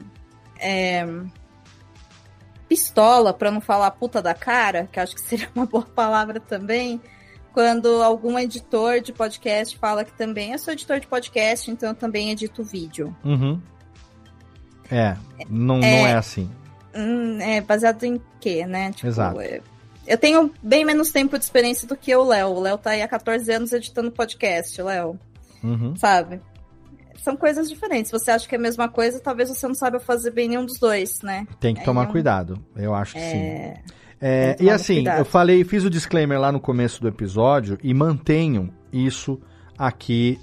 É 0.59 1.05
pistola, 2.71 3.33
para 3.33 3.51
não 3.51 3.59
falar 3.59 3.91
puta 3.91 4.21
da 4.21 4.33
cara, 4.33 4.87
que 4.89 4.97
acho 4.97 5.13
que 5.13 5.19
seria 5.27 5.49
uma 5.53 5.65
boa 5.65 5.83
palavra 5.83 6.39
também, 6.39 7.01
quando 7.51 8.01
algum 8.01 8.39
editor 8.39 9.01
de 9.01 9.11
podcast 9.11 9.77
fala 9.77 10.05
que 10.05 10.13
também 10.13 10.53
eu 10.53 10.57
sou 10.57 10.71
editor 10.71 10.97
de 11.01 11.05
podcast, 11.05 11.69
então 11.69 11.89
eu 11.89 11.95
também 11.95 12.31
edito 12.31 12.63
vídeo. 12.63 13.13
Uhum. 13.25 13.61
É, 14.89 15.17
não 15.49 15.79
é, 15.79 15.79
não 15.79 16.07
é 16.07 16.13
assim. 16.13 16.49
Hum, 16.95 17.41
é 17.41 17.59
baseado 17.59 18.05
em 18.05 18.21
quê, 18.39 18.65
né? 18.65 18.93
Tipo, 18.93 19.07
Exato. 19.07 19.41
É, 19.41 19.59
eu 20.07 20.17
tenho 20.17 20.49
bem 20.63 20.85
menos 20.85 21.11
tempo 21.11 21.37
de 21.37 21.43
experiência 21.43 21.85
do 21.85 21.97
que 21.97 22.15
o 22.15 22.23
Léo. 22.23 22.51
O 22.51 22.61
Léo 22.61 22.77
tá 22.77 22.91
aí 22.91 23.01
há 23.01 23.07
14 23.07 23.51
anos 23.51 23.73
editando 23.73 24.11
podcast, 24.11 24.81
Léo. 24.81 25.19
Uhum. 25.61 25.93
Sabe? 25.97 26.39
São 27.23 27.37
coisas 27.37 27.69
diferentes. 27.69 28.09
Se 28.09 28.17
você 28.17 28.31
acha 28.31 28.47
que 28.47 28.55
é 28.55 28.57
a 28.57 28.61
mesma 28.61 28.89
coisa, 28.89 29.19
talvez 29.19 29.49
você 29.49 29.67
não 29.67 29.75
saiba 29.75 29.99
fazer 29.99 30.31
bem 30.31 30.49
nenhum 30.49 30.65
dos 30.65 30.79
dois, 30.79 31.21
né? 31.21 31.45
Tem 31.59 31.75
que 31.75 31.83
tomar 31.83 32.07
cuidado. 32.07 32.57
Eu 32.75 32.95
acho 32.95 33.13
que 33.13 33.19
é... 33.19 33.31
sim. 33.31 33.93
É, 34.23 34.55
e 34.59 34.69
assim, 34.69 34.95
cuidado. 34.95 35.19
eu 35.19 35.25
falei, 35.25 35.63
fiz 35.63 35.83
o 35.83 35.89
disclaimer 35.89 36.39
lá 36.39 36.51
no 36.51 36.59
começo 36.59 37.01
do 37.01 37.07
episódio 37.07 37.77
e 37.81 37.91
mantenham 37.93 38.69
isso 38.93 39.41
aqui, 39.77 40.39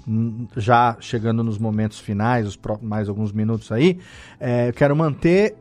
já 0.57 0.97
chegando 0.99 1.41
nos 1.43 1.57
momentos 1.57 1.97
finais, 1.97 2.45
os 2.45 2.59
mais 2.81 3.07
alguns 3.07 3.31
minutos 3.31 3.71
aí. 3.71 3.99
É, 4.37 4.67
eu 4.67 4.73
quero 4.73 4.93
manter 4.95 5.55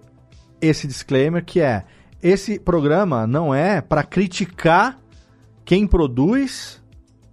esse 0.60 0.88
disclaimer 0.88 1.44
que 1.44 1.60
é 1.60 1.84
esse 2.20 2.58
programa 2.58 3.24
não 3.26 3.54
é 3.54 3.80
para 3.80 4.02
criticar 4.02 4.98
quem 5.64 5.86
produz 5.86 6.82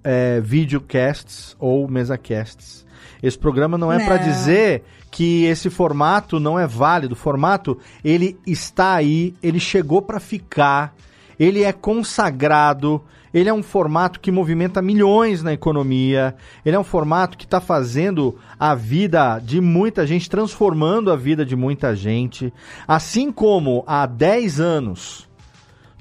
é, 0.03 0.39
videocasts 0.39 1.55
ou 1.59 1.87
mesacasts. 1.87 2.84
Esse 3.21 3.37
programa 3.37 3.77
não 3.77 3.91
é 3.91 4.03
para 4.03 4.17
dizer 4.17 4.83
que 5.11 5.45
esse 5.45 5.69
formato 5.69 6.39
não 6.39 6.59
é 6.59 6.67
válido. 6.67 7.13
O 7.13 7.17
formato, 7.17 7.77
ele 8.03 8.37
está 8.45 8.95
aí, 8.95 9.33
ele 9.41 9.59
chegou 9.59 10.01
para 10.01 10.19
ficar, 10.19 10.93
ele 11.39 11.63
é 11.63 11.71
consagrado, 11.71 13.01
ele 13.33 13.49
é 13.49 13.53
um 13.53 13.61
formato 13.61 14.19
que 14.19 14.31
movimenta 14.31 14.81
milhões 14.81 15.43
na 15.43 15.51
economia, 15.51 16.35
ele 16.65 16.75
é 16.75 16.79
um 16.79 16.85
formato 16.85 17.37
que 17.37 17.43
está 17.43 17.59
fazendo 17.59 18.37
a 18.57 18.73
vida 18.73 19.39
de 19.39 19.59
muita 19.59 20.07
gente, 20.07 20.29
transformando 20.29 21.11
a 21.11 21.17
vida 21.17 21.45
de 21.45 21.55
muita 21.55 21.93
gente. 21.93 22.53
Assim 22.87 23.33
como 23.33 23.83
há 23.85 24.05
10 24.05 24.61
anos, 24.61 25.27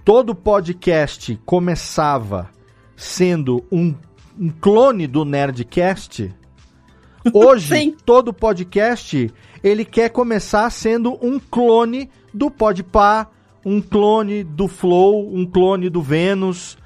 todo 0.05 0.32
podcast 0.32 1.36
começava 1.44 2.51
sendo 2.97 3.64
um, 3.70 3.94
um 4.39 4.51
clone 4.51 5.09
do 5.09 5.24
Nerdcast 5.24 6.32
Hoje, 7.32 7.74
Sim. 7.74 7.96
todo 8.05 8.34
podcast, 8.34 9.32
ele 9.62 9.84
quer 9.84 10.10
começar 10.10 10.68
sendo 10.70 11.18
um 11.22 11.38
clone 11.38 12.10
do 12.32 12.51
Podpah, 12.51 13.28
um 13.64 13.80
clone 13.80 14.44
do 14.44 14.68
Flow, 14.68 15.34
um 15.34 15.46
clone 15.46 15.88
do 15.88 16.02
Vênus, 16.02 16.76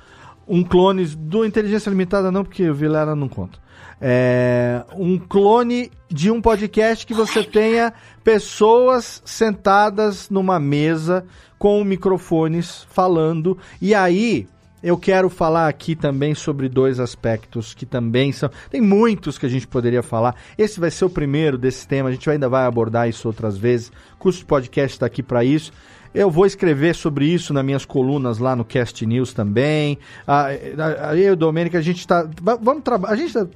um 0.46 0.62
clone 0.62 1.04
do 1.06 1.44
Inteligência 1.44 1.90
Limitada 1.90 2.30
não, 2.30 2.44
porque 2.44 2.68
o 2.68 2.74
Vilela 2.74 3.16
não 3.16 3.28
conta. 3.28 3.58
É, 4.00 4.84
um 4.96 5.18
clone 5.18 5.90
de 6.08 6.30
um 6.30 6.40
podcast 6.40 7.04
que 7.04 7.12
você 7.12 7.42
tenha 7.42 7.92
pessoas 8.22 9.20
sentadas 9.24 10.30
numa 10.30 10.60
mesa 10.60 11.24
com 11.58 11.82
microfones 11.82 12.86
falando 12.90 13.58
e 13.82 13.92
aí 13.92 14.46
eu 14.82 14.96
quero 14.96 15.28
falar 15.28 15.68
aqui 15.68 15.96
também 15.96 16.34
sobre 16.34 16.68
dois 16.68 17.00
aspectos 17.00 17.74
que 17.74 17.84
também 17.84 18.30
são. 18.30 18.50
Tem 18.70 18.80
muitos 18.80 19.36
que 19.36 19.46
a 19.46 19.48
gente 19.48 19.66
poderia 19.66 20.02
falar. 20.02 20.36
Esse 20.56 20.78
vai 20.78 20.90
ser 20.90 21.04
o 21.04 21.10
primeiro 21.10 21.58
desse 21.58 21.86
tema. 21.86 22.08
A 22.08 22.12
gente 22.12 22.28
ainda 22.30 22.48
vai 22.48 22.64
abordar 22.64 23.08
isso 23.08 23.26
outras 23.26 23.58
vezes. 23.58 23.88
O 24.14 24.18
curso 24.18 24.46
podcast 24.46 24.96
está 24.96 25.06
aqui 25.06 25.22
para 25.22 25.42
isso. 25.42 25.72
Eu 26.14 26.30
vou 26.30 26.46
escrever 26.46 26.94
sobre 26.94 27.26
isso 27.26 27.52
nas 27.52 27.64
minhas 27.64 27.84
colunas 27.84 28.38
lá 28.38 28.54
no 28.54 28.64
Cast 28.64 29.04
News 29.04 29.32
também. 29.32 29.98
Aí 30.26 31.22
eu 31.22 31.28
e 31.28 31.30
o 31.30 31.36
Domênico, 31.36 31.76
a 31.76 31.82
gente 31.82 31.98
está. 31.98 32.28
Vamos 32.60 32.82
trabalhar. 32.82 33.14
A 33.14 33.16
gente 33.16 33.32
tá, 33.34 33.46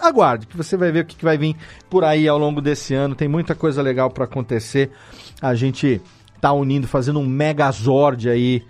aguarde, 0.00 0.46
que 0.46 0.56
você 0.56 0.76
vai 0.76 0.90
ver 0.90 1.00
o 1.00 1.04
que, 1.04 1.16
que 1.16 1.24
vai 1.24 1.36
vir 1.36 1.54
por 1.88 2.02
aí 2.02 2.26
ao 2.26 2.38
longo 2.38 2.60
desse 2.60 2.94
ano. 2.94 3.14
Tem 3.14 3.28
muita 3.28 3.54
coisa 3.54 3.82
legal 3.82 4.10
para 4.10 4.24
acontecer. 4.24 4.90
A 5.40 5.54
gente 5.54 6.00
tá 6.40 6.50
unindo, 6.52 6.88
fazendo 6.88 7.20
um 7.20 7.26
megazord 7.26 8.28
aí 8.28 8.64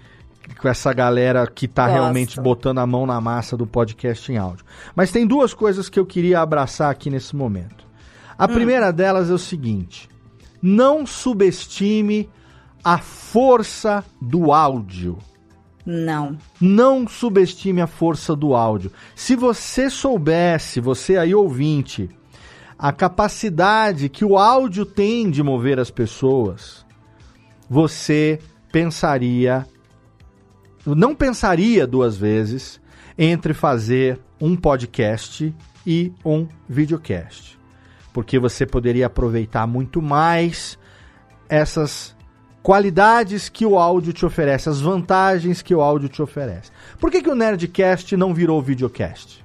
com 0.54 0.68
essa 0.68 0.92
galera 0.92 1.46
que 1.46 1.66
está 1.66 1.86
realmente 1.86 2.40
botando 2.40 2.78
a 2.78 2.86
mão 2.86 3.06
na 3.06 3.20
massa 3.20 3.56
do 3.56 3.66
podcast 3.66 4.30
em 4.32 4.36
áudio. 4.36 4.64
Mas 4.94 5.10
tem 5.10 5.26
duas 5.26 5.52
coisas 5.52 5.88
que 5.88 5.98
eu 5.98 6.06
queria 6.06 6.40
abraçar 6.40 6.90
aqui 6.90 7.10
nesse 7.10 7.34
momento. 7.34 7.86
A 8.38 8.44
hum. 8.44 8.48
primeira 8.48 8.92
delas 8.92 9.30
é 9.30 9.32
o 9.34 9.38
seguinte: 9.38 10.08
não 10.62 11.06
subestime 11.06 12.28
a 12.82 12.98
força 12.98 14.04
do 14.20 14.52
áudio. 14.52 15.18
Não. 15.84 16.36
Não 16.60 17.06
subestime 17.06 17.80
a 17.80 17.86
força 17.86 18.34
do 18.34 18.54
áudio. 18.54 18.90
Se 19.14 19.36
você 19.36 19.88
soubesse, 19.88 20.80
você 20.80 21.16
aí 21.16 21.32
ouvinte, 21.32 22.10
a 22.78 22.92
capacidade 22.92 24.08
que 24.08 24.24
o 24.24 24.36
áudio 24.36 24.84
tem 24.84 25.30
de 25.30 25.42
mover 25.42 25.78
as 25.78 25.90
pessoas, 25.90 26.84
você 27.70 28.40
pensaria 28.72 29.66
não 30.94 31.14
pensaria 31.14 31.86
duas 31.86 32.16
vezes 32.16 32.80
entre 33.18 33.54
fazer 33.54 34.20
um 34.40 34.54
podcast 34.54 35.54
e 35.86 36.12
um 36.24 36.46
videocast. 36.68 37.58
Porque 38.12 38.38
você 38.38 38.66
poderia 38.66 39.06
aproveitar 39.06 39.66
muito 39.66 40.00
mais 40.00 40.78
essas 41.48 42.14
qualidades 42.62 43.48
que 43.48 43.64
o 43.64 43.78
áudio 43.78 44.12
te 44.12 44.26
oferece, 44.26 44.68
as 44.68 44.80
vantagens 44.80 45.62
que 45.62 45.74
o 45.74 45.80
áudio 45.80 46.08
te 46.08 46.20
oferece. 46.20 46.70
Por 46.98 47.10
que, 47.10 47.22
que 47.22 47.30
o 47.30 47.34
Nerdcast 47.34 48.16
não 48.16 48.34
virou 48.34 48.60
videocast? 48.60 49.44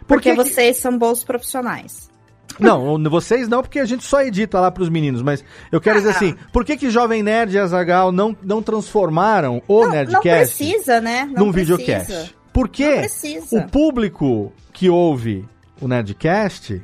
Por 0.00 0.16
Porque 0.16 0.30
que 0.30 0.36
vocês 0.36 0.76
são 0.76 0.98
bons 0.98 1.24
profissionais. 1.24 2.10
Não, 2.58 3.02
vocês 3.10 3.48
não, 3.48 3.62
porque 3.62 3.80
a 3.80 3.84
gente 3.84 4.04
só 4.04 4.22
edita 4.22 4.60
lá 4.60 4.70
pros 4.70 4.88
meninos, 4.88 5.22
mas 5.22 5.44
eu 5.72 5.80
quero 5.80 5.98
ah, 5.98 6.00
dizer 6.00 6.14
assim, 6.14 6.34
por 6.52 6.64
que 6.64 6.76
que 6.76 6.90
Jovem 6.90 7.22
Nerd 7.22 7.54
e 7.54 7.58
Azagal 7.58 8.12
não, 8.12 8.36
não 8.42 8.62
transformaram 8.62 9.60
o 9.66 9.82
não, 9.82 9.90
Nerdcast 9.90 10.62
não 10.62 10.68
precisa, 10.70 11.00
né? 11.00 11.28
Não 11.32 11.46
num 11.46 11.52
precisa. 11.52 11.76
videocast? 11.76 12.34
Porque 12.52 13.06
o 13.50 13.62
público 13.68 14.52
que 14.72 14.88
ouve 14.88 15.44
o 15.80 15.88
Nerdcast 15.88 16.80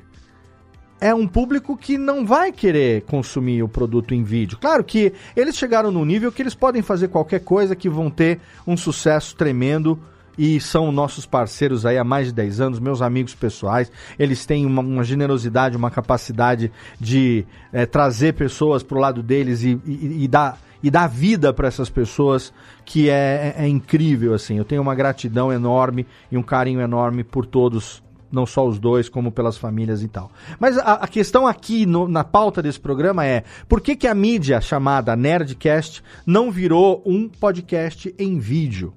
é 1.00 1.14
um 1.14 1.26
público 1.26 1.76
que 1.76 1.96
não 1.96 2.26
vai 2.26 2.52
querer 2.52 3.02
consumir 3.02 3.62
o 3.62 3.68
produto 3.68 4.12
em 4.12 4.22
vídeo. 4.22 4.58
Claro 4.60 4.84
que 4.84 5.12
eles 5.34 5.56
chegaram 5.56 5.90
no 5.90 6.04
nível 6.04 6.30
que 6.30 6.42
eles 6.42 6.54
podem 6.54 6.82
fazer 6.82 7.08
qualquer 7.08 7.40
coisa 7.40 7.74
que 7.74 7.88
vão 7.88 8.10
ter 8.10 8.40
um 8.66 8.76
sucesso 8.76 9.34
tremendo 9.34 9.98
e 10.40 10.58
são 10.58 10.90
nossos 10.90 11.26
parceiros 11.26 11.84
aí 11.84 11.98
há 11.98 12.02
mais 12.02 12.28
de 12.28 12.32
10 12.32 12.62
anos, 12.62 12.80
meus 12.80 13.02
amigos 13.02 13.34
pessoais. 13.34 13.92
Eles 14.18 14.46
têm 14.46 14.64
uma, 14.64 14.80
uma 14.80 15.04
generosidade, 15.04 15.76
uma 15.76 15.90
capacidade 15.90 16.72
de 16.98 17.44
é, 17.70 17.84
trazer 17.84 18.32
pessoas 18.32 18.82
para 18.82 18.96
o 18.96 19.00
lado 19.02 19.22
deles 19.22 19.62
e, 19.62 19.78
e, 19.84 20.24
e 20.24 20.26
dar 20.28 20.58
e 20.82 20.90
dar 20.90 21.08
vida 21.08 21.52
para 21.52 21.68
essas 21.68 21.90
pessoas 21.90 22.54
que 22.86 23.10
é, 23.10 23.54
é, 23.58 23.64
é, 23.64 23.68
incrível 23.68 24.32
assim. 24.32 24.56
Eu 24.56 24.64
tenho 24.64 24.80
uma 24.80 24.94
gratidão 24.94 25.52
enorme 25.52 26.06
e 26.32 26.38
um 26.38 26.42
carinho 26.42 26.80
enorme 26.80 27.22
por 27.22 27.44
todos, 27.44 28.02
não 28.32 28.46
só 28.46 28.66
os 28.66 28.78
dois, 28.78 29.06
como 29.06 29.30
pelas 29.30 29.58
famílias 29.58 30.02
e 30.02 30.08
tal. 30.08 30.30
Mas 30.58 30.78
a, 30.78 30.94
a 30.94 31.06
questão 31.06 31.46
aqui 31.46 31.84
no, 31.84 32.08
na 32.08 32.24
pauta 32.24 32.62
desse 32.62 32.80
programa 32.80 33.26
é 33.26 33.44
por 33.68 33.82
que, 33.82 33.94
que 33.94 34.08
a 34.08 34.14
mídia 34.14 34.58
chamada 34.58 35.14
Nerdcast 35.14 36.02
não 36.24 36.50
virou 36.50 37.02
um 37.04 37.28
podcast 37.28 38.14
em 38.18 38.38
vídeo? 38.38 38.94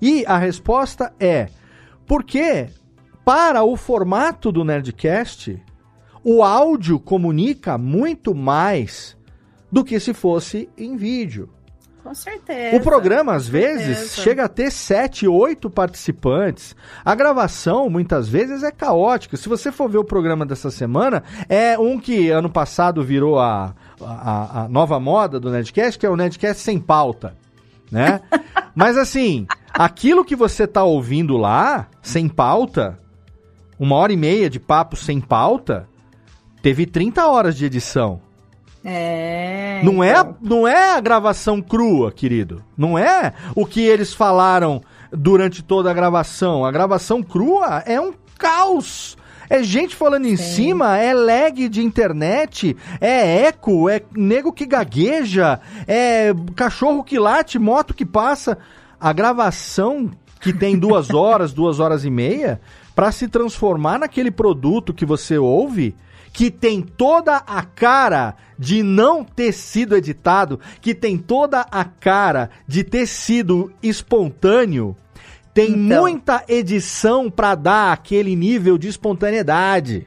E 0.00 0.24
a 0.26 0.38
resposta 0.38 1.12
é 1.18 1.48
porque 2.06 2.68
para 3.24 3.62
o 3.62 3.76
formato 3.76 4.52
do 4.52 4.64
Nerdcast, 4.64 5.62
o 6.22 6.42
áudio 6.42 7.00
comunica 7.00 7.78
muito 7.78 8.34
mais 8.34 9.16
do 9.70 9.84
que 9.84 9.98
se 9.98 10.12
fosse 10.12 10.68
em 10.76 10.96
vídeo. 10.96 11.48
Com 12.04 12.14
certeza. 12.14 12.76
O 12.76 12.80
programa, 12.80 13.32
às 13.32 13.48
vezes, 13.48 14.14
chega 14.16 14.44
a 14.44 14.48
ter 14.48 14.70
sete, 14.70 15.26
oito 15.26 15.70
participantes. 15.70 16.76
A 17.02 17.14
gravação, 17.14 17.88
muitas 17.88 18.28
vezes, 18.28 18.62
é 18.62 18.70
caótica. 18.70 19.38
Se 19.38 19.48
você 19.48 19.72
for 19.72 19.88
ver 19.88 19.96
o 19.96 20.04
programa 20.04 20.44
dessa 20.44 20.70
semana, 20.70 21.24
é 21.48 21.78
um 21.78 21.98
que 21.98 22.28
ano 22.28 22.50
passado 22.50 23.02
virou 23.02 23.40
a, 23.40 23.74
a, 24.02 24.64
a 24.64 24.68
nova 24.68 25.00
moda 25.00 25.40
do 25.40 25.50
Nerdcast, 25.50 25.98
que 25.98 26.04
é 26.04 26.10
o 26.10 26.16
Nerdcast 26.16 26.62
sem 26.62 26.78
pauta. 26.78 27.34
Né? 27.90 28.20
Mas 28.76 28.98
assim, 28.98 29.46
Aquilo 29.76 30.24
que 30.24 30.36
você 30.36 30.68
tá 30.68 30.84
ouvindo 30.84 31.36
lá, 31.36 31.88
sem 32.00 32.28
pauta, 32.28 32.96
uma 33.76 33.96
hora 33.96 34.12
e 34.12 34.16
meia 34.16 34.48
de 34.48 34.60
papo 34.60 34.94
sem 34.94 35.20
pauta, 35.20 35.88
teve 36.62 36.86
30 36.86 37.26
horas 37.26 37.56
de 37.56 37.64
edição. 37.64 38.20
É. 38.84 39.80
Não, 39.82 40.04
então... 40.04 40.04
é, 40.04 40.34
não 40.40 40.68
é 40.68 40.92
a 40.92 41.00
gravação 41.00 41.60
crua, 41.60 42.12
querido. 42.12 42.62
Não 42.76 42.96
é 42.96 43.32
o 43.56 43.66
que 43.66 43.80
eles 43.80 44.14
falaram 44.14 44.80
durante 45.10 45.60
toda 45.60 45.90
a 45.90 45.94
gravação. 45.94 46.64
A 46.64 46.70
gravação 46.70 47.20
crua 47.20 47.82
é 47.84 48.00
um 48.00 48.14
caos. 48.38 49.16
É 49.50 49.60
gente 49.62 49.96
falando 49.96 50.26
em 50.26 50.36
Sim. 50.36 50.54
cima, 50.54 50.98
é 50.98 51.12
lag 51.12 51.68
de 51.68 51.82
internet, 51.82 52.76
é 53.00 53.42
eco, 53.46 53.90
é 53.90 54.00
nego 54.14 54.52
que 54.52 54.64
gagueja, 54.64 55.60
é 55.86 56.32
cachorro 56.54 57.04
que 57.04 57.18
late, 57.18 57.58
moto 57.58 57.92
que 57.92 58.06
passa 58.06 58.56
a 59.04 59.12
gravação 59.12 60.10
que 60.40 60.50
tem 60.50 60.78
duas 60.78 61.10
horas, 61.12 61.52
duas 61.52 61.78
horas 61.78 62.06
e 62.06 62.10
meia, 62.10 62.58
para 62.94 63.12
se 63.12 63.28
transformar 63.28 63.98
naquele 63.98 64.30
produto 64.30 64.94
que 64.94 65.04
você 65.04 65.36
ouve, 65.36 65.94
que 66.32 66.50
tem 66.50 66.80
toda 66.80 67.36
a 67.36 67.62
cara 67.62 68.34
de 68.58 68.82
não 68.82 69.22
ter 69.22 69.52
sido 69.52 69.94
editado, 69.94 70.58
que 70.80 70.94
tem 70.94 71.18
toda 71.18 71.66
a 71.70 71.84
cara 71.84 72.48
de 72.66 72.82
ter 72.82 73.06
sido 73.06 73.70
espontâneo, 73.82 74.96
tem 75.52 75.72
então. 75.72 76.00
muita 76.00 76.42
edição 76.48 77.30
para 77.30 77.54
dar 77.54 77.92
aquele 77.92 78.34
nível 78.34 78.78
de 78.78 78.88
espontaneidade. 78.88 80.06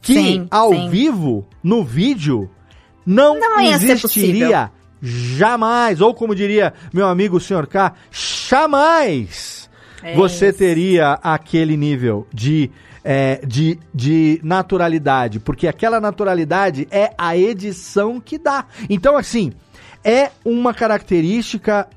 Que 0.00 0.14
sim, 0.14 0.48
ao 0.50 0.72
sim. 0.72 0.88
vivo, 0.88 1.46
no 1.62 1.84
vídeo, 1.84 2.48
não, 3.04 3.38
não 3.38 3.60
existiria 3.60 4.72
jamais, 5.00 6.00
ou 6.00 6.14
como 6.14 6.34
diria 6.34 6.72
meu 6.92 7.06
amigo 7.06 7.40
Sr. 7.40 7.66
K, 7.66 7.94
jamais 8.10 9.68
é 10.02 10.14
você 10.14 10.48
isso. 10.48 10.58
teria 10.58 11.18
aquele 11.22 11.76
nível 11.76 12.26
de, 12.32 12.70
é, 13.04 13.40
de, 13.46 13.78
de 13.94 14.40
naturalidade, 14.42 15.40
porque 15.40 15.66
aquela 15.66 16.00
naturalidade 16.00 16.86
é 16.90 17.12
a 17.16 17.36
edição 17.36 18.20
que 18.20 18.38
dá. 18.38 18.66
Então, 18.88 19.16
assim, 19.16 19.52
é 20.04 20.30
uma 20.44 20.72
característica 20.72 21.88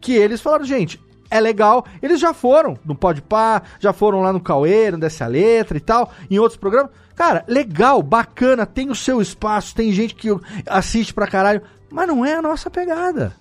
que 0.00 0.12
eles 0.12 0.40
falaram, 0.40 0.64
gente, 0.64 1.00
é 1.30 1.40
legal. 1.40 1.86
Eles 2.02 2.20
já 2.20 2.34
foram 2.34 2.78
no 2.84 2.94
Podpah, 2.94 3.62
já 3.80 3.92
foram 3.92 4.20
lá 4.20 4.32
no 4.32 4.40
Cauê, 4.40 4.90
no 4.90 4.98
Desce 4.98 5.22
a 5.22 5.26
Letra 5.26 5.76
e 5.76 5.80
tal, 5.80 6.12
em 6.30 6.38
outros 6.38 6.58
programas. 6.58 6.90
Cara, 7.14 7.44
legal, 7.46 8.02
bacana, 8.02 8.66
tem 8.66 8.90
o 8.90 8.94
seu 8.94 9.20
espaço, 9.20 9.74
tem 9.74 9.92
gente 9.92 10.14
que 10.14 10.28
assiste 10.66 11.14
pra 11.14 11.26
caralho, 11.26 11.62
mas 11.92 12.08
não 12.08 12.24
é 12.24 12.34
a 12.34 12.42
nossa 12.42 12.70
pegada. 12.70 13.34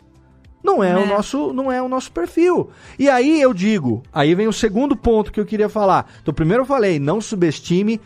Não 0.63 0.83
é, 0.83 0.91
é, 0.91 0.97
o 0.97 1.07
nosso, 1.07 1.51
não 1.53 1.71
é 1.71 1.81
o 1.81 1.87
nosso 1.87 2.11
perfil. 2.11 2.69
E 2.99 3.09
aí 3.09 3.41
eu 3.41 3.53
digo, 3.53 4.03
aí 4.13 4.35
vem 4.35 4.47
o 4.47 4.53
segundo 4.53 4.95
ponto 4.95 5.31
que 5.31 5.39
eu 5.39 5.45
queria 5.45 5.67
falar. 5.67 6.05
Então, 6.21 6.33
primeiro 6.33 6.61
eu 6.61 6.67
falei, 6.67 6.99
não 6.99 7.19
subestime 7.19 7.99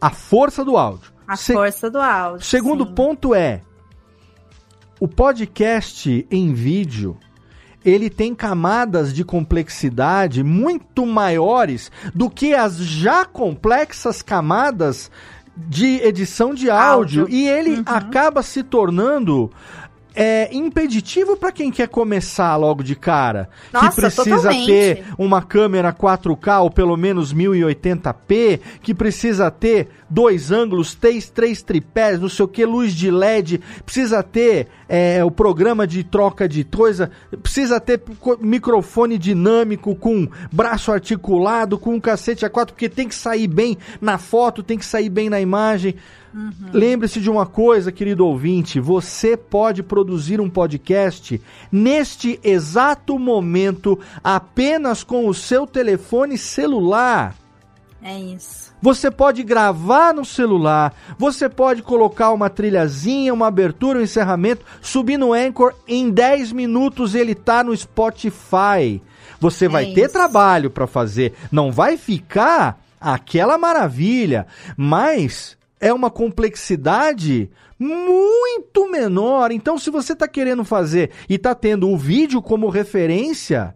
a 0.00 0.08
força 0.08 0.64
do 0.64 0.76
áudio. 0.78 1.12
A 1.26 1.36
Se 1.36 1.52
força 1.52 1.90
do 1.90 2.00
áudio. 2.00 2.46
Segundo 2.46 2.86
sim. 2.86 2.94
ponto 2.94 3.34
é 3.34 3.60
o 4.98 5.06
podcast 5.06 6.26
em 6.30 6.52
vídeo 6.54 7.16
ele 7.84 8.10
tem 8.10 8.34
camadas 8.34 9.14
de 9.14 9.24
complexidade 9.24 10.42
muito 10.42 11.06
maiores 11.06 11.90
do 12.14 12.28
que 12.28 12.52
as 12.52 12.76
já 12.76 13.24
complexas 13.24 14.20
camadas 14.20 15.10
de 15.56 15.96
edição 16.02 16.54
de 16.54 16.70
áudio, 16.70 17.22
áudio. 17.22 17.34
e 17.34 17.48
ele 17.48 17.76
uhum. 17.76 17.82
acaba 17.86 18.42
se 18.42 18.62
tornando 18.62 19.50
é 20.14 20.54
impeditivo 20.54 21.36
para 21.36 21.52
quem 21.52 21.70
quer 21.70 21.88
começar 21.88 22.56
logo 22.56 22.82
de 22.82 22.94
cara. 22.94 23.48
Nossa, 23.72 23.88
que 23.88 23.96
precisa 23.96 24.24
totalmente. 24.24 24.66
ter 24.66 25.04
uma 25.16 25.42
câmera 25.42 25.92
4K 25.92 26.62
ou 26.62 26.70
pelo 26.70 26.96
menos 26.96 27.32
1080p, 27.32 28.60
que 28.82 28.94
precisa 28.94 29.50
ter 29.50 29.88
dois 30.08 30.50
ângulos, 30.50 30.94
três, 30.94 31.28
três 31.30 31.62
tripés, 31.62 32.20
não 32.20 32.28
sei 32.28 32.44
o 32.44 32.48
que, 32.48 32.64
luz 32.64 32.92
de 32.92 33.10
LED, 33.10 33.60
precisa 33.84 34.22
ter 34.22 34.68
é, 34.88 35.24
o 35.24 35.30
programa 35.30 35.86
de 35.86 36.02
troca 36.02 36.48
de 36.48 36.64
coisa, 36.64 37.10
precisa 37.42 37.78
ter 37.78 38.02
microfone 38.40 39.18
dinâmico 39.18 39.94
com 39.94 40.28
braço 40.50 40.90
articulado, 40.90 41.78
com 41.78 41.94
um 41.94 42.00
cacete 42.00 42.44
a 42.44 42.50
quatro, 42.50 42.74
porque 42.74 42.88
tem 42.88 43.08
que 43.08 43.14
sair 43.14 43.46
bem 43.46 43.76
na 44.00 44.18
foto, 44.18 44.62
tem 44.62 44.78
que 44.78 44.86
sair 44.86 45.08
bem 45.08 45.28
na 45.28 45.40
imagem. 45.40 45.94
Uhum. 46.38 46.70
Lembre-se 46.72 47.20
de 47.20 47.28
uma 47.28 47.44
coisa, 47.44 47.90
querido 47.90 48.24
ouvinte: 48.24 48.78
você 48.78 49.36
pode 49.36 49.82
produzir 49.82 50.40
um 50.40 50.48
podcast 50.48 51.42
neste 51.72 52.38
exato 52.44 53.18
momento 53.18 53.98
apenas 54.22 55.02
com 55.02 55.26
o 55.26 55.34
seu 55.34 55.66
telefone 55.66 56.38
celular. 56.38 57.34
É 58.00 58.16
isso. 58.16 58.72
Você 58.80 59.10
pode 59.10 59.42
gravar 59.42 60.14
no 60.14 60.24
celular, 60.24 60.94
você 61.18 61.48
pode 61.48 61.82
colocar 61.82 62.30
uma 62.30 62.48
trilhazinha, 62.48 63.34
uma 63.34 63.48
abertura, 63.48 63.98
um 63.98 64.02
encerramento, 64.02 64.64
subir 64.80 65.18
no 65.18 65.32
Anchor, 65.32 65.74
em 65.88 66.08
10 66.08 66.52
minutos 66.52 67.16
ele 67.16 67.34
tá 67.34 67.64
no 67.64 67.76
Spotify. 67.76 69.02
Você 69.40 69.64
é 69.64 69.68
vai 69.68 69.86
isso. 69.86 69.94
ter 69.96 70.08
trabalho 70.08 70.70
para 70.70 70.86
fazer, 70.86 71.34
não 71.50 71.72
vai 71.72 71.96
ficar 71.96 72.80
aquela 73.00 73.58
maravilha, 73.58 74.46
mas 74.76 75.57
é 75.80 75.92
uma 75.92 76.10
complexidade 76.10 77.50
muito 77.78 78.90
menor. 78.90 79.52
Então, 79.52 79.78
se 79.78 79.90
você 79.90 80.12
está 80.12 80.26
querendo 80.26 80.64
fazer 80.64 81.10
e 81.28 81.34
está 81.34 81.54
tendo 81.54 81.88
o 81.88 81.96
vídeo 81.96 82.42
como 82.42 82.68
referência, 82.68 83.74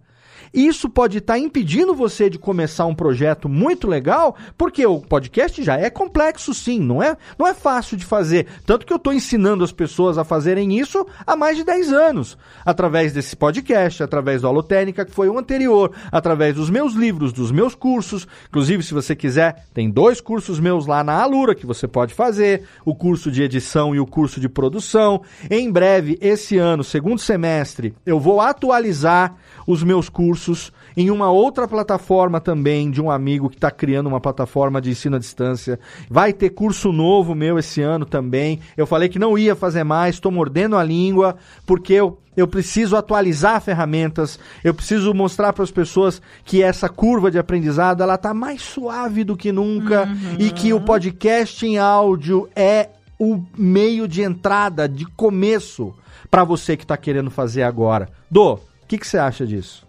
isso 0.52 0.88
pode 0.88 1.18
estar 1.18 1.34
tá 1.34 1.38
impedindo 1.38 1.94
você 1.94 2.28
de 2.28 2.38
começar 2.38 2.86
um 2.86 2.94
projeto 2.94 3.48
muito 3.48 3.86
legal, 3.86 4.36
porque 4.56 4.84
o 4.84 5.00
podcast 5.00 5.62
já 5.62 5.76
é 5.78 5.88
complexo, 5.88 6.52
sim, 6.52 6.78
não 6.78 7.02
é, 7.02 7.16
não 7.38 7.46
é 7.46 7.54
fácil 7.54 7.96
de 7.96 8.04
fazer. 8.04 8.46
Tanto 8.66 8.84
que 8.84 8.92
eu 8.92 8.96
estou 8.96 9.12
ensinando 9.12 9.64
as 9.64 9.72
pessoas 9.72 10.18
a 10.18 10.24
fazerem 10.24 10.78
isso 10.78 11.06
há 11.26 11.34
mais 11.34 11.56
de 11.56 11.64
10 11.64 11.92
anos, 11.92 12.36
através 12.64 13.12
desse 13.12 13.34
podcast, 13.34 14.02
através 14.02 14.42
do 14.42 14.48
Alotênica, 14.48 15.04
que 15.04 15.12
foi 15.12 15.28
o 15.28 15.38
anterior, 15.38 15.92
através 16.10 16.54
dos 16.54 16.68
meus 16.68 16.92
livros, 16.94 17.32
dos 17.32 17.50
meus 17.50 17.74
cursos. 17.74 18.26
Inclusive, 18.48 18.82
se 18.82 18.94
você 18.94 19.16
quiser, 19.16 19.64
tem 19.72 19.90
dois 19.90 20.20
cursos 20.20 20.60
meus 20.60 20.86
lá 20.86 21.02
na 21.02 21.14
Alura 21.14 21.54
que 21.54 21.66
você 21.66 21.88
pode 21.88 22.14
fazer: 22.14 22.64
o 22.84 22.94
curso 22.94 23.30
de 23.30 23.42
edição 23.42 23.94
e 23.94 24.00
o 24.00 24.06
curso 24.06 24.40
de 24.40 24.48
produção. 24.48 25.22
Em 25.50 25.70
breve, 25.70 26.18
esse 26.20 26.58
ano, 26.58 26.84
segundo 26.84 27.18
semestre, 27.18 27.94
eu 28.04 28.20
vou 28.20 28.40
atualizar 28.40 29.36
os 29.66 29.82
meus 29.82 30.08
cursos 30.08 30.72
em 30.96 31.10
uma 31.10 31.30
outra 31.30 31.66
plataforma 31.66 32.40
também 32.40 32.90
de 32.90 33.00
um 33.00 33.10
amigo 33.10 33.48
que 33.48 33.56
está 33.56 33.70
criando 33.70 34.06
uma 34.06 34.20
plataforma 34.20 34.80
de 34.80 34.90
ensino 34.90 35.16
à 35.16 35.18
distância. 35.18 35.78
Vai 36.08 36.32
ter 36.32 36.50
curso 36.50 36.92
novo 36.92 37.34
meu 37.34 37.58
esse 37.58 37.80
ano 37.80 38.04
também. 38.04 38.60
Eu 38.76 38.86
falei 38.86 39.08
que 39.08 39.18
não 39.18 39.36
ia 39.36 39.54
fazer 39.54 39.84
mais, 39.84 40.16
estou 40.16 40.30
mordendo 40.30 40.76
a 40.76 40.84
língua, 40.84 41.36
porque 41.66 41.92
eu, 41.92 42.18
eu 42.36 42.46
preciso 42.46 42.96
atualizar 42.96 43.60
ferramentas, 43.60 44.38
eu 44.62 44.74
preciso 44.74 45.14
mostrar 45.14 45.52
para 45.52 45.64
as 45.64 45.70
pessoas 45.70 46.20
que 46.44 46.62
essa 46.62 46.88
curva 46.88 47.30
de 47.30 47.38
aprendizado 47.38 48.02
ela 48.02 48.14
está 48.14 48.34
mais 48.34 48.62
suave 48.62 49.24
do 49.24 49.36
que 49.36 49.52
nunca 49.52 50.04
uhum. 50.04 50.36
e 50.38 50.50
que 50.50 50.72
o 50.72 50.80
podcast 50.80 51.64
em 51.66 51.78
áudio 51.78 52.48
é 52.54 52.90
o 53.18 53.40
meio 53.56 54.08
de 54.08 54.20
entrada, 54.20 54.88
de 54.88 55.06
começo 55.06 55.94
para 56.28 56.42
você 56.42 56.76
que 56.76 56.82
está 56.84 56.96
querendo 56.96 57.30
fazer 57.30 57.62
agora. 57.62 58.08
Do, 58.30 58.58
que, 58.92 58.98
que 58.98 59.06
você 59.06 59.16
acha 59.16 59.46
disso? 59.46 59.86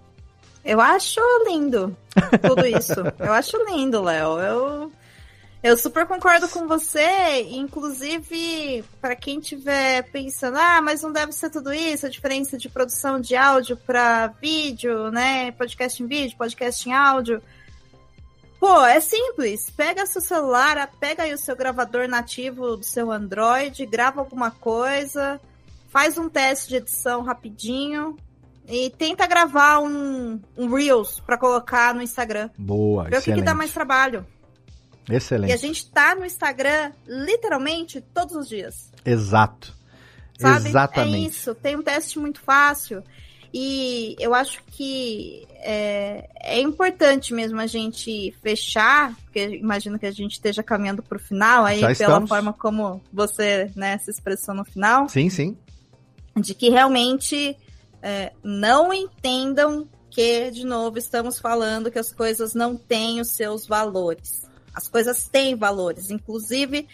Eu 0.64 0.80
acho 0.80 1.20
lindo 1.46 1.96
tudo 2.42 2.66
isso. 2.66 2.94
eu 3.20 3.34
acho 3.34 3.58
lindo, 3.66 4.02
Léo. 4.02 4.40
Eu, 4.40 4.92
eu 5.62 5.78
super 5.78 6.06
concordo 6.06 6.48
com 6.48 6.68
você. 6.70 7.42
Inclusive, 7.52 8.82
para 9.02 9.14
quem 9.14 9.42
tiver 9.42 10.04
pensando, 10.04 10.58
ah, 10.58 10.82
mas 10.82 11.02
não 11.02 11.12
deve 11.12 11.34
ser 11.34 11.50
tudo 11.50 11.74
isso, 11.74 12.06
a 12.06 12.10
diferença 12.10 12.58
de 12.58 12.70
produção 12.70 13.20
de 13.20 13.36
áudio 13.36 13.76
para 13.76 14.28
vídeo, 14.28 15.12
né? 15.12 15.52
Podcast 15.52 16.02
em 16.02 16.08
vídeo, 16.08 16.38
podcast 16.38 16.88
em 16.88 16.94
áudio. 16.94 17.42
Pô, 18.58 18.86
é 18.86 19.02
simples. 19.02 19.70
Pega 19.70 20.06
seu 20.06 20.22
celular, 20.22 20.90
pega 20.98 21.24
aí 21.24 21.34
o 21.34 21.38
seu 21.38 21.58
gravador 21.58 22.08
nativo 22.08 22.78
do 22.78 22.86
seu 22.86 23.12
Android, 23.12 23.86
grava 23.86 24.22
alguma 24.22 24.50
coisa, 24.50 25.42
faz 25.90 26.18
um 26.18 26.30
teste 26.30 26.70
de 26.70 26.78
edição 26.78 27.22
rapidinho, 27.22 28.16
e 28.68 28.90
tenta 28.92 29.28
gravar 29.28 29.80
um, 29.80 30.40
um 30.58 30.74
Reels 30.74 31.20
para 31.20 31.38
colocar 31.38 31.94
no 31.94 32.02
Instagram. 32.02 32.50
Boa, 32.58 33.06
Ver 33.06 33.18
o 33.18 33.22
que, 33.22 33.34
que 33.34 33.42
dá 33.42 33.54
mais 33.54 33.74
trabalho. 33.74 34.26
Excelente. 35.10 35.50
E 35.50 35.54
a 35.54 35.58
gente 35.58 35.90
tá 35.90 36.16
no 36.16 36.26
Instagram 36.26 36.92
literalmente 37.06 38.02
todos 38.14 38.36
os 38.36 38.48
dias. 38.48 38.92
Exato. 39.06 39.74
Sabe? 40.40 40.70
Exatamente. 40.70 41.26
É 41.26 41.30
isso. 41.30 41.56
Tem 41.56 41.76
um 41.76 41.82
teste 41.82 42.20
muito 42.20 42.40
fácil. 42.40 43.04
E 43.54 44.16
eu 44.20 44.34
acho 44.34 44.64
que 44.66 45.46
é, 45.60 46.28
é 46.42 46.60
importante 46.60 47.34
mesmo 47.34 47.60
a 47.60 47.68
gente 47.68 48.34
fechar, 48.42 49.16
porque 49.26 49.58
imagino 49.58 50.00
que 50.00 50.08
a 50.08 50.12
gente 50.12 50.32
esteja 50.32 50.64
caminhando 50.64 51.04
para 51.04 51.18
o 51.18 51.22
final 51.22 51.64
aí, 51.64 51.80
Já 51.80 51.88
pela 51.88 51.92
estamos. 51.92 52.30
forma 52.30 52.52
como 52.52 53.00
você 53.12 53.72
né, 53.76 53.98
se 54.00 54.10
expressou 54.10 54.56
no 54.56 54.66
final. 54.66 55.08
Sim, 55.08 55.30
sim. 55.30 55.56
De 56.36 56.56
que 56.56 56.70
realmente 56.70 57.56
é, 58.04 58.34
não 58.44 58.94
entendam 58.94 59.88
que, 60.10 60.52
de 60.52 60.66
novo, 60.66 60.98
estamos 60.98 61.40
falando 61.40 61.90
que 61.90 61.98
as 61.98 62.12
coisas 62.12 62.54
não 62.54 62.76
têm 62.76 63.22
os 63.22 63.32
seus 63.32 63.66
valores. 63.66 64.44
As 64.76 64.90
coisas 64.90 65.28
têm 65.30 65.56
valores. 65.56 66.12
Inclusive, 66.12 66.86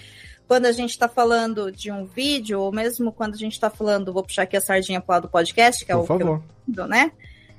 quando 0.48 0.68
a 0.68 0.72
gente 0.72 0.92
está 0.92 1.10
falando 1.10 1.72
de 1.72 1.92
um 1.92 2.06
vídeo, 2.06 2.62
ou 2.62 2.72
mesmo 2.72 3.12
quando 3.12 3.34
a 3.34 3.38
gente 3.38 3.54
está 3.54 3.72
falando, 3.72 4.14
vou 4.14 4.24
puxar 4.24 4.44
aqui 4.44 4.56
a 4.56 4.62
sardinha 4.62 5.02
para 5.02 5.16
lado 5.16 5.24
do 5.24 5.32
podcast, 5.32 5.84
que 5.84 5.92
é 5.92 5.96
Por 5.96 6.04
o 6.04 6.06
favor. 6.06 6.44
que 6.72 6.80
eu, 6.80 6.88
né? 6.88 7.12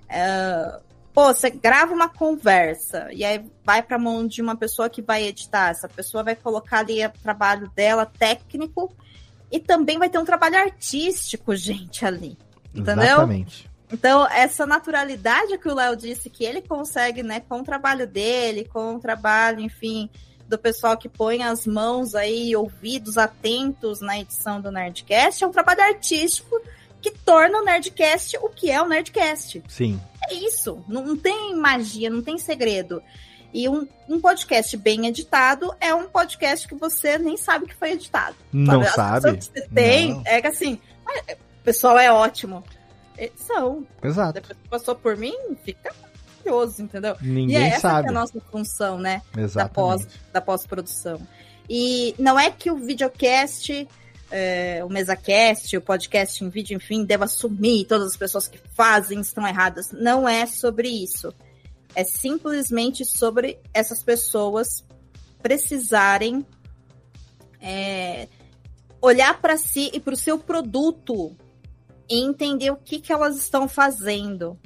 É, 0.08 0.80
pô, 1.12 1.26
você 1.34 1.50
grava 1.50 1.92
uma 1.92 2.08
conversa 2.08 3.08
e 3.12 3.24
aí 3.24 3.44
vai 3.64 3.82
para 3.82 3.96
a 3.96 4.00
mão 4.00 4.26
de 4.26 4.40
uma 4.40 4.56
pessoa 4.56 4.88
que 4.88 5.02
vai 5.02 5.24
editar. 5.24 5.70
Essa 5.70 5.88
pessoa 5.88 6.22
vai 6.22 6.36
colocar 6.36 6.78
ali 6.78 7.04
o 7.04 7.10
trabalho 7.22 7.68
dela 7.74 8.06
técnico 8.06 8.94
e 9.50 9.58
também 9.58 9.98
vai 9.98 10.08
ter 10.08 10.18
um 10.18 10.24
trabalho 10.24 10.56
artístico, 10.56 11.56
gente, 11.56 12.06
ali. 12.06 12.38
Entendeu? 12.74 13.04
Exatamente. 13.04 13.70
Então, 13.92 14.26
essa 14.28 14.64
naturalidade 14.64 15.58
que 15.58 15.68
o 15.68 15.74
Léo 15.74 15.96
disse 15.96 16.30
que 16.30 16.44
ele 16.44 16.62
consegue, 16.62 17.22
né, 17.22 17.40
com 17.40 17.60
o 17.60 17.64
trabalho 17.64 18.06
dele, 18.06 18.68
com 18.72 18.94
o 18.94 19.00
trabalho, 19.00 19.60
enfim, 19.60 20.08
do 20.48 20.56
pessoal 20.56 20.96
que 20.96 21.08
põe 21.08 21.42
as 21.42 21.66
mãos 21.66 22.14
aí, 22.14 22.54
ouvidos 22.54 23.18
atentos 23.18 24.00
na 24.00 24.18
edição 24.18 24.60
do 24.60 24.70
Nerdcast, 24.70 25.42
é 25.42 25.46
um 25.46 25.52
trabalho 25.52 25.82
artístico 25.82 26.60
que 27.00 27.10
torna 27.10 27.58
o 27.58 27.64
Nerdcast 27.64 28.36
o 28.42 28.48
que 28.48 28.70
é 28.70 28.80
o 28.80 28.86
Nerdcast. 28.86 29.62
Sim. 29.68 30.00
É 30.28 30.34
isso. 30.34 30.84
Não 30.86 31.16
tem 31.16 31.56
magia, 31.56 32.10
não 32.10 32.22
tem 32.22 32.38
segredo. 32.38 33.02
E 33.52 33.68
um, 33.68 33.88
um, 34.08 34.20
podcast 34.20 34.76
bem 34.76 35.06
editado 35.06 35.74
é 35.80 35.92
um 35.92 36.08
podcast 36.08 36.68
que 36.68 36.74
você 36.74 37.18
nem 37.18 37.36
sabe 37.36 37.66
que 37.66 37.74
foi 37.74 37.92
editado. 37.92 38.36
Não 38.52 38.84
sabe? 38.84 39.36
Que 39.36 39.44
você 39.44 39.68
tem, 39.74 40.14
não. 40.14 40.22
é 40.24 40.40
que 40.40 40.46
assim, 40.46 40.80
o 41.60 41.64
pessoal 41.64 41.98
é 41.98 42.10
ótimo. 42.10 42.64
Edição. 43.16 43.86
Exato. 44.02 44.32
Depois 44.34 44.58
que 44.58 44.68
passou 44.68 44.94
por 44.94 45.16
mim, 45.16 45.34
fica 45.62 45.94
maravilhoso, 46.00 46.82
entendeu? 46.82 47.16
Ninguém 47.20 47.56
e 47.56 47.62
é 47.62 47.68
essa 47.68 47.80
sabe. 47.80 48.08
é 48.08 48.10
a 48.10 48.14
nossa 48.14 48.40
função, 48.50 48.98
né? 48.98 49.22
Exatamente. 49.36 49.54
Da 49.54 49.68
pós, 49.68 50.08
da 50.32 50.40
pós-produção. 50.40 51.20
E 51.68 52.14
não 52.18 52.38
é 52.38 52.50
que 52.50 52.70
o 52.70 52.76
videocast 52.76 53.86
é, 54.30 54.82
o 54.84 54.88
MesaCast, 54.88 55.76
o 55.76 55.80
podcast 55.80 56.44
em 56.44 56.48
vídeo, 56.48 56.76
enfim, 56.76 57.04
deva 57.04 57.24
assumir 57.24 57.84
todas 57.86 58.08
as 58.08 58.16
pessoas 58.16 58.46
que 58.46 58.58
fazem 58.74 59.20
estão 59.20 59.46
erradas. 59.46 59.90
Não 59.92 60.28
é 60.28 60.46
sobre 60.46 60.88
isso. 60.88 61.34
É 61.94 62.04
simplesmente 62.04 63.04
sobre 63.04 63.58
essas 63.74 64.02
pessoas 64.02 64.84
precisarem 65.42 66.46
é, 67.60 68.28
olhar 69.00 69.40
para 69.40 69.56
si 69.56 69.90
e 69.92 69.98
para 69.98 70.14
o 70.14 70.16
seu 70.16 70.38
produto 70.38 71.36
e 72.10 72.20
entender 72.20 72.70
o 72.70 72.76
que, 72.76 72.98
que 72.98 73.12
elas 73.12 73.36
estão 73.36 73.68
fazendo. 73.68 74.58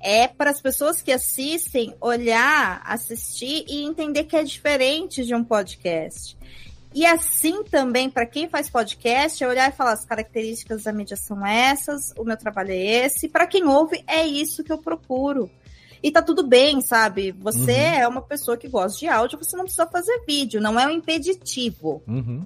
É 0.00 0.28
para 0.28 0.50
as 0.50 0.60
pessoas 0.60 1.02
que 1.02 1.12
assistem 1.12 1.94
olhar, 2.00 2.80
assistir 2.84 3.64
e 3.68 3.84
entender 3.84 4.24
que 4.24 4.36
é 4.36 4.42
diferente 4.42 5.24
de 5.24 5.34
um 5.34 5.44
podcast. 5.44 6.36
E 6.94 7.06
assim 7.06 7.64
também, 7.64 8.10
para 8.10 8.26
quem 8.26 8.48
faz 8.48 8.68
podcast, 8.68 9.42
é 9.42 9.48
olhar 9.48 9.68
e 9.68 9.74
falar: 9.74 9.92
as 9.92 10.04
características 10.04 10.84
da 10.84 10.92
mídia 10.92 11.16
são 11.16 11.46
essas, 11.46 12.12
o 12.18 12.24
meu 12.24 12.36
trabalho 12.36 12.72
é 12.72 13.04
esse. 13.04 13.28
Para 13.28 13.46
quem 13.46 13.64
ouve, 13.64 14.02
é 14.06 14.26
isso 14.26 14.62
que 14.62 14.72
eu 14.72 14.78
procuro. 14.78 15.50
E 16.02 16.10
tá 16.10 16.20
tudo 16.20 16.46
bem, 16.46 16.80
sabe? 16.80 17.30
Você 17.32 17.72
uhum. 17.72 18.00
é 18.00 18.08
uma 18.08 18.22
pessoa 18.22 18.56
que 18.56 18.68
gosta 18.68 18.98
de 18.98 19.06
áudio, 19.06 19.38
você 19.38 19.56
não 19.56 19.64
precisa 19.64 19.86
fazer 19.86 20.24
vídeo, 20.26 20.60
não 20.60 20.78
é 20.78 20.86
um 20.86 20.90
impeditivo. 20.90 22.02
Uhum. 22.08 22.44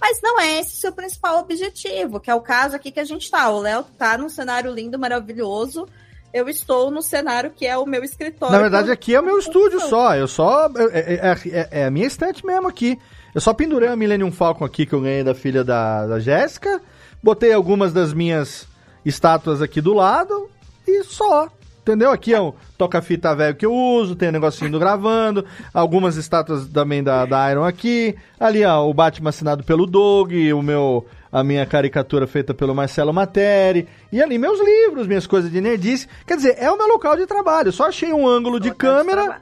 Mas 0.00 0.20
não 0.22 0.40
é 0.40 0.60
esse 0.60 0.74
o 0.74 0.80
seu 0.80 0.92
principal 0.92 1.38
objetivo, 1.38 2.20
que 2.20 2.30
é 2.30 2.34
o 2.34 2.40
caso 2.40 2.76
aqui 2.76 2.90
que 2.90 3.00
a 3.00 3.04
gente 3.04 3.30
tá. 3.30 3.50
O 3.50 3.60
Léo 3.60 3.84
tá 3.96 4.16
num 4.16 4.28
cenário 4.28 4.72
lindo, 4.72 4.98
maravilhoso. 4.98 5.86
Eu 6.32 6.48
estou 6.48 6.90
no 6.90 7.02
cenário 7.02 7.50
que 7.50 7.66
é 7.66 7.76
o 7.76 7.86
meu 7.86 8.04
escritório. 8.04 8.52
Na 8.52 8.60
verdade, 8.60 8.90
aqui 8.90 9.14
é 9.14 9.20
o 9.20 9.24
meu 9.24 9.38
estúdio 9.38 9.80
só. 9.80 10.14
Eu 10.14 10.28
só. 10.28 10.70
É, 10.92 11.00
é, 11.00 11.50
é, 11.50 11.68
é 11.82 11.84
a 11.86 11.90
minha 11.90 12.06
estante 12.06 12.44
mesmo 12.44 12.68
aqui. 12.68 12.98
Eu 13.34 13.40
só 13.40 13.52
pendurei 13.52 13.88
a 13.88 13.96
Millennium 13.96 14.30
Falcon 14.30 14.64
aqui 14.64 14.86
que 14.86 14.94
eu 14.94 15.00
ganhei 15.00 15.24
da 15.24 15.34
filha 15.34 15.64
da, 15.64 16.06
da 16.06 16.20
Jéssica. 16.20 16.80
Botei 17.22 17.52
algumas 17.52 17.92
das 17.92 18.12
minhas 18.12 18.66
estátuas 19.04 19.60
aqui 19.62 19.80
do 19.80 19.94
lado 19.94 20.50
e 20.86 21.02
só. 21.02 21.48
Entendeu? 21.88 22.10
Aqui 22.10 22.34
é 22.34 22.40
um 22.40 22.52
toca-fita 22.76 23.34
velho 23.34 23.56
que 23.56 23.64
eu 23.64 23.72
uso, 23.72 24.14
tem 24.14 24.28
um 24.28 24.32
negocinho 24.32 24.70
do 24.70 24.78
gravando, 24.78 25.42
algumas 25.72 26.16
estátuas 26.16 26.68
também 26.68 27.02
da, 27.02 27.24
da 27.24 27.50
Iron 27.50 27.64
aqui. 27.64 28.14
Ali, 28.38 28.62
ó, 28.62 28.86
o 28.86 28.92
Batman 28.92 29.30
assinado 29.30 29.64
pelo 29.64 29.86
Doug, 29.86 30.30
o 30.54 30.60
meu, 30.60 31.06
a 31.32 31.42
minha 31.42 31.64
caricatura 31.64 32.26
feita 32.26 32.52
pelo 32.52 32.74
Marcelo 32.74 33.10
Materi. 33.10 33.88
E 34.12 34.22
ali 34.22 34.36
meus 34.36 34.60
livros, 34.62 35.06
minhas 35.06 35.26
coisas 35.26 35.50
de 35.50 35.62
nerdice. 35.62 36.06
Quer 36.26 36.36
dizer, 36.36 36.56
é 36.58 36.70
o 36.70 36.76
meu 36.76 36.88
local 36.88 37.16
de 37.16 37.24
trabalho. 37.24 37.72
Só 37.72 37.86
achei 37.86 38.12
um 38.12 38.28
ângulo 38.28 38.60
de 38.60 38.70
câmera, 38.70 39.40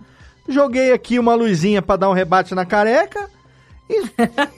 joguei 0.49 0.93
aqui 0.93 1.19
uma 1.19 1.35
luzinha 1.35 1.83
para 1.83 1.97
dar 1.97 2.11
um 2.11 2.15
rebate 2.15 2.55
na 2.55 2.65
careca 2.65 3.29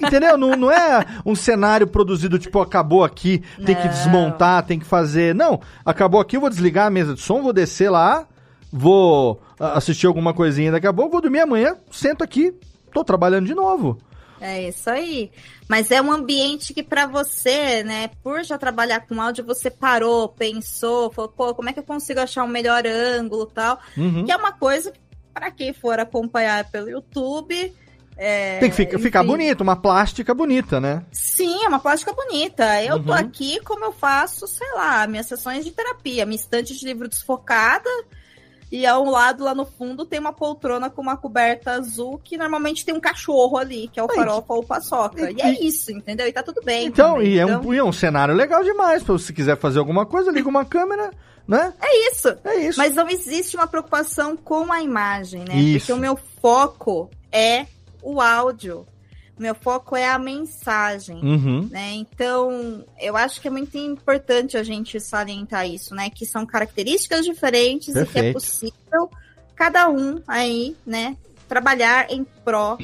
Entendeu? 0.01 0.39
Não, 0.39 0.51
não 0.57 0.71
é 0.71 1.05
um 1.25 1.35
cenário 1.35 1.87
produzido 1.87 2.39
tipo, 2.39 2.61
acabou 2.61 3.05
aqui, 3.05 3.43
tem 3.65 3.75
que 3.75 3.89
desmontar, 3.89 4.65
tem 4.65 4.79
que 4.79 4.87
fazer. 4.87 5.35
Não, 5.35 5.61
acabou 5.85 6.21
aqui, 6.21 6.37
eu 6.37 6.41
vou 6.41 6.51
desligar 6.51 6.87
a 6.87 6.91
mesa 6.91 7.15
de 7.15 7.21
som, 7.21 7.43
vou 7.43 7.53
descer 7.53 7.91
lá, 7.91 8.27
vou 8.73 9.41
assistir 9.59 10.07
alguma 10.07 10.33
coisinha 10.33 10.73
daqui 10.73 10.87
a 10.87 10.93
pouco, 10.93 11.13
vou 11.13 11.21
dormir 11.21 11.41
amanhã, 11.41 11.77
sento 11.91 12.25
aqui, 12.25 12.55
tô 12.93 13.05
trabalhando 13.05 13.47
de 13.47 13.55
novo. 13.55 13.99
É 14.41 14.69
isso 14.69 14.89
aí. 14.89 15.31
Mas 15.69 15.91
é 15.91 16.01
um 16.01 16.13
ambiente 16.13 16.73
que 16.73 16.83
para 16.83 17.07
você, 17.07 17.83
né, 17.83 18.09
por 18.23 18.43
já 18.45 18.57
trabalhar 18.57 19.01
com 19.01 19.21
áudio, 19.21 19.45
você 19.45 19.71
parou, 19.71 20.29
pensou, 20.29 21.11
falou, 21.11 21.31
pô, 21.31 21.55
como 21.55 21.69
é 21.69 21.73
que 21.73 21.81
eu 21.81 21.85
consigo 21.85 22.21
achar 22.21 22.45
um 22.45 22.49
melhor 22.49 22.85
ângulo 22.87 23.47
tal? 23.47 23.79
Uhum. 23.97 24.25
Que 24.25 24.33
é 24.33 24.37
uma 24.37 24.53
coisa 24.53 24.93
para 25.35 25.51
quem 25.51 25.73
for 25.73 25.99
acompanhar 25.99 26.71
pelo 26.71 26.89
YouTube, 26.89 27.75
é, 28.19 28.59
Tem 28.59 28.69
que 28.69 28.75
ficar, 28.75 28.99
ficar 28.99 29.23
bonito, 29.23 29.61
uma 29.61 29.77
plástica 29.77 30.35
bonita, 30.35 30.81
né? 30.81 31.05
Sim, 31.13 31.63
é 31.63 31.69
uma 31.69 31.79
plástica 31.79 32.13
bonita. 32.13 32.83
Eu 32.83 32.97
uhum. 32.97 33.05
tô 33.05 33.13
aqui 33.13 33.61
como 33.61 33.85
eu 33.85 33.93
faço, 33.93 34.49
sei 34.49 34.67
lá, 34.73 35.07
minhas 35.07 35.27
sessões 35.27 35.65
de 35.65 35.71
terapia, 35.71 36.27
minha 36.27 36.35
estante 36.37 36.77
de 36.77 36.85
livro 36.85 37.09
desfocada. 37.09 37.89
E 38.73 38.85
ao 38.85 39.05
lado, 39.05 39.45
lá 39.45 39.55
no 39.55 39.65
fundo, 39.65 40.05
tem 40.05 40.19
uma 40.19 40.33
poltrona 40.33 40.91
com 40.91 41.01
uma 41.01 41.17
coberta 41.17 41.71
azul 41.71 42.21
que 42.23 42.37
normalmente 42.37 42.85
tem 42.85 42.93
um 42.93 43.01
cachorro 43.01 43.57
ali, 43.57 43.89
que 43.89 44.01
é 44.01 44.03
o 44.03 44.13
farofa 44.13 44.53
ou 44.53 44.65
paçoca. 44.65 45.31
E, 45.31 45.37
e, 45.37 45.41
é 45.41 45.65
isso, 45.65 45.93
entendeu? 45.93 46.27
E 46.27 46.33
tá 46.33 46.43
tudo 46.43 46.61
bem. 46.63 46.89
Então, 46.89 47.15
também, 47.15 47.35
e, 47.35 47.39
é 47.39 47.47
um, 47.47 47.73
e 47.73 47.79
é 47.79 47.85
um 47.85 47.93
cenário 47.93 48.35
legal 48.35 48.65
demais. 48.65 49.05
Pra 49.05 49.13
você 49.13 49.33
quiser 49.33 49.57
fazer 49.57 49.79
alguma 49.79 50.05
coisa, 50.05 50.33
liga 50.33 50.49
uma 50.49 50.65
câmera, 50.65 51.13
né? 51.47 51.73
É 51.81 52.11
isso. 52.11 52.37
É 52.45 52.57
isso. 52.57 52.79
Mas 52.79 52.97
não 52.97 53.09
existe 53.09 53.57
uma 53.57 53.69
preocupação 53.69 54.37
com 54.37 54.71
a 54.73 54.83
imagem, 54.83 55.45
né? 55.49 55.55
Isso. 55.57 55.87
Porque 55.87 55.93
o 55.93 56.03
meu 56.03 56.19
foco 56.43 57.09
é 57.33 57.65
o 58.03 58.21
áudio. 58.21 58.87
Meu 59.39 59.55
foco 59.55 59.95
é 59.95 60.09
a 60.09 60.19
mensagem, 60.19 61.17
uhum. 61.23 61.69
né? 61.71 61.93
Então, 61.93 62.85
eu 63.01 63.17
acho 63.17 63.41
que 63.41 63.47
é 63.47 63.51
muito 63.51 63.79
importante 63.79 64.57
a 64.57 64.65
gente 64.65 64.99
salientar 64.99 65.69
isso, 65.69 65.95
né? 65.95 66.11
Que 66.11 66.27
são 66.27 66.45
características 66.45 67.25
diferentes 67.25 67.95
Perfeito. 67.95 68.11
e 68.11 68.21
que 68.21 68.27
é 68.27 68.33
possível 68.33 69.11
cada 69.59 69.89
um 69.89 70.23
aí, 70.27 70.77
né, 70.87 71.17
trabalhar 71.49 72.11
em 72.11 72.25
pró 72.45 72.79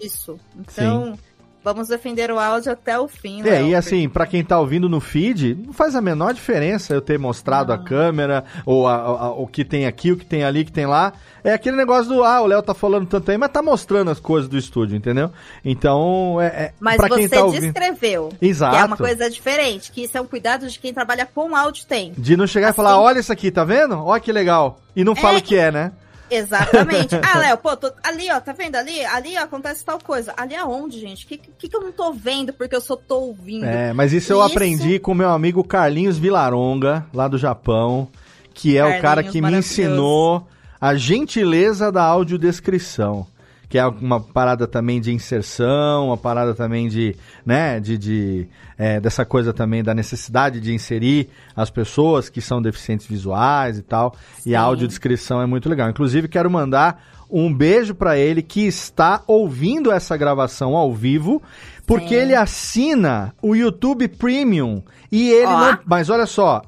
disso. 0.00 0.40
Então, 0.56 1.14
Sim. 1.14 1.18
Vamos 1.62 1.88
defender 1.88 2.30
o 2.30 2.38
áudio 2.38 2.72
até 2.72 2.98
o 2.98 3.06
fim. 3.06 3.46
É, 3.46 3.62
e 3.62 3.74
assim, 3.74 4.08
para 4.08 4.26
quem 4.26 4.42
tá 4.42 4.58
ouvindo 4.58 4.88
no 4.88 4.98
feed, 4.98 5.54
não 5.66 5.72
faz 5.74 5.94
a 5.94 6.00
menor 6.00 6.32
diferença 6.32 6.94
eu 6.94 7.02
ter 7.02 7.18
mostrado 7.18 7.72
a 7.72 7.78
câmera, 7.78 8.44
ou 8.64 8.88
a, 8.88 8.94
a, 8.94 9.30
o 9.32 9.46
que 9.46 9.64
tem 9.64 9.86
aqui, 9.86 10.10
o 10.10 10.16
que 10.16 10.24
tem 10.24 10.42
ali, 10.42 10.62
o 10.62 10.64
que 10.64 10.72
tem 10.72 10.86
lá. 10.86 11.12
É 11.44 11.52
aquele 11.52 11.76
negócio 11.76 12.12
do, 12.12 12.24
ah, 12.24 12.40
o 12.40 12.46
Léo 12.46 12.62
tá 12.62 12.72
falando 12.72 13.06
tanto 13.06 13.30
aí, 13.30 13.36
mas 13.36 13.50
tá 13.50 13.62
mostrando 13.62 14.10
as 14.10 14.18
coisas 14.18 14.48
do 14.48 14.56
estúdio, 14.56 14.96
entendeu? 14.96 15.30
Então, 15.64 16.40
é. 16.40 16.46
é 16.46 16.72
mas 16.80 16.96
pra 16.96 17.08
você 17.08 17.20
quem 17.20 17.28
tá 17.28 17.44
ouvindo... 17.44 17.72
descreveu. 17.72 18.30
Exato. 18.40 18.76
Que 18.76 18.82
é 18.82 18.84
uma 18.86 18.96
coisa 18.96 19.30
diferente, 19.30 19.92
que 19.92 20.04
isso 20.04 20.16
é 20.16 20.20
um 20.20 20.26
cuidado 20.26 20.66
de 20.66 20.78
quem 20.78 20.94
trabalha 20.94 21.26
com 21.26 21.54
áudio 21.54 21.84
tem. 21.86 22.12
De 22.16 22.36
não 22.36 22.46
chegar 22.46 22.68
assim... 22.68 22.74
e 22.74 22.76
falar, 22.76 22.92
assim- 22.92 23.00
olha 23.00 23.20
isso 23.20 23.32
aqui, 23.32 23.50
tá 23.50 23.64
vendo? 23.64 24.02
Olha 24.02 24.20
que 24.20 24.32
legal. 24.32 24.80
E 24.96 25.04
não 25.04 25.14
fala 25.14 25.38
o 25.38 25.42
que 25.42 25.56
é, 25.56 25.70
né? 25.70 25.92
Exatamente. 26.30 27.16
Ah, 27.22 27.38
Léo, 27.38 27.58
pô, 27.58 27.76
tô, 27.76 27.92
ali, 28.02 28.30
ó, 28.30 28.40
tá 28.40 28.52
vendo 28.52 28.76
ali? 28.76 29.04
Ali 29.04 29.36
ó, 29.36 29.42
acontece 29.42 29.84
tal 29.84 29.98
coisa. 29.98 30.32
Ali 30.36 30.54
aonde, 30.54 30.98
gente? 30.98 31.24
O 31.24 31.28
que, 31.28 31.36
que, 31.36 31.68
que 31.68 31.76
eu 31.76 31.80
não 31.80 31.92
tô 31.92 32.12
vendo 32.12 32.52
porque 32.52 32.74
eu 32.74 32.80
só 32.80 32.96
tô 32.96 33.20
ouvindo? 33.20 33.66
É, 33.66 33.92
mas 33.92 34.12
isso, 34.12 34.24
isso... 34.24 34.32
eu 34.32 34.42
aprendi 34.42 34.98
com 34.98 35.14
meu 35.14 35.30
amigo 35.30 35.62
Carlinhos 35.62 36.18
Vilaronga, 36.18 37.06
lá 37.12 37.28
do 37.28 37.38
Japão, 37.38 38.08
que 38.54 38.76
é 38.76 38.80
Carlinhos, 38.80 38.98
o 38.98 39.02
cara 39.02 39.22
que 39.22 39.40
me 39.40 39.52
ensinou 39.52 40.46
a 40.80 40.94
gentileza 40.94 41.92
da 41.92 42.02
audiodescrição 42.02 43.26
que 43.70 43.78
é 43.78 43.86
uma 43.86 44.20
parada 44.20 44.66
também 44.66 45.00
de 45.00 45.12
inserção, 45.12 46.08
uma 46.08 46.16
parada 46.16 46.52
também 46.54 46.88
de, 46.88 47.14
né, 47.46 47.78
de, 47.78 47.96
de 47.96 48.48
é, 48.76 48.98
dessa 48.98 49.24
coisa 49.24 49.52
também 49.52 49.80
da 49.80 49.94
necessidade 49.94 50.60
de 50.60 50.74
inserir 50.74 51.28
as 51.54 51.70
pessoas 51.70 52.28
que 52.28 52.40
são 52.40 52.60
deficientes 52.60 53.06
visuais 53.06 53.78
e 53.78 53.82
tal. 53.82 54.16
Sim. 54.40 54.50
E 54.50 54.56
a 54.56 54.60
audiodescrição 54.62 55.40
é 55.40 55.46
muito 55.46 55.68
legal. 55.68 55.88
Inclusive, 55.88 56.26
quero 56.26 56.50
mandar 56.50 57.00
um 57.30 57.54
beijo 57.54 57.94
para 57.94 58.18
ele 58.18 58.42
que 58.42 58.66
está 58.66 59.22
ouvindo 59.24 59.92
essa 59.92 60.16
gravação 60.16 60.74
ao 60.74 60.92
vivo, 60.92 61.40
porque 61.86 62.16
Sim. 62.16 62.22
ele 62.22 62.34
assina 62.34 63.32
o 63.40 63.54
YouTube 63.54 64.08
Premium 64.08 64.82
e 65.12 65.30
ele 65.30 65.46
não, 65.46 65.78
mas 65.86 66.10
olha 66.10 66.26
só, 66.26 66.60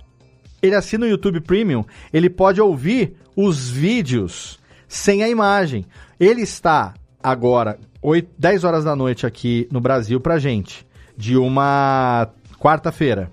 ele 0.62 0.76
assina 0.76 1.04
o 1.04 1.08
YouTube 1.08 1.40
Premium, 1.40 1.84
ele 2.12 2.30
pode 2.30 2.60
ouvir 2.60 3.16
os 3.34 3.68
vídeos 3.68 4.60
sem 4.86 5.24
a 5.24 5.28
imagem. 5.28 5.84
Ele 6.22 6.42
está 6.42 6.94
agora, 7.20 7.80
8, 8.00 8.30
10 8.38 8.62
horas 8.62 8.84
da 8.84 8.94
noite 8.94 9.26
aqui 9.26 9.66
no 9.72 9.80
Brasil 9.80 10.20
pra 10.20 10.38
gente. 10.38 10.86
De 11.16 11.36
uma 11.36 12.28
quarta-feira. 12.60 13.28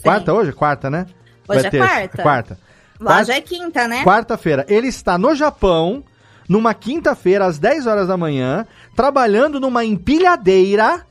Quarta 0.00 0.32
hoje? 0.32 0.52
Quarta, 0.52 0.88
né? 0.88 1.06
Hoje 1.48 1.58
Vai 1.62 1.66
é 1.66 1.70
ter. 1.70 1.78
quarta. 1.78 2.22
Quarta. 2.22 2.58
Lá 3.00 3.06
quarta, 3.06 3.24
já 3.24 3.34
é 3.34 3.40
quinta, 3.40 3.88
né? 3.88 4.04
Quarta-feira. 4.04 4.64
Ele 4.68 4.86
está 4.86 5.18
no 5.18 5.34
Japão, 5.34 6.04
numa 6.48 6.72
quinta-feira, 6.72 7.44
às 7.44 7.58
10 7.58 7.88
horas 7.88 8.06
da 8.06 8.16
manhã, 8.16 8.68
trabalhando 8.94 9.58
numa 9.58 9.84
empilhadeira, 9.84 11.04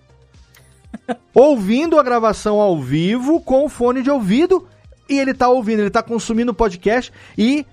ouvindo 1.35 1.99
a 1.99 2.03
gravação 2.03 2.61
ao 2.61 2.81
vivo 2.81 3.41
com 3.41 3.65
o 3.65 3.69
fone 3.69 4.01
de 4.01 4.09
ouvido. 4.09 4.65
E 5.09 5.19
ele 5.19 5.33
tá 5.33 5.49
ouvindo, 5.49 5.81
ele 5.81 5.89
tá 5.89 6.01
consumindo 6.01 6.53
o 6.53 6.55
podcast 6.55 7.11
e 7.37 7.65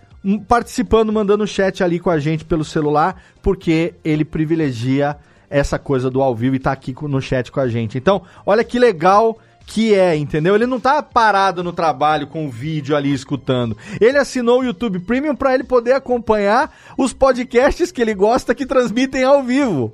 participando, 0.46 1.12
mandando 1.12 1.46
chat 1.46 1.82
ali 1.82 1.98
com 1.98 2.10
a 2.10 2.18
gente 2.18 2.44
pelo 2.44 2.64
celular, 2.64 3.22
porque 3.42 3.94
ele 4.04 4.24
privilegia 4.24 5.16
essa 5.50 5.78
coisa 5.78 6.10
do 6.10 6.20
ao 6.20 6.34
vivo 6.34 6.56
e 6.56 6.58
tá 6.58 6.72
aqui 6.72 6.94
no 7.02 7.20
chat 7.20 7.50
com 7.50 7.60
a 7.60 7.68
gente. 7.68 7.96
Então, 7.96 8.22
olha 8.44 8.62
que 8.62 8.78
legal 8.78 9.38
que 9.68 9.94
é, 9.94 10.16
entendeu? 10.16 10.54
Ele 10.54 10.66
não 10.66 10.80
tá 10.80 11.02
parado 11.02 11.62
no 11.62 11.74
trabalho 11.74 12.26
com 12.26 12.46
o 12.46 12.50
vídeo 12.50 12.96
ali 12.96 13.12
escutando. 13.12 13.76
Ele 14.00 14.16
assinou 14.16 14.60
o 14.60 14.64
YouTube 14.64 14.98
Premium 15.00 15.36
para 15.36 15.54
ele 15.54 15.62
poder 15.62 15.92
acompanhar 15.92 16.74
os 16.96 17.12
podcasts 17.12 17.92
que 17.92 18.00
ele 18.00 18.14
gosta 18.14 18.54
que 18.54 18.64
transmitem 18.64 19.24
ao 19.24 19.42
vivo. 19.42 19.92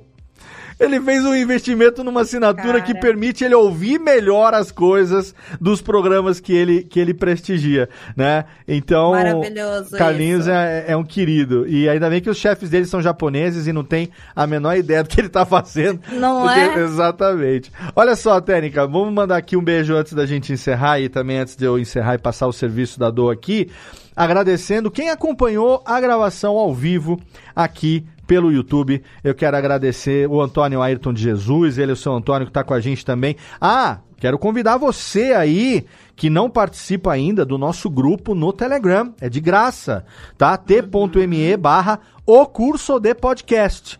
Ele 0.79 0.99
fez 0.99 1.25
um 1.25 1.33
investimento 1.33 2.03
numa 2.03 2.21
assinatura 2.21 2.79
Cara. 2.79 2.81
que 2.81 2.93
permite 2.93 3.43
ele 3.43 3.55
ouvir 3.55 3.99
melhor 3.99 4.53
as 4.53 4.71
coisas 4.71 5.33
dos 5.59 5.81
programas 5.81 6.39
que 6.39 6.53
ele, 6.53 6.83
que 6.83 6.99
ele 6.99 7.13
prestigia, 7.13 7.87
né? 8.15 8.45
Então, 8.67 9.11
Maravilhoso 9.11 9.95
Carlinhos 9.97 10.47
é, 10.47 10.85
é, 10.89 10.97
um 10.97 11.03
querido. 11.03 11.67
E 11.67 11.87
ainda 11.87 12.09
bem 12.09 12.21
que 12.21 12.29
os 12.29 12.37
chefes 12.37 12.69
dele 12.69 12.85
são 12.85 13.01
japoneses 13.01 13.67
e 13.67 13.73
não 13.73 13.83
tem 13.83 14.09
a 14.35 14.45
menor 14.45 14.75
ideia 14.75 15.01
do 15.01 15.09
que 15.09 15.21
ele 15.21 15.29
tá 15.29 15.45
fazendo. 15.45 16.01
Não 16.11 16.41
porque... 16.41 16.59
é? 16.59 16.79
Exatamente. 16.79 17.71
Olha 17.95 18.15
só, 18.15 18.41
Técnica, 18.41 18.85
vamos 18.85 19.13
mandar 19.13 19.37
aqui 19.37 19.55
um 19.55 19.63
beijo 19.63 19.95
antes 19.95 20.13
da 20.13 20.25
gente 20.25 20.51
encerrar 20.51 20.99
e 20.99 21.07
também 21.07 21.39
antes 21.39 21.55
de 21.55 21.65
eu 21.65 21.79
encerrar 21.79 22.15
e 22.15 22.17
passar 22.17 22.47
o 22.47 22.53
serviço 22.53 22.99
da 22.99 23.09
dor 23.09 23.31
aqui 23.31 23.69
agradecendo 24.15 24.89
quem 24.89 25.09
acompanhou 25.09 25.83
a 25.85 25.99
gravação 25.99 26.55
ao 26.55 26.73
vivo 26.73 27.19
aqui 27.55 28.05
pelo 28.25 28.51
YouTube. 28.51 29.01
Eu 29.23 29.33
quero 29.33 29.57
agradecer 29.57 30.29
o 30.29 30.41
Antônio 30.41 30.81
Ayrton 30.81 31.13
de 31.13 31.21
Jesus, 31.21 31.77
ele 31.77 31.91
é 31.91 31.93
o 31.93 31.97
seu 31.97 32.13
Antônio 32.13 32.45
que 32.45 32.51
está 32.51 32.63
com 32.63 32.73
a 32.73 32.79
gente 32.79 33.05
também. 33.05 33.35
Ah, 33.59 33.99
quero 34.17 34.37
convidar 34.37 34.77
você 34.77 35.33
aí 35.33 35.85
que 36.15 36.29
não 36.29 36.49
participa 36.49 37.11
ainda 37.11 37.45
do 37.45 37.57
nosso 37.57 37.89
grupo 37.89 38.33
no 38.33 38.53
Telegram. 38.53 39.13
É 39.19 39.29
de 39.29 39.39
graça, 39.39 40.05
tá? 40.37 40.57
t.me 40.57 41.57
barra 41.57 41.99
o 42.25 42.45
curso 42.45 42.99
de 42.99 43.13
podcast. 43.13 43.99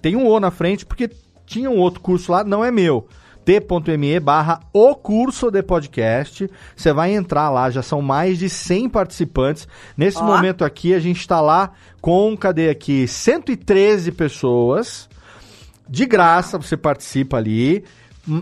Tem 0.00 0.16
um 0.16 0.26
O 0.26 0.40
na 0.40 0.50
frente 0.50 0.84
porque 0.84 1.10
tinha 1.46 1.70
um 1.70 1.78
outro 1.78 2.00
curso 2.00 2.32
lá, 2.32 2.44
não 2.44 2.64
é 2.64 2.70
meu 2.70 3.06
t.me 3.48 4.20
barra 4.20 4.60
o 4.74 4.94
curso 4.94 5.50
de 5.50 5.62
podcast. 5.62 6.50
Você 6.76 6.92
vai 6.92 7.14
entrar 7.14 7.48
lá, 7.48 7.70
já 7.70 7.80
são 7.80 8.02
mais 8.02 8.38
de 8.38 8.50
100 8.50 8.90
participantes. 8.90 9.66
Nesse 9.96 10.22
momento 10.22 10.66
aqui, 10.66 10.92
a 10.92 10.98
gente 10.98 11.20
está 11.20 11.40
lá 11.40 11.72
com, 11.98 12.36
cadê 12.36 12.68
aqui, 12.68 13.08
113 13.08 14.12
pessoas. 14.12 15.08
De 15.88 16.04
graça, 16.04 16.58
você 16.58 16.76
participa 16.76 17.38
ali 17.38 17.84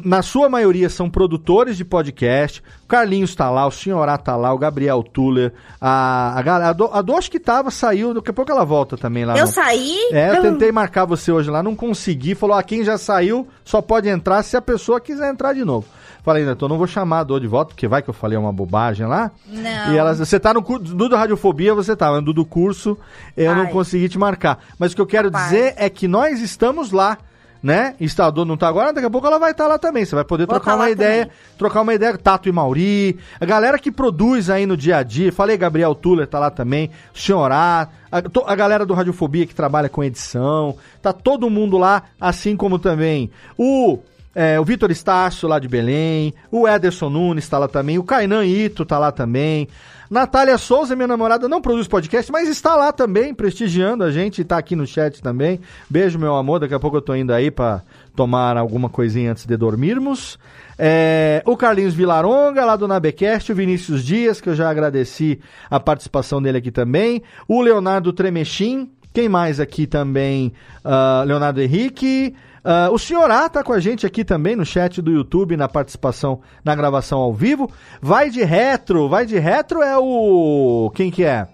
na 0.05 0.21
sua 0.21 0.49
maioria 0.49 0.91
são 0.91 1.09
produtores 1.09 1.77
de 1.77 1.85
podcast. 1.85 2.63
O 2.85 2.87
Carlinhos 2.87 3.31
está 3.31 3.49
lá, 3.51 3.67
o 3.67 3.71
Senhorá 3.71 4.17
está 4.17 4.37
lá, 4.37 4.53
o 4.53 4.59
Gabriel 4.59 5.03
Tuller, 5.03 5.53
a, 5.81 6.41
a, 6.41 6.69
a, 6.69 6.73
Do, 6.73 6.87
a 6.87 7.23
que 7.23 7.39
tava, 7.39 7.71
saiu, 7.71 8.13
daqui 8.13 8.31
a 8.31 8.33
pouco 8.33 8.51
ela 8.51 8.65
volta 8.65 8.97
também 8.97 9.25
lá. 9.25 9.37
Eu 9.37 9.47
no... 9.47 9.53
saí? 9.53 9.97
É, 10.13 10.37
eu 10.37 10.43
tentei 10.43 10.73
marcar 10.73 11.05
você 11.05 11.31
hoje 11.31 11.51
lá, 11.51 11.63
não 11.63 11.77
consegui. 11.77 12.35
Falou, 12.35 12.57
ah, 12.57 12.63
quem 12.63 12.85
já 12.85 12.99
saiu 12.99 13.47
só 13.65 13.81
pode 13.81 14.09
entrar 14.09 14.43
se 14.43 14.57
a 14.57 14.63
pessoa 14.63 15.01
quiser 15.01 15.31
entrar 15.31 15.53
de 15.53 15.65
novo. 15.65 15.87
Falei, 16.27 16.43
ainda 16.43 16.55
então 16.55 16.69
não 16.69 16.77
vou 16.77 16.89
chamar 16.89 17.21
a 17.21 17.25
Dor 17.25 17.41
de 17.41 17.47
volta, 17.47 17.69
porque 17.69 17.87
vai 17.87 18.03
que 18.03 18.11
eu 18.11 18.15
falei 18.15 18.37
uma 18.37 18.53
bobagem 18.53 19.07
lá. 19.07 19.31
Não. 19.47 19.93
E 19.93 19.97
ela, 19.97 20.13
você 20.13 20.41
tá 20.41 20.53
no 20.53 20.61
curso 20.61 20.93
do 20.93 21.15
Radiofobia, 21.15 21.73
você 21.73 21.95
tá, 21.95 22.11
mas 22.11 22.25
do 22.25 22.45
curso 22.45 22.99
eu 23.37 23.53
Ai. 23.53 23.57
não 23.57 23.67
consegui 23.69 24.09
te 24.09 24.19
marcar. 24.19 24.59
Mas 24.77 24.91
o 24.91 24.97
que 24.97 25.01
eu 25.01 25.07
quero 25.07 25.29
Rapaz. 25.29 25.51
dizer 25.51 25.75
é 25.77 25.89
que 25.89 26.09
nós 26.09 26.41
estamos 26.41 26.91
lá 26.91 27.19
né? 27.63 27.95
Instalador 28.01 28.45
não 28.45 28.57
tá 28.57 28.69
agora, 28.69 28.93
daqui 28.93 29.07
a 29.07 29.11
pouco 29.11 29.27
ela 29.27 29.39
vai 29.39 29.51
estar 29.51 29.65
tá 29.65 29.69
lá 29.71 29.79
também. 29.79 30.05
Você 30.05 30.15
vai 30.15 30.25
poder 30.25 30.47
Vou 30.47 30.55
trocar 30.55 30.73
tá 30.73 30.77
uma 30.77 30.91
ideia, 30.91 31.27
também. 31.27 31.39
trocar 31.59 31.81
uma 31.83 31.95
ideia, 31.95 32.17
Tato 32.19 32.49
e 32.49 32.53
Mauri, 32.53 33.19
a 33.41 33.45
galera 33.45 33.79
que 33.79 33.91
produz 33.91 34.51
aí 34.51 34.67
no 34.67 34.77
dia 34.77 34.99
a 34.99 35.03
dia. 35.03 35.33
Falei, 35.33 35.57
Gabriel 35.57 35.95
Tuller 35.95 36.27
tá 36.27 36.39
lá 36.39 36.51
também, 36.51 36.91
Senhorá, 37.15 37.89
a, 38.11 38.23
a 38.47 38.55
galera 38.55 38.87
do 38.87 38.95
Radiofobia 38.95 39.47
que 39.47 39.55
trabalha 39.55 39.89
com 39.89 40.05
edição, 40.05 40.77
tá 41.03 41.13
todo 41.13 41.51
mundo 41.51 41.77
lá, 41.79 42.05
assim 42.21 42.57
como 42.57 42.79
também 42.79 43.31
o 43.59 43.99
é, 44.37 44.61
o 44.61 44.65
Vitor 44.65 44.91
Estácio 44.91 45.49
lá 45.49 45.59
de 45.59 45.67
Belém, 45.67 46.35
o 46.51 46.69
Ederson 46.69 47.09
Nunes 47.09 47.45
está 47.45 47.59
lá 47.59 47.67
também, 47.67 47.99
o 47.99 48.05
Kainan 48.05 48.45
Ito 48.45 48.83
está 48.83 48.99
lá 48.99 49.11
também, 49.11 49.67
Natália 50.11 50.57
Souza, 50.57 50.95
minha 50.95 51.09
namorada, 51.09 51.49
não 51.49 51.61
produz 51.61 51.89
podcast, 51.89 52.31
mas 52.31 52.49
está 52.49 52.77
lá 52.77 52.93
também, 52.93 53.35
prestigiando 53.35 54.05
a 54.05 54.11
gente, 54.11 54.43
está 54.43 54.59
aqui 54.59 54.77
no 54.77 54.87
chat 54.87 55.21
também. 55.21 55.61
Beijo, 55.91 56.19
meu 56.19 56.35
amor. 56.37 56.61
Daqui 56.61 56.75
a 56.75 56.81
pouco 56.81 56.97
eu 56.97 57.03
tô 57.03 57.15
indo 57.15 57.33
aí 57.33 57.51
para 57.51 57.83
tomar 58.15 58.57
alguma 58.57 58.89
coisinha 58.89 59.33
antes 59.33 59.45
de 59.45 59.57
dormirmos. 59.57 60.39
É, 60.79 61.43
o 61.47 61.57
Carlinhos 61.57 61.95
Vilaronga, 61.95 62.65
lá 62.65 62.77
do 62.77 62.87
Nabecast, 62.87 63.51
o 63.51 63.55
Vinícius 63.55 64.05
Dias, 64.05 64.41
que 64.41 64.49
eu 64.49 64.55
já 64.55 64.71
agradeci 64.71 65.41
a 65.71 65.81
participação 65.81 66.41
dele 66.41 66.59
aqui 66.59 66.71
também. 66.71 67.23
O 67.49 67.61
Leonardo 67.61 68.13
Tremechim, 68.13 68.91
quem 69.17 69.31
mais 69.31 69.59
aqui 69.59 69.87
também? 69.87 70.53
Uh, 70.85 71.25
Leonardo 71.25 71.63
Henrique. 71.63 72.35
Uh, 72.63 72.93
o 72.93 72.99
Senhorá 72.99 73.49
tá 73.49 73.65
com 73.65 73.73
a 73.73 73.81
gente 73.81 74.05
aqui 74.05 74.23
também 74.23 74.55
no 74.55 74.63
chat 74.67 75.01
do 75.01 75.11
YouTube, 75.11 75.57
na 75.57 75.67
participação 75.67 76.43
na 76.63 76.75
gravação 76.75 77.21
ao 77.21 77.33
vivo. 77.33 77.73
Vai 77.99 78.29
de 78.29 78.45
retro, 78.45 79.09
vai 79.09 79.25
de 79.25 79.39
retro 79.39 79.81
é 79.83 79.97
o. 79.97 80.93
Quem 80.95 81.11
que 81.11 81.25
é? 81.25 81.49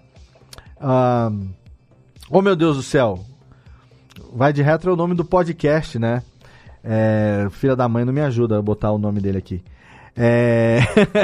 Uh... 0.77 1.47
Oh 2.29 2.41
meu 2.41 2.53
Deus 2.53 2.75
do 2.75 2.83
céu. 2.83 3.23
Vai 4.33 4.51
de 4.51 4.61
retro 4.61 4.91
é 4.91 4.93
o 4.93 4.97
nome 4.97 5.15
do 5.15 5.23
podcast, 5.23 5.97
né? 5.97 6.21
É... 6.83 7.47
Filha 7.51 7.77
da 7.77 7.87
mãe 7.87 8.03
não 8.03 8.11
me 8.11 8.19
ajuda 8.19 8.59
a 8.59 8.61
botar 8.61 8.91
o 8.91 8.97
nome 8.97 9.21
dele 9.21 9.37
aqui. 9.37 9.63
É... 10.15 10.79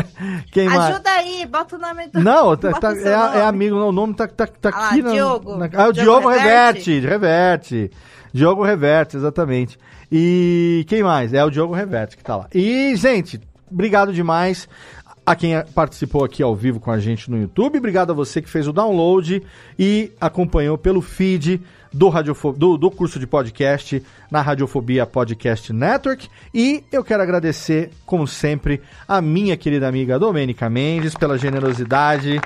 Quem 0.52 0.68
Ajuda 0.68 1.10
aí, 1.12 1.46
bota 1.46 1.76
o 1.76 1.80
nome 1.80 2.08
do. 2.08 2.20
Não, 2.20 2.58
tá, 2.58 2.72
tá, 2.74 2.92
é, 2.94 3.40
é, 3.40 3.42
amigo, 3.44 3.76
não, 3.76 3.90
o 3.90 3.92
nome 3.92 4.16
tá, 4.16 4.28
tá, 4.28 4.48
tá 4.48 4.70
ah, 4.74 4.88
aqui. 4.88 5.02
Lá, 5.02 5.10
na, 5.10 5.14
Diogo. 5.14 5.58
Na... 5.58 5.66
Ah, 5.66 5.88
o 5.88 5.94
Diogo, 5.94 6.22
Diogo 6.22 6.30
Reverte. 6.30 7.00
Reverte. 7.00 7.92
Diogo 8.34 8.64
Reverte, 8.64 9.18
exatamente. 9.18 9.78
E 10.12 10.86
quem 10.88 11.04
mais? 11.04 11.34
É 11.34 11.44
o 11.44 11.52
Diogo 11.52 11.74
Reverte 11.74 12.18
que 12.18 12.24
tá 12.24 12.36
lá. 12.36 12.48
E, 12.54 12.96
gente, 12.96 13.40
obrigado 13.70 14.12
demais 14.12 14.68
a 15.26 15.36
quem 15.36 15.64
participou 15.76 16.24
aqui 16.24 16.42
ao 16.42 16.56
vivo 16.56 16.80
com 16.80 16.90
a 16.90 16.98
gente 16.98 17.30
no 17.30 17.40
YouTube. 17.40 17.78
Obrigado 17.78 18.10
a 18.10 18.16
você 18.16 18.42
que 18.42 18.50
fez 18.50 18.68
o 18.68 18.74
download 18.74 19.44
e 19.78 20.12
acompanhou 20.20 20.76
pelo 20.76 21.02
feed 21.02 21.62
do, 21.94 22.12
do, 22.54 22.78
do 22.78 22.92
curso 22.92 23.20
de 23.20 23.26
podcast 23.26 24.04
na 24.30 24.42
Radiofobia 24.42 25.06
Podcast 25.06 25.74
Network. 25.74 26.30
E 26.54 26.84
eu 26.92 27.04
quero 27.04 27.24
agradecer, 27.24 27.92
como 28.06 28.28
sempre, 28.28 28.82
a 29.08 29.22
minha 29.22 29.58
querida 29.58 29.88
amiga 29.88 30.20
Domênica 30.20 30.70
Mendes 30.70 31.16
pela 31.16 31.38
generosidade, 31.38 32.40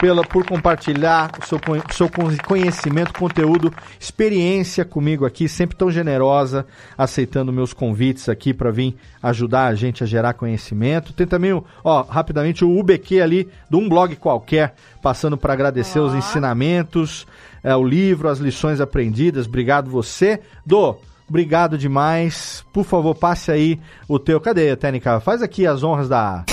pela, 0.00 0.22
por 0.22 0.46
compartilhar 0.46 1.30
o 1.38 1.46
seu, 1.46 1.60
seu 1.92 2.10
conhecimento, 2.46 3.12
conteúdo, 3.12 3.72
experiência 3.98 4.84
comigo 4.84 5.26
aqui, 5.26 5.46
sempre 5.46 5.76
tão 5.76 5.90
generosa, 5.90 6.66
aceitando 6.96 7.52
meus 7.52 7.74
convites 7.74 8.28
aqui 8.28 8.54
para 8.54 8.70
vir 8.70 8.96
ajudar 9.22 9.66
a 9.66 9.74
gente 9.74 10.02
a 10.02 10.06
gerar 10.06 10.32
conhecimento. 10.32 11.12
Tem 11.12 11.26
também, 11.26 11.52
ó, 11.84 12.02
rapidamente, 12.02 12.64
o 12.64 12.78
UBQ 12.78 13.20
ali, 13.20 13.48
de 13.68 13.76
um 13.76 13.88
blog 13.88 14.16
qualquer, 14.16 14.74
passando 15.02 15.36
para 15.36 15.52
agradecer 15.52 15.98
os 15.98 16.14
ensinamentos 16.14 17.26
é, 17.62 17.74
o 17.74 17.84
livro, 17.84 18.28
as 18.28 18.38
lições 18.38 18.80
aprendidas. 18.80 19.46
Obrigado 19.46 19.90
você. 19.90 20.40
Do, 20.64 20.96
obrigado 21.28 21.76
demais. 21.78 22.64
Por 22.72 22.84
favor, 22.84 23.14
passe 23.14 23.50
aí 23.50 23.80
o 24.08 24.18
teu. 24.18 24.40
Cadê, 24.40 24.74
Técnica? 24.76 25.20
Faz 25.20 25.42
aqui 25.42 25.66
as 25.66 25.82
honras 25.82 26.08
da. 26.08 26.44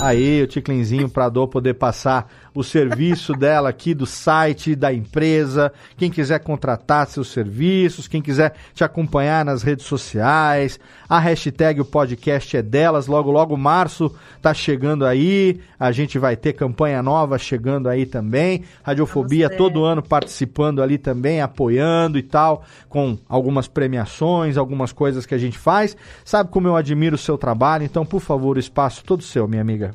Aí, 0.00 0.42
o 0.42 0.46
Ticlinzinho 0.46 1.08
para 1.08 1.28
Dor 1.28 1.48
poder 1.48 1.74
passar 1.74 2.28
o 2.54 2.62
serviço 2.62 3.32
dela 3.32 3.68
aqui 3.68 3.94
do 3.94 4.06
site 4.06 4.74
da 4.74 4.92
empresa. 4.92 5.72
Quem 5.96 6.10
quiser 6.10 6.38
contratar 6.40 7.06
seus 7.06 7.28
serviços, 7.28 8.06
quem 8.06 8.20
quiser 8.20 8.54
te 8.74 8.84
acompanhar 8.84 9.44
nas 9.44 9.62
redes 9.62 9.86
sociais, 9.86 10.78
a 11.08 11.18
hashtag 11.18 11.80
o 11.80 11.84
podcast 11.84 12.56
é 12.56 12.62
delas. 12.62 13.06
Logo, 13.06 13.30
logo, 13.30 13.56
março 13.56 14.14
tá 14.40 14.52
chegando 14.52 15.04
aí. 15.04 15.60
A 15.78 15.92
gente 15.92 16.18
vai 16.18 16.36
ter 16.36 16.52
campanha 16.52 17.02
nova 17.02 17.38
chegando 17.38 17.88
aí 17.88 18.06
também. 18.06 18.64
Radiofobia 18.82 19.50
todo 19.50 19.84
ano 19.84 20.02
participando 20.02 20.82
ali 20.82 20.98
também, 20.98 21.40
apoiando 21.40 22.18
e 22.18 22.22
tal, 22.22 22.64
com 22.88 23.18
algumas 23.28 23.68
premiações, 23.68 24.56
algumas 24.56 24.92
coisas 24.92 25.26
que 25.26 25.34
a 25.34 25.38
gente 25.38 25.58
faz. 25.58 25.96
Sabe 26.24 26.50
como 26.50 26.68
eu 26.68 26.76
admiro 26.76 27.16
o 27.16 27.18
seu 27.18 27.38
trabalho? 27.38 27.84
Então, 27.84 28.04
por 28.04 28.20
favor, 28.20 28.56
o 28.56 28.60
espaço 28.60 29.04
todo 29.04 29.22
seu, 29.22 29.48
minha 29.48 29.62
amiga. 29.62 29.94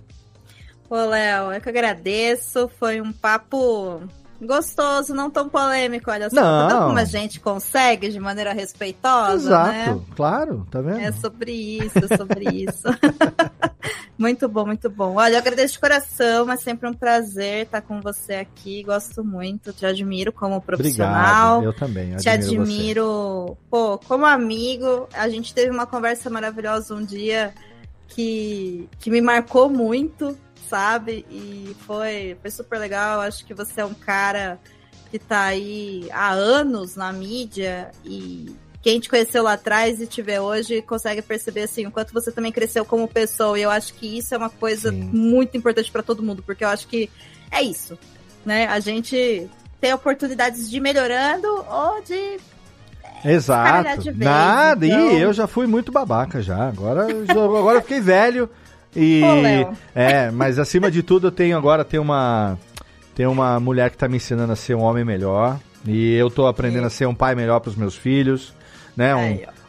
Ô, 0.90 0.96
Léo, 0.96 1.52
eu 1.52 1.62
que 1.62 1.70
agradeço. 1.70 2.70
Foi 2.80 3.02
um 3.02 3.12
papo 3.12 4.02
gostoso, 4.42 5.14
não 5.14 5.30
tão 5.30 5.50
polêmico, 5.50 6.12
olha 6.12 6.30
só. 6.30 6.36
Não. 6.36 6.70
Tá 6.70 6.86
como 6.86 6.98
a 6.98 7.04
gente 7.04 7.40
consegue 7.40 8.10
de 8.10 8.20
maneira 8.20 8.54
respeitosa, 8.54 9.50
Exato, 9.50 9.72
né? 9.72 10.02
claro, 10.16 10.68
tá 10.70 10.82
vendo? 10.82 11.00
É 11.00 11.12
sobre 11.12 11.52
isso, 11.52 11.98
é 11.98 12.18
sobre 12.18 12.46
isso. 12.46 12.84
muito 14.18 14.48
bom, 14.48 14.66
muito 14.66 14.90
bom. 14.90 15.16
Olha, 15.16 15.34
eu 15.34 15.40
agradeço 15.40 15.74
de 15.74 15.80
coração, 15.80 16.52
é 16.52 16.58
sempre 16.58 16.88
um 16.88 16.94
prazer 16.94 17.66
estar 17.66 17.82
com 17.82 18.00
você 18.00 18.36
aqui. 18.36 18.84
Gosto 18.84 19.24
muito, 19.24 19.74
te 19.74 19.86
admiro 19.86 20.32
como 20.32 20.62
profissional. 20.62 21.58
Obrigado, 21.58 21.64
eu 21.64 21.74
também. 21.74 22.14
Admiro 22.14 22.22
te 22.22 22.30
admiro, 22.30 23.46
você. 23.46 23.58
pô, 23.70 23.98
como 23.98 24.26
amigo. 24.26 25.08
A 25.14 25.28
gente 25.30 25.54
teve 25.54 25.72
uma 25.72 25.88
conversa 25.88 26.30
maravilhosa 26.30 26.94
um 26.94 27.04
dia 27.04 27.54
que, 28.08 28.88
que 29.00 29.10
me 29.10 29.22
marcou 29.22 29.70
muito, 29.70 30.38
sabe? 30.70 31.26
E 31.30 31.76
foi, 31.86 32.38
foi 32.42 32.52
super 32.52 32.80
legal. 32.80 33.22
Acho 33.22 33.46
que 33.46 33.54
você 33.54 33.82
é 33.82 33.86
um 33.86 33.94
cara 33.94 34.60
que 35.10 35.18
tá 35.18 35.44
aí 35.44 36.08
há 36.12 36.32
anos 36.32 36.96
na 36.96 37.12
mídia 37.14 37.92
e 38.04 38.56
quem 38.82 39.00
te 39.00 39.10
conheceu 39.10 39.44
lá 39.44 39.54
atrás 39.54 40.00
e 40.02 40.08
te 40.08 40.22
vê 40.22 40.40
hoje 40.40 40.82
consegue 40.82 41.22
perceber 41.22 41.64
assim 41.64 41.86
o 41.86 41.92
quanto 41.92 42.14
você 42.14 42.32
também 42.32 42.52
cresceu 42.52 42.86
como 42.86 43.08
pessoa. 43.08 43.58
E 43.58 43.64
eu 43.64 43.70
acho 43.70 43.94
que 43.94 44.18
isso 44.18 44.34
é 44.34 44.38
uma 44.38 44.50
coisa 44.50 44.92
Sim. 44.92 45.10
muito 45.14 45.58
importante 45.58 45.92
para 45.92 46.04
todo 46.04 46.24
mundo, 46.24 46.44
porque 46.44 46.64
eu 46.64 46.70
acho 46.70 46.88
que 46.88 47.10
é 47.52 47.62
isso, 47.62 47.98
né? 48.46 48.68
A 48.68 48.80
gente 48.80 49.50
tem 49.80 49.94
oportunidades 49.94 50.70
de 50.70 50.78
ir 50.78 50.80
melhorando 50.80 51.48
ou 51.48 52.02
de 52.02 52.40
Exato. 53.26 54.04
Vez, 54.04 54.18
Nada, 54.18 54.86
então... 54.86 55.12
e 55.12 55.22
eu 55.22 55.34
já 55.34 55.48
fui 55.48 55.68
muito 55.68 55.92
babaca 55.92 56.42
já. 56.42 56.68
Agora, 56.68 57.08
agora 57.30 57.78
eu 57.78 57.82
fiquei 57.82 58.00
velho. 58.00 58.50
E 58.98 59.22
Pô, 59.22 59.74
é, 59.94 60.32
mas 60.32 60.58
acima 60.58 60.90
de 60.90 61.04
tudo 61.04 61.28
eu 61.28 61.32
tenho 61.32 61.56
agora 61.56 61.86
tem 61.86 62.00
uma 62.00 62.58
tem 63.14 63.28
uma 63.28 63.60
mulher 63.60 63.92
que 63.92 63.96
está 63.96 64.08
me 64.08 64.18
ensinando 64.18 64.52
a 64.52 64.56
ser 64.56 64.76
um 64.76 64.82
homem 64.82 65.06
melhor 65.06 65.60
e 65.86 66.16
eu 66.16 66.28
estou 66.28 66.48
aprendendo 66.48 66.88
a 66.88 66.90
ser 66.90 67.06
um 67.06 67.14
pai 67.14 67.36
melhor 67.36 67.60
para 67.60 67.70
os 67.70 67.76
meus 67.76 67.96
filhos, 67.96 68.54
né? 68.96 69.16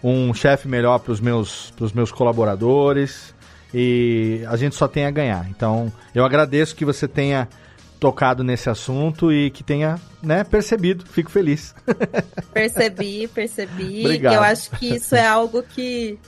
Um, 0.03 0.29
um 0.29 0.35
chefe 0.35 0.67
melhor 0.67 0.99
para 0.99 1.13
os 1.13 1.21
meus 1.21 1.71
pros 1.77 1.93
meus 1.93 2.11
colaboradores 2.11 3.35
e 3.73 4.43
a 4.49 4.57
gente 4.57 4.75
só 4.75 4.89
tem 4.89 5.05
a 5.05 5.11
ganhar. 5.11 5.47
Então, 5.51 5.93
eu 6.15 6.25
agradeço 6.25 6.75
que 6.75 6.85
você 6.85 7.07
tenha 7.07 7.49
tocado 7.99 8.43
nesse 8.43 8.71
assunto 8.71 9.33
e 9.33 9.51
que 9.51 9.63
tenha 9.63 9.99
né, 10.23 10.45
percebido. 10.45 11.05
Fico 11.05 11.31
feliz. 11.31 11.75
Percebi, 12.55 13.29
percebi. 13.29 14.01
Obrigado. 14.01 14.35
Eu 14.35 14.43
acho 14.43 14.71
que 14.71 14.95
isso 14.95 15.15
é 15.15 15.27
algo 15.27 15.63
que, 15.63 16.19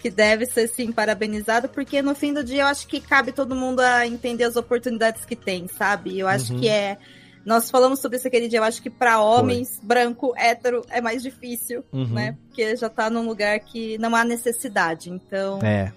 que 0.00 0.10
deve 0.10 0.46
ser 0.46 0.68
sim 0.68 0.92
parabenizado, 0.92 1.68
porque 1.68 2.02
no 2.02 2.14
fim 2.14 2.32
do 2.32 2.44
dia 2.44 2.62
eu 2.62 2.66
acho 2.66 2.86
que 2.86 3.00
cabe 3.00 3.32
todo 3.32 3.54
mundo 3.54 3.80
a 3.80 4.06
entender 4.06 4.44
as 4.44 4.56
oportunidades 4.56 5.24
que 5.24 5.36
tem, 5.36 5.66
sabe? 5.68 6.18
Eu 6.18 6.28
acho 6.28 6.52
uhum. 6.52 6.60
que 6.60 6.68
é. 6.68 6.96
Nós 7.44 7.70
falamos 7.70 8.00
sobre 8.00 8.18
isso 8.18 8.26
aquele 8.26 8.48
dia, 8.48 8.58
eu 8.58 8.64
acho 8.64 8.82
que 8.82 8.90
para 8.90 9.20
homens, 9.20 9.76
Foi. 9.76 9.86
branco, 9.86 10.34
hétero, 10.36 10.82
é 10.90 11.00
mais 11.00 11.22
difícil, 11.22 11.84
uhum. 11.92 12.06
né? 12.08 12.36
Porque 12.48 12.74
já 12.76 12.88
tá 12.88 13.08
num 13.08 13.26
lugar 13.26 13.58
que 13.60 13.96
não 13.98 14.14
há 14.16 14.24
necessidade. 14.24 15.10
Então. 15.10 15.60
É. 15.62 15.92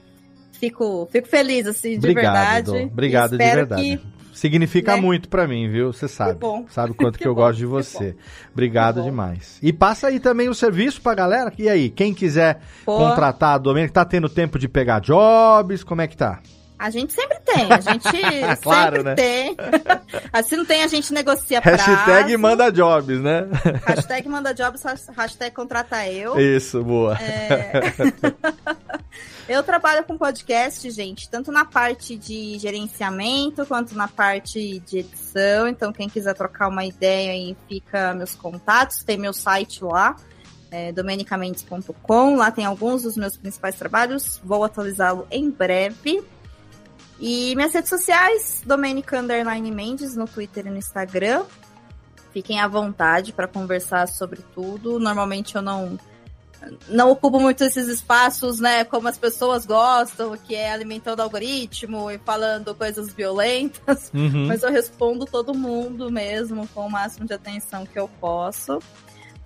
Fico, 0.54 1.08
fico 1.12 1.28
feliz, 1.28 1.66
assim, 1.66 1.98
de 1.98 2.10
Obrigado, 2.10 2.74
verdade. 2.74 2.92
Obrigado 2.92 3.32
de 3.32 3.38
verdade. 3.38 3.82
Que 3.82 4.19
Significa 4.40 4.96
né? 4.96 5.02
muito 5.02 5.28
para 5.28 5.46
mim, 5.46 5.70
viu? 5.70 5.92
Você 5.92 6.08
sabe. 6.08 6.34
Que 6.34 6.40
bom. 6.40 6.66
Sabe 6.70 6.94
quanto 6.94 7.18
que, 7.20 7.24
que 7.24 7.28
eu 7.28 7.36
bom, 7.36 7.42
gosto 7.42 7.58
de 7.58 7.66
você. 7.66 8.16
Obrigado 8.54 9.04
demais. 9.04 9.60
E 9.62 9.74
passa 9.74 10.08
aí 10.08 10.18
também 10.18 10.48
o 10.48 10.54
serviço 10.54 11.02
pra 11.02 11.14
galera. 11.14 11.52
E 11.58 11.68
aí, 11.68 11.90
quem 11.90 12.14
quiser 12.14 12.62
Pô. 12.86 12.98
contratar 12.98 13.56
a 13.56 13.58
Domênica, 13.58 13.94
tá 13.94 14.06
tendo 14.06 14.30
tempo 14.30 14.58
de 14.58 14.70
pegar 14.70 15.00
jobs? 15.00 15.84
Como 15.84 16.02
é 16.02 16.08
que 16.08 16.16
tá? 16.16 16.40
A 16.80 16.90
gente 16.90 17.12
sempre 17.12 17.38
tem, 17.42 17.70
a 17.74 17.82
gente 17.82 18.08
claro, 18.64 18.96
sempre 18.96 19.04
né? 19.04 19.16
tem. 19.16 19.58
Assim 20.32 20.56
não 20.56 20.64
tem, 20.64 20.82
a 20.82 20.88
gente 20.88 21.14
negocia 21.14 21.60
prazo. 21.62 21.84
Hashtag 21.84 22.38
manda 22.38 22.72
jobs, 22.72 23.20
né? 23.20 23.50
Hashtag 23.86 24.30
manda 24.30 24.54
jobs, 24.54 24.82
hashtag 25.14 25.54
contrata 25.54 26.08
eu. 26.08 26.40
Isso, 26.40 26.82
boa. 26.82 27.18
É... 27.18 27.82
eu 29.50 29.62
trabalho 29.62 30.06
com 30.06 30.18
podcast, 30.18 30.90
gente, 30.90 31.30
tanto 31.30 31.52
na 31.52 31.66
parte 31.66 32.16
de 32.16 32.58
gerenciamento 32.58 33.66
quanto 33.66 33.94
na 33.94 34.08
parte 34.08 34.80
de 34.80 35.00
edição. 35.00 35.68
Então, 35.68 35.92
quem 35.92 36.08
quiser 36.08 36.34
trocar 36.34 36.70
uma 36.70 36.86
ideia 36.86 37.34
aí, 37.34 37.58
fica 37.68 38.14
meus 38.14 38.36
contatos, 38.36 39.04
tem 39.04 39.18
meu 39.18 39.34
site 39.34 39.84
lá. 39.84 40.16
É, 40.72 40.92
domenicamendes.com, 40.92 42.36
lá 42.36 42.52
tem 42.52 42.64
alguns 42.64 43.02
dos 43.02 43.18
meus 43.18 43.36
principais 43.36 43.76
trabalhos, 43.76 44.40
vou 44.44 44.64
atualizá-lo 44.64 45.28
em 45.32 45.50
breve. 45.50 46.24
E 47.20 47.56
minhas 47.56 47.74
redes 47.74 47.90
sociais, 47.90 48.62
Domenica 48.66 49.20
Underline 49.20 49.72
Mendes, 49.72 50.16
no 50.16 50.26
Twitter 50.26 50.68
e 50.68 50.70
no 50.70 50.78
Instagram. 50.78 51.44
Fiquem 52.32 52.60
à 52.60 52.68
vontade 52.68 53.34
para 53.34 53.48
conversar 53.48 54.08
sobre 54.08 54.42
tudo. 54.54 55.00
Normalmente 55.00 55.56
eu 55.56 55.62
não 55.62 56.00
não 56.88 57.12
ocupo 57.12 57.40
muito 57.40 57.64
esses 57.64 57.88
espaços, 57.88 58.60
né, 58.60 58.84
como 58.84 59.08
as 59.08 59.18
pessoas 59.18 59.66
gostam, 59.66 60.36
que 60.38 60.56
é 60.56 60.72
alimentando 60.72 61.22
algoritmo 61.22 62.12
e 62.12 62.18
falando 62.18 62.76
coisas 62.76 63.14
violentas, 63.14 64.12
uhum. 64.14 64.48
mas 64.48 64.64
eu 64.64 64.70
respondo 64.70 65.26
todo 65.26 65.54
mundo 65.54 66.12
mesmo 66.12 66.68
com 66.68 66.88
o 66.88 66.92
máximo 66.92 67.26
de 67.26 67.34
atenção 67.34 67.86
que 67.86 67.98
eu 67.98 68.10
posso. 68.20 68.80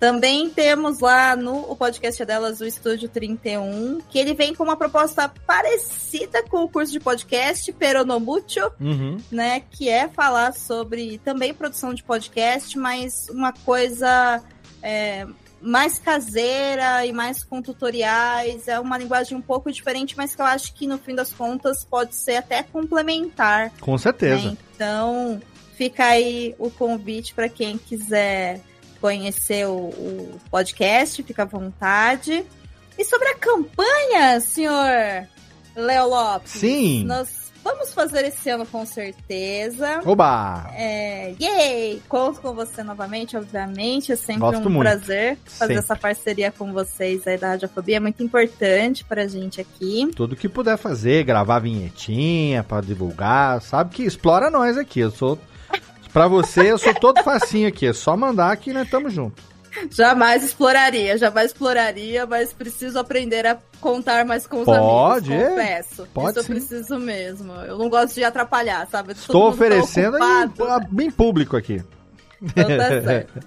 Também 0.04 0.50
temos 0.50 1.00
lá 1.00 1.34
no 1.34 1.60
o 1.60 1.74
podcast 1.74 2.22
delas, 2.26 2.60
o 2.60 2.66
Estúdio 2.66 3.08
31, 3.08 4.02
que 4.10 4.18
ele 4.18 4.34
vem 4.34 4.54
com 4.54 4.62
uma 4.62 4.76
proposta 4.76 5.32
parecida 5.46 6.42
com 6.42 6.62
o 6.62 6.68
curso 6.68 6.92
de 6.92 7.00
podcast, 7.00 7.72
Peronomucho, 7.72 8.70
uhum. 8.78 9.16
né? 9.32 9.60
Que 9.60 9.88
é 9.88 10.06
falar 10.06 10.52
sobre 10.52 11.16
também 11.24 11.54
produção 11.54 11.94
de 11.94 12.02
podcast, 12.02 12.78
mas 12.78 13.30
uma 13.30 13.54
coisa 13.54 14.42
é, 14.82 15.26
mais 15.58 15.98
caseira 15.98 17.06
e 17.06 17.10
mais 17.10 17.42
com 17.42 17.62
tutoriais. 17.62 18.68
É 18.68 18.78
uma 18.78 18.98
linguagem 18.98 19.38
um 19.38 19.40
pouco 19.40 19.72
diferente, 19.72 20.18
mas 20.18 20.36
que 20.36 20.42
eu 20.42 20.46
acho 20.46 20.74
que 20.74 20.86
no 20.86 20.98
fim 20.98 21.14
das 21.14 21.32
contas 21.32 21.82
pode 21.82 22.14
ser 22.14 22.36
até 22.36 22.62
complementar. 22.62 23.72
Com 23.80 23.96
certeza. 23.96 24.50
Né? 24.50 24.56
Então, 24.74 25.40
fica 25.78 26.04
aí 26.04 26.54
o 26.58 26.70
convite 26.70 27.32
para 27.32 27.48
quem 27.48 27.78
quiser 27.78 28.60
conhecer 29.04 29.66
o, 29.66 29.90
o 29.90 30.40
podcast, 30.50 31.22
fica 31.22 31.42
à 31.42 31.44
vontade. 31.44 32.42
E 32.98 33.04
sobre 33.04 33.28
a 33.28 33.36
campanha, 33.36 34.40
senhor 34.40 35.28
Léo 35.76 36.08
Lopes? 36.08 36.52
Sim. 36.52 37.04
Nós 37.04 37.52
vamos 37.62 37.92
fazer 37.92 38.24
esse 38.24 38.48
ano 38.48 38.64
com 38.64 38.86
certeza. 38.86 40.00
Oba! 40.06 40.70
É, 40.72 41.34
yay! 41.38 42.02
Conto 42.08 42.40
com 42.40 42.54
você 42.54 42.82
novamente, 42.82 43.36
obviamente. 43.36 44.10
É 44.10 44.16
sempre 44.16 44.40
Gosto 44.40 44.68
um 44.68 44.72
muito. 44.72 44.88
prazer 44.88 45.36
fazer 45.44 45.74
sempre. 45.74 45.76
essa 45.84 45.96
parceria 45.96 46.50
com 46.50 46.72
vocês 46.72 47.26
aí 47.26 47.36
da 47.36 47.48
Radiofobia. 47.48 47.98
É 47.98 48.00
muito 48.00 48.22
importante 48.22 49.04
pra 49.04 49.26
gente 49.26 49.60
aqui. 49.60 50.08
Tudo 50.16 50.34
que 50.34 50.48
puder 50.48 50.78
fazer, 50.78 51.24
gravar 51.24 51.58
vinhetinha 51.58 52.64
pra 52.64 52.80
divulgar, 52.80 53.60
sabe 53.60 53.94
que 53.94 54.02
explora 54.02 54.48
nós 54.48 54.78
aqui. 54.78 55.00
Eu 55.00 55.10
sou 55.10 55.38
Pra 56.14 56.28
você, 56.28 56.70
eu 56.70 56.78
sou 56.78 56.94
todo 56.94 57.24
facinho 57.24 57.66
aqui. 57.66 57.88
É 57.88 57.92
só 57.92 58.16
mandar 58.16 58.56
que 58.56 58.72
nós 58.72 58.84
estamos 58.84 59.12
juntos. 59.12 59.42
Jamais 59.90 60.44
exploraria, 60.44 61.18
jamais 61.18 61.50
exploraria, 61.50 62.24
mas 62.24 62.52
preciso 62.52 63.00
aprender 63.00 63.44
a 63.44 63.58
contar 63.80 64.24
mais 64.24 64.46
com 64.46 64.60
os 64.60 64.64
Pode, 64.64 65.34
amigos, 65.34 65.50
confesso. 65.50 66.08
Pode 66.14 66.38
Isso 66.38 66.46
sim. 66.46 66.52
eu 66.52 66.56
preciso 66.56 66.98
mesmo. 67.00 67.52
Eu 67.54 67.76
não 67.76 67.88
gosto 67.88 68.14
de 68.14 68.22
atrapalhar, 68.22 68.86
sabe? 68.86 69.10
Estou 69.10 69.42
tá 69.42 69.48
oferecendo 69.48 70.16
tá 70.16 70.48
em, 70.96 71.02
em 71.02 71.10
público 71.10 71.56
aqui. 71.56 71.82
Então 72.40 72.64
tá 72.64 73.02
certo. 73.02 73.40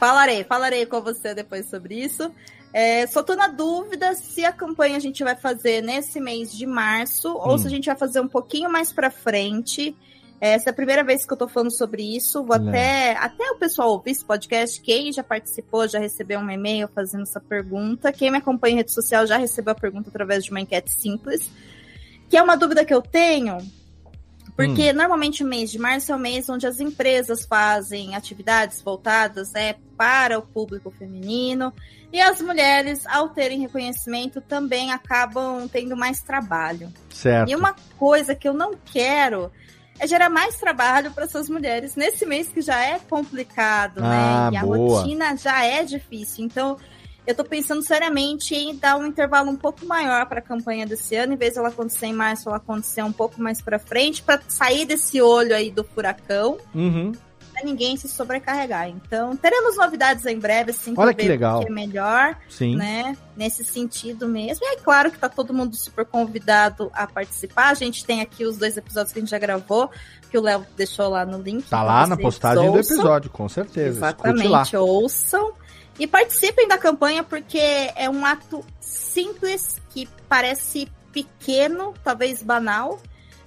falarei, 0.00 0.42
falarei 0.42 0.86
com 0.86 1.00
você 1.00 1.32
depois 1.32 1.70
sobre 1.70 1.94
isso. 1.94 2.32
É, 2.72 3.06
só 3.06 3.22
tô 3.22 3.36
na 3.36 3.46
dúvida 3.46 4.12
se 4.16 4.44
a 4.44 4.50
campanha 4.50 4.96
a 4.96 5.00
gente 5.00 5.22
vai 5.22 5.36
fazer 5.36 5.82
nesse 5.82 6.18
mês 6.18 6.52
de 6.52 6.66
março 6.66 7.28
hum. 7.28 7.38
ou 7.38 7.58
se 7.58 7.68
a 7.68 7.70
gente 7.70 7.86
vai 7.86 7.96
fazer 7.96 8.18
um 8.18 8.28
pouquinho 8.28 8.68
mais 8.68 8.92
para 8.92 9.08
frente. 9.08 9.94
Essa 10.40 10.68
é 10.68 10.72
a 10.72 10.74
primeira 10.74 11.02
vez 11.02 11.26
que 11.26 11.32
eu 11.32 11.36
tô 11.36 11.48
falando 11.48 11.70
sobre 11.70 12.02
isso. 12.16 12.44
Vou 12.44 12.54
até, 12.54 13.16
até 13.16 13.50
o 13.50 13.56
pessoal 13.56 13.90
ouvir 13.90 14.12
esse 14.12 14.24
podcast. 14.24 14.80
Quem 14.80 15.12
já 15.12 15.22
participou, 15.22 15.88
já 15.88 15.98
recebeu 15.98 16.38
um 16.38 16.50
e-mail 16.50 16.88
fazendo 16.88 17.22
essa 17.22 17.40
pergunta. 17.40 18.12
Quem 18.12 18.30
me 18.30 18.38
acompanha 18.38 18.74
em 18.74 18.76
rede 18.76 18.92
social 18.92 19.26
já 19.26 19.36
recebeu 19.36 19.72
a 19.72 19.76
pergunta 19.76 20.10
através 20.10 20.44
de 20.44 20.50
uma 20.50 20.60
enquete 20.60 20.92
simples. 20.92 21.50
Que 22.28 22.36
é 22.36 22.42
uma 22.42 22.56
dúvida 22.56 22.84
que 22.84 22.94
eu 22.94 23.02
tenho, 23.02 23.58
porque 24.58 24.90
hum. 24.90 24.94
normalmente 24.94 25.44
o 25.44 25.46
mês 25.46 25.70
de 25.70 25.78
março 25.78 26.10
é 26.10 26.16
o 26.16 26.18
mês 26.18 26.48
onde 26.48 26.66
as 26.66 26.80
empresas 26.80 27.46
fazem 27.46 28.16
atividades 28.16 28.82
voltadas 28.82 29.52
né, 29.52 29.76
para 29.96 30.36
o 30.36 30.42
público 30.42 30.90
feminino. 30.90 31.72
E 32.12 32.20
as 32.20 32.40
mulheres, 32.40 33.06
ao 33.06 33.28
terem 33.28 33.60
reconhecimento, 33.60 34.40
também 34.40 34.90
acabam 34.90 35.68
tendo 35.68 35.96
mais 35.96 36.22
trabalho. 36.22 36.92
Certo. 37.08 37.48
E 37.48 37.54
uma 37.54 37.76
coisa 37.96 38.34
que 38.34 38.48
eu 38.48 38.52
não 38.52 38.74
quero 38.74 39.48
é 39.98 40.06
gerar 40.06 40.28
mais 40.28 40.56
trabalho 40.56 41.10
para 41.12 41.24
essas 41.24 41.48
mulheres 41.48 41.96
nesse 41.96 42.24
mês 42.24 42.48
que 42.48 42.60
já 42.60 42.80
é 42.80 42.98
complicado, 42.98 44.00
né? 44.00 44.06
ah, 44.06 44.50
né? 44.50 44.56
E 44.56 44.56
a 44.56 44.62
boa. 44.64 45.00
rotina 45.00 45.36
já 45.36 45.64
é 45.64 45.84
difícil. 45.84 46.44
Então, 46.44 46.76
eu 47.26 47.32
estou 47.32 47.44
pensando 47.44 47.82
seriamente 47.82 48.54
em 48.54 48.74
dar 48.74 48.96
um 48.96 49.06
intervalo 49.06 49.50
um 49.50 49.56
pouco 49.56 49.84
maior 49.84 50.26
para 50.26 50.38
a 50.38 50.42
campanha 50.42 50.86
desse 50.86 51.14
ano, 51.14 51.34
em 51.34 51.36
vez 51.36 51.52
de 51.52 51.58
ela 51.58 51.68
acontecer 51.68 52.06
em 52.06 52.12
março, 52.14 52.48
ela 52.48 52.56
acontecer 52.56 53.02
um 53.02 53.12
pouco 53.12 53.40
mais 53.40 53.60
para 53.60 53.78
frente, 53.78 54.22
para 54.22 54.40
sair 54.48 54.86
desse 54.86 55.20
olho 55.20 55.54
aí 55.54 55.70
do 55.70 55.84
furacão. 55.84 56.58
Uhum 56.74 57.12
ninguém 57.64 57.96
se 57.96 58.08
sobrecarregar. 58.08 58.88
Então, 58.88 59.36
teremos 59.36 59.76
novidades 59.76 60.24
em 60.26 60.38
breve, 60.38 60.70
assim, 60.70 60.94
Olha 60.96 61.14
que 61.14 61.26
legal. 61.26 61.60
Que 61.60 61.66
é 61.66 61.70
melhor, 61.70 62.36
Sim. 62.48 62.76
né? 62.76 63.16
Nesse 63.36 63.64
sentido 63.64 64.28
mesmo. 64.28 64.64
E 64.64 64.74
é 64.74 64.76
claro 64.76 65.10
que 65.10 65.18
tá 65.18 65.28
todo 65.28 65.54
mundo 65.54 65.76
super 65.76 66.04
convidado 66.04 66.90
a 66.92 67.06
participar. 67.06 67.70
A 67.70 67.74
gente 67.74 68.04
tem 68.04 68.20
aqui 68.20 68.44
os 68.44 68.56
dois 68.56 68.76
episódios 68.76 69.12
que 69.12 69.18
a 69.18 69.22
gente 69.22 69.30
já 69.30 69.38
gravou, 69.38 69.90
que 70.30 70.36
o 70.36 70.42
Léo 70.42 70.66
deixou 70.76 71.08
lá 71.08 71.24
no 71.24 71.40
link. 71.40 71.68
Tá 71.68 71.82
lá 71.82 72.06
na 72.06 72.16
postagem 72.16 72.68
ouçam. 72.68 72.72
do 72.72 72.80
episódio, 72.80 73.30
com 73.30 73.48
certeza. 73.48 73.98
Exatamente, 73.98 74.76
ouçam. 74.76 75.52
E 75.98 76.06
participem 76.06 76.68
da 76.68 76.78
campanha 76.78 77.24
porque 77.24 77.58
é 77.58 78.08
um 78.08 78.24
ato 78.24 78.64
simples 78.80 79.80
que 79.90 80.08
parece 80.28 80.88
pequeno, 81.12 81.94
talvez 82.04 82.42
banal 82.42 83.00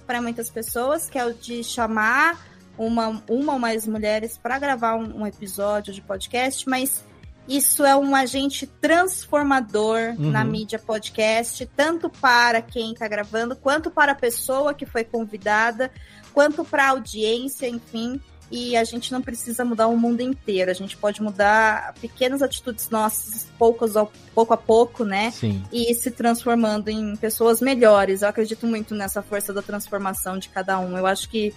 para 0.06 0.20
muitas 0.20 0.50
pessoas, 0.50 1.08
que 1.08 1.18
é 1.18 1.24
o 1.24 1.32
de 1.32 1.64
chamar 1.64 2.38
uma, 2.76 3.22
uma 3.28 3.52
ou 3.54 3.58
mais 3.58 3.86
mulheres 3.86 4.38
para 4.38 4.58
gravar 4.58 4.96
um, 4.96 5.22
um, 5.22 5.26
episódio 5.26 5.92
de 5.92 6.00
podcast, 6.00 6.68
mas 6.68 7.04
isso 7.48 7.84
é 7.84 7.96
um 7.96 8.14
agente 8.14 8.66
transformador 8.66 10.14
uhum. 10.18 10.30
na 10.30 10.44
mídia 10.44 10.78
podcast, 10.78 11.68
tanto 11.76 12.08
para 12.08 12.62
quem 12.62 12.92
está 12.92 13.08
gravando, 13.08 13.56
quanto 13.56 13.90
para 13.90 14.12
a 14.12 14.14
pessoa 14.14 14.74
que 14.74 14.86
foi 14.86 15.04
convidada, 15.04 15.90
quanto 16.32 16.64
para 16.64 16.84
a 16.84 16.90
audiência, 16.90 17.68
enfim. 17.68 18.20
E 18.50 18.76
a 18.76 18.84
gente 18.84 19.10
não 19.10 19.22
precisa 19.22 19.64
mudar 19.64 19.86
o 19.86 19.96
mundo 19.96 20.20
inteiro, 20.20 20.70
a 20.70 20.74
gente 20.74 20.94
pode 20.94 21.22
mudar 21.22 21.94
pequenas 22.02 22.42
atitudes 22.42 22.90
nossas, 22.90 23.46
poucos 23.58 23.96
ao, 23.96 24.12
pouco 24.34 24.52
a 24.52 24.58
pouco, 24.58 25.06
né? 25.06 25.30
Sim. 25.30 25.64
E 25.72 25.94
se 25.94 26.10
transformando 26.10 26.90
em 26.90 27.16
pessoas 27.16 27.62
melhores. 27.62 28.20
Eu 28.20 28.28
acredito 28.28 28.66
muito 28.66 28.94
nessa 28.94 29.22
força 29.22 29.54
da 29.54 29.62
transformação 29.62 30.38
de 30.38 30.50
cada 30.50 30.78
um. 30.78 30.98
Eu 30.98 31.06
acho 31.06 31.30
que 31.30 31.54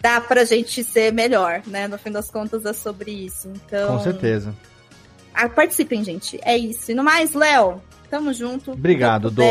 dá 0.00 0.20
pra 0.20 0.44
gente 0.44 0.82
ser 0.82 1.12
melhor, 1.12 1.62
né? 1.66 1.86
No 1.86 1.98
fim 1.98 2.10
das 2.10 2.30
contas 2.30 2.64
é 2.64 2.72
sobre 2.72 3.10
isso. 3.10 3.48
Então. 3.48 3.96
Com 3.96 4.02
certeza. 4.02 4.54
Ah, 5.34 5.48
participem, 5.48 6.02
gente. 6.02 6.38
É 6.42 6.56
isso. 6.56 6.90
E 6.90 6.94
no 6.94 7.04
mais, 7.04 7.34
Léo, 7.34 7.80
tamo 8.10 8.32
junto. 8.32 8.72
Obrigado, 8.72 9.30
Dô. 9.30 9.44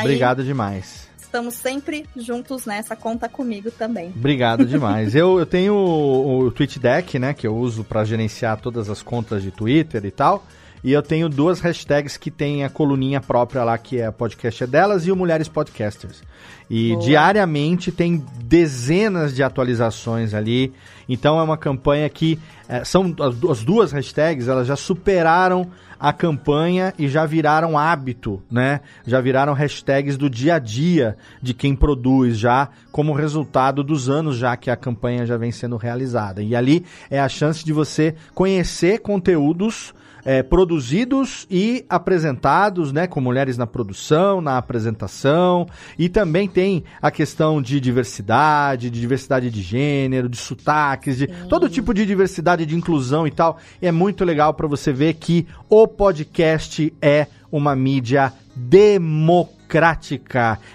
Obrigado 0.00 0.44
demais 0.44 1.04
estamos 1.34 1.54
sempre 1.54 2.06
juntos 2.16 2.64
nessa, 2.64 2.94
conta 2.94 3.28
comigo 3.28 3.68
também. 3.68 4.12
Obrigado 4.14 4.64
demais. 4.64 5.14
eu, 5.16 5.40
eu 5.40 5.44
tenho 5.44 5.74
o, 5.74 6.46
o 6.46 6.50
TweetDeck, 6.52 7.18
né, 7.18 7.34
que 7.34 7.44
eu 7.44 7.56
uso 7.56 7.82
para 7.82 8.04
gerenciar 8.04 8.60
todas 8.60 8.88
as 8.88 9.02
contas 9.02 9.42
de 9.42 9.50
Twitter 9.50 10.04
e 10.04 10.12
tal. 10.12 10.46
E 10.84 10.92
eu 10.92 11.02
tenho 11.02 11.30
duas 11.30 11.60
hashtags 11.60 12.18
que 12.18 12.30
tem 12.30 12.62
a 12.62 12.68
coluninha 12.68 13.18
própria 13.18 13.64
lá, 13.64 13.78
que 13.78 13.98
é 13.98 14.10
podcast 14.10 14.64
é 14.64 14.66
delas 14.66 15.06
e 15.06 15.10
o 15.10 15.16
Mulheres 15.16 15.48
Podcasters. 15.48 16.22
E 16.68 16.90
Boa. 16.90 17.00
diariamente 17.00 17.90
tem 17.90 18.22
dezenas 18.42 19.34
de 19.34 19.42
atualizações 19.42 20.34
ali. 20.34 20.74
Então 21.08 21.40
é 21.40 21.42
uma 21.42 21.56
campanha 21.56 22.06
que 22.10 22.38
é, 22.68 22.84
são 22.84 23.16
as, 23.18 23.50
as 23.50 23.64
duas 23.64 23.92
hashtags, 23.92 24.46
elas 24.46 24.66
já 24.66 24.76
superaram 24.76 25.70
a 25.98 26.12
campanha 26.12 26.92
e 26.98 27.08
já 27.08 27.24
viraram 27.24 27.78
hábito, 27.78 28.42
né? 28.50 28.82
Já 29.06 29.22
viraram 29.22 29.54
hashtags 29.54 30.18
do 30.18 30.28
dia 30.28 30.56
a 30.56 30.58
dia 30.58 31.16
de 31.40 31.54
quem 31.54 31.74
produz, 31.74 32.36
já 32.36 32.68
como 32.92 33.14
resultado 33.14 33.82
dos 33.82 34.10
anos 34.10 34.36
já 34.36 34.54
que 34.54 34.70
a 34.70 34.76
campanha 34.76 35.24
já 35.24 35.38
vem 35.38 35.50
sendo 35.50 35.78
realizada. 35.78 36.42
E 36.42 36.54
ali 36.54 36.84
é 37.10 37.18
a 37.18 37.28
chance 37.28 37.64
de 37.64 37.72
você 37.72 38.14
conhecer 38.34 38.98
conteúdos 38.98 39.94
é, 40.24 40.42
produzidos 40.42 41.46
e 41.50 41.84
apresentados, 41.88 42.92
né, 42.92 43.06
com 43.06 43.20
mulheres 43.20 43.58
na 43.58 43.66
produção, 43.66 44.40
na 44.40 44.56
apresentação, 44.56 45.66
e 45.98 46.08
também 46.08 46.48
tem 46.48 46.84
a 47.00 47.10
questão 47.10 47.60
de 47.60 47.80
diversidade, 47.80 48.90
de 48.90 49.00
diversidade 49.00 49.50
de 49.50 49.62
gênero, 49.62 50.28
de 50.28 50.36
sotaques, 50.36 51.18
de 51.18 51.26
Sim. 51.26 51.48
todo 51.48 51.68
tipo 51.68 51.92
de 51.92 52.06
diversidade, 52.06 52.66
de 52.66 52.76
inclusão 52.76 53.26
e 53.26 53.30
tal. 53.30 53.58
E 53.80 53.86
é 53.86 53.92
muito 53.92 54.24
legal 54.24 54.54
para 54.54 54.66
você 54.66 54.92
ver 54.92 55.14
que 55.14 55.46
o 55.68 55.86
podcast 55.86 56.92
é 57.00 57.26
uma 57.50 57.76
mídia 57.76 58.32
democrática. 58.56 59.53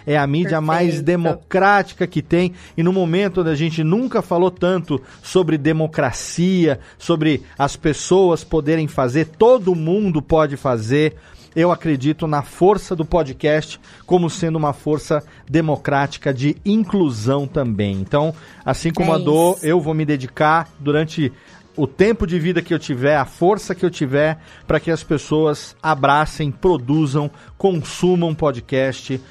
É 0.06 0.18
a 0.18 0.28
mídia 0.28 0.60
Perfeito. 0.60 0.66
mais 0.66 1.02
democrática 1.02 2.08
que 2.08 2.22
tem. 2.22 2.54
E 2.76 2.84
no 2.84 2.94
momento 2.94 3.42
onde 3.42 3.50
a 3.50 3.56
gente 3.56 3.84
nunca 3.84 4.22
falou 4.22 4.52
tanto 4.52 5.02
sobre 5.22 5.58
democracia, 5.58 6.80
sobre 6.98 7.44
as 7.58 7.76
pessoas 7.76 8.44
poderem 8.44 8.88
fazer, 8.88 9.26
todo 9.26 9.76
mundo 9.76 10.22
pode 10.22 10.58
fazer. 10.58 11.16
Eu 11.56 11.72
acredito 11.72 12.28
na 12.28 12.44
força 12.44 12.96
do 12.96 13.04
podcast 13.04 13.80
como 14.06 14.30
sendo 14.30 14.56
uma 14.56 14.72
força 14.72 15.24
democrática 15.50 16.34
de 16.34 16.56
inclusão 16.64 17.48
também. 17.48 17.94
Então, 18.00 18.34
assim 18.64 18.92
como 18.92 19.12
é 19.12 19.16
a 19.16 19.18
Dor, 19.18 19.58
eu 19.64 19.82
vou 19.82 19.94
me 19.94 20.06
dedicar 20.06 20.70
durante 20.80 21.34
o 21.80 21.88
tempo 21.88 22.28
de 22.28 22.38
vida 22.38 22.62
que 22.62 22.74
eu 22.74 22.80
tiver, 22.80 23.16
a 23.16 23.24
força 23.24 23.74
que 23.74 23.86
eu 23.86 23.90
tiver 23.90 24.38
para 24.68 24.82
que 24.82 24.92
as 24.92 25.02
pessoas 25.02 25.78
abracem, 25.82 26.52
produzam, 26.52 27.32
consumam 27.58 28.36
podcast, 28.36 29.22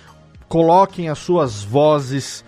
coloquem 0.48 1.10
as 1.10 1.18
suas 1.18 1.62
vozes, 1.62 2.42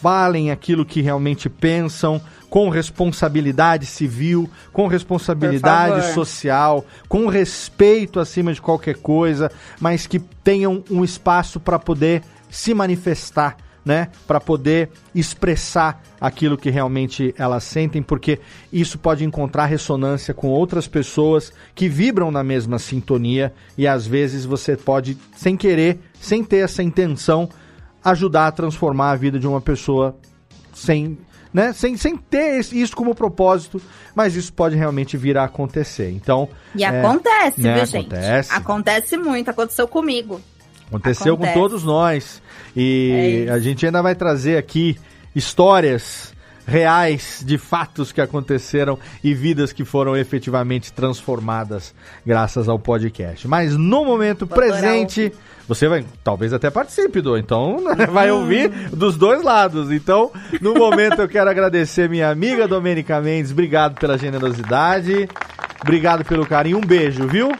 falem 0.00 0.50
aquilo 0.50 0.86
que 0.86 1.02
realmente 1.02 1.50
pensam, 1.50 2.18
com 2.48 2.70
responsabilidade 2.70 3.84
civil, 3.84 4.48
com 4.72 4.86
responsabilidade 4.86 6.14
social, 6.14 6.86
com 7.06 7.26
respeito 7.26 8.18
acima 8.18 8.54
de 8.54 8.62
qualquer 8.62 8.96
coisa, 8.96 9.52
mas 9.78 10.06
que 10.06 10.18
tenham 10.18 10.82
um 10.90 11.04
espaço 11.04 11.60
para 11.60 11.78
poder 11.78 12.22
se 12.48 12.72
manifestar 12.72 13.65
né, 13.86 14.08
para 14.26 14.40
poder 14.40 14.90
expressar 15.14 16.02
aquilo 16.20 16.58
que 16.58 16.70
realmente 16.70 17.32
elas 17.38 17.62
sentem, 17.62 18.02
porque 18.02 18.40
isso 18.72 18.98
pode 18.98 19.24
encontrar 19.24 19.66
ressonância 19.66 20.34
com 20.34 20.48
outras 20.48 20.88
pessoas 20.88 21.52
que 21.72 21.88
vibram 21.88 22.32
na 22.32 22.42
mesma 22.42 22.80
sintonia 22.80 23.54
e 23.78 23.86
às 23.86 24.04
vezes 24.04 24.44
você 24.44 24.76
pode, 24.76 25.16
sem 25.36 25.56
querer, 25.56 26.00
sem 26.20 26.42
ter 26.42 26.64
essa 26.64 26.82
intenção, 26.82 27.48
ajudar 28.04 28.48
a 28.48 28.52
transformar 28.52 29.12
a 29.12 29.16
vida 29.16 29.38
de 29.38 29.46
uma 29.46 29.60
pessoa 29.60 30.16
sem 30.74 31.16
né? 31.54 31.72
Sem, 31.72 31.96
sem 31.96 32.18
ter 32.18 32.58
isso 32.58 32.94
como 32.94 33.14
propósito, 33.14 33.80
mas 34.14 34.36
isso 34.36 34.52
pode 34.52 34.76
realmente 34.76 35.16
vir 35.16 35.38
a 35.38 35.44
acontecer. 35.44 36.10
Então. 36.10 36.50
E 36.74 36.84
é, 36.84 36.88
acontece, 36.88 37.62
né? 37.62 37.76
viu, 37.76 37.86
gente? 37.86 38.14
Acontece. 38.14 38.52
Acontece 38.52 39.16
muito, 39.16 39.48
aconteceu 39.48 39.88
comigo. 39.88 40.38
Aconteceu 40.88 41.34
Acontece. 41.34 41.54
com 41.54 41.60
todos 41.60 41.84
nós. 41.84 42.42
E 42.74 43.46
é 43.48 43.52
a 43.52 43.58
gente 43.58 43.84
ainda 43.86 44.02
vai 44.02 44.14
trazer 44.14 44.56
aqui 44.56 44.96
histórias 45.34 46.34
reais 46.66 47.42
de 47.46 47.56
fatos 47.56 48.10
que 48.10 48.20
aconteceram 48.20 48.98
e 49.22 49.32
vidas 49.32 49.72
que 49.72 49.84
foram 49.84 50.16
efetivamente 50.16 50.92
transformadas 50.92 51.94
graças 52.24 52.68
ao 52.68 52.78
podcast. 52.78 53.46
Mas 53.46 53.76
no 53.76 54.04
momento 54.04 54.46
presente, 54.46 55.32
você 55.68 55.86
vai 55.88 56.04
talvez 56.24 56.52
até 56.52 56.68
participe 56.68 57.20
do, 57.20 57.38
então 57.38 57.84
vai 58.10 58.30
ouvir 58.32 58.68
dos 58.90 59.16
dois 59.16 59.42
lados. 59.42 59.92
Então, 59.92 60.32
no 60.60 60.74
momento 60.74 61.20
eu 61.20 61.28
quero 61.28 61.48
agradecer 61.48 62.08
minha 62.08 62.30
amiga 62.30 62.66
Domênica 62.66 63.20
Mendes, 63.20 63.52
obrigado 63.52 63.98
pela 64.00 64.18
generosidade, 64.18 65.28
obrigado 65.80 66.24
pelo 66.24 66.44
carinho, 66.44 66.78
um 66.78 66.86
beijo, 66.86 67.28
viu? 67.28 67.52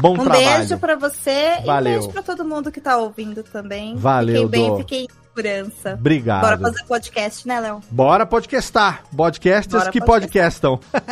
Bom 0.00 0.12
um 0.12 0.18
trabalho. 0.18 0.40
Um 0.40 0.58
beijo 0.58 0.78
para 0.78 0.96
você 0.96 1.60
Valeu. 1.64 1.92
e 1.92 1.96
um 1.96 2.00
beijo 2.00 2.12
para 2.12 2.22
todo 2.22 2.44
mundo 2.44 2.70
que 2.70 2.80
tá 2.80 2.96
ouvindo 2.96 3.42
também. 3.42 3.96
Valeu, 3.96 4.44
Fiquei 4.44 4.48
bem, 4.48 4.76
fiquei 4.78 5.02
em 5.04 5.08
segurança. 5.38 5.94
Obrigado. 5.94 6.42
Bora 6.42 6.58
fazer 6.58 6.84
podcast, 6.84 7.48
né, 7.48 7.60
Léo? 7.60 7.80
Bora 7.90 8.26
podcastar. 8.26 9.04
Podcasters 9.16 9.84
Bora 9.84 9.92
que 9.92 10.00
podcastam. 10.00 10.80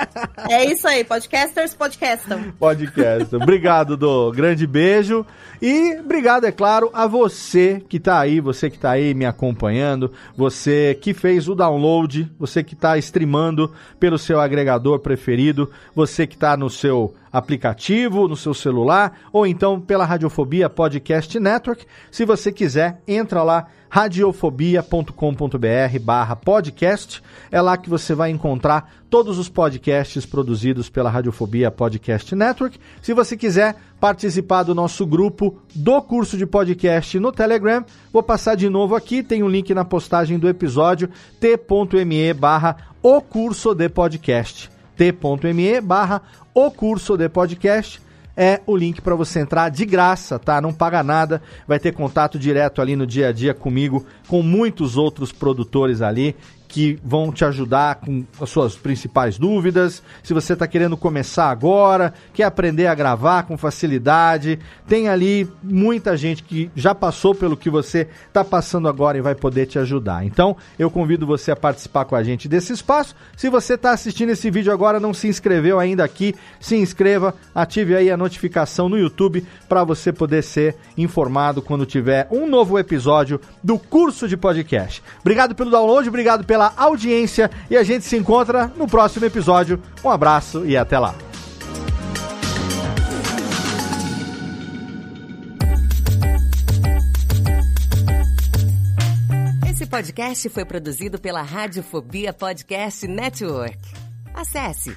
É 0.48 0.64
isso 0.64 0.86
aí, 0.86 1.02
podcasters 1.02 1.74
podcastam. 1.74 2.52
Podcastam. 2.58 3.40
Obrigado, 3.40 3.96
do 3.96 4.30
grande 4.32 4.66
beijo. 4.66 5.26
E 5.60 5.98
obrigado, 5.98 6.44
é 6.44 6.52
claro, 6.52 6.90
a 6.92 7.06
você 7.06 7.82
que 7.88 7.98
tá 7.98 8.20
aí, 8.20 8.40
você 8.40 8.68
que 8.68 8.78
tá 8.78 8.90
aí 8.90 9.14
me 9.14 9.24
acompanhando, 9.24 10.12
você 10.36 10.96
que 11.00 11.14
fez 11.14 11.48
o 11.48 11.54
download, 11.54 12.30
você 12.38 12.62
que 12.62 12.76
tá 12.76 12.96
streamando 12.98 13.72
pelo 13.98 14.18
seu 14.18 14.38
agregador 14.40 14.98
preferido, 15.00 15.70
você 15.94 16.26
que 16.26 16.36
tá 16.36 16.56
no 16.56 16.68
seu 16.68 17.14
aplicativo, 17.32 18.28
no 18.28 18.36
seu 18.36 18.54
celular, 18.54 19.18
ou 19.32 19.46
então 19.46 19.80
pela 19.80 20.04
Radiofobia 20.04 20.70
Podcast 20.70 21.38
Network. 21.38 21.86
Se 22.10 22.24
você 22.24 22.52
quiser, 22.52 23.00
entra 23.06 23.42
lá 23.42 23.66
radiofobia.com.br 23.96 25.98
barra 26.02 26.36
podcast. 26.36 27.22
É 27.50 27.62
lá 27.62 27.78
que 27.78 27.88
você 27.88 28.14
vai 28.14 28.30
encontrar 28.30 28.92
todos 29.08 29.38
os 29.38 29.48
podcasts 29.48 30.26
produzidos 30.26 30.90
pela 30.90 31.08
Radiofobia 31.08 31.70
Podcast 31.70 32.34
Network. 32.34 32.78
Se 33.00 33.14
você 33.14 33.38
quiser 33.38 33.74
participar 33.98 34.64
do 34.64 34.74
nosso 34.74 35.06
grupo 35.06 35.56
do 35.74 36.02
curso 36.02 36.36
de 36.36 36.44
podcast 36.44 37.18
no 37.18 37.32
Telegram, 37.32 37.82
vou 38.12 38.22
passar 38.22 38.54
de 38.54 38.68
novo 38.68 38.94
aqui, 38.94 39.22
tem 39.22 39.42
um 39.42 39.48
link 39.48 39.72
na 39.72 39.82
postagem 39.82 40.38
do 40.38 40.46
episódio 40.46 41.08
t.me 41.40 42.34
barra 42.34 42.76
o 43.02 43.22
curso 43.22 43.74
de 43.74 43.88
podcast 43.88 44.70
t.me 44.94 45.80
barra 45.80 46.20
o 46.52 46.70
curso 46.70 47.16
de 47.16 47.30
podcast 47.30 48.05
é 48.36 48.60
o 48.66 48.76
link 48.76 49.00
para 49.00 49.14
você 49.14 49.40
entrar 49.40 49.70
de 49.70 49.86
graça, 49.86 50.38
tá? 50.38 50.60
Não 50.60 50.72
paga 50.72 51.02
nada, 51.02 51.40
vai 51.66 51.78
ter 51.78 51.92
contato 51.92 52.38
direto 52.38 52.82
ali 52.82 52.94
no 52.94 53.06
dia 53.06 53.28
a 53.28 53.32
dia 53.32 53.54
comigo, 53.54 54.04
com 54.28 54.42
muitos 54.42 54.96
outros 54.96 55.32
produtores 55.32 56.02
ali 56.02 56.36
que 56.68 56.98
vão 57.04 57.32
te 57.32 57.44
ajudar 57.44 57.96
com 57.96 58.24
as 58.40 58.50
suas 58.50 58.74
principais 58.74 59.38
dúvidas. 59.38 60.02
Se 60.22 60.34
você 60.34 60.52
está 60.52 60.66
querendo 60.66 60.96
começar 60.96 61.50
agora, 61.50 62.12
quer 62.34 62.44
aprender 62.44 62.86
a 62.86 62.94
gravar 62.94 63.44
com 63.44 63.56
facilidade, 63.56 64.58
tem 64.86 65.08
ali 65.08 65.48
muita 65.62 66.16
gente 66.16 66.42
que 66.42 66.70
já 66.74 66.94
passou 66.94 67.34
pelo 67.34 67.56
que 67.56 67.70
você 67.70 68.08
está 68.26 68.44
passando 68.44 68.88
agora 68.88 69.18
e 69.18 69.20
vai 69.20 69.34
poder 69.34 69.66
te 69.66 69.78
ajudar. 69.78 70.24
Então, 70.24 70.56
eu 70.78 70.90
convido 70.90 71.26
você 71.26 71.50
a 71.50 71.56
participar 71.56 72.04
com 72.04 72.16
a 72.16 72.22
gente 72.22 72.48
desse 72.48 72.72
espaço. 72.72 73.14
Se 73.36 73.48
você 73.48 73.74
está 73.74 73.92
assistindo 73.92 74.30
esse 74.30 74.50
vídeo 74.50 74.72
agora, 74.72 75.00
não 75.00 75.14
se 75.14 75.28
inscreveu 75.28 75.78
ainda 75.78 76.04
aqui, 76.04 76.34
se 76.60 76.76
inscreva, 76.76 77.34
ative 77.54 77.94
aí 77.96 78.10
a 78.10 78.16
notificação 78.16 78.88
no 78.88 78.98
YouTube 78.98 79.46
para 79.68 79.84
você 79.84 80.12
poder 80.12 80.42
ser 80.42 80.76
informado 80.96 81.62
quando 81.62 81.86
tiver 81.86 82.26
um 82.30 82.46
novo 82.46 82.78
episódio 82.78 83.40
do 83.62 83.78
curso 83.78 84.28
de 84.28 84.36
podcast. 84.36 85.02
Obrigado 85.20 85.54
pelo 85.54 85.70
download, 85.70 86.08
obrigado 86.08 86.44
pela 86.44 86.55
pela 86.56 86.72
audiência 86.74 87.50
e 87.68 87.76
a 87.76 87.82
gente 87.82 88.06
se 88.06 88.16
encontra 88.16 88.72
no 88.76 88.86
próximo 88.86 89.26
episódio. 89.26 89.78
Um 90.02 90.08
abraço 90.08 90.64
e 90.64 90.74
até 90.74 90.98
lá. 90.98 91.14
Esse 99.68 99.84
podcast 99.84 100.48
foi 100.48 100.64
produzido 100.64 101.18
pela 101.18 101.42
Radiofobia 101.42 102.32
Podcast 102.32 103.06
Network. 103.06 103.78
Acesse 104.32 104.96